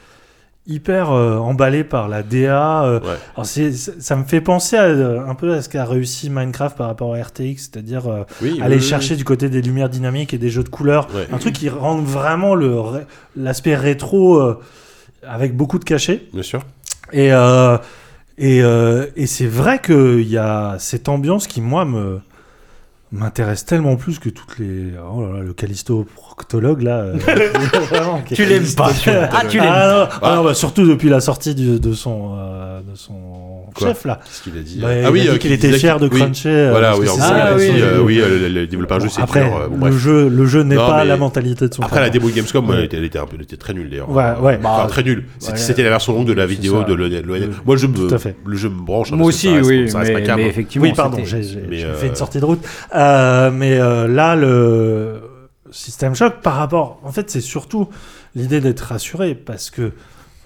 hyper 0.67 1.11
euh, 1.11 1.39
emballé 1.39 1.83
par 1.85 2.09
la 2.09 2.23
DA. 2.23 2.85
euh. 2.85 3.01
Ouais. 3.01 3.07
Alors 3.35 3.47
c'est- 3.47 3.73
c'est- 3.73 4.01
ça 4.01 4.15
me 4.17 4.25
fait 4.25 4.41
penser 4.41 4.77
à, 4.77 4.85
euh, 4.85 5.27
un 5.27 5.35
peu 5.35 5.53
à 5.55 5.61
ce 5.63 5.69
qu'a 5.69 5.85
réussi 5.85 6.31
Minecraft 6.31 6.77
par 6.79 6.87
rapport 6.87 7.15
à 7.15 7.19
RTX, 7.21 7.57
c'est-à-dire 7.73 8.07
euh, 8.07 8.23
Oui, 8.41 8.61
aller 8.63 8.77
oui, 8.77 8.83
oui, 8.83 8.89
chercher 8.89 9.17
du 9.17 9.25
côté 9.25 9.49
des 9.49 9.61
lumières 9.61 9.89
dynamiques 9.89 10.35
et 10.35 10.39
des 10.39 10.51
jeux 10.51 10.63
de 10.63 10.69
couleurs. 10.69 11.09
Ouais. 11.15 11.27
Un 11.33 11.39
truc 11.39 11.55
qui 11.55 11.69
rend 11.69 11.97
vraiment 11.97 12.55
le 12.55 12.77
l'aspect 13.37 13.75
rétro 13.75 14.41
avec 15.27 15.57
beaucoup 15.57 15.79
de 15.81 15.85
cachet. 15.85 16.27
Bien 16.33 16.43
sûr. 16.43 16.63
Et, 17.13 17.31
et, 18.39 18.59
et 18.59 19.27
c'est 19.27 19.47
vrai 19.47 19.81
qu'il 19.81 20.29
y 20.29 20.39
a 20.39 20.77
cette 20.79 21.09
ambiance 21.09 21.47
qui, 21.47 21.61
moi, 21.61 21.85
me 21.85 22.21
m'intéresse 23.13 23.65
tellement 23.67 23.97
plus 23.97 24.19
que 24.19 24.29
toutes 24.31 24.59
les... 24.59 24.93
Oh 25.15 25.23
là 25.27 25.39
là, 25.39 25.45
le 25.45 25.53
Callisto 25.53 26.07
proctologue, 26.15 26.83
là... 26.83 26.97
euh, 27.01 27.17
vraiment, 27.91 28.23
qui- 28.27 28.35
Tu 28.35 28.45
l'aimes 28.47 28.65
pas, 28.77 28.91
tu- 28.93 29.11
Ah, 29.11 29.43
tu 29.49 29.59
l'aimes 29.59 29.67
Ah, 29.71 29.87
non, 29.89 30.07
pas. 30.07 30.19
ah 30.23 30.37
non, 30.37 30.45
bah, 30.45 30.55
surtout 30.55 30.87
depuis 30.87 31.09
la 31.11 31.21
sortie 31.21 31.55
du- 31.55 31.79
de 31.79 31.93
son, 31.93 32.37
euh, 32.39 32.81
de 32.81 32.97
son 32.97 33.13
Quoi 33.75 33.89
chef, 33.89 34.05
là. 34.05 34.21
Qu'est-ce 34.25 34.43
qu'il 34.43 34.59
a 34.59 34.63
dit 34.63 34.79
Bah, 34.81 34.89
il 34.99 35.05
Ah 35.05 35.11
oui, 35.11 35.21
a 35.21 35.23
dit 35.25 35.29
euh, 35.29 35.33
qu'il 35.33 35.41
qui 35.51 35.55
était 35.55 35.67
disait 35.69 35.79
fier 35.79 35.99
de 36.01 36.09
qu'il- 36.09 36.15
oui. 36.17 36.23
cruncher. 36.23 36.49
euh, 36.49 36.71
Voilà, 36.71 36.89
parce 36.89 37.01
oui, 37.01 37.07
que 37.07 37.11
en 37.11 37.15
c'est 37.15 37.21
gros, 37.21 37.29
ça, 37.29 37.37
il 37.37 37.41
a 37.41 37.45
Ah, 37.47 37.55
dit, 37.55 37.71
oui, 37.71 37.81
euh, 37.83 38.01
oui, 38.03 38.21
euh, 38.21 38.39
le, 38.39 38.49
le 38.49 38.67
développeur 38.67 38.99
Bon, 38.99 39.05
jeu, 39.05 39.11
c'est 39.11 39.23
après, 39.23 39.45
dur, 39.45 39.57
euh, 39.57 39.69
bon, 39.69 39.75
le, 39.75 39.81
bref. 39.81 39.95
jeu, 39.95 40.29
le 40.29 40.47
jeu 40.47 40.63
n'est 40.63 40.75
Non, 40.77 40.87
pas 40.87 41.03
mais- 41.03 41.09
la 41.09 41.17
mentalité 41.17 41.69
de 41.69 41.75
son 41.75 41.83
Après 41.83 41.97
la 41.97 42.09
créateur. 42.09 42.23
démo 42.23 42.35
Gamescom, 42.35 42.69
Ouais. 42.69 42.77
elle, 42.79 42.85
était, 42.85 42.97
elle 42.97 43.05
était 43.05 43.19
un 43.19 43.27
peu, 43.27 43.37
elle 43.37 43.43
était 43.43 43.57
très 43.57 43.75
nulle 43.75 43.91
d'ailleurs. 43.91 44.11
Ouais, 44.11 44.25
ouais. 44.41 44.59
Enfin, 44.65 44.87
très 44.87 45.03
nulle. 45.03 45.25
C'était 45.39 45.53
ouais. 45.53 45.59
c'était 45.59 45.83
la 45.83 45.91
version 45.91 46.15
longue 46.15 46.27
de 46.27 46.33
la 46.33 46.47
vidéo 46.47 46.81
ça. 46.83 46.89
de 46.89 46.95
l'ONL. 46.95 47.25
Le- 47.27 47.51
Moi, 47.67 47.77
je 47.77 47.87
me, 47.87 47.95
tout 48.09 48.15
à 48.15 48.19
fait. 48.19 48.37
le 48.45 48.57
jeu 48.57 48.69
me 48.71 48.81
branche. 48.83 49.13
hein, 49.13 49.17
Moi 49.17 49.27
parce 49.31 49.37
que 49.43 49.47
aussi, 49.49 49.49
ça 49.49 49.55
reste- 49.57 49.69
oui, 49.71 49.91
ça 49.91 49.99
reste 50.01 50.37
mais, 50.37 50.47
effectivement. 50.47 50.87
Oui, 50.87 50.93
pardon, 50.95 51.17
c'était- 51.25 51.29
j'ai 51.29 51.43
j'ai- 51.43 51.67
Mais, 51.69 51.79
j'ai 51.79 51.85
euh, 51.87 51.95
fait 51.95 52.07
une 52.09 52.15
sortie 52.17 52.41
de 52.41 52.45
route. 52.45 52.63
Euh, 52.95 53.02
mais 53.53 53.79
euh, 53.79 54.07
là, 54.09 54.37
le 54.37 55.23
System 55.71 56.15
Shock, 56.15 56.41
par 56.43 56.55
rapport. 56.57 57.01
En 57.03 57.13
fait, 57.13 57.31
c'est 57.31 57.41
surtout 57.41 57.89
l'idée 58.35 58.61
d'être 58.61 58.81
rassuré 58.81 59.35
parce 59.35 59.71
que 59.71 59.93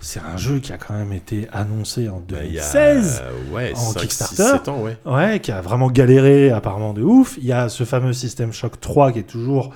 c'est 0.00 0.20
un 0.20 0.36
jeu 0.36 0.58
qui 0.58 0.72
a 0.72 0.78
quand 0.78 0.94
même 0.94 1.12
été 1.12 1.48
annoncé 1.52 2.08
en 2.08 2.20
Bah, 2.28 2.38
il 2.44 2.52
y 2.54 2.60
a, 2.60 2.72
2016. 2.72 3.22
euh, 3.24 3.54
ouais, 3.54 3.72
en 3.74 3.76
5, 3.76 3.92
6, 4.00 4.06
Kickstarter. 4.06 4.58
7 4.58 4.68
ans, 4.68 4.80
ouais. 4.82 4.96
Ouais, 5.04 5.40
qui 5.40 5.50
a 5.52 5.60
vraiment 5.60 5.90
galéré 5.90 6.50
apparemment 6.50 6.92
de 6.92 7.02
ouf. 7.02 7.36
Il 7.38 7.46
y 7.46 7.52
a 7.52 7.68
ce 7.68 7.84
fameux 7.84 8.12
System 8.12 8.52
Shock 8.52 8.80
3 8.80 9.12
qui 9.12 9.20
est 9.20 9.22
toujours 9.22 9.72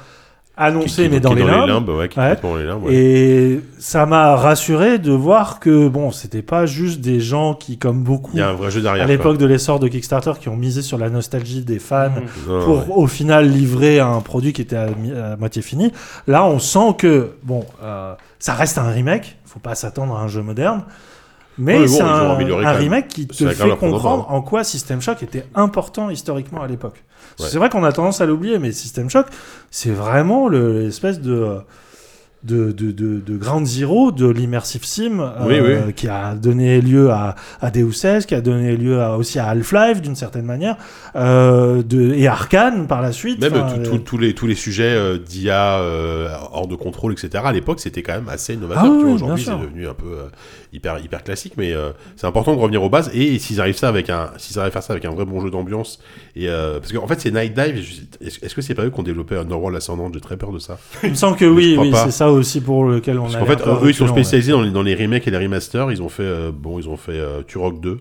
annoncé, 0.57 0.87
Qui- 0.87 0.95
qui- 0.95 1.09
mais 1.09 1.17
qui 1.17 1.21
dans 1.21 1.33
les 1.35 1.43
limbes. 1.45 1.89
ouais, 1.89 2.09
qui 2.09 2.19
est 2.19 2.23
Ouais. 2.23 2.29
complètement 2.37 2.51
dans 2.51 2.57
les 2.57 2.65
limbes, 2.67 2.85
ouais. 2.85 2.95
Et 2.95 3.61
ça 3.79 4.05
m'a 4.07 4.37
rassuré 4.37 4.99
de 4.99 5.11
voir 5.13 5.59
que, 5.61 5.89
bon, 5.89 6.11
c'était 6.11 6.43
pas 6.43 6.67
juste 6.67 7.01
des 7.01 7.19
gens 7.21 7.55
qui, 7.55 7.79
comme 7.79 8.03
beaucoup, 8.03 8.33
Il 8.35 8.41
y 8.41 8.43
a 8.43 8.49
un 8.51 8.53
vrai 8.55 8.71
jeu 8.71 8.83
derrière. 8.83 9.05
à 9.05 9.07
l'époque 9.07 9.39
de 9.39 9.47
l'essor 9.47 9.79
de 9.81 9.89
Kickstarter, 9.89 10.33
qui 10.41 10.49
ont 10.49 10.57
misé 10.57 10.83
sur 10.83 10.99
la 10.99 11.09
nostalgie 11.09 11.63
des 11.65 11.79
fans. 11.79 12.11
Non, 12.49 12.65
pour 12.65 12.99
au 12.99 13.07
final 13.07 13.49
livrer 13.49 14.01
un 14.01 14.21
produit 14.21 14.53
qui 14.53 14.63
était 14.63 14.77
à 14.77 14.89
moitié 15.39 15.63
fini. 15.63 15.93
Là, 16.27 16.45
on 16.45 16.59
sent 16.59 16.95
que, 16.99 17.31
bon, 17.43 17.65
euh, 17.83 18.15
ça 18.39 18.55
reste 18.55 18.77
un 18.79 18.91
remake, 18.91 19.37
faut 19.47 19.61
pas 19.61 19.75
s'attendre 19.75 20.15
à 20.17 20.21
un 20.21 20.29
jeu 20.29 20.43
moderne. 20.43 20.83
Mais 21.61 21.87
c'est 21.87 22.03
un, 22.03 22.35
remake 22.73 23.09
qui 23.09 23.27
te 23.27 23.35
fait 23.49 23.69
comprendre 23.77 24.29
en 24.29 24.33
main. 24.33 24.39
en 24.39 24.43
quoi 24.43 24.65
System 24.65 25.01
Shock 25.01 25.23
était 25.23 25.45
important 25.55 26.11
historiquement 26.11 26.63
à 26.63 26.67
l'époque. 26.67 27.03
Ouais. 27.39 27.47
C'est 27.49 27.59
vrai 27.59 27.69
qu'on 27.69 27.85
a 27.85 27.93
tendance 27.93 28.21
à 28.21 28.27
l'oublier, 28.27 28.59
mais 28.59 28.73
System 28.73 29.09
Shock, 29.11 29.27
c'est 29.71 29.91
vraiment 29.93 30.49
le- 30.49 30.81
l'espèce 30.83 31.21
de, 31.21 31.59
de, 32.43 32.73
de, 32.73 32.91
de, 32.91 33.21
de 33.21 33.37
ground 33.37 33.67
zero 33.67 34.13
de 34.13 34.27
l'immersive 34.27 34.83
sim 34.85 35.19
Oui, 35.47 35.59
euh, 35.59 35.91
qui 35.93 36.09
a 36.09 36.35
donné 36.35 36.81
lieu 36.81 37.11
à, 37.11 37.35
à 37.61 37.71
Deus 37.71 37.93
Ex, 38.05 38.25
qui 38.25 38.35
a 38.35 38.41
donné 38.41 38.77
lieu 38.79 38.99
à- 39.03 39.19
aussi 39.19 39.39
à 39.39 39.49
Half-Life 39.49 40.01
d'une 40.01 40.17
certaine 40.17 40.47
manière, 40.47 40.77
euh, 41.17 41.83
de, 41.83 42.15
et 42.15 42.27
Arkane 42.29 42.87
par 42.87 43.03
la 43.03 43.13
suite. 43.13 43.41
Même 43.43 43.53
tout- 43.53 43.95
euh, 43.95 43.99
tous 43.99 44.17
les 44.19 44.35
tous 44.35 44.47
les 44.47 44.55
sujets 44.55 44.85
euh, 44.95 45.19
d'IA 45.19 45.83
hors 46.53 46.67
de 46.67 46.77
contrôle, 46.77 47.13
etc. 47.13 47.45
À 47.45 47.53
l'époque, 47.53 47.79
c'était 47.81 48.03
quand 48.03 48.15
même 48.15 48.29
assez 48.31 48.57
novateur. 48.57 48.85
Ah 48.87 48.91
oui, 49.05 49.13
Aujourd'hui, 49.13 49.45
c'est 49.45 49.51
devenu 49.59 49.87
un 49.87 49.95
peu 49.95 50.07
hyper 50.73 50.99
hyper 50.99 51.23
classique, 51.23 51.55
mais 51.57 51.73
euh, 51.73 51.91
c'est 52.17 52.27
important 52.27 52.55
de 52.55 52.61
revenir 52.61 52.83
aux 52.83 52.89
bases. 52.89 53.11
Et 53.15 53.39
s'ils 53.39 53.61
arrivent 53.61 53.77
ça 53.77 53.89
avec 53.89 54.11
un, 54.11 54.31
s'ils 54.39 54.59
arrivent 54.59 54.71
à 54.71 54.73
faire 54.73 54.83
ça 54.83 54.93
avec 54.93 55.05
un 55.05 55.11
vrai 55.11 55.25
bon 55.25 55.41
jeu 55.41 55.51
d'ambiance, 55.51 56.01
et 56.37 56.49
euh, 56.49 56.79
parce 56.81 56.93
qu'en 56.93 57.07
fait, 57.07 57.21
c'est 57.21 57.31
Night 57.31 57.55
Dive. 57.55 57.85
Est-ce 58.21 58.45
est-ce 58.45 58.55
que 58.55 58.63
c'est 58.63 58.75
pas 58.75 58.85
eux 58.85 58.91
qui 58.91 59.01
ont 59.01 59.05
développé 59.05 59.37
Underworld 59.37 59.77
Ascendant? 59.77 60.11
J'ai 60.13 60.21
très 60.21 60.37
peur 60.37 60.53
de 60.53 60.59
ça. 60.59 60.79
il 61.03 61.11
me 61.11 61.15
semble 61.15 61.37
que 61.37 61.45
oui, 61.45 61.77
oui, 61.79 61.93
c'est 61.95 62.11
ça 62.11 62.31
aussi 62.31 62.61
pour 62.61 62.85
lequel 62.85 63.19
on 63.19 63.23
Parce 63.23 63.37
a. 63.37 63.39
qu'en 63.41 63.47
fait, 63.47 63.67
eux, 63.67 63.91
ils 63.91 63.95
sont 63.95 64.09
spécialisés 64.09 64.53
dans 64.53 64.63
les, 64.63 64.71
dans 64.71 64.83
les 64.83 64.95
remakes 64.95 65.27
et 65.27 65.31
les 65.31 65.39
remasters. 65.39 65.91
Ils 65.91 66.03
ont 66.03 66.09
fait, 66.09 66.23
euh, 66.23 66.51
bon, 66.53 66.79
ils 66.79 66.89
ont 66.89 66.97
fait 66.97 67.13
euh, 67.13 67.43
Turok 67.43 67.81
2. 67.81 67.99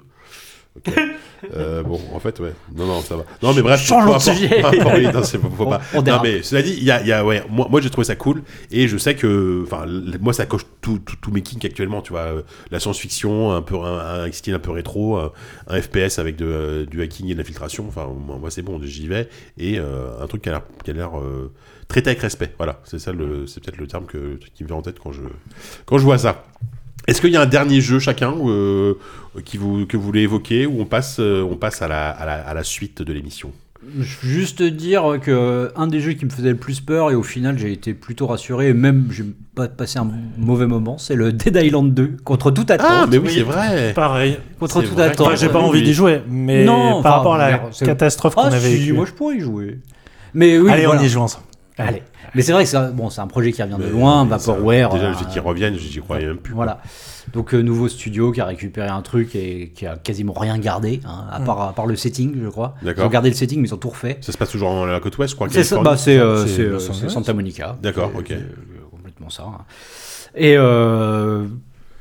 Euh, 1.56 1.84
bon, 1.84 2.00
en 2.14 2.20
fait, 2.20 2.40
ouais. 2.40 2.54
Non, 2.76 2.86
non, 2.86 3.02
ça 3.02 3.16
va. 3.18 3.24
Non, 3.42 3.54
mais 3.54 3.62
bref, 3.62 3.82
Changeons 3.86 4.12
de 4.18 4.22
sujet. 4.22 4.62
Non, 5.96 6.02
mais 6.24 6.44
cela 6.44 6.62
dit, 6.62 6.74
il 6.78 6.84
y 6.84 6.92
a, 6.92 7.02
y 7.04 7.12
a- 7.12 7.26
ouais, 7.26 7.44
moi, 7.50 7.68
moi 7.70 7.80
j'ai 7.82 7.90
trouvé 7.90 8.06
ça 8.06 8.16
cool 8.16 8.44
et 8.72 8.88
je 8.88 8.98
sais 8.98 9.16
que, 9.16 9.64
enfin, 9.66 9.86
moi 10.22 10.34
ça 10.34 10.46
coche 10.46 10.64
tout- 10.82 11.00
tout- 11.00 11.16
tous 11.22 11.32
mes 11.32 11.42
kinks 11.42 11.64
actuellement, 11.66 12.02
tu 12.02 12.12
vois. 12.12 12.22
euh, 12.22 12.42
La 12.72 12.80
science-fiction, 12.80 13.52
un 13.54 13.62
peu 13.62 13.76
un, 13.78 14.24
un 14.26 14.32
style 14.32 14.54
un 14.54 14.60
peu 14.60 14.72
rétro, 14.72 15.18
un, 15.18 15.32
un 15.68 15.82
FPS 15.82 16.20
avec 16.20 16.36
de, 16.36 16.46
euh, 16.46 16.86
du 16.86 17.02
hacking 17.02 17.28
et 17.30 17.34
de 17.34 17.38
l'infiltration. 17.40 17.86
Enfin, 17.88 18.08
moi, 18.08 18.52
c'est 18.52 18.62
bon, 18.62 18.80
j'y 18.84 19.08
vais 19.08 19.30
et 19.58 19.80
euh, 19.80 20.22
un 20.22 20.28
truc 20.28 20.42
qui 20.44 20.50
a 20.50 20.62
l'air, 20.88 21.20
euh, 21.20 21.52
traité 21.88 22.10
avec 22.12 22.22
respect. 22.22 22.54
Voilà, 22.58 22.80
c'est 22.84 23.00
ça, 23.00 23.12
le, 23.14 23.48
c'est 23.48 23.64
peut-être 23.64 23.78
le 23.78 23.88
terme 23.88 24.06
que, 24.06 24.38
qui 24.54 24.64
me 24.64 24.68
vient 24.68 24.78
en 24.78 24.82
tête 24.82 25.00
quand 25.00 25.12
je, 25.14 25.22
quand 25.86 25.98
je 25.98 26.04
vois 26.04 26.18
ça. 26.18 26.44
Est-ce 27.08 27.22
qu'il 27.22 27.32
y 27.32 27.38
a 27.38 27.42
un 27.42 27.46
dernier 27.48 27.82
jeu 27.82 28.00
chacun 28.00 28.34
euh, 28.46 28.94
qui 29.46 29.58
vous, 29.58 29.86
que 29.86 29.98
vous 29.98 30.04
voulez 30.04 30.22
évoquer 30.22 30.66
ou 30.66 30.82
on 30.82 30.86
passe, 30.86 31.18
euh, 31.20 31.42
on 31.44 31.56
passe 31.56 31.82
à, 31.82 31.88
la, 31.88 32.10
à, 32.10 32.26
la, 32.26 32.34
à 32.36 32.54
la 32.54 32.64
suite 32.64 33.02
de 33.02 33.14
l'émission? 33.14 33.52
Juste 34.22 34.62
dire 34.62 35.18
que 35.22 35.72
un 35.78 35.88
des 35.88 36.02
jeux 36.02 36.12
qui 36.12 36.26
me 36.26 36.30
faisait 36.30 36.50
le 36.50 36.58
plus 36.58 36.82
peur 36.82 37.12
et 37.12 37.16
au 37.16 37.24
final 37.24 37.58
j'ai 37.58 37.72
été 37.72 37.94
plutôt 37.94 38.28
rassuré 38.28 38.68
et 38.68 38.74
même 38.74 39.08
j'ai 39.10 39.24
pas 39.56 39.68
passé 39.70 39.98
un 40.00 40.08
mauvais 40.38 40.68
moment, 40.68 40.98
c'est 40.98 41.16
le 41.16 41.32
Dead 41.32 41.56
Island 41.56 41.94
2 41.94 42.18
contre 42.26 42.52
toute 42.52 42.70
attente. 42.72 42.86
Ah, 42.90 43.06
mais 43.10 43.18
oui, 43.18 43.28
oui. 43.28 43.34
c'est 43.36 43.42
vrai 43.44 43.94
Pareil. 43.96 44.38
contre 44.60 44.82
toute 44.84 44.92
vrai. 44.92 45.06
attente. 45.06 45.28
Enfin, 45.28 45.36
j'ai 45.38 45.48
pas 45.50 45.60
envie 45.60 45.82
d'y 45.82 45.94
jouer, 45.94 46.22
mais 46.30 46.66
Non, 46.66 46.76
par 46.76 46.98
enfin, 46.98 47.10
rapport 47.10 47.36
à 47.36 47.50
la 47.52 47.58
catastrophe 47.86 48.36
qu'on 48.36 48.42
Ah 48.42 48.48
avait 48.48 48.78
si, 48.78 48.92
moi 48.92 49.06
je 49.06 49.14
pourrais 49.14 49.38
y 49.38 49.40
jouer. 49.40 49.80
Mais 50.34 50.60
oui, 50.60 50.70
Allez, 50.70 50.86
voilà. 50.86 51.02
on 51.02 51.04
y 51.04 51.10
joue 51.10 51.22
ensemble. 51.22 51.46
Allez. 51.78 52.04
Mais 52.36 52.42
c'est 52.42 52.52
vrai 52.52 52.64
que 52.64 52.70
c'est 52.70 52.78
un- 52.78 52.92
bon, 52.92 53.10
c'est 53.10 53.22
un 53.22 53.28
projet 53.28 53.52
qui 53.52 53.62
revient 53.64 53.78
de 53.80 53.88
loin, 53.90 54.26
Vaporware. 54.26 54.90
Déjà, 54.90 55.06
euh, 55.06 55.10
le 55.10 55.16
fait 55.16 55.26
qu'ils 55.26 55.42
reviennent, 55.42 55.76
j'y 55.76 56.00
croyais 56.00 56.26
même 56.28 56.38
plus. 56.38 56.54
Voilà. 56.54 56.82
Donc 57.34 57.54
euh, 57.54 57.62
nouveau 57.62 57.88
studio 57.88 58.32
qui 58.32 58.42
a 58.42 58.46
récupéré 58.46 58.88
un 58.88 59.02
truc 59.02 59.36
et 59.36 59.72
qui 59.76 59.86
a 59.86 59.96
quasiment 59.98 60.34
rien 60.34 60.58
gardé, 60.58 61.00
hein, 61.06 61.26
à, 61.32 61.40
Mm. 61.40 61.44
part, 61.46 61.62
à 61.62 61.74
part 61.74 61.86
le 61.86 61.96
setting, 61.96 62.36
je 62.44 62.50
crois. 62.50 62.76
Ils 62.84 62.90
ont 63.02 63.08
gardé 63.08 63.30
le 63.30 63.36
setting, 63.36 63.62
mais 63.62 63.68
ils 63.68 63.74
ont 63.74 63.78
tout 63.78 63.90
refait. 63.90 64.18
Ça 64.22 64.32
se 64.32 64.38
passe 64.38 64.50
toujours 64.50 64.72
dans 64.72 64.86
la 64.86 65.00
côte 65.00 65.18
ouest, 65.20 65.32
je 65.32 65.36
crois. 65.36 65.48
C'est 65.50 65.64
ça, 65.64 65.80
bah, 65.82 65.96
c'est 65.98 66.18
euh, 66.18 66.46
euh. 66.60 66.80
Santa 66.80 67.34
Monica. 67.34 67.78
D'accord, 67.84 68.12
ok. 68.18 68.32
euh, 68.32 68.40
complètement 68.92 69.30
ça. 69.30 69.44
hein. 69.44 69.62
Et 70.36 70.56
euh, 70.58 71.46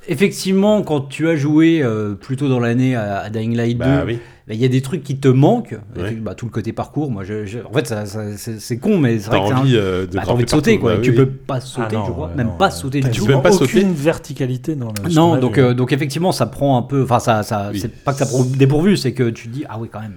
effectivement, 0.09 0.83
quand 0.83 1.03
tu 1.03 1.29
as 1.29 1.37
joué 1.37 1.83
euh, 1.83 2.15
plus 2.15 2.37
tôt 2.37 2.49
dans 2.49 2.61
l'année 2.61 2.95
à, 2.95 3.19
à 3.19 3.31
Dying 3.31 3.57
Light 3.57 3.79
2, 3.79 3.85
Bah 3.85 4.03
oui. 4.07 4.19
Bah, 4.49 4.55
il 4.55 4.61
y 4.61 4.65
a 4.65 4.69
des 4.69 4.81
trucs 4.81 5.03
qui 5.05 5.17
te 5.19 5.29
manquent. 5.29 5.77
Ouais. 5.97 6.13
Bah, 6.13 6.35
tout 6.35 6.47
le 6.47 6.51
côté 6.51 6.73
parcours, 6.73 7.11
moi, 7.11 7.23
je, 7.23 7.45
je- 7.45 7.59
en 7.59 7.73
fait, 7.73 7.87
ça, 7.87 8.07
ça- 8.07 8.37
c'est 8.37 8.59
c'est 8.61 8.79
con, 8.79 8.99
mais 8.99 9.19
c'est 9.19 9.29
T'as 9.31 9.37
vrai 9.39 9.41
que 9.41 9.47
c'est 9.49 9.55
un- 9.55 9.59
envie 9.59 9.77
euh, 9.77 10.07
de 10.07 10.17
bah, 10.17 10.23
envie 10.29 10.45
de 10.45 10.51
sauter, 10.51 10.79
quoi. 10.79 10.95
Bah 10.97 11.01
tu 11.03 11.13
peux 11.15 11.27
pas 11.27 11.61
sauter, 11.61 11.97
non, 11.97 12.07
je 12.07 12.11
crois, 12.13 12.29
ouais, 12.29 12.35
même 12.35 12.47
non, 12.49 12.57
pas 12.57 12.71
sauter 12.71 13.01
du 13.01 13.11
Tu 13.11 13.21
tout. 13.21 13.27
peux 13.27 13.33
même 13.35 13.43
pas 13.43 13.55
aucune 13.55 13.67
sauter 13.67 13.85
verticalité 13.95 14.75
dans 14.75 14.89
le. 15.05 15.11
Non, 15.15 15.37
donc, 15.37 15.59
euh, 15.59 15.75
donc 15.75 15.93
effectivement, 15.93 16.33
ça 16.33 16.47
prend 16.47 16.79
un 16.79 16.83
peu. 16.83 17.03
Enfin, 17.03 17.19
ça, 17.19 17.43
ça, 17.43 17.69
Oui. 17.73 17.79
c'est 17.79 17.93
pas 17.95 18.13
que 18.13 18.19
ça 18.19 18.27
prend 18.27 18.43
dépourvu, 18.45 18.97
c'est 18.97 19.13
que 19.13 19.29
tu 19.31 19.49
te 19.49 19.53
dis, 19.53 19.65
ah 19.69 19.77
oui, 19.79 19.89
quand 19.93 20.01
même. 20.01 20.15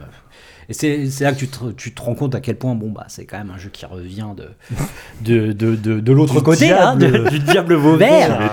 Et 0.70 0.74
c'est 0.74 1.10
c'est 1.10 1.26
là 1.26 1.34
que 1.34 1.38
tu 1.40 1.48
te, 1.50 1.72
tu 1.76 1.94
te 1.94 2.02
rends 2.02 2.16
compte 2.16 2.34
à 2.34 2.40
quel 2.40 2.56
point, 2.56 2.76
bon, 2.76 2.92
bah, 2.92 3.04
c'est 3.10 3.26
quand 3.26 3.38
même 3.38 3.52
un 3.54 3.58
jeu 3.58 3.70
qui 3.74 3.86
revient 3.86 4.28
de, 4.38 4.46
de, 5.48 5.52
de, 5.52 5.76
de, 5.76 6.00
de 6.00 6.12
l'autre 6.14 6.36
Du 6.36 6.42
côté, 6.42 6.72
hein, 6.72 6.96
diable. 6.96 7.24
de- 7.26 7.30
du 7.32 7.40
diable 7.40 7.76
Tu 7.76 7.82
vauvert. 7.82 8.52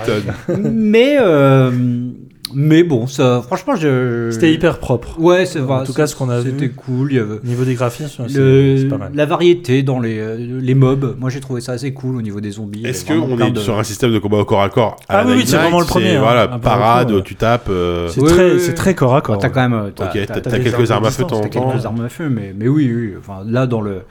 mais, 0.73 1.17
euh, 1.21 1.71
mais 2.53 2.83
bon, 2.83 3.07
ça, 3.07 3.41
franchement, 3.45 3.75
je. 3.75 4.29
C'était 4.31 4.53
hyper 4.53 4.79
propre. 4.79 5.19
Ouais, 5.19 5.45
c'est 5.45 5.59
En 5.59 5.65
vrai. 5.65 5.83
tout 5.85 5.93
cas, 5.93 6.07
ce 6.07 6.15
qu'on 6.15 6.29
a 6.29 6.39
vu. 6.39 6.51
C'était 6.51 6.69
cool. 6.69 7.11
Il 7.11 7.15
y 7.17 7.19
avait. 7.19 7.35
Au 7.35 7.45
niveau 7.45 7.63
des 7.63 7.75
graphismes, 7.75 8.25
c'est 8.27 8.37
le- 8.37 8.77
c'est 8.77 8.85
pas 8.87 8.97
mal. 8.97 9.11
la 9.13 9.25
variété 9.25 9.83
dans 9.83 9.99
les, 9.99 10.17
euh, 10.19 10.37
les 10.61 10.75
mobs, 10.75 11.15
moi 11.19 11.29
j'ai 11.29 11.39
trouvé 11.39 11.61
ça 11.61 11.73
assez 11.73 11.93
cool 11.93 12.15
au 12.17 12.21
niveau 12.21 12.41
des 12.41 12.51
zombies. 12.51 12.85
Est-ce 12.85 13.05
qu'on 13.05 13.39
est 13.39 13.51
de- 13.51 13.59
sur 13.59 13.77
un 13.77 13.83
système 13.83 14.11
de 14.13 14.19
combat 14.19 14.37
au 14.37 14.45
corps 14.45 14.61
à 14.61 14.69
corps 14.69 14.95
à 15.07 15.19
Ah 15.19 15.23
oui, 15.27 15.33
oui, 15.37 15.43
c'est 15.45 15.57
vraiment 15.57 15.79
le 15.79 15.85
premier, 15.85 16.15
hein, 16.15 16.21
Voilà, 16.21 16.47
parade, 16.47 17.23
tu 17.23 17.35
tapes. 17.35 17.67
euh, 17.69 18.07
C'est 18.09 18.21
Oui, 18.21 18.29
très, 18.29 18.53
oui, 18.89 18.95
corps 18.95 19.15
à 19.15 19.21
corps. 19.21 19.37
t'as 19.37 19.49
quand 19.49 19.69
même. 19.69 19.91
T'as, 19.95 20.07
quelques 20.07 20.91
armes 20.91 21.05
à 21.05 21.11
feu 21.11 21.23
en 21.23 21.27
T'as 21.27 21.49
quelques 21.49 21.85
armes 21.85 22.01
à 22.03 22.09
feu, 22.09 22.29
mais, 22.29 22.53
mais 22.57 22.67
oui, 22.67 22.91
oui. 22.93 23.13
Enfin, 23.19 23.43
là, 23.45 23.67
dans, 23.67 23.81
le, 23.81 24.01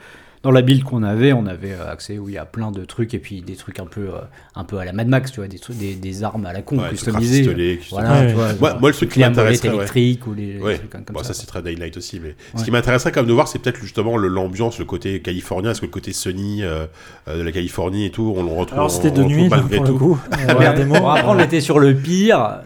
dans 0.41 0.51
la 0.51 0.61
build 0.61 0.83
qu'on 0.83 1.03
avait, 1.03 1.33
on 1.33 1.45
avait 1.47 1.73
euh, 1.73 1.91
accès 1.91 2.17
oui, 2.17 2.37
à 2.37 2.45
plein 2.45 2.71
de 2.71 2.85
trucs 2.85 3.13
et 3.13 3.19
puis 3.19 3.41
des 3.41 3.55
trucs 3.55 3.79
un 3.79 3.85
peu, 3.85 4.01
euh, 4.09 4.19
un 4.55 4.63
peu 4.63 4.77
à 4.77 4.85
la 4.85 4.93
Mad 4.93 5.07
Max, 5.07 5.31
tu 5.31 5.41
vois, 5.41 5.47
des, 5.49 5.59
trucs, 5.59 5.77
des, 5.77 5.95
des 5.95 6.23
armes 6.23 6.45
à 6.45 6.53
la 6.53 6.61
con 6.61 6.77
Ouais, 6.79 6.89
customisées. 6.89 7.41
custom- 7.43 7.89
Voilà, 7.91 8.11
Ouais, 8.21 8.27
tu 8.29 8.33
vois, 8.35 8.53
Moi- 8.59 8.69
genre, 8.71 8.79
moi, 8.79 8.89
le 8.89 8.95
truc 8.95 9.09
qui 9.11 9.19
m'intéresserait, 9.19 9.69
ouais. 9.69 9.75
électriques 9.75 10.27
ou 10.27 10.33
les, 10.33 10.53
les 10.53 10.59
Ouais, 10.61 10.77
trucs 10.77 10.89
comme 10.91 11.03
bon, 11.11 11.19
ça 11.23 11.33
ça. 11.33 11.33
c'est 11.33 11.45
très 11.47 11.61
Daylight 11.61 11.97
aussi, 11.97 12.19
mais 12.21 12.35
ce 12.53 12.59
Ouais. 12.59 12.63
qui 12.65 12.71
m'intéresserait 12.71 13.11
quand 13.11 13.19
même 13.21 13.27
de 13.27 13.33
voir, 13.33 13.47
c'est 13.49 13.59
peut-être 13.59 13.79
justement 13.81 14.15
le- 14.15 14.29
l'ambiance, 14.29 14.79
le 14.79 14.85
côté 14.85 15.21
californien, 15.21 15.71
est-ce 15.71 15.81
que 15.81 15.87
le 15.87 15.91
côté 15.91 16.13
sunny 16.13 16.63
euh, 16.63 16.85
euh, 17.27 17.37
de 17.37 17.41
la 17.43 17.51
Californie 17.51 18.05
et 18.05 18.11
tout, 18.11 18.33
on 18.37 18.43
le 18.43 18.49
retrouve. 18.51 18.77
Alors 18.79 18.91
c'était 18.91 19.11
de 19.11 19.23
nuit, 19.23 19.49
pour 19.49 19.83
le 19.83 19.93
coup. 19.93 20.19
Ouais. 20.31 20.65
Après, 20.65 21.23
on 21.27 21.37
était 21.39 21.59
sur 21.61 21.79
le 21.79 21.93
pire, 21.95 22.59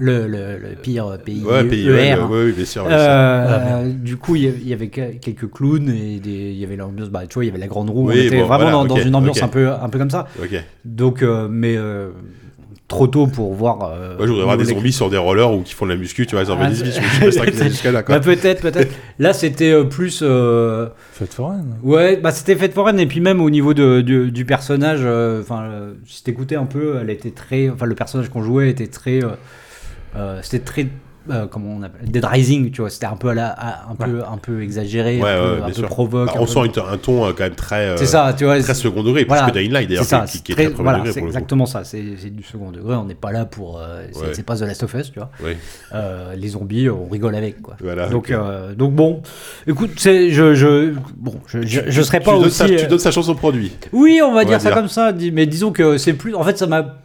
le, 0.00 0.26
le, 0.26 0.58
le 0.58 0.74
pire 0.82 1.18
pays, 1.24 1.44
Ouais, 1.44 1.62
pays, 1.64 1.86
ER. 1.86 1.92
ouais, 1.92 2.10
hein. 2.12 2.28
ouais, 2.30 2.44
ouais, 2.46 2.52
bien 2.52 2.64
sûr. 2.64 2.86
bien. 2.86 2.96
Euh, 2.98 3.80
Ah, 3.84 3.88
du 3.88 4.16
coup, 4.16 4.34
il 4.36 4.66
y 4.68 4.72
avait- 4.72 4.88
quelques 4.88 5.48
clowns 5.50 5.88
et 5.90 6.18
des- 6.18 6.50
il 6.52 6.58
y 6.58 6.64
avait 6.64 6.76
l'ambiance, 6.76 7.08
bah, 7.10 7.22
tu 7.28 7.34
vois, 7.34 7.44
il 7.44 7.48
y 7.48 7.50
avait 7.50 7.60
la 7.60 7.68
grande 7.68 7.90
roue. 7.90 8.08
Oui, 8.08 8.14
on 8.16 8.26
était 8.26 8.36
bon, 8.40 8.46
vraiment 8.46 8.70
voilà, 8.84 8.88
dans, 8.88 8.96
une 8.96 9.14
ambiance 9.14 9.42
un 9.42 9.48
peu, 9.48 9.68
un 9.70 9.88
peu 9.88 9.98
comme 9.98 10.10
ça. 10.10 10.26
Ok. 10.42 10.60
Donc, 10.84 11.22
euh, 11.22 11.46
mais 11.50 11.76
euh, 11.76 12.10
trop 12.88 13.06
tôt 13.06 13.28
pour 13.28 13.54
voir. 13.54 13.84
euh, 13.92 14.16
Moi, 14.16 14.26
je 14.26 14.30
voudrais 14.32 14.44
voir 14.46 14.56
des 14.56 14.64
zombies 14.64 14.92
sur 14.92 15.10
des 15.10 15.16
rollers 15.16 15.52
ou 15.52 15.62
qui 15.62 15.74
font 15.74 15.84
de 15.86 15.92
la 15.92 15.96
muscu, 15.96 16.26
tu 16.26 16.34
vois, 16.34 16.42
ils 16.44 16.50
en 16.50 16.56
veulent 16.56 16.70
18, 16.70 16.92
je 17.26 17.30
sais 17.30 17.38
pas 17.40 17.68
jusqu'à 17.68 17.92
là, 17.92 18.02
quoi. 18.02 18.16
Bah, 18.18 18.20
peut-être, 18.24 18.62
peut-être. 18.62 18.92
Là, 19.20 19.32
c'était 19.32 19.70
euh, 19.70 19.84
plus. 19.84 20.20
euh, 20.22 20.88
Fête 21.12 21.32
foraine. 21.34 21.76
Ouais, 21.84 22.16
bah 22.16 22.32
c'était 22.32 22.56
Fête 22.56 22.72
foraine 22.74 22.98
et 22.98 23.06
puis 23.06 23.20
même 23.20 23.40
au 23.40 23.48
niveau 23.50 23.74
de, 23.74 24.00
du, 24.00 24.32
du 24.32 24.44
personnage, 24.44 25.00
euh, 25.04 25.40
enfin, 25.42 25.62
euh, 25.70 25.92
si 26.06 26.24
t'écoutais 26.24 26.56
un 26.56 26.64
peu, 26.64 26.96
elle 27.00 27.10
était 27.10 27.30
très, 27.30 27.68
enfin 27.68 27.86
le 27.86 27.94
personnage 27.94 28.28
qu'on 28.30 28.42
jouait 28.42 28.70
était 28.70 28.86
très, 28.88 29.22
c'était 30.42 30.64
très, 30.64 30.86
euh, 31.30 31.46
comment 31.46 31.74
on 31.78 31.82
appelle, 31.82 32.10
Dead 32.10 32.24
Rising, 32.24 32.70
tu 32.70 32.80
vois, 32.80 32.90
c'était 32.90 33.06
un 33.06 33.14
peu 33.16 33.28
à 33.28 33.34
la, 33.34 33.48
à- 33.48 33.90
un 33.90 33.94
peu, 33.94 34.22
un 34.24 34.38
peu 34.38 34.62
exagéré, 34.62 35.20
Ouais, 35.20 35.28
un 35.30 35.36
peu, 35.36 35.60
ouais, 35.60 35.62
un 35.62 35.70
peu 35.70 35.82
provoque. 35.82 36.26
Bah, 36.26 36.32
un 36.36 36.40
on 36.40 36.46
peu- 36.46 36.50
sent 36.72 36.80
un 36.90 36.96
ton 36.96 37.24
euh, 37.26 37.32
quand 37.36 37.44
même 37.44 37.54
très, 37.54 37.90
euh, 37.90 37.96
C'est 37.98 38.06
ça, 38.06 38.34
tu 38.36 38.44
vois. 38.44 38.58
très 38.58 38.74
c'est- 38.74 38.82
second 38.82 39.02
degré, 39.02 39.24
voilà. 39.24 39.44
plus 39.44 39.52
que 39.52 39.58
Dying 39.58 39.70
Light 39.72 39.88
d'ailleurs, 39.88 40.06
qui, 40.26 40.42
qui 40.42 40.52
est 40.52 40.54
très- 40.54 40.64
très 40.72 40.82
voilà, 40.82 40.98
degré 40.98 41.14
le 41.14 41.20
coup. 41.20 41.26
exactement 41.26 41.66
ça. 41.66 41.84
C'est 41.84 42.00
du 42.02 42.42
second 42.42 42.72
degré. 42.72 42.94
On 42.96 43.04
n'est 43.04 43.14
pas 43.14 43.32
là 43.32 43.44
pour. 43.44 43.78
euh, 43.78 44.02
c'est 44.32 44.44
pas 44.44 44.56
The 44.56 44.62
Last 44.62 44.82
of 44.82 44.94
Us, 44.94 45.12
tu 45.12 45.18
vois. 45.20 45.30
Euh, 45.94 46.34
les 46.34 46.48
zombies, 46.48 46.88
on 46.88 47.06
rigole 47.06 47.34
avec, 47.34 47.60
quoi. 47.62 47.76
Voilà, 47.80 48.08
donc, 48.08 48.30
euh, 48.30 48.74
donc 48.74 48.94
bon, 48.94 49.22
écoute, 49.66 49.90
c'est, 49.98 50.30
je, 50.30 50.54
je, 50.54 50.94
bon, 51.16 51.34
je, 51.46 51.62
je, 51.62 51.80
je 51.86 52.02
serais 52.02 52.20
pas 52.20 52.32
tu 52.32 52.38
donnes 52.38 52.46
aussi. 52.46 52.56
sa- 52.56 52.64
euh, 52.64 52.76
tu 52.76 52.86
donnes 52.86 52.98
sa 52.98 53.10
chance 53.10 53.28
au 53.28 53.34
produit. 53.34 53.72
Oui, 53.92 54.20
on 54.24 54.32
va 54.32 54.40
On 54.40 54.44
dire 54.44 54.52
va 54.54 54.58
ça 54.58 54.70
dire. 54.70 54.74
comme 54.76 54.88
ça, 54.88 55.12
mais 55.32 55.46
disons 55.46 55.70
que 55.70 55.98
c'est 55.98 56.14
plus. 56.14 56.34
En 56.34 56.42
fait, 56.44 56.56
ça 56.58 56.66
m'a, 56.66 56.96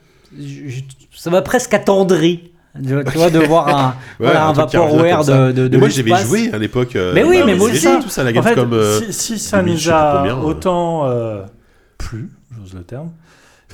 ça 1.14 1.30
m'a 1.30 1.42
presque 1.42 1.74
attendri. 1.74 2.52
Tu 2.84 2.94
vois, 2.94 3.04
tu 3.06 3.18
vois, 3.18 3.30
de 3.30 3.40
voir 3.40 3.68
un, 3.70 3.96
voilà, 4.20 4.46
un, 4.46 4.48
revient 4.50 4.58
vaporware 4.62 5.16
comme 5.18 5.26
ça. 5.26 5.48
de, 5.48 5.52
de, 5.54 5.68
de 5.70 5.78
moi 5.78 5.88
j'avais 5.90 6.16
joué 6.24 6.50
à 6.52 6.58
l'époque. 6.58 6.96
euh, 6.96 7.14
Mais 7.16 7.24
oui, 7.24 7.38
bah, 7.40 7.44
mais 7.46 7.56
moi 7.56 7.70
aussi. 7.70 7.88
tout 8.02 8.10
ça 8.10 8.24
la 8.24 8.32
En 8.38 8.44
fait, 8.44 8.56
Gamescom. 8.56 8.74
euh, 8.74 9.00
si, 9.12 9.14
si 9.14 9.40
ça 9.40 9.60
2000, 9.62 9.74
nous 9.74 9.90
a 9.92 10.26
euh. 10.28 10.34
autant 10.42 11.06
euh, 11.10 11.44
plu, 11.98 12.30
j'ose 12.60 12.74
le 12.74 12.84
terme, 12.84 13.12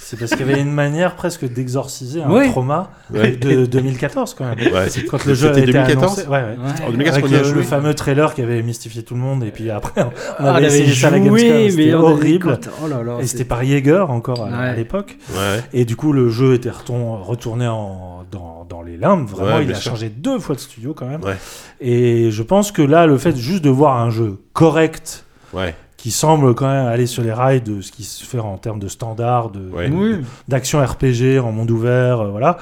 c'est 0.04 0.18
parce 0.20 0.32
qu'il 0.32 0.46
y 0.46 0.52
avait 0.52 0.60
une 0.60 0.72
manière 0.72 1.16
presque 1.16 1.46
d'exorciser 1.48 2.22
un 2.24 2.30
Oui. 2.32 2.50
trauma 2.50 2.90
Ouais. 3.14 3.32
de 3.32 3.66
2014 3.66 4.34
quand 4.34 4.46
même. 4.46 4.58
Ouais, 4.74 4.88
Quand 5.10 5.24
le 5.26 5.34
jeu 5.34 5.50
a 5.50 5.54
C'était 5.54 5.70
été 5.70 5.74
2014 5.74 6.20
annoncé, 6.20 6.28
ouais, 6.28 6.30
ouais. 6.40 6.58
Ouais. 6.58 6.86
En 6.88 6.92
2014, 6.92 7.34
Avec 7.34 7.56
le, 7.56 7.62
fameux 7.64 7.94
trailer 7.94 8.34
qui 8.34 8.42
avait 8.42 8.62
mystifié 8.64 9.04
tout 9.04 9.14
le 9.14 9.20
monde 9.22 9.44
et 9.44 9.52
puis 9.52 9.70
après 9.70 10.02
on 10.02 10.10
Ah, 10.40 10.56
avait 10.56 10.66
avait 10.66 10.80
essayé 10.80 10.94
ça 10.94 11.08
à 11.08 11.12
la 11.12 11.20
Gamescom, 11.20 11.70
c'était 11.70 11.94
horrible. 11.94 12.60
Oh 12.84 12.88
là 12.88 13.04
là, 13.04 13.18
Et 13.22 13.28
c'était 13.28 13.46
par 13.46 13.64
Jaeger 13.64 14.10
encore 14.10 14.44
à, 14.46 14.74
l'époque. 14.74 15.18
Ouais. 15.34 15.62
Et 15.74 15.86
du 15.86 15.96
coup, 15.96 16.12
le 16.14 16.30
jeu 16.30 16.56
était 16.56 16.72
retourné 16.72 17.68
en, 17.68 18.24
dans, 18.32 18.66
dans 18.68 18.82
les 18.82 18.98
limbes. 18.98 19.28
Vraiment, 19.28 19.58
Ouais, 19.58 19.66
il 19.66 19.72
a 19.72 19.76
sûr. 19.76 19.92
changé 19.92 20.10
deux 20.10 20.40
fois 20.40 20.56
de 20.56 20.60
studio 20.62 20.94
quand 20.94 21.06
même. 21.08 21.24
Ouais. 21.24 21.38
Et 21.80 22.32
je 22.32 22.44
pense 22.44 22.72
que 22.72 22.82
là, 22.82 23.06
le 23.06 23.18
fait 23.18 23.36
juste 23.38 23.64
de 23.64 23.70
voir 23.70 23.98
un 23.98 24.10
jeu 24.10 24.40
correct, 24.54 25.26
Ouais. 25.54 25.76
Qui 26.02 26.10
semble 26.10 26.56
quand 26.56 26.68
même 26.68 26.88
aller 26.88 27.06
sur 27.06 27.22
les 27.22 27.32
rails 27.32 27.62
de 27.62 27.80
ce 27.82 27.92
qui 27.92 28.04
se 28.04 28.26
fait 28.26 28.40
en 28.40 28.58
termes 28.58 28.80
de 28.80 28.88
standards, 28.88 29.52
de, 29.52 29.70
Ouais. 29.70 29.88
Oui. 29.94 30.16
d'action 30.48 30.84
RPG 30.84 31.38
en 31.40 31.52
monde 31.52 31.70
ouvert, 31.70 32.22
euh, 32.22 32.30
voilà. 32.30 32.58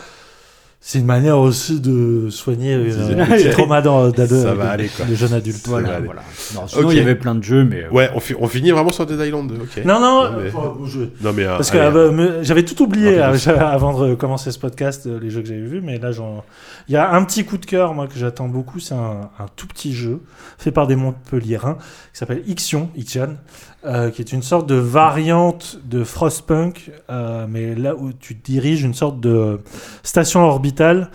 C'est 0.81 0.99
une 0.99 1.05
manière 1.05 1.37
aussi 1.39 1.81
de 1.81 2.29
soigner 2.29 2.73
euh, 2.73 2.89
C'est- 2.89 3.13
le 3.13 3.25
petit 3.25 3.49
trauma 3.49 3.81
d'ado- 3.81 4.11
d'ado- 4.15 4.41
Ça 4.41 4.53
va 4.53 4.63
de- 4.63 4.69
aller, 4.69 4.87
quoi. 4.87 5.05
de 5.05 5.13
jeunes 5.13 5.33
adultes. 5.33 5.67
Voilà, 5.67 5.99
voilà. 5.99 6.21
Non, 6.55 6.67
sinon, 6.67 6.89
il 6.91 6.97
y 6.97 7.01
avait 7.01 7.15
plein 7.15 7.35
de 7.35 7.43
jeux, 7.43 7.65
mais. 7.65 7.83
euh, 7.83 7.89
Ouais, 7.91 8.09
on, 8.15 8.21
fi- 8.21 8.33
on 8.39 8.47
finit 8.47 8.71
vraiment 8.71 8.91
sur 8.93 9.05
Dead 9.05 9.19
Island 9.19 9.49
2. 9.51 9.55
Ok. 9.55 9.83
Non, 9.85 9.99
non, 9.99 10.23
Non, 10.31 10.37
mais- 10.37 10.45
euh, 10.47 10.85
je- 10.87 10.99
Non, 11.25 11.33
mais. 11.33 11.43
euh, 11.43 11.57
Parce 11.57 11.69
que 11.69 11.77
euh, 11.77 12.43
j'avais 12.43 12.63
tout 12.63 12.81
oublié 12.81 13.19
euh, 13.19 13.33
avant 13.59 13.99
de 14.07 14.15
commencer 14.15 14.51
ce 14.51 14.57
podcast, 14.59 15.05
euh, 15.05 15.19
les 15.21 15.29
jeux 15.29 15.41
que 15.41 15.49
j'avais 15.49 15.59
vus, 15.59 15.81
mais 15.81 15.99
là, 15.99 16.13
j'en- 16.13 16.45
il 16.87 16.93
y 16.93 16.97
a 16.97 17.11
un 17.11 17.25
petit 17.25 17.43
coup 17.43 17.57
de 17.57 17.65
cœur, 17.65 17.93
moi, 17.93 18.07
que 18.07 18.17
j'attends 18.17 18.47
beaucoup. 18.47 18.79
C'est 18.79 18.95
un, 18.95 19.29
un 19.37 19.45
tout 19.57 19.67
petit 19.67 19.93
jeu 19.93 20.21
fait 20.57 20.71
par 20.71 20.87
des 20.87 20.95
Montpelliérains 20.95 21.75
qui 22.13 22.19
s'appelle 22.19 22.41
Ixion, 22.47 22.89
Ixion, 22.95 23.35
euh, 23.85 24.09
qui 24.09 24.21
est 24.21 24.31
une 24.33 24.43
sorte 24.43 24.67
de 24.67 24.75
variante 24.75 25.79
de 25.85 26.03
Frostpunk, 26.03 26.91
euh, 27.09 27.45
mais 27.49 27.75
là 27.75 27.95
où 27.95 28.11
tu 28.13 28.33
diriges 28.35 28.83
une 28.83 28.93
sorte 28.93 29.19
de 29.19 29.59
station 30.03 30.41
orbitale. 30.41 31.09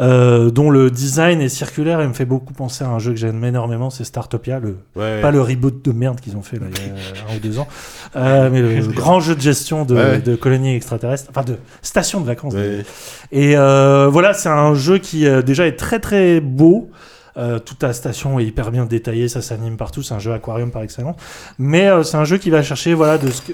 euh, 0.00 0.50
dont 0.52 0.70
le 0.70 0.92
design 0.92 1.40
est 1.40 1.48
circulaire 1.48 2.00
et 2.00 2.06
me 2.06 2.12
fait 2.12 2.24
beaucoup 2.24 2.52
penser 2.54 2.84
à 2.84 2.88
un 2.88 3.00
jeu 3.00 3.10
que 3.10 3.18
j'aime 3.18 3.42
énormément, 3.44 3.90
c'est 3.90 4.04
Startopia, 4.04 4.60
le, 4.60 4.76
ouais. 4.94 5.20
pas 5.20 5.32
le 5.32 5.42
reboot 5.42 5.84
de 5.84 5.90
merde 5.90 6.20
qu'ils 6.20 6.36
ont 6.36 6.42
fait 6.42 6.56
là, 6.60 6.66
il 6.70 6.86
y 6.86 6.90
a 6.90 7.32
un 7.32 7.36
ou 7.36 7.40
deux 7.40 7.58
ans, 7.58 7.66
euh, 8.14 8.48
mais 8.48 8.62
le 8.62 8.86
grand 8.94 9.18
jeu 9.18 9.34
de 9.34 9.40
gestion 9.40 9.84
de, 9.84 9.96
Ouais. 9.96 10.20
de 10.20 10.36
colonies 10.36 10.76
extraterrestres, 10.76 11.26
enfin 11.30 11.42
de 11.42 11.56
station 11.82 12.20
de 12.20 12.26
vacances. 12.26 12.54
Ouais. 12.54 12.84
Et 13.32 13.56
euh, 13.56 14.06
voilà, 14.08 14.34
c'est 14.34 14.48
un 14.48 14.72
jeu 14.74 14.98
qui 14.98 15.26
déjà 15.44 15.66
est 15.66 15.74
très 15.76 15.98
très 15.98 16.38
beau. 16.40 16.90
Euh, 17.38 17.58
toute 17.60 17.82
la 17.82 17.92
station 17.92 18.38
est 18.40 18.44
hyper 18.44 18.70
bien 18.72 18.84
détaillée, 18.84 19.28
ça 19.28 19.40
s'anime 19.42 19.76
partout. 19.76 20.02
C'est 20.02 20.14
un 20.14 20.18
jeu 20.18 20.32
aquarium 20.32 20.70
par 20.70 20.82
excellence. 20.82 21.16
Mais 21.58 21.88
euh, 21.88 22.02
c'est 22.02 22.16
un 22.16 22.24
jeu 22.24 22.38
qui 22.38 22.50
va 22.50 22.62
chercher, 22.62 22.94
voilà, 22.94 23.16
de 23.18 23.30
ce 23.30 23.42
que. 23.42 23.52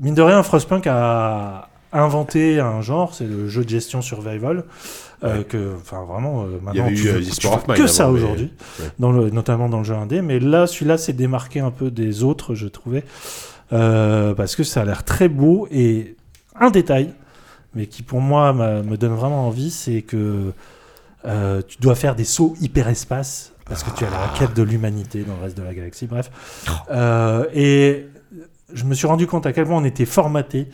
Mine 0.00 0.14
de 0.14 0.22
rien, 0.22 0.42
Frostpunk 0.42 0.86
a 0.86 1.68
inventé 1.92 2.58
un 2.60 2.80
genre, 2.80 3.14
c'est 3.14 3.26
le 3.26 3.48
jeu 3.48 3.62
de 3.64 3.68
gestion 3.68 4.00
survival. 4.02 4.64
euh, 5.22 5.38
Ouais. 5.38 5.44
que, 5.44 5.74
enfin, 5.80 6.04
vraiment, 6.04 6.42
euh, 6.44 6.58
maintenant, 6.62 6.88
tu 6.88 6.94
eu 6.94 7.08
euh, 7.08 7.20
tu 7.22 7.48
que 7.80 7.86
ça 7.86 8.06
mais- 8.08 8.12
aujourd'hui 8.12 8.52
ouais. 8.80 8.86
dans 8.98 9.12
le, 9.12 9.30
notamment 9.30 9.68
dans 9.68 9.78
le 9.78 9.84
jeu 9.84 9.94
indé. 9.94 10.20
Mais 10.20 10.38
là, 10.40 10.66
celui-là 10.66 10.98
s'est 10.98 11.12
démarqué 11.14 11.60
un 11.60 11.70
peu 11.70 11.90
des 11.90 12.22
autres, 12.24 12.54
je 12.54 12.66
trouvais, 12.68 13.04
euh, 13.72 14.34
parce 14.34 14.56
que 14.56 14.64
ça 14.64 14.82
a 14.82 14.84
l'air 14.84 15.04
très 15.04 15.28
beau 15.28 15.66
et 15.70 16.16
un 16.60 16.70
détail, 16.70 17.12
mais 17.74 17.86
qui 17.86 18.02
pour 18.02 18.20
moi 18.20 18.52
me 18.52 18.96
donne 18.96 19.14
vraiment 19.14 19.46
envie, 19.46 19.70
c'est 19.70 20.02
que 20.02 20.52
euh, 21.26 21.62
tu 21.66 21.78
dois 21.78 21.94
faire 21.94 22.14
des 22.14 22.24
sauts 22.24 22.54
hyperespace 22.60 23.52
parce 23.66 23.82
que 23.82 23.90
tu 23.96 24.04
à 24.04 24.10
la 24.10 24.28
quête 24.38 24.54
de 24.54 24.62
l'humanité 24.62 25.22
dans 25.22 25.36
le 25.36 25.42
reste 25.42 25.56
de 25.56 25.62
la 25.62 25.74
galaxie. 25.74 26.06
Bref, 26.06 26.30
Euh, 26.90 27.46
et 27.54 28.06
je 28.72 28.84
me 28.84 28.94
suis 28.94 29.06
rendu 29.06 29.26
compte 29.26 29.46
à 29.46 29.52
quel 29.52 29.64
point 29.66 29.76
on 29.76 29.84
était 29.84 30.04
formaté 30.04 30.68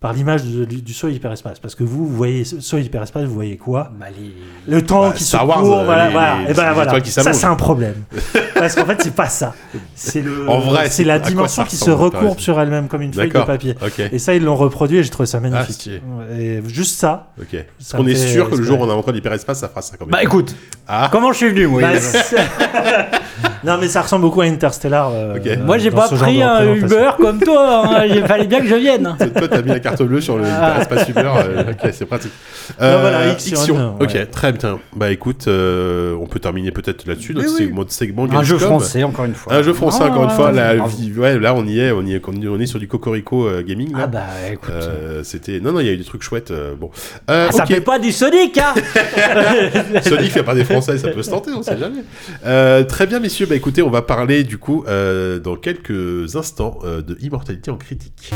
par 0.00 0.12
l'image 0.12 0.44
du, 0.44 0.92
saut 0.94 1.08
hyperespace. 1.08 1.58
Parce 1.58 1.74
que 1.74 1.82
vous, 1.82 2.06
vous 2.06 2.14
voyez 2.16 2.44
saut 2.44 2.78
hyperespace, 2.78 3.24
vous 3.24 3.34
voyez 3.34 3.56
quoi 3.56 3.90
Bah, 3.98 4.06
les- 4.16 4.32
le 4.72 4.82
temps 4.82 5.08
Bah, 5.08 5.14
qui 5.16 5.24
Star 5.24 5.42
se 5.42 5.46
Wars, 5.46 5.60
court, 5.60 5.78
euh, 5.80 5.84
voilà, 5.84 6.06
les- 6.06 6.12
voilà. 6.12 6.36
les- 6.44 6.50
Et 6.50 6.54
ben 6.54 6.72
voilà, 6.72 6.84
étoiles 6.84 7.02
qui 7.02 7.10
ça 7.10 7.32
c'est 7.32 7.46
un 7.46 7.56
problème. 7.56 7.94
Parce 8.54 8.74
qu'en 8.76 8.84
fait 8.86 9.00
c'est 9.02 9.14
pas 9.14 9.28
ça. 9.28 9.54
C'est 9.96 10.20
le, 10.22 10.48
En 10.48 10.60
vrai, 10.60 10.88
c'est 10.88 11.02
la 11.04 11.18
dimension 11.18 11.64
qui 11.64 11.76
se 11.76 11.90
recourbe 11.90 12.38
sur 12.38 12.60
elle-même 12.60 12.86
comme 12.88 13.02
une 13.02 13.12
feuille 13.12 13.28
de 13.30 13.40
papier. 13.40 13.74
Et 14.12 14.18
ça 14.20 14.34
ils 14.34 14.44
l'ont 14.44 14.56
reproduit 14.56 14.98
et 14.98 15.02
j'ai 15.02 15.10
trouvé 15.10 15.26
ça 15.26 15.40
magnifique. 15.40 15.74
stylé. 15.74 16.00
et 16.38 16.60
juste 16.68 16.96
ça. 16.98 17.28
Ok. 17.40 17.56
Ça 17.80 17.96
qu'on 17.98 18.06
est 18.06 18.14
sûr 18.14 18.48
que 18.50 18.54
le 18.56 18.62
jour 18.62 18.78
où 18.80 18.84
on 18.84 18.90
inventera 18.90 19.12
l'hyperespace, 19.12 19.58
ça 19.60 19.68
fera 19.68 19.82
ça 19.82 19.96
quand 19.98 20.06
même 20.06 20.12
Bah 20.12 20.22
écoute, 20.22 20.54
Ah, 20.86 21.08
comment 21.10 21.32
je 21.32 21.38
suis 21.38 21.48
venu 21.48 21.66
moi 21.66 21.82
Bah, 21.82 21.90
non 23.64 23.78
mais 23.80 23.88
ça 23.88 24.02
ressemble 24.02 24.22
beaucoup 24.22 24.40
à 24.40 24.44
Interstellar. 24.44 25.10
euh, 25.12 25.36
Ok. 25.36 25.46
euh, 25.46 25.56
Moi 25.64 25.78
j'ai 25.78 25.90
dans 25.90 25.96
pas 25.98 26.08
ce 26.08 26.14
genre 26.16 26.24
pris 26.28 26.38
de 26.38 26.42
un 26.42 26.58
représentation. 26.58 26.96
Uber 26.98 27.10
comme 27.18 27.40
toi, 27.40 27.82
hein. 28.00 28.04
il 28.08 28.26
fallait 28.26 28.46
bien 28.46 28.60
que 28.60 28.66
je 28.66 28.74
vienne. 28.74 29.16
toi, 29.36 29.48
t'as 29.48 29.62
mis 29.62 29.68
la 29.68 29.80
carte 29.80 30.02
bleue 30.02 30.20
sur 30.20 30.36
le 30.38 30.44
Ah. 30.46 30.78
hyperespace 30.80 31.08
Uber. 31.08 31.22
euh, 31.36 31.62
ok, 31.70 31.90
c'est 31.92 32.06
pratique. 32.06 32.32
Non, 32.80 33.00
voilà, 33.00 33.28
Ixion, 33.32 33.94
Ok, 34.00 34.10
ouais. 34.14 34.26
très 34.26 34.52
bien. 34.52 34.78
Bah 34.94 35.10
écoute, 35.10 35.46
euh, 35.48 36.14
on 36.20 36.26
peut 36.26 36.38
terminer 36.38 36.70
peut-être 36.70 37.06
là-dessus, 37.06 37.34
notre 37.34 37.48
Oui, 37.48 37.54
oui. 37.58 37.64
segment, 37.66 37.84
segment 37.88 38.24
Un 38.24 38.42
jeu 38.42 38.56
Gamescom. 38.56 38.68
français 38.80 39.02
encore 39.04 39.24
une 39.24 39.34
fois. 39.34 39.54
Un 39.54 39.62
jeu 39.62 39.72
français, 39.72 40.02
Ah, 40.02 40.10
encore 40.10 40.24
une 40.24 40.30
fois. 40.30 40.52
La 40.52 40.74
bravo. 40.74 40.96
vie- 40.96 41.12
ouais, 41.18 41.38
là, 41.38 41.54
on 41.54 41.64
y 41.66 41.80
est, 41.80 41.90
on 41.92 42.02
y 42.02 42.14
est, 42.14 42.22
on 42.26 42.60
est 42.60 42.66
sur 42.66 42.78
du 42.78 42.88
Cocorico 42.88 43.46
euh, 43.46 43.62
Gaming. 43.66 43.92
Là. 43.92 43.98
Ah 44.02 44.06
bah 44.06 44.20
écoute. 44.52 44.70
Euh, 44.70 45.22
c'était 45.24 45.60
non 45.60 45.72
non 45.72 45.80
il 45.80 45.86
y 45.86 45.88
a 45.88 45.92
eu 45.92 45.96
des 45.96 46.04
trucs 46.04 46.22
chouettes 46.22 46.50
euh, 46.50 46.74
bon 46.78 46.90
Euh, 47.30 47.46
Ah, 47.48 47.52
ça 47.52 47.62
ok. 47.64 47.68
fait 47.68 47.80
pas 47.80 47.98
du 47.98 48.12
Sonic, 48.12 48.58
hein 48.58 48.74
Sonic 50.02 50.30
fait 50.32 50.42
pas 50.42 50.54
des 50.54 50.64
Français 50.64 50.98
ça 50.98 51.08
peut 51.08 51.22
se 51.22 51.30
tenter 51.30 51.50
on 51.56 51.62
sait 51.62 51.78
jamais 51.78 52.02
Euh, 52.46 52.84
très 52.84 53.06
bien 53.06 53.18
messieurs 53.20 53.46
bah 53.48 53.56
écoutez 53.56 53.80
on 53.80 53.88
va 53.88 54.02
parler 54.02 54.44
du 54.44 54.58
coup 54.58 54.84
euh, 54.86 55.38
dans 55.38 55.56
quelques 55.56 56.36
instants 56.36 56.80
euh, 56.84 57.00
de 57.00 57.16
immortalité 57.20 57.70
en 57.70 57.78
critique. 57.78 58.30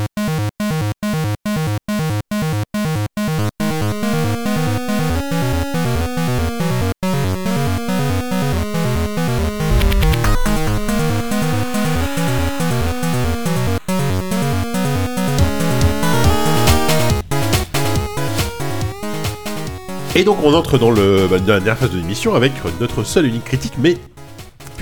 Et 20.15 20.25
donc 20.25 20.39
on 20.43 20.55
entre 20.55 20.79
dans, 20.79 20.91
bah, 20.91 21.39
dans 21.39 21.53
la 21.53 21.61
dernière 21.61 21.77
phase 21.77 21.91
de 21.91 21.99
l'émission 21.99 22.35
avec 22.35 22.53
notre 22.81 23.03
seul 23.03 23.27
et 23.27 23.29
unique 23.29 23.45
critique, 23.45 23.75
mais 23.79 23.99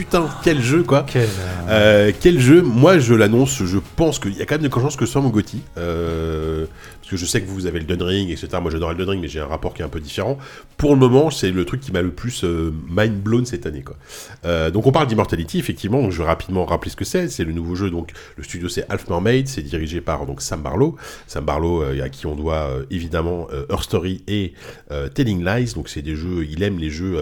putain 0.01 0.27
quel 0.43 0.63
jeu 0.63 0.83
quoi 0.83 1.05
Quel, 1.07 1.25
euh, 1.25 1.27
Euh, 1.69 2.13
quel 2.19 2.41
jeu 2.41 2.63
Moi, 2.63 2.99
je 2.99 3.13
l'annonce. 3.13 3.63
Je 3.63 3.77
pense 3.97 4.19
qu'il 4.19 4.35
y 4.35 4.41
a 4.41 4.47
quand 4.47 4.55
même 4.55 4.67
des 4.67 4.71
chances 4.71 4.97
que 4.97 5.05
ce 5.05 5.13
soit 5.13 5.21
mon 5.21 5.29
Gotti. 5.29 5.61
Parce 7.11 7.21
que 7.21 7.27
je 7.27 7.29
sais 7.29 7.41
que 7.43 7.49
vous 7.49 7.67
avez 7.67 7.81
le 7.81 7.91
Elden 7.91 8.03
Ring, 8.07 8.31
etc. 8.31 8.47
Moi, 8.63 8.71
j'adore 8.71 8.93
Elden 8.93 9.09
Ring, 9.09 9.21
mais 9.21 9.27
j'ai 9.27 9.41
un 9.41 9.47
rapport 9.47 9.75
qui 9.75 9.83
est 9.83 9.85
un 9.85 9.89
peu 9.89 9.99
différent. 9.99 10.39
Pour 10.77 10.93
le 10.93 11.01
moment, 11.01 11.31
c'est 11.33 11.51
le 11.51 11.65
truc 11.65 11.81
qui 11.81 11.91
m'a 11.91 12.03
le 12.03 12.13
plus 12.13 12.45
euh, 12.45 12.73
mind 12.89 13.15
blown 13.21 13.45
cette 13.45 13.67
année. 13.67 13.83
Quoi. 13.83 13.97
Euh, 14.45 14.71
donc, 14.71 14.87
on 14.87 14.93
parle 14.93 15.09
d'Immortality, 15.09 15.59
effectivement. 15.59 16.01
Donc, 16.03 16.13
je 16.13 16.19
vais 16.19 16.29
rapidement 16.29 16.65
rappeler 16.65 16.93
ce 16.93 16.95
que 16.97 17.05
c'est. 17.05 17.27
C'est 17.29 17.43
le 17.43 17.53
nouveau 17.53 17.75
jeu. 17.75 17.91
Donc, 17.91 18.13
le 18.37 18.45
studio, 18.45 18.69
c'est 18.69 18.89
Half 18.89 19.09
Mermaid. 19.09 19.49
C'est 19.49 19.63
dirigé 19.63 20.01
par 20.01 20.25
donc 20.25 20.41
Sam 20.41 20.63
Barlow. 20.63 20.95
Sam 21.27 21.45
Barlow, 21.45 21.83
euh, 21.83 22.01
à 22.01 22.09
qui 22.11 22.27
on 22.27 22.37
doit 22.37 22.71
évidemment 22.93 23.49
Her 23.69 23.83
Story 23.83 24.23
et 24.29 24.53
Telling 25.15 25.45
Lies. 25.45 25.73
Donc, 25.75 25.89
c'est 25.89 26.03
des 26.03 26.15
jeux. 26.15 26.47
Il 26.49 26.63
aime 26.63 26.79
les 26.79 26.91
jeux 26.91 27.15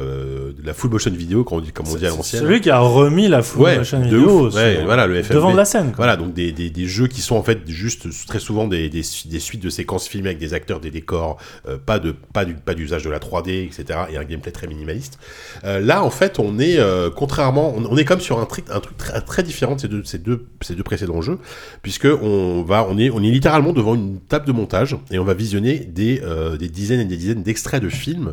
de 0.55 0.66
la 0.66 0.74
full 0.74 0.90
motion 0.90 1.10
vidéo, 1.12 1.44
comme 1.44 1.59
on 1.59 1.60
dit, 1.62 1.73
comme 1.73 1.86
on 1.89 1.97
dit 1.97 2.05
à 2.05 2.10
c'est 2.10 2.16
l'ancienne. 2.16 2.43
celui 2.43 2.60
qui 2.60 2.69
a 2.69 2.78
remis 2.81 3.27
la 3.28 3.40
full 3.43 3.62
Ouais, 3.62 3.78
motion 3.78 4.02
vidéo. 4.02 4.51
Ouais, 4.51 4.85
voilà, 4.85 5.06
le 5.06 5.16
FMV. 5.23 5.35
devant 5.35 5.55
la 5.55 5.65
scène. 5.65 5.86
quoi. 5.86 5.97
Voilà, 5.97 6.16
donc 6.19 6.35
des, 6.35 6.52
des, 6.52 6.69
des 6.69 6.85
jeux 6.86 7.06
qui 7.06 7.23
sont 7.23 7.36
en 7.36 7.43
fait 7.43 7.60
juste 7.66 8.06
très 8.27 8.39
souvent 8.39 8.69
des, 8.69 8.90
des 8.90 9.02
suites 9.02 9.62
de 9.62 9.70
séquences 9.78 10.09
filmées 10.09 10.30
avec 10.30 10.38
des 10.38 10.55
acteurs, 10.55 10.80
des 10.80 10.90
décors, 10.90 11.38
euh, 11.68 11.78
pas 11.78 11.98
de 12.00 12.10
pas 12.10 12.44
du 12.44 12.55
pas 12.55 12.74
d'usage 12.74 13.05
de 13.05 13.10
la 13.10 13.20
3D, 13.20 13.66
etc. 13.66 14.00
et 14.10 14.16
un 14.16 14.24
gameplay 14.24 14.50
très 14.50 14.66
minimaliste. 14.66 15.18
Euh, 15.64 15.78
là, 15.80 16.02
en 16.02 16.10
fait, 16.10 16.38
on 16.40 16.59
est 16.59 16.78
euh, 16.78 17.10
contrairement, 17.10 17.72
on, 17.76 17.96
est 17.96 18.05
comme 18.05 18.20
sur 18.20 18.40
un 18.40 18.46
truc 18.46 18.64
un 18.70 18.80
truc 18.80 18.96
très, 18.96 19.42
différent 19.44 19.76
de 19.76 19.80
ces 19.80 19.88
deux 19.88 20.02
ces 20.05 20.18
deux 20.18 20.46
ces 20.62 20.74
deux 20.74 20.82
précédents 20.82 21.22
jeux, 21.22 21.38
puisque 21.82 22.06
on 22.06 22.62
va 22.62 22.86
on 22.90 22.98
est 22.98 23.10
on 23.10 23.22
est 23.22 23.30
littéralement 23.30 23.72
devant 23.72 23.94
une 23.94 24.18
table 24.20 24.46
de 24.46 24.52
montage 24.52 24.96
et 25.12 25.18
on 25.18 25.24
va 25.24 25.34
visionner 25.34 25.78
des 25.78 26.20
des 26.59 26.68
dizaines 26.68 27.00
et 27.00 27.05
des 27.05 27.16
dizaines 27.16 27.42
d'extraits 27.42 27.82
de 27.82 27.88
films 27.88 28.32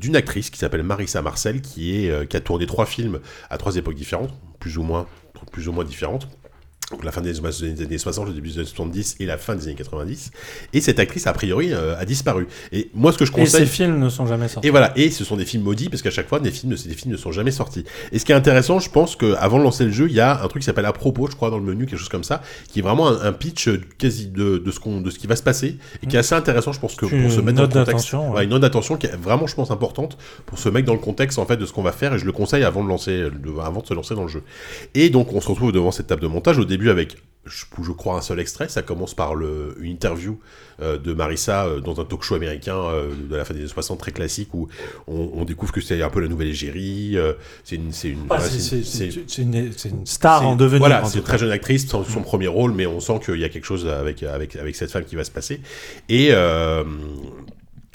d'une 0.00 0.16
actrice 0.16 0.50
qui 0.50 0.58
s'appelle 0.58 0.82
Marissa 0.82 1.22
Marcel, 1.22 1.60
qui 1.60 1.96
est 1.96 2.28
qui 2.28 2.36
a 2.36 2.40
tourné 2.40 2.66
trois 2.66 2.86
films 2.86 3.20
à 3.50 3.56
trois 3.58 3.76
époques 3.76 3.94
différentes, 3.94 4.34
plus 4.58 4.78
ou 4.78 4.82
moins 4.82 5.06
plus 5.52 5.68
ou 5.68 5.72
moins 5.72 5.84
différentes. 5.84 6.28
Donc 6.92 7.02
la 7.04 7.10
fin 7.10 7.20
des 7.20 7.36
années 7.40 7.98
60, 7.98 8.28
le 8.28 8.32
début 8.32 8.48
des 8.50 8.58
années 8.58 8.66
70 8.68 9.16
et 9.18 9.26
la 9.26 9.38
fin 9.38 9.56
des 9.56 9.64
années 9.64 9.74
90. 9.74 10.30
Et 10.72 10.80
cette 10.80 11.00
actrice, 11.00 11.26
a 11.26 11.32
priori, 11.32 11.72
euh, 11.72 11.98
a 11.98 12.04
disparu. 12.04 12.46
Et 12.70 12.90
moi, 12.94 13.10
ce 13.12 13.18
que 13.18 13.24
je 13.24 13.32
Et 13.32 13.34
ces 13.34 13.40
conseille... 13.40 13.66
films 13.66 13.98
ne 13.98 14.08
sont 14.08 14.24
jamais 14.26 14.46
sortis. 14.46 14.68
Et 14.68 14.70
voilà, 14.70 14.92
et 14.96 15.10
ce 15.10 15.24
sont 15.24 15.36
des 15.36 15.44
films 15.44 15.64
maudits 15.64 15.88
parce 15.88 16.00
qu'à 16.02 16.10
chaque 16.12 16.28
fois, 16.28 16.38
des 16.38 16.52
films, 16.52 16.76
ces 16.76 16.90
films 16.90 17.10
ne 17.10 17.16
sont 17.16 17.32
jamais 17.32 17.50
sortis. 17.50 17.84
Et 18.12 18.20
ce 18.20 18.24
qui 18.24 18.30
est 18.30 18.36
intéressant, 18.36 18.78
je 18.78 18.88
pense 18.88 19.16
qu'avant 19.16 19.58
de 19.58 19.64
lancer 19.64 19.84
le 19.84 19.90
jeu, 19.90 20.06
il 20.08 20.14
y 20.14 20.20
a 20.20 20.40
un 20.44 20.46
truc 20.46 20.62
qui 20.62 20.66
s'appelle 20.66 20.86
à 20.86 20.92
propos, 20.92 21.26
je 21.28 21.34
crois, 21.34 21.50
dans 21.50 21.58
le 21.58 21.64
menu, 21.64 21.86
quelque 21.86 21.98
chose 21.98 22.08
comme 22.08 22.22
ça, 22.22 22.40
qui 22.72 22.78
est 22.78 22.82
vraiment 22.82 23.08
un, 23.08 23.20
un 23.20 23.32
pitch 23.32 23.66
euh, 23.66 23.80
quasi 23.98 24.28
de, 24.28 24.58
de 24.58 24.70
ce 24.70 24.78
qu'on, 24.78 25.00
de 25.00 25.10
ce 25.10 25.18
qui 25.18 25.26
va 25.26 25.34
se 25.34 25.42
passer 25.42 25.78
et 26.04 26.06
qui 26.06 26.14
est 26.14 26.20
assez 26.20 26.36
intéressant, 26.36 26.70
je 26.72 26.78
pense 26.78 26.94
que 26.94 27.06
pour 27.06 27.32
se 27.32 27.40
mettre 27.40 27.56
dans 27.56 27.62
le 27.62 27.68
contexte. 27.68 27.86
d'attention, 27.86 28.30
ouais. 28.30 28.36
Ouais, 28.36 28.44
une 28.44 28.50
note 28.50 28.62
d'attention 28.62 28.96
qui 28.96 29.06
est 29.08 29.16
vraiment, 29.16 29.48
je 29.48 29.56
pense, 29.56 29.72
importante 29.72 30.16
pour 30.46 30.60
se 30.60 30.68
mettre 30.68 30.86
dans 30.86 30.94
le 30.94 31.00
contexte 31.00 31.40
en 31.40 31.46
fait 31.46 31.56
de 31.56 31.66
ce 31.66 31.72
qu'on 31.72 31.82
va 31.82 31.90
faire. 31.90 32.14
Et 32.14 32.18
je 32.20 32.24
le 32.26 32.30
conseille 32.32 32.62
avant 32.62 32.84
de 32.84 32.88
lancer, 32.88 33.22
de- 33.24 33.58
avant 33.60 33.80
de 33.80 33.86
se 33.88 33.94
lancer 33.94 34.14
dans 34.14 34.22
le 34.22 34.28
jeu. 34.28 34.44
Et 34.94 35.10
donc, 35.10 35.32
on 35.32 35.40
se 35.40 35.48
retrouve 35.48 35.72
devant 35.72 35.90
cette 35.90 36.06
table 36.06 36.22
de 36.22 36.28
montage 36.28 36.58
au 36.58 36.64
début 36.64 36.75
avec 36.90 37.16
je, 37.46 37.64
je 37.82 37.92
crois 37.92 38.16
un 38.16 38.20
seul 38.22 38.40
extrait. 38.40 38.68
Ça 38.68 38.82
commence 38.82 39.14
par 39.14 39.34
le, 39.34 39.76
une 39.80 39.92
interview 39.92 40.38
euh, 40.82 40.98
de 40.98 41.12
Marissa 41.12 41.66
euh, 41.66 41.80
dans 41.80 42.00
un 42.00 42.04
talk 42.04 42.22
show 42.22 42.34
américain 42.34 42.76
euh, 42.76 43.10
de 43.30 43.36
la 43.36 43.44
fin 43.44 43.54
des 43.54 43.60
années 43.60 43.68
60 43.68 43.98
très 43.98 44.12
classique 44.12 44.52
où 44.52 44.68
on, 45.06 45.30
on 45.34 45.44
découvre 45.44 45.72
que 45.72 45.80
c'est 45.80 46.02
un 46.02 46.10
peu 46.10 46.20
la 46.20 46.28
nouvelle 46.28 46.48
égérie. 46.48 47.12
euh, 47.16 47.34
c'est 47.64 47.76
une, 47.76 47.92
c'est 47.92 48.08
une, 48.10 48.26
Ah, 48.30 48.40
star 50.04 50.46
en 50.46 50.56
devenir. 50.56 50.80
Voilà, 50.80 51.04
c'est 51.04 51.18
une 51.18 51.24
très 51.24 51.38
jeune 51.38 51.52
actrice, 51.52 51.86
son, 51.86 52.04
son 52.04 52.22
premier 52.22 52.48
rôle, 52.48 52.72
mais 52.72 52.86
on 52.86 53.00
sent 53.00 53.20
qu'il 53.24 53.38
y 53.38 53.44
a 53.44 53.48
quelque 53.48 53.64
chose 53.66 53.86
avec, 53.86 54.22
avec, 54.22 54.56
avec 54.56 54.74
cette 54.76 54.90
femme 54.90 55.04
qui 55.04 55.16
va 55.16 55.24
se 55.24 55.30
passer. 55.30 55.60
Et, 56.08 56.30
euh, 56.32 56.82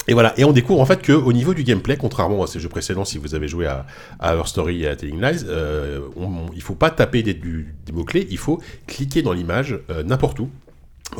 et 0.08 0.14
voilà, 0.14 0.34
et 0.36 0.44
on 0.44 0.52
découvre 0.52 0.80
en 0.80 0.86
fait 0.86 1.00
que 1.02 1.12
au 1.12 1.32
niveau 1.32 1.54
du 1.54 1.62
gameplay, 1.62 1.96
contrairement 1.96 2.42
à 2.42 2.46
ces 2.46 2.58
jeux 2.60 2.68
précédents, 2.68 3.04
si 3.04 3.18
vous 3.18 3.34
avez 3.34 3.46
joué 3.48 3.66
à, 3.66 3.86
à 4.18 4.36
Our 4.36 4.48
Story 4.48 4.82
et 4.82 4.88
à 4.88 4.96
Telling 4.96 5.20
Lies, 5.20 5.44
euh, 5.46 6.00
on, 6.16 6.24
on- 6.24 6.46
il 6.54 6.62
faut 6.62 6.74
pas 6.74 6.90
taper 6.90 7.22
des, 7.22 7.34
du- 7.34 7.74
des 7.86 7.92
mots-clés, 7.92 8.26
il 8.30 8.38
faut 8.38 8.60
cliquer 8.86 9.22
dans 9.22 9.32
l'image 9.32 9.78
euh, 9.90 10.02
n'importe 10.02 10.40
où. 10.40 10.48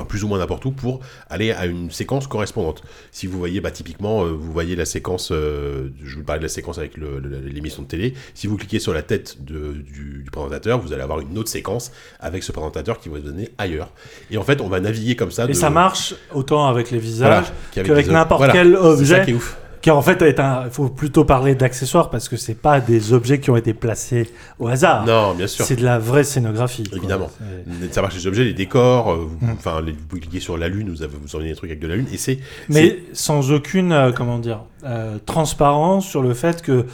Plus 0.08 0.24
ou 0.24 0.28
moins 0.28 0.38
n'importe 0.38 0.64
où 0.64 0.70
pour 0.72 1.00
aller 1.28 1.52
à 1.52 1.66
une 1.66 1.90
séquence 1.90 2.26
correspondante. 2.26 2.82
Si 3.10 3.26
vous 3.26 3.38
voyez, 3.38 3.60
bah, 3.60 3.70
typiquement, 3.70 4.24
euh, 4.24 4.28
vous 4.30 4.50
voyez 4.52 4.74
la 4.74 4.84
séquence, 4.86 5.30
euh, 5.32 5.88
je 6.02 6.16
vous 6.16 6.24
parlais 6.24 6.38
de 6.40 6.44
la 6.44 6.48
séquence 6.48 6.78
avec 6.78 6.92
l'émission 6.96 7.82
de 7.82 7.88
télé, 7.88 8.14
si 8.34 8.46
vous 8.46 8.56
cliquez 8.56 8.78
sur 8.78 8.94
la 8.94 9.02
tête 9.02 9.42
de- 9.44 9.72
du, 9.72 10.22
du 10.24 10.30
présentateur, 10.30 10.80
vous 10.80 10.92
allez 10.92 11.02
avoir 11.02 11.20
une 11.20 11.36
autre 11.38 11.50
séquence 11.50 11.92
avec 12.20 12.42
ce 12.42 12.52
présentateur 12.52 12.98
qui 12.98 13.08
va 13.08 13.18
vous 13.18 13.22
donner 13.26 13.50
ailleurs. 13.58 13.90
Et 14.30 14.38
en 14.38 14.42
fait, 14.42 14.60
on 14.60 14.68
va 14.68 14.80
naviguer 14.80 15.14
comme 15.16 15.30
ça. 15.30 15.44
Et 15.44 15.48
de- 15.48 15.52
ça 15.52 15.70
marche 15.70 16.14
autant 16.32 16.66
avec 16.68 16.90
les 16.90 16.98
visages 16.98 17.52
qu'avec 17.72 18.08
n'importe 18.08 18.38
voilà, 18.40 18.52
quel 18.52 18.72
c'est 18.72 18.80
ça 18.80 18.86
objet. 18.88 19.24
qui 19.24 19.30
est 19.32 19.34
ouf. 19.34 19.56
Qui 19.82 19.90
en 19.90 20.00
fait 20.00 20.22
est 20.22 20.38
un. 20.40 20.62
Il 20.66 20.70
faut 20.70 20.88
plutôt 20.88 21.24
parler 21.24 21.54
d'accessoires 21.56 22.08
parce 22.08 22.28
que 22.28 22.36
c'est 22.36 22.54
pas 22.54 22.80
des 22.80 23.12
objets 23.12 23.40
qui 23.40 23.50
ont 23.50 23.56
été 23.56 23.74
placés 23.74 24.30
au 24.60 24.68
hasard. 24.68 25.04
Non, 25.04 25.34
bien 25.34 25.48
sûr. 25.48 25.64
C'est 25.64 25.74
de 25.76 25.84
la 25.84 25.98
vraie 25.98 26.22
scénographie. 26.24 26.84
Évidemment. 26.94 27.28
Ça 27.90 28.00
marche 28.00 28.14
les 28.14 28.26
objets, 28.28 28.44
les 28.44 28.54
décors, 28.54 29.10
euh, 29.12 29.16
vous, 29.28 29.44
Mm. 29.46 29.50
enfin, 29.58 29.80
les- 29.80 29.92
vous 29.92 30.18
cliquez 30.20 30.38
sur 30.40 30.56
la 30.56 30.68
lune, 30.68 30.88
vous 30.88 31.02
avez 31.02 31.12
vous 31.20 31.38
des 31.42 31.54
trucs 31.56 31.70
avec 31.70 31.80
de 31.82 31.88
la 31.88 31.96
lune, 31.96 32.06
et 32.12 32.16
c'est 32.16 32.38
Mais 32.68 33.02
sans 33.12 33.50
aucune, 33.50 33.90
euh, 33.92 34.12
comment 34.12 34.38
dire, 34.38 34.60
euh, 34.84 35.18
transparence 35.26 36.06
sur 36.06 36.22
le 36.22 36.32
fait 36.32 36.62
que 36.62 36.86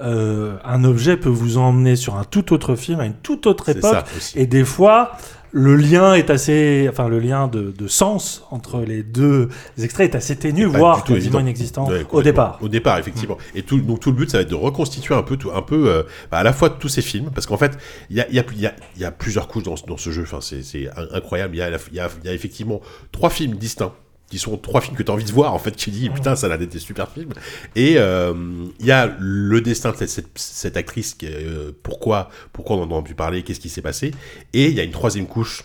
un 0.00 0.82
objet 0.82 1.16
peut 1.16 1.28
vous 1.28 1.58
emmener 1.58 1.94
sur 1.94 2.16
un 2.16 2.24
tout 2.24 2.52
autre 2.52 2.74
film 2.74 2.98
à 2.98 3.06
une 3.06 3.14
toute 3.14 3.46
autre 3.46 3.68
époque. 3.68 3.92
ça 3.94 4.04
aussi. 4.16 4.36
Et 4.36 4.46
des 4.46 4.64
fois, 4.64 5.12
le 5.52 5.76
lien 5.76 6.14
est 6.14 6.30
assez, 6.30 6.86
enfin 6.90 7.08
le 7.08 7.18
lien 7.18 7.46
de, 7.46 7.70
de 7.76 7.86
sens 7.88 8.44
entre 8.50 8.80
les 8.80 9.02
deux 9.02 9.48
extraits 9.78 10.12
est 10.12 10.16
assez 10.16 10.34
ténu, 10.36 10.64
voire 10.64 11.04
quasiment 11.04 11.40
inexistant 11.40 11.86
Ouais, 11.88 12.06
au 12.10 12.22
départ. 12.22 12.58
Au 12.62 12.68
départ, 12.68 12.98
effectivement. 12.98 13.36
Et 13.54 13.62
tout, 13.62 13.78
donc 13.80 14.00
tout 14.00 14.10
le 14.10 14.16
but, 14.16 14.30
ça 14.30 14.38
va 14.38 14.42
être 14.42 14.50
de 14.50 14.54
reconstituer 14.54 15.14
un 15.14 15.22
peu, 15.22 15.36
tout, 15.36 15.50
un 15.54 15.62
peu, 15.62 15.88
euh, 15.90 16.02
bah, 16.30 16.38
à 16.38 16.42
la 16.42 16.52
fois 16.52 16.70
tous 16.70 16.88
ces 16.88 17.02
films, 17.02 17.30
parce 17.34 17.46
qu'en 17.46 17.58
fait, 17.58 17.76
il 18.10 18.16
y 18.16 18.20
a, 18.20 18.30
y, 18.30 18.38
a, 18.38 18.44
y, 18.56 18.66
a, 18.66 18.74
il 18.96 19.02
y 19.02 19.04
a 19.04 19.10
plusieurs 19.10 19.46
couches 19.46 19.64
dans, 19.64 19.76
ce- 19.76 19.84
dans 19.86 19.96
ce 19.98 20.10
jeu. 20.10 20.22
Enfin, 20.22 20.40
c'est 20.40 20.62
c'est 20.62 20.88
in- 20.96 21.08
incroyable. 21.12 21.54
Il 21.54 21.58
y 21.94 22.00
a 22.00 22.32
effectivement 22.32 22.80
trois 23.12 23.30
films 23.30 23.56
distincts 23.56 23.92
qui 24.32 24.38
sont 24.38 24.56
trois 24.56 24.80
films 24.80 24.96
que 24.96 25.02
tu 25.02 25.10
as 25.10 25.14
envie 25.14 25.26
de 25.26 25.30
voir 25.30 25.52
en 25.52 25.58
fait 25.58 25.72
tu 25.72 25.90
dis 25.90 26.08
putain 26.08 26.36
ça 26.36 26.46
a 26.46 26.48
l'air 26.48 26.58
d'être 26.58 26.72
des 26.72 26.78
super 26.78 27.10
films. 27.10 27.34
Et 27.76 27.96
euh, 27.98 28.32
il 28.80 28.86
y 28.86 28.90
a 28.90 29.14
le 29.18 29.60
destin 29.60 29.92
de 29.92 30.06
cette, 30.06 30.26
cette, 30.36 30.76
actrice 30.78 31.12
qui, 31.12 31.26
euh, 31.26 31.70
pourquoi 31.82 32.30
pourquoi 32.54 32.76
on 32.76 32.84
en 32.84 32.90
a 32.90 32.94
entendu 32.94 33.14
parler 33.14 33.42
qu'est-ce 33.42 33.60
qui 33.60 33.68
s'est 33.68 33.82
passé. 33.82 34.12
Et 34.54 34.68
il 34.68 34.72
y 34.72 34.80
a 34.80 34.84
une 34.84 34.90
troisième 34.90 35.26
couche 35.26 35.64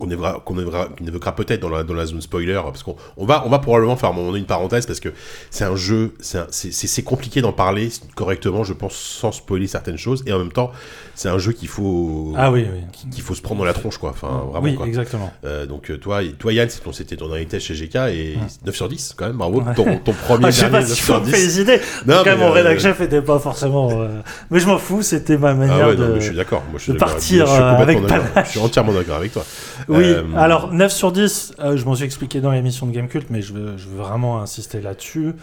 qu'on 0.00 0.58
évoquera, 0.58 1.34
peut-être 1.36 1.60
dans 1.60 1.68
la, 1.68 1.82
dans 1.84 1.94
la 1.94 2.06
zone 2.06 2.20
spoiler, 2.20 2.60
parce 2.64 2.82
qu'on 2.82 2.96
on 3.16 3.26
va, 3.26 3.44
on 3.46 3.50
va 3.50 3.58
probablement 3.58 3.96
faire 3.96 4.08
à 4.08 4.12
un 4.12 4.14
moment 4.16 4.28
donné 4.28 4.38
une 4.40 4.46
parenthèse, 4.46 4.86
parce 4.86 5.00
que 5.00 5.10
c'est 5.50 5.64
un 5.64 5.76
jeu, 5.76 6.14
c'est 6.20 7.02
compliqué 7.04 7.40
d'en 7.42 7.52
parler 7.52 7.88
correctement, 8.16 8.64
je 8.64 8.72
pense, 8.72 8.94
sans 8.94 9.32
spoiler 9.32 9.66
certaines 9.66 9.96
choses, 9.98 10.22
et 10.26 10.32
en 10.32 10.38
même 10.38 10.52
temps, 10.52 10.70
c'est 11.14 11.28
un 11.28 11.38
jeu 11.38 11.52
qu'il 11.52 11.68
faut, 11.68 12.32
Ah 12.36 12.50
oui, 12.50 12.66
oui. 12.72 13.08
qu'il 13.10 13.22
faut 13.22 13.34
se 13.34 13.42
prendre 13.42 13.60
dans 13.60 13.66
la 13.66 13.72
tronche, 13.74 13.98
quoi. 13.98 14.10
Enfin, 14.10 14.44
vraiment, 14.50 14.60
oui, 14.62 14.74
quoi. 14.74 14.86
exactement. 14.86 15.30
Euh, 15.44 15.66
donc, 15.66 15.90
euh, 15.90 15.98
toi, 15.98 16.20
toi 16.38 16.52
Yann, 16.52 16.68
ton- 16.82 16.92
c'était 16.92 17.16
ton 17.16 17.32
héritage 17.34 17.62
chez 17.62 17.74
GK, 17.74 17.96
et 18.10 18.38
9 18.64 18.74
sur 18.74 18.88
10, 18.88 19.14
quand 19.16 19.26
même, 19.26 19.36
bravo, 19.36 19.60
Ouais. 19.60 19.74
ton, 19.74 19.98
ton 19.98 20.12
premier 20.26 20.46
Ah, 20.46 20.50
je 20.50 20.56
sais 20.56 20.60
dernier 20.62 20.72
pas 20.78 20.80
9 20.80 20.88
s'il 20.88 21.02
faut 21.04 21.12
sur 21.12 21.20
me 21.20 21.26
10. 21.26 21.30
féliciter. 21.32 21.80
Non, 22.06 22.22
mais, 22.24 22.36
mon 22.36 22.46
euh, 22.46 22.50
rédac 22.52 22.78
chef 22.80 23.00
était 23.02 23.20
pas 23.22 23.38
forcément. 23.38 23.90
euh, 23.92 24.20
Mais 24.50 24.60
je 24.60 24.66
m'en 24.66 24.78
fous, 24.78 25.02
c'était 25.02 25.36
ma 25.36 25.50
Ah 25.50 25.54
manière 25.54 25.88
ouais, 25.88 25.96
de. 25.96 26.04
non, 26.06 26.14
je 26.16 26.20
suis 26.26 26.36
d'accord. 26.36 26.62
Moi, 26.70 26.80
je 26.82 26.92
de 26.92 26.96
partir, 26.98 27.46
Je 27.46 27.52
suis 27.52 27.62
avec. 27.62 27.98
Je 28.46 28.50
suis 28.50 28.60
entièrement 28.60 28.92
d'accord 28.92 29.16
avec 29.16 29.32
toi. 29.32 29.44
Oui, 29.90 30.04
Euh, 30.04 30.24
alors 30.36 30.72
9 30.72 30.92
sur 30.92 31.12
10, 31.12 31.54
euh, 31.58 31.76
je 31.76 31.84
m'en 31.84 31.94
suis 31.94 32.04
expliqué 32.04 32.40
dans 32.40 32.50
l'émission 32.50 32.86
de 32.86 32.92
Gamecult, 32.92 33.28
mais 33.30 33.42
je 33.42 33.52
veux, 33.52 33.76
je 33.76 33.88
veux 33.88 33.98
vraiment 33.98 34.40
insister 34.40 34.80
là-dessus. 34.80 35.34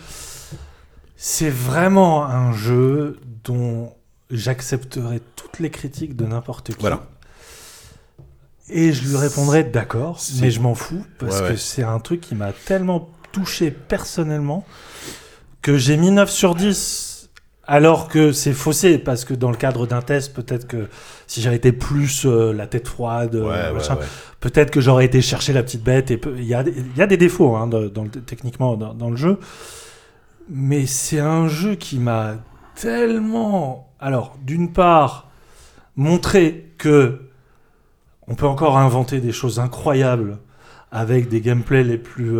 C'est 1.16 1.50
vraiment 1.50 2.26
un 2.26 2.54
jeu 2.54 3.20
dont 3.44 3.94
j'accepterai 4.30 5.22
toutes 5.36 5.60
les 5.60 5.70
critiques 5.70 6.16
de 6.16 6.26
n'importe 6.26 6.70
qui. 6.74 6.82
Voilà. 6.82 7.08
Et 8.70 8.92
je 8.92 9.08
lui 9.08 9.16
répondrai 9.16 9.64
d'accord, 9.64 10.20
mais 10.42 10.52
je 10.52 10.60
m'en 10.60 10.76
fous, 10.76 11.04
parce 11.20 11.40
Ouais, 11.42 11.50
que 11.50 11.56
c'est 11.56 11.84
un 11.84 12.00
truc 12.00 12.22
qui 12.22 12.36
m'a 12.36 12.52
tellement 12.52 13.10
touché 13.32 13.72
personnellement 13.72 14.66
que 15.62 15.78
j'ai 15.78 15.96
mis 15.98 16.12
9 16.12 16.30
sur 16.30 16.54
10 16.56 17.30
alors 17.70 18.08
que 18.08 18.32
c'est 18.32 18.54
faussé, 18.54 18.98
parce 18.98 19.26
que 19.26 19.34
dans 19.34 19.52
le 19.52 19.58
cadre 19.58 19.88
d'un 19.88 20.02
test, 20.02 20.34
peut-être 20.34 20.68
que 20.68 20.88
si 21.28 21.42
j'avais 21.42 21.58
été 21.58 21.72
plus 21.72 22.26
euh, 22.26 22.54
la 22.54 22.66
tête 22.68 22.88
froide, 22.88 23.36
Ouais, 23.36 23.42
euh, 23.42 23.68
ouais, 23.68 23.74
machin, 23.74 23.96
ouais. 23.96 24.06
peut-être 24.40 24.72
que 24.72 24.82
j'aurais 24.82 25.06
été 25.06 25.22
chercher 25.22 25.54
la 25.54 25.62
petite 25.62 25.84
bête. 25.84 26.10
Et 26.10 26.20
il 26.38 26.46
y 26.46 26.54
a, 26.56 26.64
il 26.66 26.98
y 26.98 27.02
a 27.02 27.08
des 27.08 27.18
défauts 27.18 27.56
hein, 27.56 27.68
dans, 27.68 27.88
dans 27.88 28.04
le- 28.04 28.10
techniquement 28.10 28.76
dans, 28.78 28.94
dans 28.94 29.10
le 29.10 29.18
jeu, 29.18 29.38
mais 30.50 30.86
c'est 30.86 31.20
un 31.20 31.48
jeu 31.48 31.76
qui 31.76 32.00
m'a 32.00 32.36
tellement, 32.76 33.90
alors 34.00 34.38
d'une 34.44 34.72
part, 34.72 35.30
montré 35.96 36.72
que 36.78 37.22
on 38.28 38.36
peut 38.36 38.48
encore 38.48 38.78
inventer 38.78 39.20
des 39.20 39.32
choses 39.32 39.60
incroyables 39.60 40.38
avec 40.92 41.28
des 41.30 41.42
gameplays 41.42 41.84
les 41.84 41.98
plus 41.98 42.40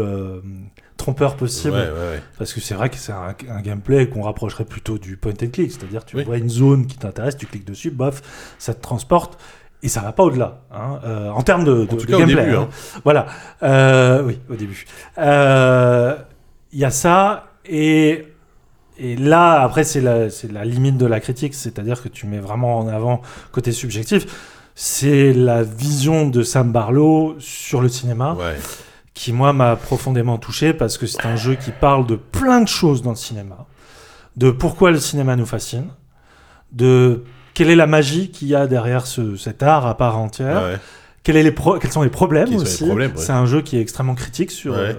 euh. 1.10 1.72
Ouais, 1.72 2.00
ouais, 2.00 2.10
ouais. 2.16 2.22
Parce 2.38 2.54
que 2.54 2.60
c'est 2.60 2.74
vrai 2.76 2.90
que 2.90 2.98
c'est 2.98 3.12
un, 3.12 3.36
un 3.50 3.62
gameplay 3.62 4.08
qu'on 4.10 4.22
rapprocherait 4.24 4.66
plutôt 4.66 4.98
du 4.98 5.18
point 5.18 5.34
and 5.42 5.48
click, 5.52 5.72
c'est-à-dire 5.72 6.06
tu 6.06 6.16
Oui. 6.18 6.24
vois 6.24 6.38
une 6.38 6.50
zone 6.50 6.88
qui 6.88 6.98
t'intéresse, 6.98 7.38
tu 7.38 7.46
cliques 7.46 7.66
dessus, 7.66 7.92
bof, 7.92 8.22
ça 8.58 8.74
te 8.74 8.82
transporte 8.82 9.40
et 9.84 9.90
ça 9.90 10.02
va 10.02 10.12
pas 10.12 10.24
au-delà. 10.24 10.62
hein, 10.72 11.00
euh, 11.06 11.30
en 11.30 11.42
termes 11.44 11.64
de, 11.64 11.74
de- 11.74 11.82
En 11.84 11.86
tout 11.88 11.96
de 11.98 12.06
cas, 12.06 12.16
au 12.16 12.20
gameplay. 12.20 12.44
début, 12.46 12.56
hein. 12.56 12.68
hein. 12.72 13.00
Voilà. 13.04 13.26
Euh, 13.64 14.24
oui, 14.24 14.40
au 14.50 14.56
début. 14.56 14.86
Euh, 15.18 16.16
Il 16.74 16.80
y 16.80 16.86
a 16.86 16.90
ça 16.92 17.52
et 17.66 18.28
et 19.00 19.16
là 19.16 19.62
après 19.62 19.84
c'est 19.84 20.02
la 20.02 20.66
limite 20.66 20.98
de 20.98 21.06
la 21.06 21.20
critique, 21.20 21.54
c'est-à-dire 21.54 22.02
que 22.02 22.10
tu 22.10 22.26
mets 22.26 22.40
vraiment 22.40 22.80
en 22.80 22.88
avant 22.88 23.22
côté 23.52 23.72
subjectif. 23.72 24.26
C'est 24.74 25.34
la 25.34 25.64
vision 25.64 26.28
de 26.28 26.44
Sam 26.44 26.72
Barlow 26.72 27.36
sur 27.40 27.82
le 27.82 27.90
cinéma 27.90 28.34
Ouais. 28.34 28.56
Qui 29.18 29.34
moi 29.34 29.52
m'a 29.52 29.76
profondément 29.76 30.38
touché 30.38 30.74
parce 30.74 30.98
que 30.98 31.08
c'est 31.08 31.26
un 31.26 31.36
jeu 31.36 31.56
qui 31.56 31.72
parle 31.72 32.06
de 32.06 32.16
plein 32.16 32.62
de 32.62 32.68
choses 32.68 33.02
dans 33.02 33.10
le 33.10 33.16
cinéma, 33.16 33.66
de 34.36 34.52
pourquoi 34.52 34.92
le 34.92 35.00
cinéma 35.00 35.36
nous 35.36 35.46
fascine, 35.48 35.88
de 36.72 37.24
quelle 37.56 37.70
est 37.72 37.76
la 37.76 37.88
magie 37.88 38.30
qu'il 38.30 38.48
y 38.48 38.56
a 38.56 38.68
derrière 38.68 39.08
ce, 39.08 39.36
cet 39.36 39.64
art 39.64 39.88
à 39.88 39.98
part 39.98 40.18
entière, 40.20 40.62
Ouais. 40.62 40.78
quels, 41.24 41.36
est 41.38 41.44
les 41.44 41.52
pro- 41.52 41.80
quels 41.80 41.92
sont 41.92 42.04
les 42.04 42.10
problèmes 42.10 42.54
aussi. 42.56 42.84
ouais. 42.86 43.10
C'est 43.16 43.32
un 43.32 43.46
jeu 43.48 43.62
qui 43.62 43.78
est 43.78 43.82
extrêmement 43.82 44.14
critique 44.16 44.52
sur 44.52 44.74
Ouais. 44.74 44.80
euh, 44.80 44.94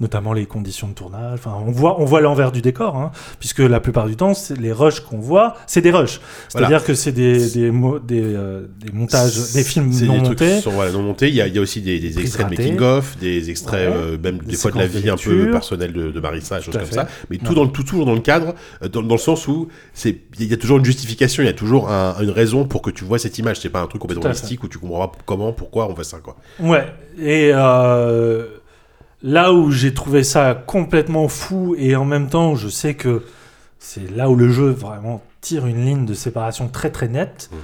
notamment 0.00 0.32
les 0.32 0.46
conditions 0.46 0.88
de 0.88 0.94
tournage. 0.94 1.34
Enfin, 1.34 1.54
on 1.66 1.70
voit, 1.70 2.00
on 2.00 2.04
voit 2.04 2.20
l'envers 2.20 2.52
du 2.52 2.62
décor, 2.62 2.96
hein, 2.96 3.12
puisque 3.38 3.58
la 3.60 3.80
plupart 3.80 4.06
du 4.06 4.16
temps, 4.16 4.32
les 4.58 4.72
rushs 4.72 5.00
qu'on 5.00 5.18
voit, 5.18 5.56
c'est 5.66 5.82
des 5.82 5.90
rushs. 5.90 6.20
C'est-à-dire 6.48 6.82
que 6.84 6.94
c'est 6.94 7.12
des, 7.12 7.50
des, 7.50 7.70
mo- 7.70 7.98
des, 7.98 8.22
euh, 8.22 8.66
des 8.84 8.92
montages, 8.92 9.52
des 9.52 9.62
films 9.62 9.90
non 9.90 9.98
des 10.22 10.28
montés. 10.28 10.60
sont 10.60 10.70
voilà, 10.70 10.90
non 10.92 11.02
montés. 11.02 11.28
Il 11.28 11.34
y 11.34 11.40
a, 11.40 11.46
il 11.46 11.54
y 11.54 11.58
a 11.58 11.60
aussi 11.60 11.80
des, 11.82 12.18
extraits 12.18 12.46
de 12.48 12.56
making-of, 12.56 13.18
des 13.18 13.50
extraits 13.50 13.70
Ouais. 13.90 13.96
euh, 13.96 14.18
même 14.22 14.38
des, 14.38 14.56
fois 14.56 14.70
de 14.70 14.78
la 14.78 14.88
de 14.88 14.98
vie 14.98 15.08
un 15.10 15.16
peu 15.16 15.50
personnelle 15.50 15.92
de, 15.92 16.10
de 16.10 16.20
Marissa, 16.20 16.58
des 16.58 16.64
choses 16.64 16.74
comme 16.76 16.84
fait. 16.86 16.94
ça. 16.94 17.08
Mais 17.30 17.38
tout 17.38 17.54
dans 17.54 17.64
le 17.64 17.70
tout 17.70 17.82
toujours 17.82 18.04
dans 18.06 18.14
le 18.14 18.20
cadre, 18.20 18.54
euh, 18.82 18.88
dans, 18.88 19.02
dans 19.02 19.14
le 19.14 19.20
sens 19.20 19.46
où 19.48 19.68
c'est 19.94 20.16
il 20.38 20.46
y 20.50 20.52
a 20.52 20.56
toujours 20.56 20.78
une 20.78 20.84
justification, 20.84 21.42
il 21.42 21.46
y 21.46 21.50
a 21.50 21.52
toujours 21.54 21.90
un- 21.90 22.16
une 22.20 22.30
raison 22.30 22.64
pour 22.64 22.82
que 22.82 22.90
tu 22.90 23.04
vois 23.04 23.18
cette 23.18 23.38
image. 23.38 23.60
C'est 23.60 23.68
pas 23.68 23.80
un 23.80 23.86
truc 23.86 24.00
complètement 24.02 24.28
mystique 24.28 24.62
où 24.64 24.68
tu 24.68 24.78
comprends 24.78 25.08
pas 25.08 25.18
comment, 25.26 25.52
pourquoi 25.52 25.88
on 25.90 25.94
fait 25.94 26.04
ça 26.04 26.18
quoi. 26.18 26.36
Ouais, 26.58 26.86
et 27.18 27.50
euh, 27.54 28.46
là 29.22 29.52
où 29.52 29.70
j'ai 29.70 29.92
trouvé 29.94 30.24
ça 30.24 30.54
complètement 30.54 31.28
fou, 31.28 31.74
et 31.78 31.94
en 31.96 32.04
même 32.04 32.28
temps, 32.28 32.54
je 32.56 32.68
sais 32.68 32.94
que 32.94 33.24
c'est 33.78 34.10
là 34.10 34.28
où 34.30 34.36
le 34.36 34.50
jeu 34.50 34.68
vraiment 34.70 35.22
tire 35.40 35.66
une 35.66 35.84
ligne 35.84 36.06
de 36.06 36.14
séparation 36.14 36.68
très 36.68 36.90
très 36.90 37.08
nette, 37.08 37.48
Mm. 37.52 37.56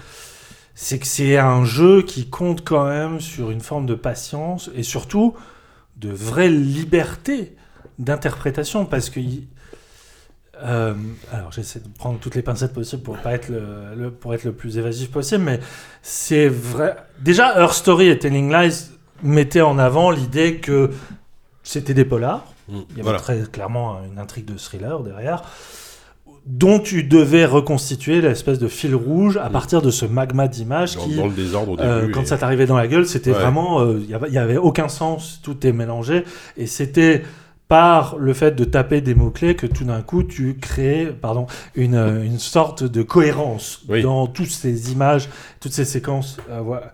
c'est 0.74 0.98
que 0.98 1.06
c'est 1.06 1.36
un 1.38 1.64
jeu 1.64 2.02
qui 2.02 2.28
compte 2.28 2.64
quand 2.64 2.86
même 2.86 3.20
sur 3.20 3.50
une 3.50 3.60
forme 3.60 3.86
de 3.86 3.94
patience 3.94 4.70
et 4.74 4.82
surtout 4.82 5.34
de 5.96 6.10
vraie 6.10 6.48
liberté 6.50 7.54
d'interprétation, 7.98 8.84
parce 8.84 9.08
que. 9.10 9.20
euh, 10.62 10.94
alors 11.32 11.52
j'essaie 11.52 11.80
de 11.80 11.88
prendre 11.88 12.18
toutes 12.18 12.34
les 12.34 12.42
pincettes 12.42 12.72
possibles 12.72 13.02
pour 13.02 13.18
pas 13.18 13.32
être 13.34 13.48
le, 13.50 13.94
le- 13.96 14.10
pour 14.10 14.34
être 14.34 14.44
le 14.44 14.52
plus 14.52 14.78
évasif 14.78 15.10
possible, 15.10 15.44
mais 15.44 15.60
c'est 16.02 16.48
vrai. 16.48 16.96
Déjà, 17.20 17.58
Her 17.60 17.72
Story 17.74 18.08
et 18.08 18.18
Telling 18.18 18.50
Lies 18.52 18.90
mettaient 19.22 19.60
en 19.62 19.78
avant 19.78 20.10
l'idée 20.10 20.56
que 20.56 20.90
c'était 21.66 21.94
des 21.94 22.04
polars. 22.04 22.44
Mm. 22.68 22.74
Il 22.74 22.78
y 22.78 22.92
avait 22.94 23.02
Voilà. 23.02 23.18
très 23.18 23.40
clairement 23.50 23.98
une 24.10 24.18
intrigue 24.18 24.44
de 24.46 24.56
thriller 24.56 25.00
derrière, 25.00 25.42
dont 26.46 26.78
tu 26.78 27.02
devais 27.02 27.44
reconstituer 27.44 28.20
l'espèce 28.20 28.58
de 28.60 28.68
fil 28.68 28.94
rouge 28.94 29.36
à 29.36 29.48
Mm. 29.48 29.52
partir 29.52 29.82
de 29.82 29.90
ce 29.90 30.06
magma 30.06 30.46
d'images 30.46 30.96
qui, 30.96 31.16
dans 31.16 31.26
le 31.26 31.32
désordre 31.32 31.72
au 31.72 31.76
début. 31.76 31.88
euh, 31.88 32.08
quand 32.12 32.22
et- 32.22 32.26
ça 32.26 32.38
t'arrivait 32.38 32.66
dans 32.66 32.76
la 32.76 32.86
gueule, 32.86 33.06
c'était 33.06 33.32
Ouais. 33.32 33.38
vraiment, 33.38 33.80
euh, 33.80 33.98
il 34.00 34.08
y 34.08 34.14
avait- 34.14 34.28
il 34.28 34.34
y 34.34 34.38
avait 34.38 34.56
aucun 34.56 34.88
sens, 34.88 35.40
tout 35.42 35.66
est 35.66 35.72
mélangé, 35.72 36.24
et 36.56 36.66
c'était 36.68 37.24
par 37.68 38.16
le 38.16 38.32
fait 38.32 38.52
de 38.52 38.62
taper 38.64 39.00
des 39.00 39.16
mots-clés 39.16 39.56
que 39.56 39.66
tout 39.66 39.82
d'un 39.82 40.00
coup 40.02 40.22
tu 40.22 40.56
créais 40.56 41.06
pardon, 41.06 41.48
une, 41.74 41.96
euh, 41.96 42.22
une 42.22 42.38
sorte 42.38 42.84
de 42.84 43.02
cohérence 43.02 43.80
Oui. 43.88 44.02
dans 44.02 44.28
toutes 44.28 44.50
ces 44.52 44.92
images, 44.92 45.28
toutes 45.58 45.72
ces 45.72 45.84
séquences. 45.84 46.36
euh, 46.48 46.60
voilà. 46.60 46.92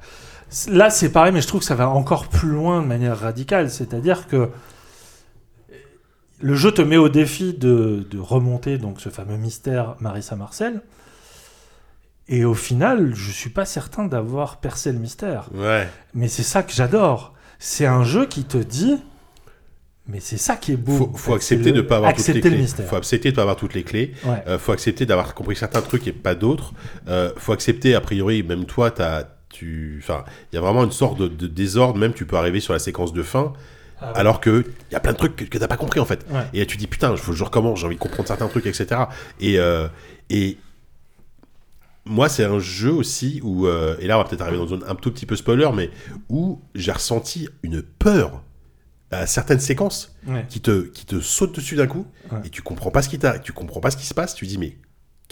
Là 0.69 0.91
c'est 0.91 1.11
pareil, 1.11 1.33
mais 1.33 1.41
je 1.41 1.47
trouve 1.47 1.61
que 1.61 1.67
ça 1.67 1.75
va 1.75 1.89
encore 1.89 2.29
plus 2.29 2.51
loin 2.51 2.83
de 2.83 2.87
manière 2.87 3.19
radicale, 3.19 3.71
c'est-à-dire 3.71 4.27
que 4.27 4.51
le 6.41 6.55
jeu 6.55 6.73
te 6.73 6.83
met 6.83 6.97
au 6.97 7.09
défi 7.09 7.55
de, 7.55 8.07
de 8.11 8.19
remonter 8.19 8.77
donc 8.79 9.01
ce 9.01 9.09
fameux 9.09 9.37
mystère 9.37 9.97
Marissa 10.01 10.37
Marcel. 10.37 10.81
Et 12.29 12.45
au 12.45 12.55
final, 12.55 13.15
je 13.15 13.31
suis 13.31 13.51
pas 13.51 13.65
certain 13.65 14.07
d'avoir 14.07 14.59
percé 14.59 14.93
le 14.93 14.99
mystère. 14.99 15.49
Ouais. 15.55 15.89
Mais 16.15 16.29
c'est 16.29 16.43
ça 16.43 16.63
que 16.63 16.73
j'adore. 16.73 17.35
C'est 17.59 17.87
un 17.87 18.05
jeu 18.05 18.27
qui 18.27 18.45
te 18.45 18.57
dit, 18.59 18.97
mais 20.07 20.19
c'est 20.21 20.37
ça 20.37 20.57
qui 20.57 20.73
est 20.73 20.77
beau. 20.77 20.97
Faut, 20.97 21.13
faut 21.15 21.35
accepter 21.35 21.71
de 21.71 21.77
le- 21.77 21.83
ne 21.83 21.87
pas 21.87 21.97
avoir 21.97 22.15
toutes 22.15 22.27
les 22.29 22.35
le 22.35 22.41
clés. 22.41 22.59
mystère. 22.59 22.87
Faut 22.89 22.97
accepter 22.97 23.31
de 23.31 23.37
pas 23.37 23.43
avoir 23.43 23.57
toutes 23.57 23.75
les 23.75 23.83
clés. 23.85 24.15
Ouais. 24.25 24.43
Euh, 24.47 24.59
faut 24.59 24.73
accepter 24.73 25.05
d'avoir 25.07 25.35
compris 25.35 25.57
certains 25.57 25.83
trucs 25.83 26.07
et 26.09 26.13
pas 26.13 26.35
d'autres. 26.35 26.73
Euh, 27.09 27.33
faut 27.37 27.53
accepter, 27.53 27.95
a 27.95 28.01
priori, 28.01 28.43
même 28.43 28.65
toi, 28.67 28.91
t'as, 28.91 29.25
tu, 29.53 30.01
enfin, 30.03 30.25
il 30.53 30.57
y 30.57 30.59
a 30.59 30.61
vraiment 30.61 30.83
une 30.85 30.93
sorte 30.93 31.19
de, 31.19 31.29
de 31.29 31.47
désordre. 31.47 31.99
Même 31.99 32.13
tu 32.15 32.27
peux 32.27 32.37
arriver 32.37 32.61
sur 32.61 32.73
la 32.73 32.79
séquence 32.79 33.13
de 33.13 33.23
fin, 33.23 33.53
Ah 34.01 34.13
ouais. 34.13 34.19
alors 34.19 34.41
que 34.41 34.65
il 34.91 34.93
y 34.93 34.97
a 34.97 35.01
plein 35.01 35.13
de 35.13 35.19
trucs 35.19 35.37
que, 35.37 35.45
que 35.45 35.59
t'as 35.59 35.69
pas 35.69 35.77
compris 35.77 36.01
en 36.01 36.05
fait. 36.05 36.27
Ouais. 36.31 36.43
Et 36.55 36.67
tu 36.67 36.77
dis 36.77 36.87
putain, 36.87 37.15
que 37.15 37.33
je 37.33 37.45
recommence. 37.45 37.79
J'ai 37.81 37.87
envie 37.87 37.97
de 37.97 38.01
comprendre 38.01 38.27
certains 38.29 38.49
trucs, 38.49 38.67
etc. 38.67 39.03
Et 39.41 39.59
euh, 39.59 39.87
et 40.31 40.59
moi, 42.05 42.29
c'est 42.29 42.45
un 42.45 42.59
jeu 42.59 42.91
aussi 42.91 43.41
où, 43.45 43.67
euh, 43.69 43.97
et 44.01 44.07
là, 44.09 44.19
on 44.19 44.23
va 44.23 44.29
peut-être 44.29 44.41
arriver 44.41 44.57
dans 44.59 44.65
une 44.67 44.81
zone 44.81 44.85
un 44.89 44.95
tout 44.97 45.13
petit 45.13 45.25
peu 45.27 45.37
spoiler, 45.37 45.69
mais 45.75 45.89
où 46.29 46.61
j'ai 46.75 46.91
ressenti 46.91 47.49
une 47.63 47.81
peur 47.83 48.43
à 49.13 49.27
certaines 49.27 49.61
séquences 49.61 50.09
Ouais. 50.27 50.47
qui 50.49 50.61
te, 50.61 50.83
qui 50.87 51.05
te 51.05 51.21
saute 51.21 51.55
dessus 51.55 51.75
d'un 51.77 51.87
coup 51.87 52.07
Ouais. 52.33 52.39
et 52.45 52.49
tu 52.49 52.63
comprends 52.63 52.91
pas 52.91 53.03
ce 53.03 53.09
qui 53.09 53.19
t'a, 53.19 53.39
tu 53.39 53.53
comprends 53.53 53.81
pas 53.81 53.91
ce 53.91 53.97
qui 53.97 54.07
se 54.07 54.15
passe. 54.15 54.35
Tu 54.35 54.47
dis 54.47 54.57
mais 54.59 54.77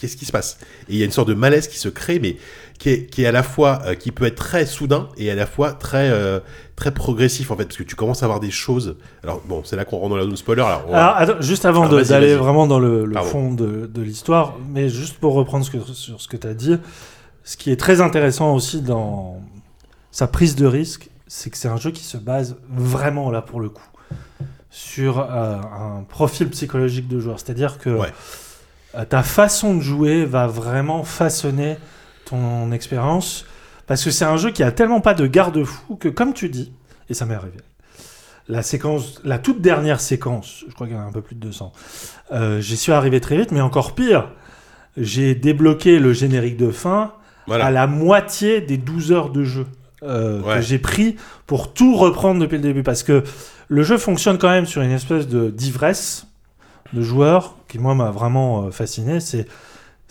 qu'est-ce 0.01 0.17
qui 0.17 0.25
se 0.25 0.31
passe? 0.31 0.57
Et 0.89 0.93
il 0.93 0.97
y 0.97 1.03
a 1.03 1.05
une 1.05 1.11
sorte 1.11 1.27
de 1.27 1.35
malaise 1.35 1.67
qui 1.67 1.77
se 1.77 1.87
crée, 1.87 2.19
mais 2.19 2.37
qui 2.79 2.89
est, 2.89 3.05
qui 3.05 3.21
est 3.23 3.27
à 3.27 3.31
la 3.31 3.43
fois, 3.43 3.81
euh, 3.85 3.93
qui 3.93 4.11
peut 4.11 4.25
être 4.25 4.35
très 4.35 4.65
soudain 4.65 5.07
et 5.15 5.29
à 5.29 5.35
la 5.35 5.45
fois 5.45 5.73
très, 5.73 6.09
euh, 6.09 6.39
très 6.75 6.91
progressif 6.91 7.51
en 7.51 7.55
fait, 7.55 7.65
parce 7.65 7.77
que 7.77 7.83
tu 7.83 7.95
commences 7.95 8.23
à 8.23 8.27
voir 8.27 8.39
des 8.39 8.49
choses. 8.49 8.97
Alors 9.23 9.41
bon, 9.45 9.61
c'est 9.63 9.75
là 9.75 9.85
qu'on 9.85 9.97
rentre 9.97 10.09
dans 10.09 10.15
la 10.15 10.23
zone 10.23 10.35
spoiler. 10.35 10.63
On 10.87 10.93
Alors, 10.93 11.15
attends, 11.15 11.41
juste 11.41 11.65
avant 11.65 11.87
d'aller 11.87 12.35
vraiment 12.35 12.65
dans 12.65 12.79
le, 12.79 13.09
fond 13.23 13.53
de, 13.53 13.85
de 13.85 14.01
l'histoire, 14.01 14.55
mais 14.67 14.89
juste 14.89 15.19
pour 15.19 15.35
reprendre 15.35 15.63
ce 15.63 15.69
que, 15.69 15.79
sur 15.93 16.19
ce 16.19 16.27
que 16.27 16.37
tu 16.37 16.47
as 16.47 16.55
dit, 16.55 16.77
ce 17.43 17.55
qui 17.55 17.71
est 17.71 17.79
très 17.79 18.01
intéressant 18.01 18.55
aussi 18.55 18.81
dans 18.81 19.39
sa 20.09 20.27
prise 20.27 20.55
de 20.55 20.65
risque, 20.65 21.09
c'est 21.27 21.51
que 21.51 21.57
c'est 21.57 21.69
un 21.69 21.77
jeu 21.77 21.91
qui 21.91 22.03
se 22.03 22.17
base 22.17 22.57
vraiment, 22.69 23.29
là 23.29 23.41
pour 23.41 23.59
le 23.59 23.69
coup, 23.69 23.87
sur 24.71 25.19
euh, 25.19 25.57
un 25.57 26.03
profil 26.09 26.49
psychologique 26.49 27.07
de 27.07 27.19
joueur. 27.19 27.39
C'est-à-dire 27.39 27.77
que 27.77 27.89
Ouais. 27.91 28.11
Euh, 28.95 29.05
ta 29.05 29.23
façon 29.23 29.75
de 29.75 29.81
jouer 29.81 30.25
va 30.25 30.47
vraiment 30.47 31.03
façonner 31.03 31.77
ton 32.25 32.71
expérience, 32.71 33.45
parce 33.87 34.03
que 34.03 34.11
c'est 34.11 34.25
un 34.25 34.37
jeu 34.37 34.51
qui 34.51 34.63
a 34.63 34.71
tellement 34.71 35.01
pas 35.01 35.13
de 35.13 35.27
garde-fou 35.27 35.95
que, 35.95 36.07
comme 36.09 36.33
tu 36.33 36.49
dis, 36.49 36.71
et 37.09 37.13
ça 37.13 37.25
m'est 37.25 37.35
arrivé, 37.35 37.57
la 38.47 38.63
séquence, 38.63 39.21
la 39.23 39.37
toute 39.37 39.61
dernière 39.61 39.99
séquence, 40.01 40.63
je 40.67 40.73
crois 40.73 40.87
qu'il 40.87 40.95
y 40.95 40.99
en 40.99 41.03
a 41.03 41.05
un 41.05 41.11
peu 41.11 41.21
plus 41.21 41.35
de 41.35 41.41
200, 41.41 41.71
euh, 42.31 42.59
j'y 42.61 42.77
suis 42.77 42.91
arrivé 42.91 43.19
très 43.21 43.37
vite, 43.37 43.51
mais 43.51 43.61
encore 43.61 43.95
pire, 43.95 44.29
j'ai 44.97 45.35
débloqué 45.35 45.99
le 45.99 46.11
générique 46.13 46.57
de 46.57 46.69
fin 46.71 47.13
voilà. 47.47 47.65
à 47.65 47.71
la 47.71 47.87
moitié 47.87 48.59
des 48.61 48.77
12 48.77 49.11
heures 49.13 49.29
de 49.29 49.43
jeu 49.43 49.65
euh, 50.03 50.41
Ouais. 50.41 50.55
que 50.55 50.61
j'ai 50.61 50.79
pris 50.79 51.15
pour 51.47 51.73
tout 51.73 51.95
reprendre 51.95 52.41
depuis 52.41 52.55
le 52.57 52.61
début. 52.63 52.83
Parce 52.83 53.03
que 53.03 53.23
le 53.69 53.83
jeu 53.83 53.97
fonctionne 53.97 54.37
quand 54.37 54.49
même 54.49 54.65
sur 54.65 54.81
une 54.81 54.91
espèce 54.91 55.27
de 55.27 55.49
d'ivresse 55.49 56.25
de 56.93 57.01
joueurs 57.01 57.55
qui, 57.67 57.79
moi, 57.79 57.95
m'a 57.95 58.11
vraiment 58.11 58.65
euh, 58.65 58.71
fasciné. 58.71 59.19
C'est. 59.19 59.45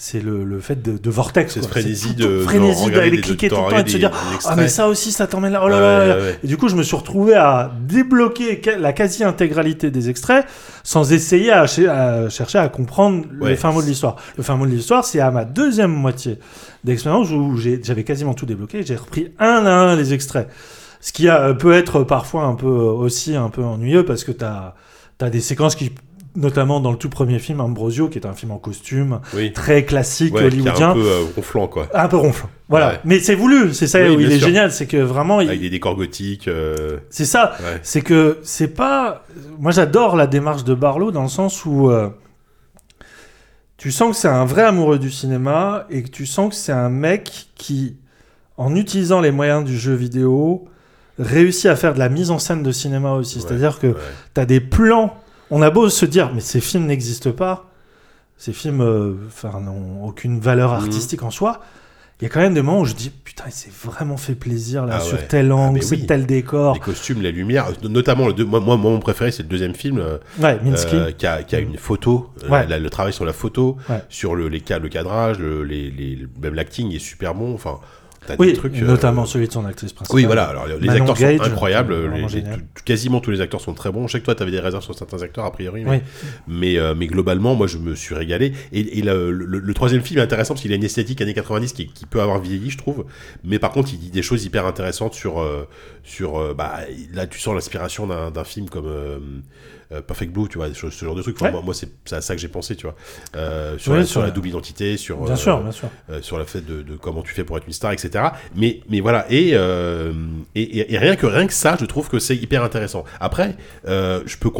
C'est 0.03 0.21
le, 0.23 0.45
le 0.45 0.61
fait 0.61 0.81
de, 0.81 0.97
de 0.97 1.11
vortex. 1.11 1.61
Frénésie 1.67 2.15
C'est 2.17 2.23
tout- 2.23 2.27
de 2.27 2.39
frénésie 2.41 2.91
d'aller 2.91 3.21
cliquer 3.21 3.51
tout 3.51 3.57
le 3.57 3.69
temps 3.71 3.77
et 3.81 3.83
de 3.83 3.89
se 3.91 3.99
dire 3.99 4.11
Ah, 4.47 4.57
mais 4.57 4.67
ça 4.69 4.89
aussi, 4.89 5.13
ça 5.13 5.27
t'emmène 5.27 5.53
là. 5.53 5.61
Oh 5.63 5.69
là 5.69 5.75
Ouais, 5.77 5.83
là 5.83 6.07
là. 6.07 6.17
ouais, 6.17 6.23
ouais. 6.23 6.39
Et 6.43 6.47
du 6.47 6.57
coup, 6.57 6.69
je 6.71 6.75
me 6.75 6.83
suis 6.83 6.97
retrouvé 6.97 7.35
à 7.35 7.71
débloquer 7.87 8.63
la 8.79 8.95
quasi-intégralité 8.95 9.91
des 9.91 10.09
extraits 10.09 10.47
sans 10.85 11.13
essayer 11.13 11.53
à, 11.53 11.65
à 11.65 12.29
chercher 12.31 12.57
à 12.57 12.67
comprendre 12.71 13.27
Ouais. 13.43 13.51
le 13.51 13.57
fin 13.57 13.73
mot 13.73 13.83
de 13.83 13.87
l'histoire. 13.89 14.17
Le 14.39 14.43
fin 14.43 14.57
mot 14.57 14.65
de 14.65 14.71
l'histoire, 14.71 15.05
c'est 15.05 15.21
à 15.21 15.31
ma 15.31 15.45
deuxième 15.45 15.93
moitié 15.93 16.39
d'expérience 16.83 17.31
où 17.31 17.59
j'avais 17.59 18.03
quasiment 18.05 18.33
tout 18.33 18.47
débloqué. 18.47 18.83
J'ai 18.83 18.97
repris 18.97 19.33
un 19.39 19.67
à 19.67 19.71
un 19.71 19.97
les 19.97 20.15
extraits. 20.15 20.49
Ce 21.03 21.13
qui 21.13 21.29
a, 21.29 21.53
peut 21.53 21.75
être 21.75 22.05
parfois 22.05 22.45
un 22.45 22.55
peu 22.55 22.69
aussi 22.69 23.37
un 23.37 23.51
peu 23.51 23.63
ennuyeux 23.63 24.07
parce 24.07 24.25
que 24.25 24.33
tu 24.33 24.47
as, 24.47 24.75
des 25.31 25.41
séquences 25.41 25.75
qui, 25.77 25.93
notamment 26.37 26.81
dans 26.81 26.93
le 26.93 26.97
tout 26.99 27.09
premier 27.09 27.39
film, 27.39 27.61
Ambrosio, 27.61 28.09
qui 28.09 28.19
est 28.19 28.27
un 28.27 28.33
film 28.35 28.53
en 28.53 28.59
costume, 28.59 29.21
Oui. 29.35 29.53
très 29.53 29.85
classique 29.85 30.35
Ouais, 30.35 30.45
hollywoodien. 30.45 30.91
un 30.91 30.95
peu 30.95 31.05
euh, 31.05 31.25
ronflant 31.37 31.67
quoi. 31.69 31.89
Un 31.93 32.09
peu 32.09 32.17
ronflant. 32.17 32.49
Voilà. 32.69 32.89
Ouais. 32.91 33.01
Mais 33.05 33.19
c'est 33.21 33.35
voulu, 33.35 33.75
c'est 33.75 33.87
ça 33.89 34.01
Oui, 34.01 34.17
où 34.17 34.21
il 34.21 34.31
est 34.31 34.39
sûr. 34.39 34.47
génial, 34.47 34.71
c'est 34.71 34.87
que 34.87 34.97
vraiment, 34.99 35.41
il- 35.41 35.49
Avec 35.49 35.61
des 35.61 35.71
décors 35.71 35.97
gothiques. 35.97 36.47
euh, 36.49 36.99
c'est 37.11 37.25
ça. 37.25 37.55
ouais. 37.61 37.81
C'est 37.83 38.03
que 38.03 38.39
c'est 38.45 38.69
pas. 38.69 39.25
Moi, 39.59 39.73
j'adore 39.73 40.15
la 40.17 40.27
démarche 40.27 40.63
de 40.65 40.75
Barlow 40.75 41.11
dans 41.11 41.23
le 41.23 41.29
sens 41.29 41.65
où 41.65 41.91
euh, 41.91 42.09
tu 43.77 43.91
sens 43.91 44.11
que 44.11 44.17
c'est 44.17 44.29
un 44.29 44.45
vrai 44.45 44.63
amoureux 44.63 44.99
du 44.99 45.11
cinéma 45.11 45.87
et 45.91 46.03
que 46.03 46.11
tu 46.11 46.27
sens 46.27 46.51
que 46.51 46.55
c'est 46.55 46.73
un 46.73 46.91
mec 46.91 47.49
qui, 47.57 47.97
en 48.57 48.77
utilisant 48.77 49.21
les 49.21 49.31
moyens 49.31 49.65
du 49.65 49.77
jeu 49.79 49.95
vidéo, 49.95 50.67
réussit 51.19 51.67
à 51.67 51.77
faire 51.77 51.95
de 51.95 51.99
la 51.99 52.09
mise 52.09 52.31
en 52.31 52.39
scène 52.39 52.63
de 52.63 52.73
cinéma 52.73 53.13
aussi. 53.13 53.39
Ouais, 53.39 53.45
C'est-à-dire 53.49 53.79
que 53.79 53.89
ouais. 53.89 53.95
tu 54.35 54.41
as 54.41 54.47
des 54.47 54.61
plans. 54.61 55.15
On 55.51 55.63
a 55.63 55.71
beau 55.71 55.89
se 55.89 56.07
dire, 56.07 56.31
mais 56.35 56.41
ces 56.41 56.61
films 56.61 56.87
n'existent 56.87 57.33
pas. 57.33 57.67
Ces 58.37 58.53
films 58.53 58.81
euh, 58.81 59.15
n'ont 59.61 60.05
aucune 60.05 60.41
valeur 60.41 60.71
Mhm. 60.73 60.77
artistique 60.85 61.23
en 61.23 61.31
soi. 61.31 61.61
Il 62.21 62.25
y 62.25 62.27
a 62.27 62.29
quand 62.29 62.41
même 62.41 62.53
des 62.53 62.61
moments 62.61 62.81
où 62.81 62.85
je 62.85 62.95
dis, 62.95 63.09
putain, 63.09 63.45
il 63.47 63.53
s'est 63.53 63.71
vraiment 63.85 64.19
fait 64.19 64.35
plaisir 64.35 64.85
là 64.85 64.97
Ah 64.99 65.01
sur 65.01 65.17
ouais. 65.17 65.27
tel 65.27 65.51
angle, 65.53 65.75
mais 65.79 65.81
c'est 65.81 65.97
oui. 65.97 66.07
tel 66.07 66.27
décor. 66.27 66.75
Les 66.75 66.81
costumes, 66.81 67.23
la 67.23 67.31
lumière, 67.31 67.69
notamment 67.83 68.27
le 68.27 68.35
deux, 68.35 68.45
moi, 68.45 68.61
mon 68.61 68.99
préféré 69.01 69.31
c'est 69.31 69.43
le 69.43 69.49
deuxième 69.49 69.75
film 69.75 69.99
euh, 69.99 70.19
Ouais, 70.39 70.59
Minsky. 70.63 70.97
euh, 70.97 71.13
qui, 71.13 71.27
a, 71.27 71.43
qui 71.43 71.57
a 71.57 71.61
une 71.61 71.79
photo, 71.79 72.29
Ouais. 72.51 72.67
la- 72.67 72.79
le 72.79 72.91
travail 72.91 73.15
sur 73.15 73.25
la 73.25 73.33
photo, 73.33 73.79
sur 74.11 74.35
le, 74.35 74.49
les, 74.49 74.59
le 74.69 74.89
cadrage, 74.91 75.39
le, 75.39 75.65
les, 75.65 75.91
les, 75.91 76.19
même 76.43 76.55
l'acting 76.55 76.95
est 76.95 76.99
super 76.99 77.35
bon. 77.35 77.55
Enfin, 77.55 77.79
Oui, 78.39 78.49
des 78.49 78.53
trucs. 78.53 78.77
euh, 78.77 78.87
notamment 78.87 79.25
celui 79.27 79.49
de 79.49 79.53
son 79.53 79.65
actrice 79.67 79.93
principale. 79.93 80.15
Oui, 80.17 80.25
voilà. 80.25 80.45
Alors, 80.45 80.67
les 80.67 80.87
Manon 80.87 81.01
acteurs 81.01 81.17
Gage, 81.17 81.37
sont 81.39 81.43
incroyables. 81.45 81.95
les- 82.15 82.27
les- 82.29 82.45
quasiment 82.85 83.21
tous 83.21 83.31
les 83.31 83.41
acteurs 83.41 83.61
sont 83.61 83.75
très 83.75 83.91
bons. 83.91 84.07
Je 84.07 84.13
sais 84.13 84.21
que 84.21 84.25
toi, 84.25 84.35
tu 84.35 84.43
avais 84.43 84.53
des 84.53 84.61
réserves 84.61 84.85
sur 84.85 84.95
certains 84.95 85.23
acteurs, 85.23 85.45
a 85.45 85.51
priori. 85.53 85.85
Mais, 85.85 85.91
Oui. 85.91 85.99
mais, 86.47 86.79
euh, 86.79 86.95
mais 86.97 87.07
globalement, 87.07 87.55
moi, 87.55 87.67
je 87.67 87.79
me 87.79 87.95
suis 87.95 88.15
régalé. 88.15 88.53
Et, 88.73 88.99
et 88.99 89.03
le, 89.03 89.31
le- 89.33 89.59
le 89.59 89.75
troisième 89.75 90.03
film 90.03 90.21
est 90.21 90.23
intéressant 90.23 90.55
parce 90.55 90.63
qu'il 90.63 90.73
a 90.73 90.77
une 90.77 90.85
esthétique 90.85 91.21
années 91.23 91.35
90 91.35 91.73
qui, 91.73 91.87
qui 91.89 92.07
peut 92.07 92.21
avoir 92.21 92.39
vieilli, 92.41 92.71
je 92.71 92.79
trouve. 92.79 93.05
Mais 93.43 93.59
par 93.59 93.73
contre, 93.73 93.91
il 93.93 93.99
dit 93.99 94.11
des 94.11 94.23
choses 94.23 94.45
hyper 94.45 94.67
intéressantes 94.67 95.15
sur. 95.15 95.41
euh, 95.41 95.67
sur 96.05 96.55
bah, 96.55 96.81
là, 97.15 97.27
tu 97.27 97.39
sens 97.41 97.55
l'inspiration 97.55 98.07
d'un 98.07 98.31
d'un 98.31 98.45
film 98.45 98.69
comme. 98.69 99.43
Euh, 99.93 99.97
euh, 99.97 100.01
Perfect 100.03 100.33
Blue, 100.33 100.49
tu 100.49 100.59
vois, 100.59 100.73
ce, 100.73 100.91
ce 100.91 101.05
genre 101.05 101.15
de 101.15 101.23
truc. 101.23 101.37
Enfin, 101.37 101.47
Ouais. 101.47 101.53
moi, 101.53 101.63
moi, 101.63 101.75
c'est 101.75 101.91
à 102.13 102.21
ça 102.21 102.35
que 102.35 102.41
j'ai 102.41 102.49
pensé, 102.49 102.77
tu 102.77 102.87
vois. 102.87 102.95
Euh, 103.37 103.77
sur, 103.79 103.95
la, 103.95 104.05
sur 104.05 104.21
la 104.21 104.27
la- 104.27 104.33
double 104.33 104.49
identité, 104.49 104.97
sur. 104.97 105.19
Bien 105.25 105.33
euh, 105.33 105.37
sûr, 105.37 105.61
bien 105.61 105.73
sûr. 105.73 105.89
euh, 106.11 106.23
sur 106.23 106.39
le 106.39 106.45
fait 106.45 106.61
de, 106.61 106.83
de 106.83 106.97
comment 106.97 107.23
tu 107.23 107.33
fais 107.35 107.45
pour 107.45 107.57
être 107.57 107.67
une 107.67 107.73
star, 107.73 107.93
etc. 107.93 108.25
Mais, 108.55 108.81
mais 108.89 109.01
voilà, 109.01 109.27
et, 109.31 109.51
euh, 109.55 110.13
et, 110.55 110.87
rien, 110.99 111.17
que, 111.17 111.27
rien 111.27 111.47
que 111.47 111.53
ça, 111.53 111.77
je 111.81 111.85
trouve 111.87 112.09
que 112.09 112.19
c'est 112.19 112.37
hyper 112.37 112.63
intéressant. 112.63 113.05
Après, 113.21 113.57
euh, 113.89 114.23
je 114.27 114.37
peux, 114.37 114.51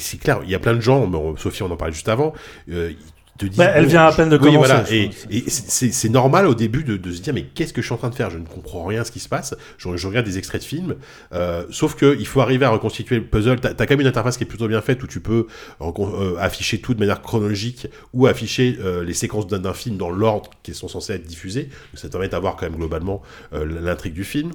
c'est 0.00 0.18
clair, 0.18 0.40
il 0.44 0.50
y 0.50 0.54
a 0.54 0.58
plein 0.58 0.74
de 0.74 0.80
gens, 0.80 1.06
bon, 1.06 1.36
Sophie, 1.36 1.62
on 1.62 1.70
en 1.70 1.76
parlait 1.76 1.94
juste 1.94 2.08
avant, 2.08 2.32
euh, 2.70 2.90
te. 3.38 3.46
Bah, 3.56 3.72
elle 3.74 3.84
bon, 3.84 3.90
vient 3.90 4.06
à 4.06 4.12
peine 4.12 4.28
de 4.28 4.36
oui, 4.36 4.52
commencer, 4.52 4.66
voilà, 4.66 4.84
et, 5.30 5.44
c'est- 5.48 6.08
normal 6.08 6.46
au 6.46 6.54
début 6.54 6.84
de, 6.84 6.96
de 6.96 7.12
se 7.12 7.20
dire, 7.20 7.34
mais 7.34 7.44
qu'est-ce 7.44 7.72
que 7.72 7.80
je 7.80 7.86
suis 7.86 7.94
en 7.94 7.98
train 7.98 8.10
de 8.10 8.14
faire? 8.14 8.30
Je 8.30 8.38
ne 8.38 8.46
comprends 8.46 8.84
rien 8.84 9.00
à 9.00 9.04
ce 9.04 9.12
qui 9.12 9.20
se 9.20 9.28
passe. 9.28 9.54
Je, 9.78 9.96
je 9.96 10.06
regarde 10.06 10.26
des 10.26 10.38
extraits 10.38 10.60
de 10.60 10.66
films, 10.66 10.96
euh, 11.32 11.64
sauf 11.70 11.94
que 11.94 12.16
il 12.18 12.26
faut 12.26 12.40
arriver 12.40 12.64
à 12.64 12.70
reconstituer 12.70 13.16
le 13.16 13.24
puzzle. 13.24 13.60
T'as 13.60 13.70
as 13.70 13.74
quand 13.74 13.90
même 13.90 14.00
une 14.02 14.06
interface 14.06 14.36
qui 14.36 14.44
est 14.44 14.46
plutôt 14.46 14.68
bien 14.68 14.80
faite 14.80 15.02
où 15.02 15.06
tu 15.06 15.20
peux 15.20 15.46
euh, 15.80 16.36
afficher 16.38 16.78
tout 16.78 16.94
de 16.94 17.00
manière 17.00 17.22
chronologique 17.22 17.88
ou 18.12 18.26
afficher 18.26 18.78
euh, 18.80 19.02
les 19.04 19.14
séquences 19.14 19.46
d'un 19.46 19.74
film 19.74 19.96
dans 19.96 20.10
l'ordre 20.10 20.50
qui 20.62 20.74
sont 20.74 20.88
censés 20.88 21.14
être 21.14 21.24
diffusés. 21.26 21.64
Donc, 21.64 21.96
ça 21.96 22.08
te 22.08 22.12
permet 22.12 22.28
d'avoir 22.28 22.56
quand 22.56 22.66
même 22.66 22.76
globalement 22.76 23.22
euh, 23.52 23.64
l'intrigue 23.80 24.14
du 24.14 24.24
film. 24.24 24.52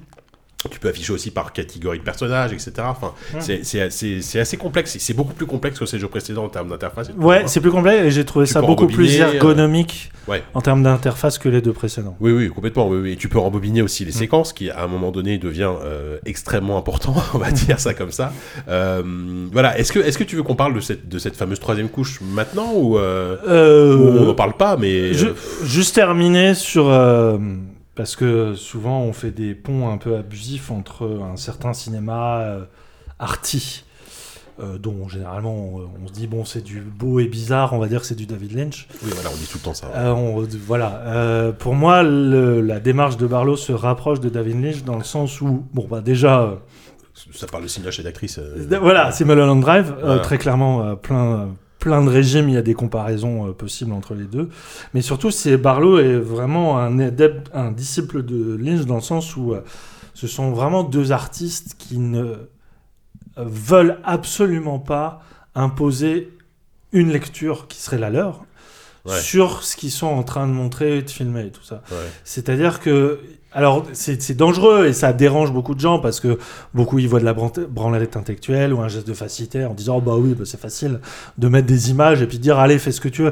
Tu 0.70 0.78
peux 0.78 0.90
afficher 0.90 1.14
aussi 1.14 1.32
par 1.32 1.54
catégorie 1.54 2.00
de 2.00 2.04
personnages, 2.04 2.52
etc. 2.52 2.72
Enfin, 2.80 3.14
Ouais. 3.34 3.62
c'est- 3.64 4.40
assez, 4.42 4.58
complexe. 4.58 4.98
C'est 5.00 5.14
beaucoup 5.14 5.34
plus 5.34 5.46
complexe 5.46 5.80
que 5.80 5.86
ces 5.86 5.98
jeux 6.00 6.10
précédents 6.10 6.44
en 6.44 6.50
termes 6.50 6.68
d'interface. 6.68 7.10
Ouais, 7.18 7.44
c'est 7.46 7.62
plus 7.62 7.72
complet 7.72 8.08
et 8.08 8.12
j'ai 8.12 8.26
trouvé 8.26 8.46
Tu 8.46 8.52
ça 8.52 8.62
beaucoup 8.62 8.88
plus 8.88 9.22
euh, 9.22 9.32
ergonomique 9.32 10.12
Ouais. 10.28 10.44
en 10.54 10.60
termes 10.60 10.84
d'interface 10.84 11.38
que 11.38 11.48
les 11.48 11.62
deux 11.62 11.72
précédents. 11.72 12.18
Oui, 12.20 12.34
oui, 12.34 12.50
complètement. 12.50 12.90
Oui, 12.90 12.98
oui. 13.02 13.12
Et 13.14 13.16
tu 13.16 13.30
peux 13.30 13.40
rembobiner 13.40 13.82
aussi 13.82 14.04
Mm. 14.04 14.08
les 14.08 14.12
séquences, 14.12 14.52
qui 14.52 14.70
à 14.70 14.84
un 14.84 14.88
moment 14.88 15.12
donné 15.12 15.38
devient 15.38 15.72
euh, 15.82 16.18
extrêmement 16.26 16.78
important, 16.78 17.16
on 17.34 17.38
va 17.38 17.52
dire 17.52 17.80
ça 17.80 17.94
comme 17.94 18.12
ça. 18.12 18.34
Euh, 18.68 19.02
voilà. 19.54 19.80
Est-ce 19.80 19.94
que, 19.94 20.00
est-ce 20.00 20.18
que 20.18 20.26
tu 20.26 20.36
veux 20.36 20.44
qu'on 20.44 20.56
parle 20.58 20.74
de 20.74 20.82
cette, 20.82 21.08
de 21.08 21.20
cette 21.20 21.38
fameuse 21.38 21.62
troisième 21.62 21.88
couche 21.88 22.20
maintenant 22.22 22.74
ou 22.76 22.98
ou 22.98 23.00
on 23.00 24.26
n'en 24.26 24.34
parle 24.36 24.58
pas, 24.58 24.76
mais 24.76 25.14
Je- 25.14 25.28
juste 25.64 25.96
terminer 25.96 26.54
sur. 26.54 26.90
Parce 28.00 28.16
que 28.16 28.56
souvent 28.56 29.02
on 29.02 29.12
fait 29.12 29.32
des 29.32 29.54
ponts 29.54 29.90
un 29.90 29.98
peu 29.98 30.16
abusifs 30.16 30.72
entre 30.72 31.20
un 31.22 31.36
certain 31.36 31.74
cinéma 31.74 32.40
euh, 32.44 32.64
arty, 33.20 33.84
euh, 34.62 34.78
dont 34.78 35.10
généralement 35.10 35.54
on, 35.54 35.90
on 36.02 36.08
se 36.08 36.14
dit 36.14 36.26
bon 36.26 36.46
c'est 36.46 36.62
du 36.64 36.80
beau 36.80 37.20
et 37.20 37.28
bizarre, 37.28 37.74
on 37.74 37.78
va 37.78 37.88
dire 37.90 38.00
que 38.00 38.06
c'est 38.06 38.16
du 38.16 38.26
David 38.26 38.54
Lynch. 38.56 38.88
oui, 39.04 39.12
voilà, 39.14 39.30
on 39.34 39.36
dit 39.36 39.48
tout 39.52 39.58
le 39.58 39.64
temps 39.66 39.74
ça. 39.74 39.88
Euh, 39.96 40.12
on- 40.14 40.48
voilà. 40.66 41.02
Euh, 41.08 41.52
pour 41.52 41.76
moi, 41.76 42.02
le- 42.04 42.62
la 42.62 42.80
démarche 42.80 43.18
de 43.18 43.28
Barlow 43.28 43.58
se 43.58 43.74
rapproche 43.74 44.22
de 44.22 44.30
David 44.30 44.64
Lynch 44.64 44.84
dans 44.86 44.98
le 44.98 45.04
sens 45.04 45.42
où, 45.42 45.66
bon, 45.74 45.86
bah 45.92 46.00
déjà, 46.00 46.58
Ça 47.34 47.48
parle 47.48 47.64
de 47.64 47.68
cinéaste 47.68 48.00
et 48.00 48.04
d'actrice. 48.04 48.40
voilà, 48.80 49.12
c'est 49.12 49.26
Mulholland 49.26 49.60
Drive, 49.60 49.94
Voilà. 50.00 50.20
très 50.20 50.38
clairement, 50.38 50.96
plein, 50.96 51.50
plein 51.80 52.04
de 52.04 52.10
régimes, 52.10 52.50
il 52.50 52.56
y 52.56 52.58
a 52.58 52.62
des 52.62 52.74
comparaisons 52.74 53.48
euh, 53.48 53.52
possibles 53.54 53.94
entre 53.94 54.14
les 54.14 54.26
deux. 54.26 54.50
Mais 54.94 55.02
surtout, 55.02 55.32
c'est 55.32 55.58
Barlow 55.58 55.98
est 56.00 56.18
vraiment 56.18 56.78
un 56.78 57.00
adepte, 57.00 57.50
un 57.54 57.72
disciple 57.72 58.24
de 58.24 58.56
Lynch 58.56 58.86
dans 58.86 58.96
le 58.96 59.02
sens 59.02 59.36
où 59.38 59.54
euh, 59.54 59.62
ce 60.14 60.28
sont 60.28 60.52
vraiment 60.52 60.84
deux 60.84 61.12
artistes 61.12 61.76
qui 61.78 61.98
ne 61.98 62.24
euh, 62.24 62.36
veulent 63.38 64.00
absolument 64.04 64.80
pas 64.80 65.22
imposer 65.56 66.30
une 66.92 67.12
lecture 67.12 67.68
qui 67.68 67.80
serait 67.80 67.98
la 68.00 68.10
leur 68.10 68.44
Ouais. 69.06 69.18
sur 69.22 69.64
ce 69.64 69.78
qu'ils 69.78 69.92
sont 69.92 70.08
en 70.08 70.24
train 70.24 70.46
de 70.46 70.52
montrer, 70.52 71.02
de 71.02 71.10
filmer 71.10 71.46
et 71.48 71.52
tout 71.52 71.64
ça. 71.64 71.82
ouais. 71.90 71.98
C'est-à-dire 72.26 72.82
que, 72.82 73.22
alors 73.52 73.86
c'est 73.94 74.36
dangereux 74.38 74.86
et 74.86 74.94
ça 74.94 75.12
dérange 75.12 75.52
beaucoup 75.52 75.74
de 75.74 75.80
gens 75.80 76.00
parce 76.00 76.20
que 76.20 76.38
beaucoup 76.74 77.00
y 77.00 77.08
voient 77.08 77.20
de 77.20 77.26
la 77.26 77.34
bran- 77.34 77.52
branlette 77.68 78.16
intellectuelle 78.16 78.74
ou 78.74 78.82
un 78.82 78.88
geste 78.88 79.08
de 79.08 79.14
facilité 79.14 79.66
en 79.66 79.74
disant 79.74 79.98
oh, 79.98 80.02
bah 80.02 80.16
oui 80.18 80.36
bah 80.36 80.46
c'est 80.46 80.60
facile 80.60 81.00
de 81.38 81.48
mettre 81.48 81.66
des 81.68 81.90
images 81.90 82.22
et 82.22 82.28
puis 82.28 82.38
de 82.38 82.44
dire 82.44 82.60
allez 82.60 82.78
fais 82.78 82.92
ce 82.92 83.02
que 83.02 83.10
tu 83.10 83.24
veux. 83.24 83.32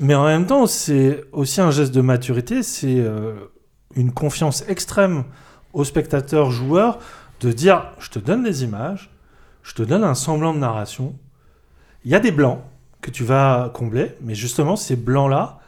Mais 0.00 0.14
en 0.14 0.24
même 0.24 0.46
temps 0.46 0.66
c'est 0.66 1.24
aussi 1.32 1.60
un 1.60 1.70
geste 1.70 1.94
de 1.94 2.00
maturité, 2.00 2.62
c'est 2.62 2.98
euh, 2.98 3.34
une 3.94 4.12
confiance 4.12 4.64
extrême 4.68 5.24
au 5.72 5.84
spectateur 5.84 6.50
joueur 6.50 6.98
de 7.40 7.52
dire 7.52 7.92
je 8.00 8.10
te 8.10 8.18
donne 8.18 8.42
des 8.42 8.64
images, 8.64 9.10
je 9.62 9.74
te 9.74 9.82
donne 9.82 10.02
un 10.04 10.14
semblant 10.14 10.54
de 10.54 10.58
narration, 10.58 11.14
il 12.04 12.10
y 12.10 12.14
a 12.14 12.20
des 12.20 12.32
blancs 12.32 12.60
que 13.00 13.10
tu 13.10 13.24
vas 13.24 13.70
combler, 13.74 14.16
mais 14.22 14.34
justement 14.34 14.76
ces 14.76 14.96
blancs 14.96 15.30
là 15.30 15.60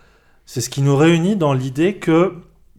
C'est 0.47 0.61
ce 0.61 0.71
qui 0.71 0.83
nous 0.83 0.97
réunit 0.97 1.37
dans 1.37 1.53
l'idée 1.53 1.97
que 1.97 2.35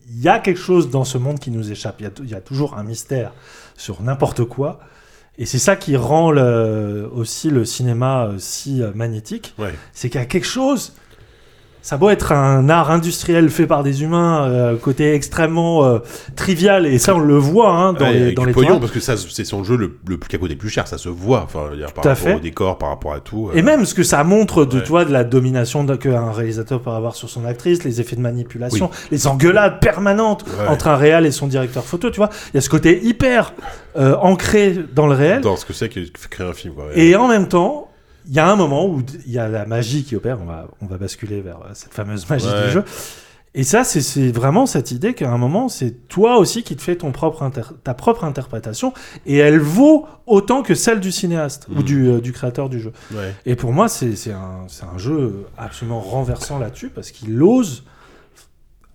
il 0.10 0.22
y 0.22 0.28
a 0.30 0.40
quelque 0.40 0.60
chose 0.60 0.90
dans 0.90 1.04
ce 1.04 1.18
monde 1.18 1.40
qui 1.40 1.52
nous 1.52 1.72
échappe. 1.72 2.02
Il 2.02 2.12
y 2.28 2.32
y 2.32 2.36
a 2.36 2.42
toujours 2.42 2.78
un 2.78 2.84
mystère 2.84 3.32
sur 3.78 4.02
n'importe 4.02 4.44
quoi. 4.46 4.80
Et 5.38 5.46
c'est 5.48 5.60
ça 5.60 5.76
qui 5.76 5.96
rend 5.96 6.30
le- 6.32 7.10
aussi 7.14 7.50
le 7.50 7.66
cinéma 7.66 8.26
euh, 8.28 8.36
si 8.38 8.82
euh, 8.84 8.92
magnétique. 8.94 9.56
Ouais. 9.58 9.74
C'est 9.94 10.10
qu'il 10.10 10.20
y 10.20 10.24
a 10.24 10.28
quelque 10.28 10.46
chose. 10.46 10.94
Ça 11.84 11.98
doit 11.98 12.14
être 12.14 12.32
un 12.32 12.70
art 12.70 12.90
industriel 12.92 13.50
fait 13.50 13.68
par 13.68 13.84
des 13.84 14.04
humains, 14.04 14.48
euh, 14.48 14.78
côté 14.78 15.14
extrêmement 15.14 15.84
euh, 15.84 16.00
trivial, 16.36 16.86
et 16.86 16.98
ça 16.98 17.14
on 17.14 17.20
le 17.20 17.36
voit 17.36 17.72
hein, 17.72 17.92
dans 17.94 18.06
Ouais, 18.06 18.14
les, 18.14 18.32
dans 18.32 18.46
les 18.46 18.54
pognon, 18.54 18.80
parce 18.80 18.92
que 18.94 19.02
ça, 19.02 19.16
c'est 19.18 19.44
son 19.44 19.66
jeu 19.66 19.76
le, 19.76 20.00
le 20.08 20.18
plus 20.18 20.30
qui 20.30 20.38
a 20.38 20.40
coûté 20.40 20.56
plus 20.56 20.70
cher, 20.70 20.88
ça 20.88 20.98
se 20.98 21.10
voit. 21.10 21.42
Enfin, 21.44 21.76
dire, 21.76 21.92
par 21.92 22.06
rapport 22.06 22.18
fait. 22.18 22.36
au 22.36 22.40
décor, 22.40 22.78
par 22.78 22.88
rapport 22.90 23.14
à 23.14 23.20
tout. 23.20 23.50
euh, 23.50 23.58
Et 23.58 23.62
même 23.62 23.86
ce 23.86 23.94
que 23.94 24.04
ça 24.04 24.24
montre 24.24 24.64
de, 24.66 24.78
Ouais. 24.78 24.84
tu 24.84 24.90
vois, 24.90 25.04
de 25.06 25.12
la 25.12 25.26
domination 25.26 25.86
qu'un 25.98 26.32
réalisateur 26.32 26.82
peut 26.82 26.90
avoir 26.90 27.16
sur 27.16 27.30
son 27.30 27.44
actrice, 27.46 27.84
les 27.84 28.00
effets 28.00 28.16
de 28.16 28.22
manipulation, 28.22 28.90
les 29.12 29.28
engueulades 29.28 29.80
permanentes 29.82 30.46
Ouais. 30.58 30.68
entre 30.70 30.88
un 30.88 30.96
réal 30.96 31.26
et 31.26 31.32
son 31.32 31.48
directeur 31.48 31.84
photo, 31.84 32.10
tu 32.10 32.18
vois. 32.18 32.30
Il 32.54 32.56
y 32.56 32.58
a 32.60 32.62
ce 32.62 32.70
côté 32.70 33.04
hyper 33.04 33.54
euh, 33.98 34.16
ancré 34.22 34.74
dans 34.96 35.06
le 35.08 35.16
réel. 35.16 35.42
dans 35.42 35.58
ce 35.58 35.66
que 35.66 35.74
c'est 35.74 35.90
que 35.90 36.00
créer 36.30 36.48
un 36.48 36.54
film. 36.54 36.74
Quoi. 36.76 36.86
ouais. 36.86 36.92
Et 36.98 37.16
en 37.18 37.28
même 37.28 37.50
temps, 37.50 37.90
il 38.28 38.34
y 38.34 38.40
a 38.40 38.48
un 38.50 38.56
moment 38.56 38.86
où 38.88 39.02
il 39.26 39.32
y 39.32 39.40
a 39.40 39.48
la 39.48 39.66
magie 39.66 40.04
qui 40.04 40.16
opère. 40.16 40.40
On 40.42 40.46
va, 40.46 40.68
on 40.82 40.86
va 40.86 40.98
basculer 40.98 41.42
vers 41.42 41.58
euh, 41.58 41.70
cette 41.74 41.94
fameuse 41.94 42.30
magie 42.30 42.48
Ouais. 42.48 42.66
du 42.68 42.72
jeu. 42.72 42.84
Et 43.56 43.64
ça, 43.64 43.84
c'est- 43.84 44.32
vraiment 44.32 44.66
cette 44.66 44.90
idée 44.90 45.14
qu'à 45.14 45.30
un 45.30 45.38
moment, 45.38 45.70
c'est 45.70 46.08
toi 46.08 46.38
aussi 46.40 46.64
qui 46.64 46.76
te 46.76 46.82
fais 46.82 46.96
ton 46.96 47.12
propre 47.12 47.48
ta 47.84 47.94
propre 47.94 48.24
interprétation. 48.24 48.94
Et 49.28 49.38
elle 49.38 49.60
vaut 49.60 50.08
autant 50.26 50.64
que 50.64 50.74
celle 50.74 51.00
du 51.00 51.12
cinéaste 51.12 51.68
ou 51.70 51.76
Mhm. 51.76 51.84
du, 51.84 52.08
euh, 52.08 52.20
du 52.20 52.32
créateur 52.32 52.68
du 52.68 52.80
jeu. 52.80 52.94
Ouais. 53.14 53.36
Et 53.46 53.56
pour 53.56 53.72
moi, 53.72 53.90
c'est 53.90 54.16
un, 54.32 54.66
c'est 54.70 54.86
un 54.86 54.98
jeu 54.98 55.46
absolument 55.56 56.00
renversant 56.00 56.58
là-dessus 56.58 56.90
parce 56.90 57.12
qu'il 57.12 57.42
ose 57.44 57.84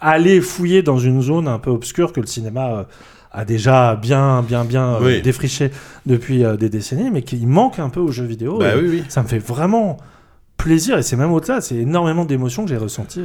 aller 0.00 0.40
fouiller 0.40 0.82
dans 0.82 0.98
une 0.98 1.22
zone 1.22 1.48
un 1.48 1.58
peu 1.58 1.70
obscure 1.70 2.12
que 2.12 2.20
le 2.20 2.26
cinéma 2.26 2.68
euh, 2.70 2.82
a 3.32 3.44
déjà 3.44 3.96
bien, 3.96 4.42
bien, 4.42 4.64
bien 4.64 4.94
euh, 4.94 4.98
Oui. 5.02 5.22
défriché 5.22 5.70
depuis 6.06 6.44
euh, 6.44 6.56
des 6.56 6.68
décennies, 6.68 7.10
mais 7.10 7.22
qui 7.22 7.44
manque 7.46 7.78
un 7.78 7.88
peu 7.88 8.00
aux 8.00 8.10
jeux 8.12 8.24
vidéo. 8.24 8.58
Bah 8.58 8.74
Et 8.74 8.80
oui, 8.80 8.88
oui. 8.88 9.04
Ça 9.08 9.22
me 9.22 9.28
fait 9.28 9.38
vraiment 9.38 9.96
plaisir 10.56 10.98
et 10.98 11.02
c'est 11.02 11.16
même 11.16 11.32
au-delà. 11.32 11.60
C'est 11.60 11.76
énormément 11.76 12.24
d'émotions 12.24 12.64
que 12.64 12.70
j'ai 12.70 12.76
ressenties 12.76 13.24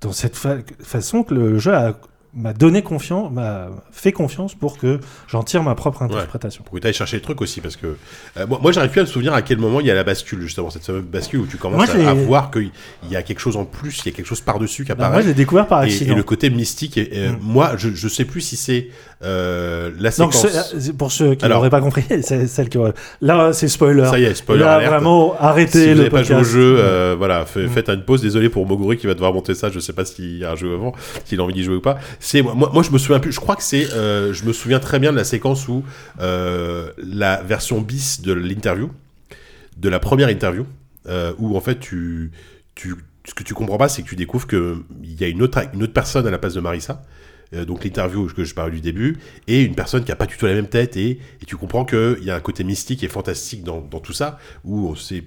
dans 0.00 0.12
cette 0.12 0.36
fa- 0.36 0.58
façon 0.80 1.22
que 1.22 1.34
le 1.34 1.58
jeu 1.58 1.74
a- 1.74 1.98
m'a 2.36 2.52
donné 2.52 2.82
confiance, 2.82 3.32
m'a 3.32 3.68
fait 3.90 4.12
confiance 4.12 4.54
pour 4.54 4.78
que 4.78 5.00
j'en 5.28 5.42
tire 5.42 5.62
ma 5.62 5.74
propre 5.74 6.02
interprétation. 6.02 6.62
Pour 6.64 6.74
que 6.74 6.80
tu 6.80 6.86
ailles 6.86 6.92
chercher 6.92 7.16
le 7.16 7.22
truc 7.22 7.40
aussi, 7.40 7.60
parce 7.60 7.76
que 7.76 7.96
euh, 8.36 8.46
moi, 8.46 8.58
moi 8.62 8.72
j'arrive 8.72 8.90
plus 8.90 9.00
à 9.00 9.04
me 9.04 9.08
souvenir 9.08 9.32
à 9.34 9.42
quel 9.42 9.58
moment 9.58 9.80
il 9.80 9.86
y 9.86 9.90
a 9.90 9.94
la 9.94 10.04
bascule, 10.04 10.40
justement, 10.42 10.70
cette 10.70 10.84
fameuse 10.84 11.02
bascule 11.04 11.40
où 11.40 11.46
tu 11.46 11.56
commences 11.56 11.76
Moi, 11.76 11.86
je 12.02 12.06
à, 12.06 12.12
voir 12.14 12.50
qu'il 12.50 12.70
y 13.10 13.16
a 13.16 13.22
quelque 13.22 13.40
chose 13.40 13.56
en 13.56 13.64
plus, 13.64 14.00
il 14.04 14.10
y 14.10 14.12
a 14.12 14.16
quelque 14.16 14.26
chose 14.26 14.40
par-dessus 14.42 14.84
qui 14.84 14.88
Bah, 14.90 14.96
moi, 14.98 15.06
apparaît. 15.06 15.22
je 15.22 15.28
l'ai 15.28 15.34
découvert 15.34 15.66
par 15.66 15.78
accident. 15.78 16.12
et 16.12 16.16
le 16.16 16.22
côté 16.22 16.50
mystique, 16.50 16.98
et, 16.98 17.24
et, 17.24 17.28
Mm. 17.30 17.38
moi, 17.40 17.72
je, 17.76 17.88
je 17.94 18.08
sais 18.08 18.24
plus 18.24 18.40
si 18.42 18.56
c'est 18.56 18.88
euh, 19.22 19.90
la 19.98 20.10
Donc, 20.10 20.34
séquence. 20.34 20.74
c'est- 20.78 20.92
pour 20.92 21.10
ceux 21.10 21.34
qui 21.34 21.46
n'auraient 21.48 21.70
pas 21.70 21.80
compris, 21.80 22.04
c'est 22.22 22.46
celle 22.46 22.68
qui. 22.68 22.78
Là, 23.22 23.52
c'est 23.52 23.68
spoiler. 23.68 24.04
Ça 24.04 24.18
y 24.18 24.24
est, 24.24 24.34
spoiler 24.34 24.62
Là, 24.62 24.74
alert. 24.74 24.90
vraiment, 24.92 25.34
arrêtez 25.40 25.78
si 25.78 25.84
vous 25.84 25.90
le 25.92 25.96
n'avez 25.96 26.10
pas 26.10 26.22
joué 26.22 26.36
au 26.36 26.44
jeu, 26.44 26.76
euh, 26.78 27.14
voilà, 27.16 27.46
fait- 27.46 27.64
Mm. 27.64 27.68
faites 27.70 27.88
une 27.88 28.02
pause. 28.04 28.20
Désolé 28.22 28.48
pour 28.50 28.66
Moguri 28.66 28.96
qui 28.98 29.06
va 29.06 29.14
devoir 29.14 29.32
monter 29.32 29.54
ça. 29.54 29.70
Je 29.70 29.80
sais 29.80 29.92
pas 29.94 30.04
s'il 30.04 30.36
y 30.38 30.44
a 30.44 30.52
un 30.52 30.56
jeu 30.56 30.74
avant, 30.74 30.92
s'il 31.24 31.40
a 31.40 31.42
envie 31.42 31.54
d'y 31.54 31.64
jouer 31.64 31.76
ou 31.76 31.80
pas. 31.80 31.98
C'est 32.26 32.42
moi, 32.42 32.56
moi, 32.56 32.82
je 32.82 32.90
me 32.90 32.98
souviens 32.98 33.20
plus. 33.20 33.30
Je 33.30 33.38
crois 33.38 33.54
que 33.54 33.62
c'est, 33.62 33.92
euh, 33.92 34.32
je 34.32 34.44
me 34.46 34.52
souviens 34.52 34.80
très 34.80 34.98
bien 34.98 35.12
de 35.12 35.16
la 35.16 35.22
séquence 35.22 35.68
où 35.68 35.84
euh, 36.18 36.90
la 36.98 37.40
version 37.40 37.80
bis 37.80 38.20
de 38.20 38.32
l'interview, 38.32 38.90
de 39.76 39.88
la 39.88 40.00
première 40.00 40.28
interview, 40.28 40.66
euh, 41.06 41.32
où 41.38 41.56
en 41.56 41.60
fait 41.60 41.78
tu, 41.78 42.32
tu, 42.74 42.96
ce 43.28 43.32
que 43.32 43.44
tu 43.44 43.54
comprends 43.54 43.78
pas, 43.78 43.88
c'est 43.88 44.02
que 44.02 44.08
tu 44.08 44.16
découvres 44.16 44.48
que 44.48 44.82
il 45.04 45.20
y 45.20 45.22
a 45.22 45.28
une 45.28 45.40
autre, 45.40 45.60
une 45.72 45.84
autre 45.84 45.92
personne 45.92 46.26
à 46.26 46.32
la 46.32 46.38
place 46.38 46.54
de 46.54 46.60
Marissa. 46.60 47.04
Donc 47.52 47.84
l'interview 47.84 48.26
que 48.26 48.42
je 48.42 48.54
parlais 48.56 48.72
du 48.72 48.80
début, 48.80 49.18
et 49.46 49.62
une 49.62 49.76
personne 49.76 50.02
qui 50.02 50.10
a 50.10 50.16
pas 50.16 50.26
du 50.26 50.36
tout 50.36 50.46
la 50.46 50.54
même 50.54 50.66
tête, 50.66 50.96
et, 50.96 51.10
et 51.10 51.46
tu 51.46 51.56
comprends 51.56 51.84
qu'il 51.84 52.24
y 52.24 52.30
a 52.32 52.34
un 52.34 52.40
côté 52.40 52.64
mystique 52.64 53.04
et 53.04 53.08
fantastique 53.08 53.62
dans, 53.62 53.80
dans 53.80 54.00
tout 54.00 54.12
ça, 54.12 54.40
où 54.64 54.88
on 54.88 54.96
sait 54.96 55.22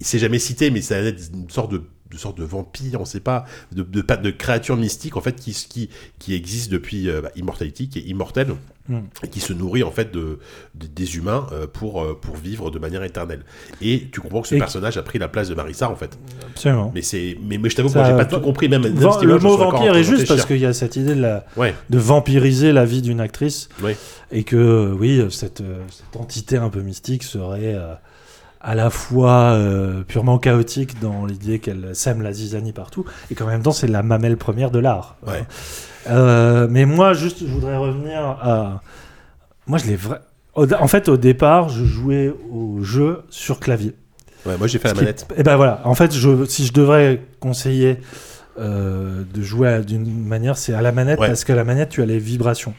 s'est 0.00 0.18
jamais 0.18 0.40
cité, 0.40 0.72
mais 0.72 0.82
ça 0.82 0.96
être 0.98 1.30
une 1.32 1.48
sorte 1.48 1.70
de, 1.70 1.84
de 2.14 2.18
sorte 2.18 2.38
de 2.38 2.44
vampire, 2.44 3.00
on 3.00 3.04
sait 3.04 3.20
pas, 3.20 3.44
de, 3.72 3.82
de, 3.82 4.00
pas- 4.02 4.16
de 4.16 4.30
créature 4.30 4.76
mystique 4.76 5.16
en 5.16 5.20
fait 5.20 5.36
qui, 5.36 5.52
qui, 5.68 5.90
qui 6.18 6.34
existe 6.34 6.70
depuis 6.70 7.08
euh, 7.10 7.20
bah, 7.20 7.30
Immortality, 7.36 7.88
qui 7.88 7.98
est 7.98 8.02
immortelle 8.02 8.54
Mm. 8.86 8.98
et 9.22 9.28
qui 9.28 9.40
se 9.40 9.54
nourrit 9.54 9.82
en 9.82 9.90
fait 9.90 10.12
de, 10.12 10.38
de- 10.74 10.86
des 10.86 11.16
humains 11.16 11.46
euh, 11.52 11.66
pour, 11.66 12.02
euh, 12.02 12.18
pour 12.20 12.36
vivre 12.36 12.70
de 12.70 12.78
manière 12.78 13.02
éternelle. 13.02 13.42
Et 13.80 14.08
tu 14.12 14.20
comprends 14.20 14.42
que 14.42 14.48
ce 14.48 14.56
Et- 14.56 14.58
personnage 14.58 14.98
a 14.98 15.02
pris 15.02 15.18
la 15.18 15.26
place 15.28 15.48
de 15.48 15.54
Marissa 15.54 15.88
en 15.88 15.96
fait. 15.96 16.18
Absolument. 16.50 16.92
Mais 16.94 17.00
c'est, 17.00 17.38
mais, 17.42 17.56
mais 17.56 17.70
je 17.70 17.76
t'avoue 17.76 17.88
que 17.88 17.94
j'ai 18.04 18.12
pas 18.14 18.26
tout 18.26 18.40
compris 18.40 18.68
même. 18.68 18.82
même 18.82 18.92
Van- 18.92 19.12
Steven, 19.12 19.28
le 19.36 19.38
mot 19.38 19.56
vampire 19.56 19.96
est 19.96 20.04
juste 20.04 20.28
parce 20.28 20.44
qu'il 20.44 20.58
y 20.58 20.66
a 20.66 20.74
cette 20.74 20.96
idée 20.96 21.14
de, 21.14 21.22
la, 21.22 21.46
Ouais, 21.56 21.74
de 21.88 21.96
vampiriser 21.98 22.72
la 22.72 22.84
vie 22.84 23.00
d'une 23.00 23.20
actrice 23.20 23.70
ouais. 23.82 23.96
et 24.30 24.44
que 24.44 24.92
oui, 24.92 25.18
cette, 25.30 25.62
cette 25.90 26.16
entité 26.20 26.58
un 26.58 26.68
peu 26.68 26.82
mystique 26.82 27.22
serait 27.22 27.74
euh, 27.74 27.94
à 28.64 28.74
la 28.74 28.88
fois 28.90 29.52
euh, 29.52 30.02
purement 30.02 30.38
chaotique 30.38 30.98
dans 31.00 31.26
l'idée 31.26 31.58
qu'elle 31.58 31.90
sème 31.94 32.22
la 32.22 32.32
zizanie 32.32 32.72
partout 32.72 33.04
et 33.30 33.34
qu'en 33.34 33.46
même 33.46 33.62
temps 33.62 33.72
c'est 33.72 33.86
la 33.86 34.02
mamelle 34.02 34.36
première 34.38 34.70
de 34.70 34.78
l'art. 34.78 35.16
Ouais. 35.26 35.44
Euh, 36.10 36.66
mais 36.70 36.84
moi, 36.86 37.12
juste, 37.14 37.40
je 37.40 37.46
voudrais 37.52 37.76
revenir 37.76 38.20
à. 38.20 38.80
Moi, 39.66 39.78
je 39.78 39.86
l'ai 39.86 39.96
vrai. 39.96 40.18
En 40.54 40.86
fait, 40.86 41.08
au 41.08 41.16
départ, 41.16 41.68
je 41.68 41.84
jouais 41.84 42.32
au 42.52 42.82
jeu 42.82 43.22
sur 43.30 43.58
clavier. 43.60 43.94
Ouais, 44.46 44.56
moi 44.58 44.66
j'ai 44.66 44.78
fait 44.78 44.88
la 44.88 44.94
qui- 44.94 45.00
manette. 45.00 45.26
Et 45.36 45.42
ben 45.42 45.56
voilà. 45.56 45.80
En 45.84 45.94
fait, 45.94 46.12
je, 46.14 46.44
si 46.44 46.66
je 46.66 46.72
devrais 46.74 47.22
conseiller 47.40 47.98
euh, 48.60 49.22
de 49.32 49.42
jouer 49.42 49.80
d'une 49.80 50.24
manière, 50.26 50.58
c'est 50.58 50.74
à 50.74 50.82
la 50.82 50.92
manette 50.92 51.18
Ouais. 51.18 51.28
parce 51.28 51.44
que 51.44 51.52
la 51.54 51.64
manette, 51.64 51.88
tu 51.88 52.02
as 52.02 52.06
les 52.06 52.18
vibrations. 52.18 52.74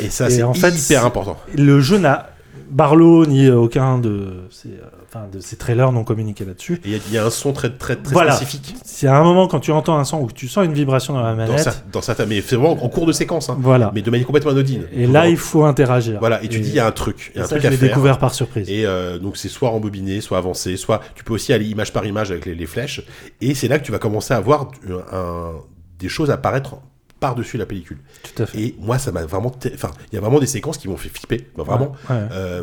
Et 0.00 0.08
ça 0.10 0.30
c'est 0.30 0.42
en 0.44 0.54
fait, 0.54 0.70
hyper 0.70 1.04
important. 1.04 1.36
Le 1.56 1.80
jeu 1.80 1.98
n'a 1.98 2.30
Barlow 2.70 3.26
ni 3.26 3.50
aucun 3.50 3.98
de 3.98 4.44
ces, 4.50 4.70
enfin, 5.14 5.26
de 5.30 5.40
ces 5.40 5.56
trailers 5.56 5.92
n'ont 5.92 6.04
communiqué 6.04 6.44
là-dessus. 6.44 6.80
Il 6.84 6.90
y 6.92 6.94
a- 6.94 6.98
il 7.08 7.12
y, 7.12 7.18
a 7.18 7.24
un 7.26 7.30
son 7.30 7.52
très 7.52 7.70
très 7.76 7.96
très 7.96 8.12
Voilà. 8.14 8.32
spécifique 8.32 8.74
C'est 8.84 9.06
à 9.06 9.16
un 9.16 9.22
moment 9.22 9.46
quand 9.48 9.60
tu 9.60 9.70
entends 9.72 9.98
un 9.98 10.04
son 10.04 10.20
ou 10.20 10.26
que 10.26 10.32
tu 10.32 10.48
sens 10.48 10.64
une 10.64 10.72
vibration 10.72 11.14
dans 11.14 11.22
la 11.22 11.32
dans, 11.32 11.36
manette. 11.36 11.58
sa- 11.60 11.74
dans 11.92 12.00
certains, 12.00 12.24
mais 12.26 12.40
c'est 12.40 12.56
vraiment 12.56 12.82
en 12.82 12.88
cours 12.88 13.04
de 13.06 13.12
séquence, 13.12 13.50
hein, 13.50 13.56
Voilà. 13.60 13.90
mais 13.94 14.00
de 14.02 14.10
manière 14.10 14.26
complètement 14.26 14.52
anodine. 14.52 14.86
Et 14.92 15.06
là, 15.06 15.28
il 15.28 15.36
faut 15.36 15.64
interagir. 15.64 16.18
Voilà, 16.18 16.42
et 16.42 16.48
tu 16.48 16.60
dis, 16.60 16.70
il 16.70 16.74
y 16.74 16.80
a 16.80 16.86
un 16.86 16.92
truc, 16.92 17.32
y 17.34 17.38
a 17.38 17.42
un 17.42 17.44
ça, 17.44 17.50
truc 17.50 17.62
je 17.62 17.66
à 17.66 17.70
l'ai 17.70 17.76
faire. 17.76 17.88
découvert 17.90 18.18
par 18.18 18.32
surprise. 18.34 18.68
Et 18.70 18.86
euh, 18.86 19.18
donc 19.18 19.36
c'est 19.36 19.48
soit 19.48 19.68
rembobiné, 19.68 20.20
soit 20.20 20.38
avancé, 20.38 20.76
soit 20.76 21.00
tu 21.14 21.24
peux 21.24 21.34
aussi 21.34 21.52
aller 21.52 21.66
image 21.66 21.92
par 21.92 22.06
image 22.06 22.30
avec 22.30 22.46
les, 22.46 22.54
les 22.54 22.66
flèches. 22.66 23.02
Et 23.40 23.54
c'est 23.54 23.68
là 23.68 23.78
que 23.78 23.84
tu 23.84 23.92
vas 23.92 23.98
commencer 23.98 24.32
à 24.34 24.40
voir 24.40 24.68
un- 24.88 25.16
un- 25.16 25.52
des 25.98 26.08
choses 26.08 26.30
apparaître 26.30 26.76
par-dessus 27.20 27.56
la 27.58 27.66
pellicule. 27.66 27.98
Tout 28.34 28.42
à 28.42 28.46
fait. 28.46 28.58
Et 28.60 28.76
moi, 28.80 28.98
ça 28.98 29.12
m'a 29.12 29.24
vraiment... 29.24 29.52
Enfin, 29.74 29.90
il 30.10 30.14
y 30.16 30.18
a 30.18 30.20
vraiment 30.20 30.40
des 30.40 30.46
séquences 30.46 30.76
qui 30.78 30.88
m'ont 30.88 30.96
fait 30.96 31.08
flipper, 31.08 31.46
vraiment. 31.56 31.92
Ouais, 32.10 32.16
ouais. 32.16 32.22
Euh, 32.32 32.62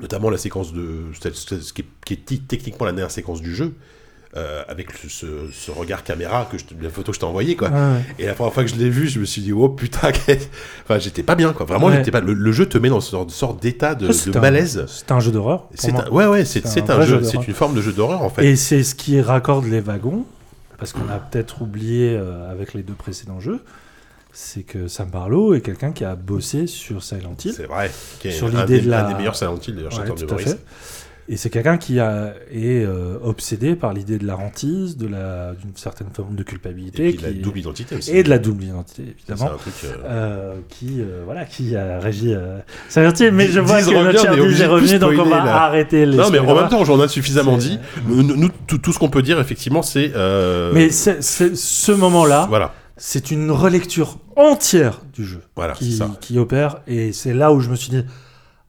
notamment 0.00 0.30
la 0.30 0.38
séquence 0.38 0.72
de... 0.72 1.02
ce 1.12 1.72
qui 1.72 1.82
est, 1.82 1.86
qui 2.04 2.12
est 2.14 2.24
t- 2.24 2.38
techniquement 2.38 2.86
la 2.86 2.92
dernière 2.92 3.10
séquence 3.10 3.40
du 3.40 3.54
jeu. 3.54 3.74
euh, 4.36 4.64
avec 4.66 4.88
ce, 5.08 5.70
regard 5.70 6.02
caméra 6.02 6.48
que 6.50 6.58
je, 6.58 6.64
la 6.82 6.90
photo 6.90 7.12
que 7.12 7.14
je 7.14 7.20
t'ai 7.20 7.26
envoyée 7.26 7.54
quoi 7.54 7.68
ouais. 7.68 8.00
et 8.18 8.26
la 8.26 8.34
première 8.34 8.52
fois 8.52 8.64
que 8.64 8.70
je 8.70 8.74
l'ai 8.74 8.90
vu 8.90 9.06
je 9.06 9.20
me 9.20 9.24
suis 9.24 9.40
dit 9.42 9.52
oh 9.52 9.68
putain 9.68 10.08
enfin 10.82 10.98
j'étais 10.98 11.22
pas 11.22 11.36
bien 11.36 11.52
quoi 11.52 11.64
vraiment 11.66 11.86
Ouais. 11.86 11.98
j'étais 11.98 12.10
pas 12.10 12.20
le, 12.20 12.32
le 12.32 12.50
jeu 12.52 12.66
te 12.66 12.76
met 12.76 12.88
dans 12.88 13.00
ce 13.00 13.16
sorte, 13.28 13.62
d'état 13.62 13.94
de, 13.94 14.10
C'est 14.10 14.30
de 14.32 14.36
un- 14.36 14.40
malaise 14.40 14.86
C'est 14.88 15.12
un 15.12 15.20
jeu 15.20 15.30
d'horreur. 15.30 15.68
c'est 15.74 15.94
un, 15.94 16.08
ouais, 16.10 16.26
ouais, 16.26 16.44
c'est 16.44 16.66
un 16.90 17.00
jeu, 17.02 17.20
jeu 17.20 17.22
c'est 17.22 17.46
une 17.46 17.54
forme 17.54 17.74
de 17.76 17.80
jeu 17.80 17.92
d'horreur 17.92 18.22
en 18.22 18.28
fait. 18.30 18.44
Et 18.44 18.56
c'est 18.56 18.82
ce 18.82 18.96
qui 18.96 19.20
raccorde 19.20 19.66
les 19.66 19.78
wagons, 19.80 20.24
parce 20.78 20.92
qu'on 20.92 21.08
a 21.08 21.18
peut-être 21.18 21.62
oublié 21.62 22.16
euh, 22.18 22.50
avec 22.50 22.74
les 22.74 22.82
deux 22.82 22.94
précédents 22.94 23.38
jeux, 23.38 23.60
c'est 24.34 24.62
que 24.64 24.88
Sam 24.88 25.08
Barlow 25.10 25.54
est 25.54 25.60
quelqu'un 25.60 25.92
qui 25.92 26.04
a 26.04 26.16
bossé 26.16 26.66
sur 26.66 27.02
Silent 27.02 27.36
Hill. 27.44 27.52
C'est 27.56 27.66
vrai. 27.66 27.90
Qui 28.20 28.28
est 28.28 28.30
Sur 28.32 28.48
l'idée 28.48 28.80
de 28.80 28.90
la- 28.90 29.06
un 29.06 29.12
des 29.12 29.14
meilleurs 29.18 29.36
Silent 29.36 29.58
Hill 29.66 29.76
d'ailleurs, 29.76 29.92
Ouais, 29.98 30.26
de 30.26 30.34
à 30.34 30.38
fait. 30.38 30.58
Et 31.26 31.38
c'est 31.38 31.48
quelqu'un 31.48 31.78
qui 31.78 32.00
a, 32.00 32.34
est 32.52 32.84
euh, 32.84 33.16
obsédé 33.22 33.76
par 33.76 33.94
l'idée 33.94 34.18
de 34.18 34.26
la 34.26 34.36
hantise, 34.36 34.98
de 34.98 35.06
la- 35.06 35.54
d'une 35.54 35.74
certaine 35.74 36.08
forme 36.12 36.34
de 36.34 36.42
Et 36.42 36.44
culpabilité. 36.44 37.08
puis 37.08 37.16
de 37.16 37.22
la 37.22 37.32
qui- 37.32 37.38
double 37.38 37.58
identité 37.60 37.96
aussi. 37.96 38.10
et 38.10 38.22
de 38.22 38.28
la 38.28 38.38
double 38.38 38.64
identité, 38.64 39.04
C'est 39.06 39.32
évidemment. 39.32 39.52
un 39.54 39.56
truc. 39.56 39.72
euh, 39.84 39.94
Euh, 40.04 40.54
qui 40.68 41.00
voilà 41.24 41.46
qui 41.46 41.74
a 41.76 41.98
régi 41.98 42.34
Silent 42.90 43.12
Hill, 43.18 43.30
mais 43.32 43.46
je 43.46 43.60
vois 43.60 43.80
que 43.80 43.90
notre 43.90 44.20
cher 44.20 44.32
est 44.34 44.66
revenu 44.66 44.98
donc 44.98 45.12
on 45.18 45.30
va 45.30 45.44
là. 45.46 45.62
arrêter 45.62 46.04
les 46.04 46.14
Non, 46.16 46.28
mais 46.28 46.40
en 46.40 46.54
même 46.56 46.68
temps, 46.68 46.84
j'en 46.84 47.02
ai 47.02 47.08
suffisamment 47.08 47.58
C'est- 47.58 47.68
dit. 47.68 47.78
Nous, 48.06 48.22
nous, 48.22 48.50
tout, 48.66 48.76
tout 48.76 48.92
ce 48.92 48.98
qu'on 48.98 49.08
peut 49.08 49.22
dire, 49.22 49.40
effectivement, 49.40 49.80
c'est. 49.80 50.12
mais 50.74 50.90
c'est- 50.90 51.22
c'est- 51.22 51.56
ce 51.56 51.92
moment 51.92 52.26
là 52.26 52.44
Voilà, 52.50 52.74
c'est 52.96 53.30
une 53.30 53.50
relecture 53.50 54.18
entière 54.36 55.00
du 55.12 55.24
jeu 55.24 55.42
voilà, 55.56 55.74
qui, 55.74 55.96
ça. 55.96 56.10
qui 56.20 56.38
opère 56.38 56.80
et 56.86 57.12
c'est 57.12 57.34
là 57.34 57.52
où 57.52 57.60
je 57.60 57.68
me 57.70 57.76
suis 57.76 57.90
dit 57.90 58.04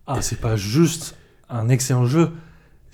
ah 0.07 0.22
c'est 0.22 0.39
pas 0.39 0.56
juste 0.56 1.15
un 1.49 1.69
excellent 1.69 2.06
jeu 2.06 2.31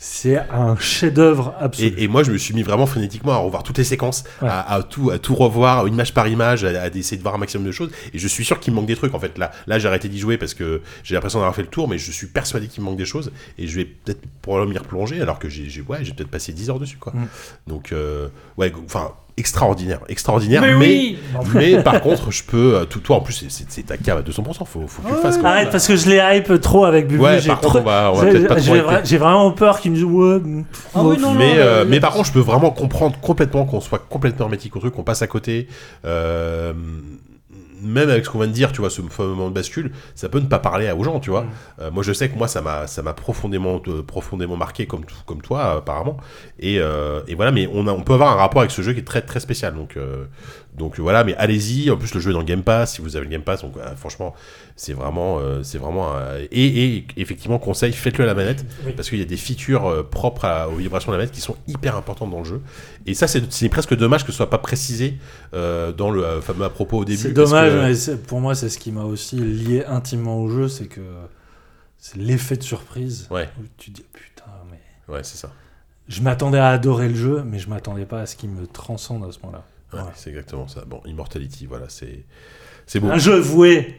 c'est 0.04 0.40
un 0.50 0.76
chef-d'œuvre 0.78 1.54
absolu. 1.60 1.90
Et, 1.90 2.04
et 2.06 2.08
moi, 2.08 2.24
je 2.24 2.32
me 2.32 2.38
suis 2.40 2.56
mis 2.56 2.64
vraiment 2.64 2.88
frénétiquement 2.88 3.34
à 3.34 3.38
revoir 3.38 3.62
toutes 3.62 3.78
les 3.78 3.84
séquences, 3.84 4.24
Ouais. 4.42 4.48
à, 4.50 4.74
à 4.74 4.82
tout, 4.82 5.12
à 5.12 5.20
tout 5.20 5.36
revoir, 5.36 5.88
image 5.88 6.12
par 6.16 6.28
image, 6.28 6.64
à, 6.64 6.82
à 6.82 6.88
essayer 6.88 7.18
de 7.18 7.22
voir 7.22 7.36
un 7.36 7.38
maximum 7.38 7.68
de 7.68 7.72
choses. 7.72 7.92
Et 8.12 8.18
je 8.18 8.28
suis 8.28 8.44
sûr 8.44 8.60
qu'il 8.60 8.74
me 8.74 8.78
manque 8.78 8.88
des 8.88 8.96
trucs. 8.96 9.14
En 9.14 9.20
fait, 9.20 9.38
là, 9.38 9.52
là, 9.68 9.78
j'ai 9.78 9.88
arrêté 9.88 10.10
d'y 10.10 10.18
jouer 10.18 10.40
parce 10.40 10.56
que 10.56 10.82
j'ai 11.04 11.14
l'impression 11.14 11.38
d'avoir 11.38 11.54
fait 11.54 11.62
le 11.62 11.68
tour, 11.68 11.88
mais 11.88 12.00
je 12.00 12.12
suis 12.12 12.26
persuadé 12.26 12.68
qu'il 12.68 12.82
me 12.82 12.90
manque 12.90 12.98
des 12.98 13.06
choses. 13.06 13.32
Et 13.60 13.68
je 13.68 13.76
vais 13.76 13.86
peut-être 13.86 14.22
probablement 14.42 14.72
m'y 14.74 14.80
replonger, 14.80 15.22
alors 15.22 15.38
que 15.38 15.50
j'ai, 15.50 15.68
ouais, 15.88 16.00
peut-être 16.00 16.32
passé 16.32 16.52
10 16.52 16.72
heures 16.72 16.80
dessus, 16.80 16.98
quoi. 16.98 17.14
Mm. 17.14 17.28
Donc, 17.68 17.92
euh, 17.92 18.30
ouais, 18.58 18.74
enfin, 18.84 19.12
extraordinaire, 19.42 20.00
extraordinaire. 20.08 20.62
Mais 20.62 20.74
Mais, 20.76 20.88
oui 20.88 21.18
mais 21.54 21.84
par 21.84 22.00
contre, 22.02 22.32
je 22.32 22.44
peux, 22.44 22.76
euh, 22.76 22.86
tout, 22.86 23.00
toi, 23.00 23.18
en 23.18 23.22
plus, 23.22 23.46
c'est, 23.50 23.86
ta 23.86 23.98
cave 23.98 24.20
à 24.20 24.22
200%. 24.22 24.66
Faut, 24.66 24.88
faut 24.88 25.02
que 25.02 25.08
tu 25.08 25.14
le 25.14 25.20
fasses, 25.20 25.38
quoi. 25.38 25.50
Arrête 25.50 25.70
parce 25.72 25.86
que 25.88 25.96
je 25.98 26.10
les 26.10 26.22
hype 26.38 26.62
trop 26.62 26.86
avec 26.86 27.08
Bubu. 27.08 27.22
Ouais, 27.22 27.40
j'ai 27.42 27.50
trop- 27.62 27.80
on 27.80 27.82
va, 27.82 28.12
on 28.14 28.18
va 28.18 28.26
j'ai- 28.26 28.32
peut-être 28.32 28.48
pas 28.48 28.58
j'ai 28.60 28.66
trop 28.68 28.76
hyper. 28.76 28.92
vra- 29.02 29.02
J'ai 29.06 29.18
vraiment 29.18 29.52
peur 29.52 29.80
qu'ils 29.82 29.92
me 29.92 29.96
disent 29.98 30.06
ouais. 30.06 30.40
Ah 30.96 31.04
oui, 31.04 31.18
non, 31.20 31.34
mais, 31.34 31.56
non, 31.56 31.60
euh, 31.60 31.84
le- 31.84 31.90
mais 31.90 32.00
par 32.00 32.14
contre, 32.14 32.28
je 32.28 32.32
peux 32.34 32.40
vraiment 32.40 32.70
comprendre 32.72 33.18
complètement 33.20 33.66
qu'on 33.66 33.82
soit 33.82 34.00
complètement 34.10 34.46
hermétique 34.46 34.76
au 34.76 34.80
truc, 34.80 34.94
qu'on 34.94 35.04
passe 35.04 35.22
à 35.22 35.28
côté. 35.28 35.68
Euh, 36.06 36.72
même 37.82 38.10
avec 38.10 38.26
ce 38.26 38.30
qu'on 38.30 38.40
vient 38.40 38.48
de 38.48 38.54
dire, 38.54 38.72
tu 38.72 38.82
vois, 38.82 38.90
ce 38.90 39.02
fameux 39.02 39.30
moment 39.30 39.50
de 39.50 39.54
bascule, 39.54 39.92
ça 40.16 40.30
peut 40.30 40.40
ne 40.40 40.48
pas 40.48 40.60
parler 40.60 40.92
aux 40.92 41.04
gens, 41.04 41.20
tu 41.20 41.30
vois. 41.30 41.44
Mm. 41.44 41.50
Euh, 41.80 41.92
moi, 41.92 42.04
je 42.04 42.14
sais 42.14 42.30
que 42.30 42.38
moi, 42.38 42.48
ça 42.48 42.62
m'a, 42.62 42.88
ça 42.88 43.02
m'a 43.02 43.14
profondément, 43.14 43.82
euh, 43.88 44.04
profondément 44.04 44.56
marqué, 44.58 44.86
comme, 44.86 45.06
tout- 45.06 45.16
comme 45.26 45.42
toi, 45.42 45.60
euh, 45.60 45.78
apparemment. 45.80 46.18
Et, 46.60 46.76
et 46.76 47.36
voilà, 47.36 47.52
mais 47.52 47.68
on, 47.74 47.88
a, 47.88 47.92
on 47.92 48.02
peut 48.02 48.14
avoir 48.14 48.32
un 48.32 48.36
rapport 48.36 48.62
avec 48.62 48.72
ce 48.72 48.82
jeu 48.82 48.94
qui 48.94 49.00
est 49.00 49.04
très, 49.04 49.22
très 49.22 49.40
spécial. 49.40 49.74
Donc, 49.76 49.98
donc 50.78 51.00
voilà, 51.00 51.24
mais 51.24 51.36
allez-y. 51.36 51.92
En 51.92 51.98
plus, 51.98 52.14
le 52.14 52.20
jeu 52.22 52.30
est 52.32 52.34
dans 52.34 52.40
le 52.40 52.46
Game 52.46 52.64
Pass, 52.64 52.94
si 52.96 53.02
vous 53.02 53.16
avez 53.18 53.26
le 53.26 53.32
Game 53.32 53.42
Pass. 53.44 53.62
Donc, 53.62 53.76
euh, 53.78 53.96
franchement, 53.96 54.34
c'est 54.76 54.94
vraiment, 54.94 55.40
euh, 55.40 55.64
c'est 55.64 55.78
vraiment. 55.78 56.12
et, 56.52 56.96
et 56.98 57.06
effectivement, 57.18 57.60
conseil, 57.60 57.92
faites-le 57.92 58.24
à 58.24 58.28
la 58.28 58.34
manette 58.34 58.66
Oui. 58.86 58.94
parce 58.96 59.10
qu'il 59.10 59.20
y 59.20 59.22
a 59.22 59.26
des 59.26 59.38
features 59.38 59.86
euh, 59.86 60.04
propres 60.04 60.46
à- 60.46 60.70
aux 60.70 60.76
vibrations 60.76 61.12
de 61.12 61.18
la 61.18 61.24
manette 61.24 61.34
qui 61.34 61.42
sont 61.42 61.58
hyper 61.68 61.96
importantes 61.98 62.32
dans 62.32 62.40
le 62.40 62.46
jeu. 62.46 62.62
Et 63.06 63.14
ça, 63.14 63.28
c'est 63.28 63.70
presque 63.70 63.96
dommage 63.96 64.24
que 64.26 64.32
ce 64.32 64.38
soit 64.38 64.50
pas 64.50 64.58
précisé 64.60 65.18
euh, 65.54 65.92
dans 65.92 66.10
le 66.10 66.40
fameux 66.42 66.64
à 66.66 66.70
propos 66.70 67.00
au 67.00 67.06
début. 67.06 67.18
C'est 67.20 67.34
dommage, 67.34 67.72
que- 67.74 68.12
mais 68.12 68.18
pour 68.18 68.40
moi, 68.40 68.56
c'est 68.56 68.70
ce 68.70 68.80
qui 68.80 68.92
m'a 68.92 69.04
aussi 69.04 69.36
lié 69.36 69.84
intimement 69.86 70.40
au 70.42 70.50
jeu, 70.50 70.68
c'est 70.70 70.86
que 70.88 71.02
c'est 71.98 72.18
l'effet 72.18 72.56
de 72.56 72.64
surprise. 72.64 73.28
Ouais. 73.30 73.50
Où 73.60 73.64
tu 73.78 73.92
te 73.92 73.98
dis 73.98 74.06
putain, 74.14 74.46
mais 74.72 75.14
Ouais, 75.14 75.24
c'est 75.24 75.38
ça. 75.38 75.52
je 76.08 76.22
m'attendais 76.22 76.58
à 76.60 76.70
adorer 76.70 77.10
le 77.10 77.16
jeu, 77.16 77.44
mais 77.46 77.60
je 77.60 77.70
m'attendais 77.70 78.06
pas 78.06 78.22
à 78.22 78.26
ce 78.26 78.36
qui 78.36 78.48
me 78.48 78.66
transcende 78.68 79.24
à 79.26 79.32
ce 79.32 79.40
moment-là. 79.44 79.64
Ouais, 79.94 80.00
Ouais. 80.00 80.06
C'est 80.16 80.30
exactement 80.30 80.68
ça. 80.68 80.84
Bon, 80.88 81.02
Immortality, 81.06 81.66
voilà, 81.68 81.86
c'est 81.90 82.26
c'est 82.86 83.00
beau. 83.00 83.10
Un 83.10 83.18
jeu 83.18 83.38
voué 83.40 83.96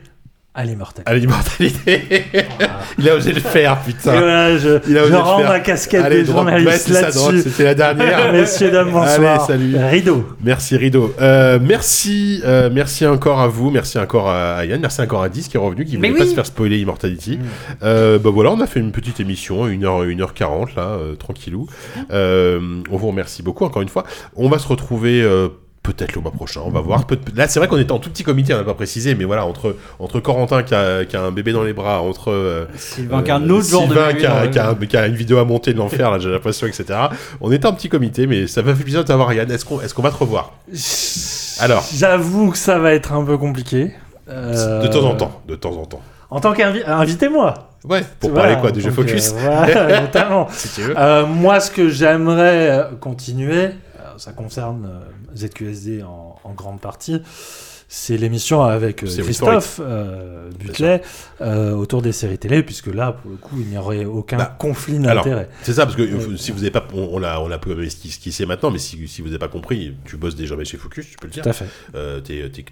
à 0.54 0.64
l'immortalité. 0.66 1.10
Allez, 1.10 1.20
l'immortalité 1.20 2.24
Il 2.98 3.08
a 3.08 3.14
osé 3.16 3.32
le 3.32 3.40
faire, 3.40 3.80
putain 3.80 4.12
voilà, 4.12 4.58
je, 4.58 4.80
Il 4.86 4.98
a 4.98 5.00
je 5.00 5.04
osé 5.04 5.12
le 5.12 5.18
rends 5.18 5.38
faire. 5.38 5.48
ma 5.48 5.60
casquette 5.60 6.04
Allez, 6.04 6.20
de 6.20 6.24
journaliste 6.26 6.88
là-dessus. 6.90 7.40
c'était 7.40 7.64
la 7.64 7.74
dernière. 7.74 8.30
Messieurs, 8.34 8.70
dames, 8.70 8.90
bonsoir. 8.90 9.48
Allez, 9.50 9.70
salut. 9.72 9.76
Rideau. 9.78 10.26
Merci 10.42 10.76
Rideau. 10.76 11.14
Euh, 11.22 11.58
merci, 11.62 12.42
euh, 12.44 12.68
merci 12.70 13.06
encore 13.06 13.40
à 13.40 13.48
vous, 13.48 13.70
merci 13.70 13.98
encore 13.98 14.28
à 14.28 14.62
Yann, 14.66 14.78
merci 14.82 15.00
encore 15.00 15.22
à 15.22 15.30
Dis 15.30 15.48
qui 15.48 15.56
est 15.56 15.60
revenu, 15.60 15.86
qui 15.86 15.96
Mais 15.96 16.10
voulait 16.10 16.20
pas 16.20 16.26
se 16.26 16.34
faire 16.34 16.44
spoiler 16.44 16.78
Immortality. 16.80 17.38
Euh, 17.82 18.18
bah 18.18 18.28
voilà, 18.28 18.50
on 18.50 18.60
a 18.60 18.66
fait 18.66 18.80
une 18.80 18.92
petite 18.92 19.20
émission, 19.20 19.66
1h, 19.66 20.14
1h40 20.14 20.76
là, 20.76 20.82
euh, 20.82 21.14
tranquillou. 21.14 21.66
Euh, 22.10 22.60
on 22.90 22.96
vous 22.98 23.06
remercie 23.08 23.42
beaucoup 23.42 23.64
encore 23.64 23.80
une 23.80 23.88
fois. 23.88 24.04
On 24.36 24.50
va 24.50 24.58
se 24.58 24.68
retrouver 24.68 25.22
euh, 25.22 25.48
peut-être 25.82 26.14
le 26.14 26.20
mois 26.20 26.30
prochain, 26.30 26.60
on 26.64 26.70
va 26.70 26.80
voir. 26.80 27.04
Là, 27.34 27.48
c'est 27.48 27.58
vrai 27.58 27.68
qu'on 27.68 27.78
était 27.78 27.90
en 27.92 27.98
tout 27.98 28.08
petit 28.10 28.22
comité, 28.22 28.54
on 28.54 28.58
n'a 28.58 28.62
pas 28.64 28.74
précisé, 28.74 29.14
mais 29.16 29.24
voilà, 29.24 29.44
entre, 29.44 29.76
entre 29.98 30.20
Corentin 30.20 30.62
qui 30.62 30.74
a, 30.74 31.04
qui 31.04 31.16
a 31.16 31.22
un 31.22 31.32
bébé 31.32 31.52
dans 31.52 31.64
les 31.64 31.72
bras, 31.72 32.00
entre 32.02 32.30
euh, 32.30 32.66
Sylvain, 32.76 33.22
qui 33.22 33.30
a 33.32 33.36
un 33.36 33.48
euh, 33.50 33.52
autre 33.54 33.68
genre 33.68 33.88
de 33.88 33.94
qui 33.94 34.24
a, 34.26 34.34
dans 34.36 34.42
le- 34.42 34.48
qui 34.48 34.58
a- 34.58 34.74
qui 34.86 34.96
a 34.96 35.06
une 35.08 35.14
vidéo 35.16 35.38
à 35.38 35.44
monter 35.44 35.72
de 35.72 35.78
l'enfer, 35.78 36.10
là, 36.10 36.18
j'ai 36.20 36.30
l'impression, 36.30 36.66
etc. 36.66 36.84
On 37.40 37.50
était 37.50 37.66
un 37.66 37.72
petit 37.72 37.88
comité, 37.88 38.26
mais 38.28 38.46
ça 38.46 38.62
m'a 38.62 38.74
fait 38.74 38.82
plaisir 38.84 39.02
de 39.02 39.06
t'avoir, 39.08 39.32
Yann. 39.32 39.50
Est-ce 39.50 39.64
qu'on 39.64 39.80
est 39.80 39.92
qu'on 39.92 40.02
va 40.02 40.10
te 40.10 40.16
revoir? 40.18 40.52
Alors. 41.60 41.84
J'avoue 41.94 42.50
que 42.52 42.58
ça 42.58 42.78
va 42.78 42.92
être 42.94 43.12
un 43.12 43.24
peu 43.24 43.36
compliqué. 43.36 43.92
Euh, 44.28 44.82
De 44.82 44.86
temps 44.88 45.04
en 45.04 45.14
temps, 45.16 45.42
de 45.48 45.54
temps 45.56 45.76
en 45.76 45.84
temps. 45.84 46.00
En 46.30 46.40
tant 46.40 46.52
qu'invitez-moi. 46.52 47.54
Ouais, 47.84 48.02
pour 48.20 48.32
parler 48.32 48.56
quoi, 48.60 48.70
de 48.70 48.78
jeu 48.80 48.90
Focus 48.92 49.32
Voilà, 49.36 50.00
notamment. 50.02 50.46
Si 50.52 50.68
tu 50.68 50.80
veux. 50.82 50.94
Euh, 50.96 51.26
moi, 51.26 51.58
ce 51.60 51.70
que 51.70 51.88
j'aimerais 51.88 52.70
euh, 52.70 52.84
continuer, 53.00 53.64
euh, 53.64 53.70
ça 54.18 54.30
concerne 54.32 54.86
euh, 54.86 55.00
ZQSD 55.36 56.02
en, 56.02 56.36
en 56.44 56.52
grande 56.52 56.80
partie, 56.80 57.20
c'est 57.94 58.16
l'émission 58.16 58.62
avec 58.62 59.02
euh, 59.02 59.22
Christophe 59.22 59.78
euh, 59.82 60.48
Butlet 60.58 61.02
euh, 61.42 61.72
autour 61.72 62.00
des 62.00 62.12
séries 62.12 62.38
télé, 62.38 62.62
puisque 62.62 62.86
là, 62.86 63.12
pour 63.12 63.30
le 63.30 63.36
coup, 63.36 63.56
il 63.60 63.66
n'y 63.66 63.76
aurait 63.76 64.06
aucun 64.06 64.38
Bah, 64.38 64.56
conflit 64.58 64.98
d'intérêt. 64.98 65.50
C'est 65.62 65.74
ça, 65.74 65.84
parce 65.84 65.96
que 65.96 66.00
euh, 66.02 66.16
Ouais. 66.16 66.36
si 66.38 66.52
vous 66.52 66.58
n'avez 66.60 66.70
pas, 66.70 66.86
on, 66.94 67.18
l'a, 67.18 67.42
on 67.42 67.48
l'a 67.48 67.58
sait 68.32 68.46
maintenant, 68.46 68.70
mais 68.70 68.78
si, 68.78 69.06
si 69.08 69.20
vous 69.20 69.28
n'avez 69.28 69.38
pas 69.38 69.48
compris, 69.48 69.94
tu 70.06 70.16
bosses 70.16 70.36
déjà 70.36 70.54
chez 70.64 70.78
Focus, 70.78 71.06
tu 71.10 71.16
peux 71.18 71.26
le 71.26 71.32
dire. 71.34 71.42
Tout 71.42 71.50
à 71.50 71.52
fait. 71.52 71.66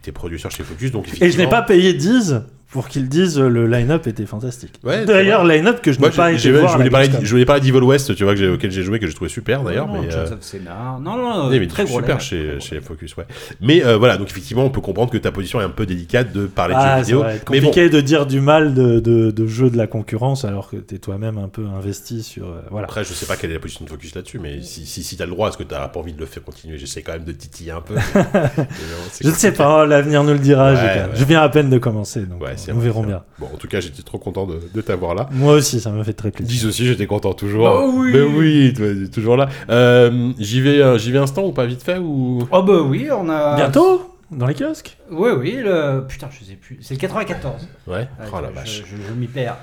T'es, 0.03 0.13
producteur 0.13 0.51
chez 0.51 0.63
Focus, 0.63 0.91
donc 0.91 1.07
Et 1.21 1.31
je 1.31 1.37
n'ai 1.37 1.49
pas 1.49 1.61
payé 1.63 1.93
10 1.93 2.37
pour 2.71 2.87
qu'ils 2.89 3.09
disent 3.09 3.39
euh, 3.39 3.49
le 3.49 3.67
line-up 3.67 4.07
était 4.07 4.27
fantastique. 4.27 4.75
Ouais, 4.85 4.99
c'est 5.01 5.07
D'ailleurs, 5.07 5.45
line-up 5.45 5.81
que 5.83 5.91
je 5.93 6.01
n'ai 6.01 6.09
pas 6.11 6.31
été 6.33 6.51
voir 6.53 6.69
je 6.71 6.77
voulais 6.77 6.85
la 6.85 6.91
parler, 6.91 7.09
je 7.23 7.31
voulais 7.31 7.45
parler 7.45 7.61
d'Evil 7.63 7.83
West, 7.83 8.15
tu 8.15 8.23
vois, 8.23 8.35
que 8.35 8.39
j'ai, 8.39 8.49
auquel 8.49 8.71
j'ai 8.71 8.83
joué, 8.85 9.01
que 9.01 9.09
j'ai 9.09 9.13
trouvé 9.15 9.29
super 9.29 9.65
d'ailleurs, 9.65 9.89
Non, 9.89 10.01
mais. 10.03 10.11
Jones 10.11 10.39
euh. 10.55 10.99
Non, 11.01 11.17
non, 11.17 11.49
oui, 11.49 11.59
mais 11.59 11.67
très 11.67 11.85
gros 11.85 11.99
super 11.99 12.21
chez, 12.21 12.47
gros. 12.53 12.61
chez 12.61 12.81
Focus, 12.81 13.17
ouais. 13.17 13.25
Mais 13.61 13.85
euh, 13.85 13.97
voilà, 13.97 14.17
donc 14.19 14.31
effectivement, 14.31 14.65
on 14.65 14.71
peut 14.71 14.81
comprendre 14.81 15.11
que 15.11 15.19
ta 15.19 15.33
position 15.33 15.61
est 15.61 15.65
un 15.65 15.69
peu 15.71 15.85
délicate 15.85 16.33
de 16.33 16.47
parler 16.47 16.75
de 16.75 16.79
Ah, 16.81 16.83
jeux 16.83 16.95
ça 16.97 17.03
vidéo. 17.03 17.25
être 17.25 17.51
Mais 17.51 17.61
bon, 17.61 17.67
compliqué 17.67 17.91
de 17.91 18.01
dire 18.01 18.27
du 18.27 18.41
mal 18.41 18.73
de, 18.73 19.01
de, 19.01 19.33
de 19.33 19.47
jeux 19.49 19.71
de 19.71 19.77
la 19.77 19.89
concurrence 19.89 20.45
alors 20.45 20.71
que 20.71 20.77
tu 20.77 20.95
es 20.95 20.99
toi-même 20.99 21.39
un 21.39 21.49
peu 21.49 21.65
investi 21.67 22.23
sur. 22.23 22.47
euh, 22.47 22.61
voilà. 22.71 22.85
Après, 22.85 23.03
je 23.03 23.13
sais 23.13 23.27
pas 23.27 23.35
quelle 23.37 23.51
est 23.51 23.55
la 23.55 23.61
position 23.61 23.85
de 23.85 23.91
Focus 23.91 24.15
là-dessus, 24.15 24.39
mais 24.39 24.63
si, 24.63 24.87
si, 24.87 25.03
si 25.03 25.17
t'as 25.17 25.25
le 25.25 25.33
droit, 25.33 25.49
est-ce 25.49 25.59
que 25.59 25.65
t'as 25.65 25.89
pas 25.89 25.99
envie 25.99 26.13
de 26.13 26.21
le 26.21 26.27
faire 26.27 26.45
continuer? 26.45 26.79
J'essaie 26.79 27.03
quand 27.03 27.15
même 27.15 27.25
de 27.25 27.33
titiller 27.33 27.73
un 27.73 27.81
peu. 27.81 27.95
C'est 29.11 29.25
Je 29.25 29.29
ne 29.31 29.35
sais 29.35 29.53
pas, 29.53 29.87
l'avenir 29.87 30.23
nous 30.23 30.35
le 30.35 30.39
dira. 30.39 30.75
Je 31.15 31.25
viens 31.25 31.43
à 31.43 31.49
peine 31.49 31.69
de 31.69 31.79
commencer, 31.79 32.21
donc 32.27 32.43
c'est 32.60 32.60
nous 32.69 32.75
vrai, 32.75 32.85
verrons 32.85 33.05
bien. 33.05 33.23
Bon, 33.39 33.47
en 33.53 33.57
tout 33.57 33.69
cas, 33.69 33.81
j'étais 33.81 34.03
trop 34.03 34.19
content 34.19 34.47
de, 34.47 34.61
de 34.73 34.81
t'avoir 34.81 35.15
là. 35.15 35.29
Moi 35.33 35.55
aussi, 35.55 35.81
ça 35.81 35.91
m'a 35.91 36.05
fait 36.05 36.13
très 36.13 36.31
plaisir. 36.31 36.61
Dis 36.61 36.67
aussi, 36.67 36.87
j'étais 36.87 37.07
content 37.07 37.33
toujours. 37.33 37.65
Bah 37.65 37.85
oui. 37.87 38.11
Mais 38.13 38.23
oui, 38.23 39.11
toujours 39.13 39.37
là. 39.37 39.49
Euh, 39.69 40.33
j'y 40.39 40.61
vais, 40.61 40.81
euh, 40.83 40.99
j'y 40.99 41.13
vais 41.13 41.19
instant 41.19 41.45
ou 41.45 41.53
pas 41.53 41.67
vite 41.67 41.83
fait 41.83 41.99
ou? 41.99 42.47
Oh 42.53 42.63
bah 42.63 42.81
oui, 42.83 43.09
on 43.13 43.29
a... 43.29 43.57
Bientôt? 43.57 44.15
Dans 44.31 44.47
les 44.47 44.55
kiosques? 44.55 44.97
Oui, 45.11 45.31
oui, 45.37 45.57
le... 45.63 46.05
Putain, 46.09 46.29
je 46.31 46.45
sais 46.45 46.55
plus. 46.55 46.79
C'est 46.83 46.95
le 46.95 47.01
94. 47.01 47.67
Ouais. 47.89 47.95
Ouais, 47.95 48.07
oh 48.33 48.41
la 48.41 48.49
je- 48.51 48.55
vache. 48.55 48.83
Je, 48.87 48.97
je 49.09 49.13
m'y 49.13 49.27
perds. 49.27 49.57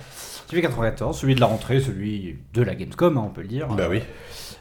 Celui 0.50 0.62
94, 0.62 1.18
celui 1.18 1.36
de 1.36 1.40
la 1.42 1.46
rentrée, 1.46 1.80
celui 1.82 2.38
de 2.54 2.62
la 2.62 2.74
Gamescom, 2.76 3.18
hein, 3.18 3.24
on 3.26 3.30
peut 3.30 3.42
le 3.42 3.48
dire. 3.50 3.68
Bah 3.68 3.88
oui. 3.90 4.02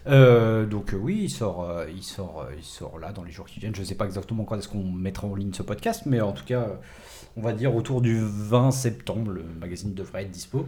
Euh, 0.08 0.64
donc 0.66 0.92
euh, 0.92 0.96
oui, 0.96 1.20
il 1.24 1.30
sort, 1.30 1.64
euh, 1.68 1.84
il 1.94 2.02
sort, 2.02 2.44
euh, 2.48 2.52
il 2.56 2.64
sort 2.64 2.98
là 3.00 3.12
dans 3.12 3.24
les 3.24 3.32
jours 3.32 3.46
qui 3.46 3.58
viennent. 3.60 3.74
Je 3.74 3.82
sais 3.82 3.94
pas 3.94 4.04
exactement 4.04 4.44
quand 4.44 4.56
est-ce 4.56 4.68
qu'on 4.68 4.82
mettra 4.84 5.26
en 5.26 5.34
ligne 5.34 5.52
ce 5.52 5.62
podcast, 5.62 6.02
mais 6.06 6.20
en 6.20 6.32
tout 6.32 6.44
cas, 6.44 6.60
euh, 6.60 6.74
on 7.36 7.42
va 7.42 7.52
dire 7.52 7.74
autour 7.74 8.00
du 8.00 8.18
20 8.20 8.70
septembre, 8.70 9.30
le 9.30 9.44
magazine 9.60 9.92
devrait 9.94 10.22
être 10.22 10.30
dispo. 10.30 10.66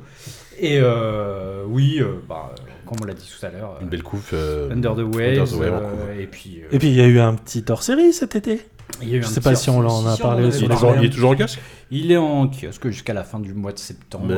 Et 0.58 0.78
euh, 0.80 1.64
oui, 1.66 1.96
euh, 2.00 2.20
bah, 2.28 2.54
comme 2.86 2.98
on 3.02 3.06
l'a 3.06 3.14
dit 3.14 3.30
tout 3.38 3.44
à 3.46 3.50
l'heure, 3.50 3.78
Une 3.80 3.88
belle 3.88 4.02
coupe. 4.02 4.20
euh, 4.32 4.70
Under 4.70 4.94
the 4.94 4.98
Under 4.98 5.16
Waves, 5.16 5.50
the 5.50 5.54
Wave 5.54 5.72
en 5.74 5.76
euh, 5.76 5.90
couve. 5.90 6.20
et 6.20 6.26
puis 6.26 6.60
euh, 6.62 6.68
Et 6.72 6.78
puis 6.78 6.88
il 6.88 6.94
y 6.94 7.00
a 7.00 7.06
eu 7.06 7.18
un 7.20 7.34
petit 7.34 7.64
hors-série 7.68 8.12
cet 8.12 8.36
été. 8.36 8.60
il 9.02 9.08
y 9.08 9.14
a 9.14 9.16
eu 9.16 9.22
je 9.22 9.28
un 9.28 9.30
sais 9.30 9.40
pas 9.40 9.54
si 9.54 9.70
on 9.70 9.78
en 9.78 10.06
a 10.06 10.16
si, 10.16 10.22
parlé 10.22 10.42
il, 10.48 10.48
est 10.48 10.68
toujours, 10.68 10.90
réseaux. 10.90 10.94
il 11.02 11.06
est 11.06 11.10
toujours 11.10 11.30
en 11.30 11.36
kiosque? 11.36 11.58
Il 11.90 12.12
est 12.12 12.16
en 12.18 12.48
kiosque 12.48 12.88
jusqu'à 12.88 13.14
la 13.14 13.24
fin 13.24 13.40
du 13.40 13.54
mois 13.54 13.72
de 13.72 13.78
septembre. 13.78 14.30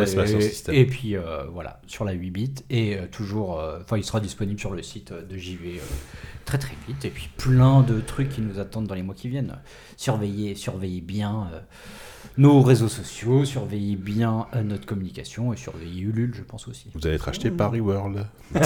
Et, 0.73 0.86
puis 0.86 1.16
euh, 1.16 1.43
voilà, 1.52 1.81
sur 1.89 2.05
la 2.05 2.12
8 2.12 2.31
bits. 2.31 2.55
Et 2.70 2.97
euh, 2.97 3.07
toujours, 3.11 3.59
euh, 3.59 3.81
enfin, 3.82 3.97
il 3.97 4.05
sera 4.05 4.20
disponible 4.20 4.61
sur 4.61 4.70
le 4.73 4.82
site 4.85 5.12
de 5.12 5.36
JV 5.36 5.78
euh, 5.78 5.81
très 6.44 6.59
très 6.59 6.74
vite. 6.86 7.05
Et 7.05 7.11
puis 7.11 7.28
plein 7.36 7.82
de 7.82 8.01
trucs 8.01 8.28
qui 8.28 8.40
nous 8.40 8.61
attendent 8.61 8.86
dans 8.86 8.94
les 8.94 9.02
mois 9.02 9.16
qui 9.16 9.28
viennent. 9.28 9.57
Surveillez, 9.97 10.55
surveillez 10.55 11.01
bien 11.01 11.48
euh, 11.52 11.59
nos 12.41 12.62
réseaux 12.62 12.89
sociaux, 12.89 13.45
surveillez 13.45 13.97
bien 13.97 14.47
euh, 14.57 14.62
notre 14.62 14.87
communication 14.87 15.53
et 15.53 15.57
surveillez 15.57 16.01
Ulule, 16.03 16.33
je 16.35 16.43
pense 16.43 16.67
aussi. 16.69 16.87
Vous 16.95 17.07
allez 17.07 17.17
être 17.17 17.29
acheté 17.29 17.51
par 17.51 17.71
Reworld. 17.73 18.27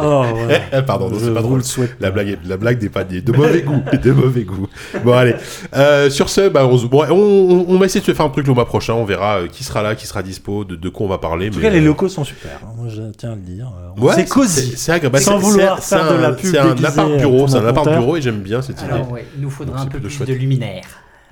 Oh. 0.00 0.24
Pardon, 0.86 1.08
non, 1.10 1.16
c'est 1.20 1.32
pas 1.34 1.42
drôle. 1.42 1.62
La 2.00 2.10
blague, 2.10 2.38
la 2.44 2.56
blague 2.56 2.82
n'est 2.82 2.88
pas 2.88 3.04
de 3.04 3.32
mauvais 3.32 3.62
goût, 3.68 3.82
de 4.02 4.10
mauvais 4.10 4.42
goût. 4.42 4.66
Bon 5.04 5.12
allez, 5.12 5.34
Euh, 5.74 6.10
sur 6.10 6.28
ce, 6.28 6.48
bah, 6.48 6.66
on, 6.66 6.76
se- 6.78 6.86
bon, 6.86 7.04
on, 7.10 7.66
on 7.68 7.78
va 7.78 7.86
essayer 7.86 8.00
de 8.00 8.06
se 8.06 8.14
faire 8.14 8.26
un 8.26 8.30
truc 8.30 8.46
le 8.48 8.54
mois 8.54 8.66
prochain. 8.66 8.94
On 8.94 9.04
verra 9.04 9.40
euh, 9.42 9.46
qui 9.48 9.62
sera 9.62 9.82
là, 9.82 9.94
qui 9.94 10.06
sera 10.06 10.22
dispo, 10.22 10.64
de, 10.64 10.74
de 10.74 10.88
quoi 10.88 11.06
on 11.06 11.08
va 11.08 11.18
parler. 11.18 11.48
En 11.48 11.50
tout 11.52 11.58
mais, 11.58 11.62
cas, 11.64 11.70
les 11.70 11.80
locaux 11.80 12.08
sont 12.08 12.24
super. 12.24 12.58
hein. 12.64 12.72
Moi, 12.76 12.88
je 12.88 13.02
tiens 13.16 13.32
à 13.32 13.34
le 13.36 13.40
dire. 13.42 13.70
On- 13.96 14.02
Ouais, 14.02 14.14
c'est 14.14 14.28
cosy. 14.28 14.72
C'est 14.76 14.92
agréable. 14.92 15.12
Bah, 15.14 15.20
Sans 15.20 15.38
c'est- 15.38 15.44
vouloir 15.46 15.82
c'est- 15.82 15.96
faire 15.96 16.08
c'est 16.08 16.14
de 16.16 16.20
la 16.20 16.28
un- 16.28 16.32
pub 16.32 16.50
C'est 16.50 16.58
un 16.58 16.84
appart 16.84 17.16
bureau, 17.18 17.46
c'est 17.48 17.56
un 17.58 17.66
appart 17.66 17.88
bureau 17.88 18.16
et 18.16 18.22
j'aime 18.22 18.40
bien 18.40 18.60
cette 18.62 18.80
idée. 18.82 18.90
Alors 18.90 19.12
ouais, 19.12 19.26
il 19.36 19.42
nous 19.42 19.50
faudra 19.50 19.76
Donc, 19.78 19.86
un 19.86 19.90
peu 19.90 20.00
plus 20.00 20.18
de 20.20 20.32
luminaire. 20.32 20.82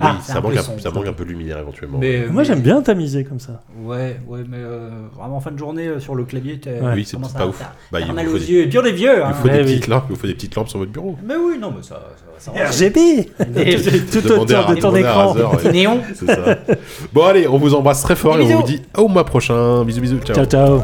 Ah, 0.03 0.17
oui, 0.17 0.25
ça, 0.25 0.41
manque 0.41 0.57
un, 0.57 0.63
ça 0.63 0.91
manque 0.91 1.07
un 1.07 1.13
peu 1.13 1.25
de 1.25 1.29
lumière 1.29 1.59
éventuellement. 1.59 1.99
Mais, 1.99 2.21
euh, 2.23 2.31
Moi 2.31 2.43
j'aime 2.43 2.61
bien 2.61 2.81
tamiser 2.81 3.23
comme 3.25 3.39
ça. 3.39 3.63
Ouais, 3.83 4.19
ouais, 4.27 4.41
mais 4.49 4.57
euh, 4.59 4.89
vraiment 5.15 5.37
en 5.37 5.41
fin 5.41 5.51
de 5.51 5.59
journée 5.59 5.89
euh, 5.89 6.01
sur 6.01 6.15
le 6.15 6.25
clavier, 6.25 6.59
t'es, 6.59 6.81
ouais. 6.81 6.93
oui, 6.95 7.05
c'est 7.05 7.21
pas 7.21 7.47
ouf. 7.47 7.63
Bah, 7.93 8.01
il 8.01 8.11
mal 8.13 8.27
aux 8.29 8.37
yeux, 8.37 8.65
bien 8.65 8.81
les 8.81 8.93
vieux. 8.93 9.13
Il, 9.15 9.23
hein. 9.23 9.33
faut 9.35 9.49
des 9.49 9.63
petites 9.63 9.89
lampes, 9.89 10.07
il 10.09 10.17
faut 10.17 10.27
des 10.27 10.35
petites 10.35 10.55
lampes 10.55 10.69
sur 10.69 10.79
votre 10.79 10.91
bureau. 10.91 11.17
Mais 11.23 11.35
oui, 11.37 11.59
non, 11.61 11.75
mais 11.77 11.83
ça. 11.83 12.01
RGB 12.49 13.31
Tout 14.11 14.27
autour 14.33 14.47
de 14.47 14.81
ton 14.81 14.97
écran. 14.97 15.35
Néon 15.71 16.01
Bon, 17.13 17.27
allez, 17.27 17.47
on 17.47 17.59
vous 17.59 17.75
embrasse 17.75 18.01
très 18.03 18.17
fort 18.17 18.39
et 18.39 18.55
on 18.55 18.61
vous 18.61 18.67
dit 18.67 18.81
au 18.97 19.09
mois 19.09 19.27
prochain. 19.27 19.85
Bisous, 19.85 20.01
bisous. 20.01 20.19
Ciao, 20.25 20.47
ciao. 20.47 20.81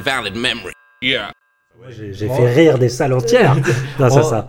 Invalid 0.00 0.34
memory. 0.34 0.72
Yeah. 1.02 1.32
J'ai 1.88 2.28
fait 2.28 2.54
rire 2.54 2.78
des 2.78 2.88
salles 2.88 3.12
entières 3.12 3.56
grâce 3.98 4.16
à 4.16 4.22
ça. 4.22 4.46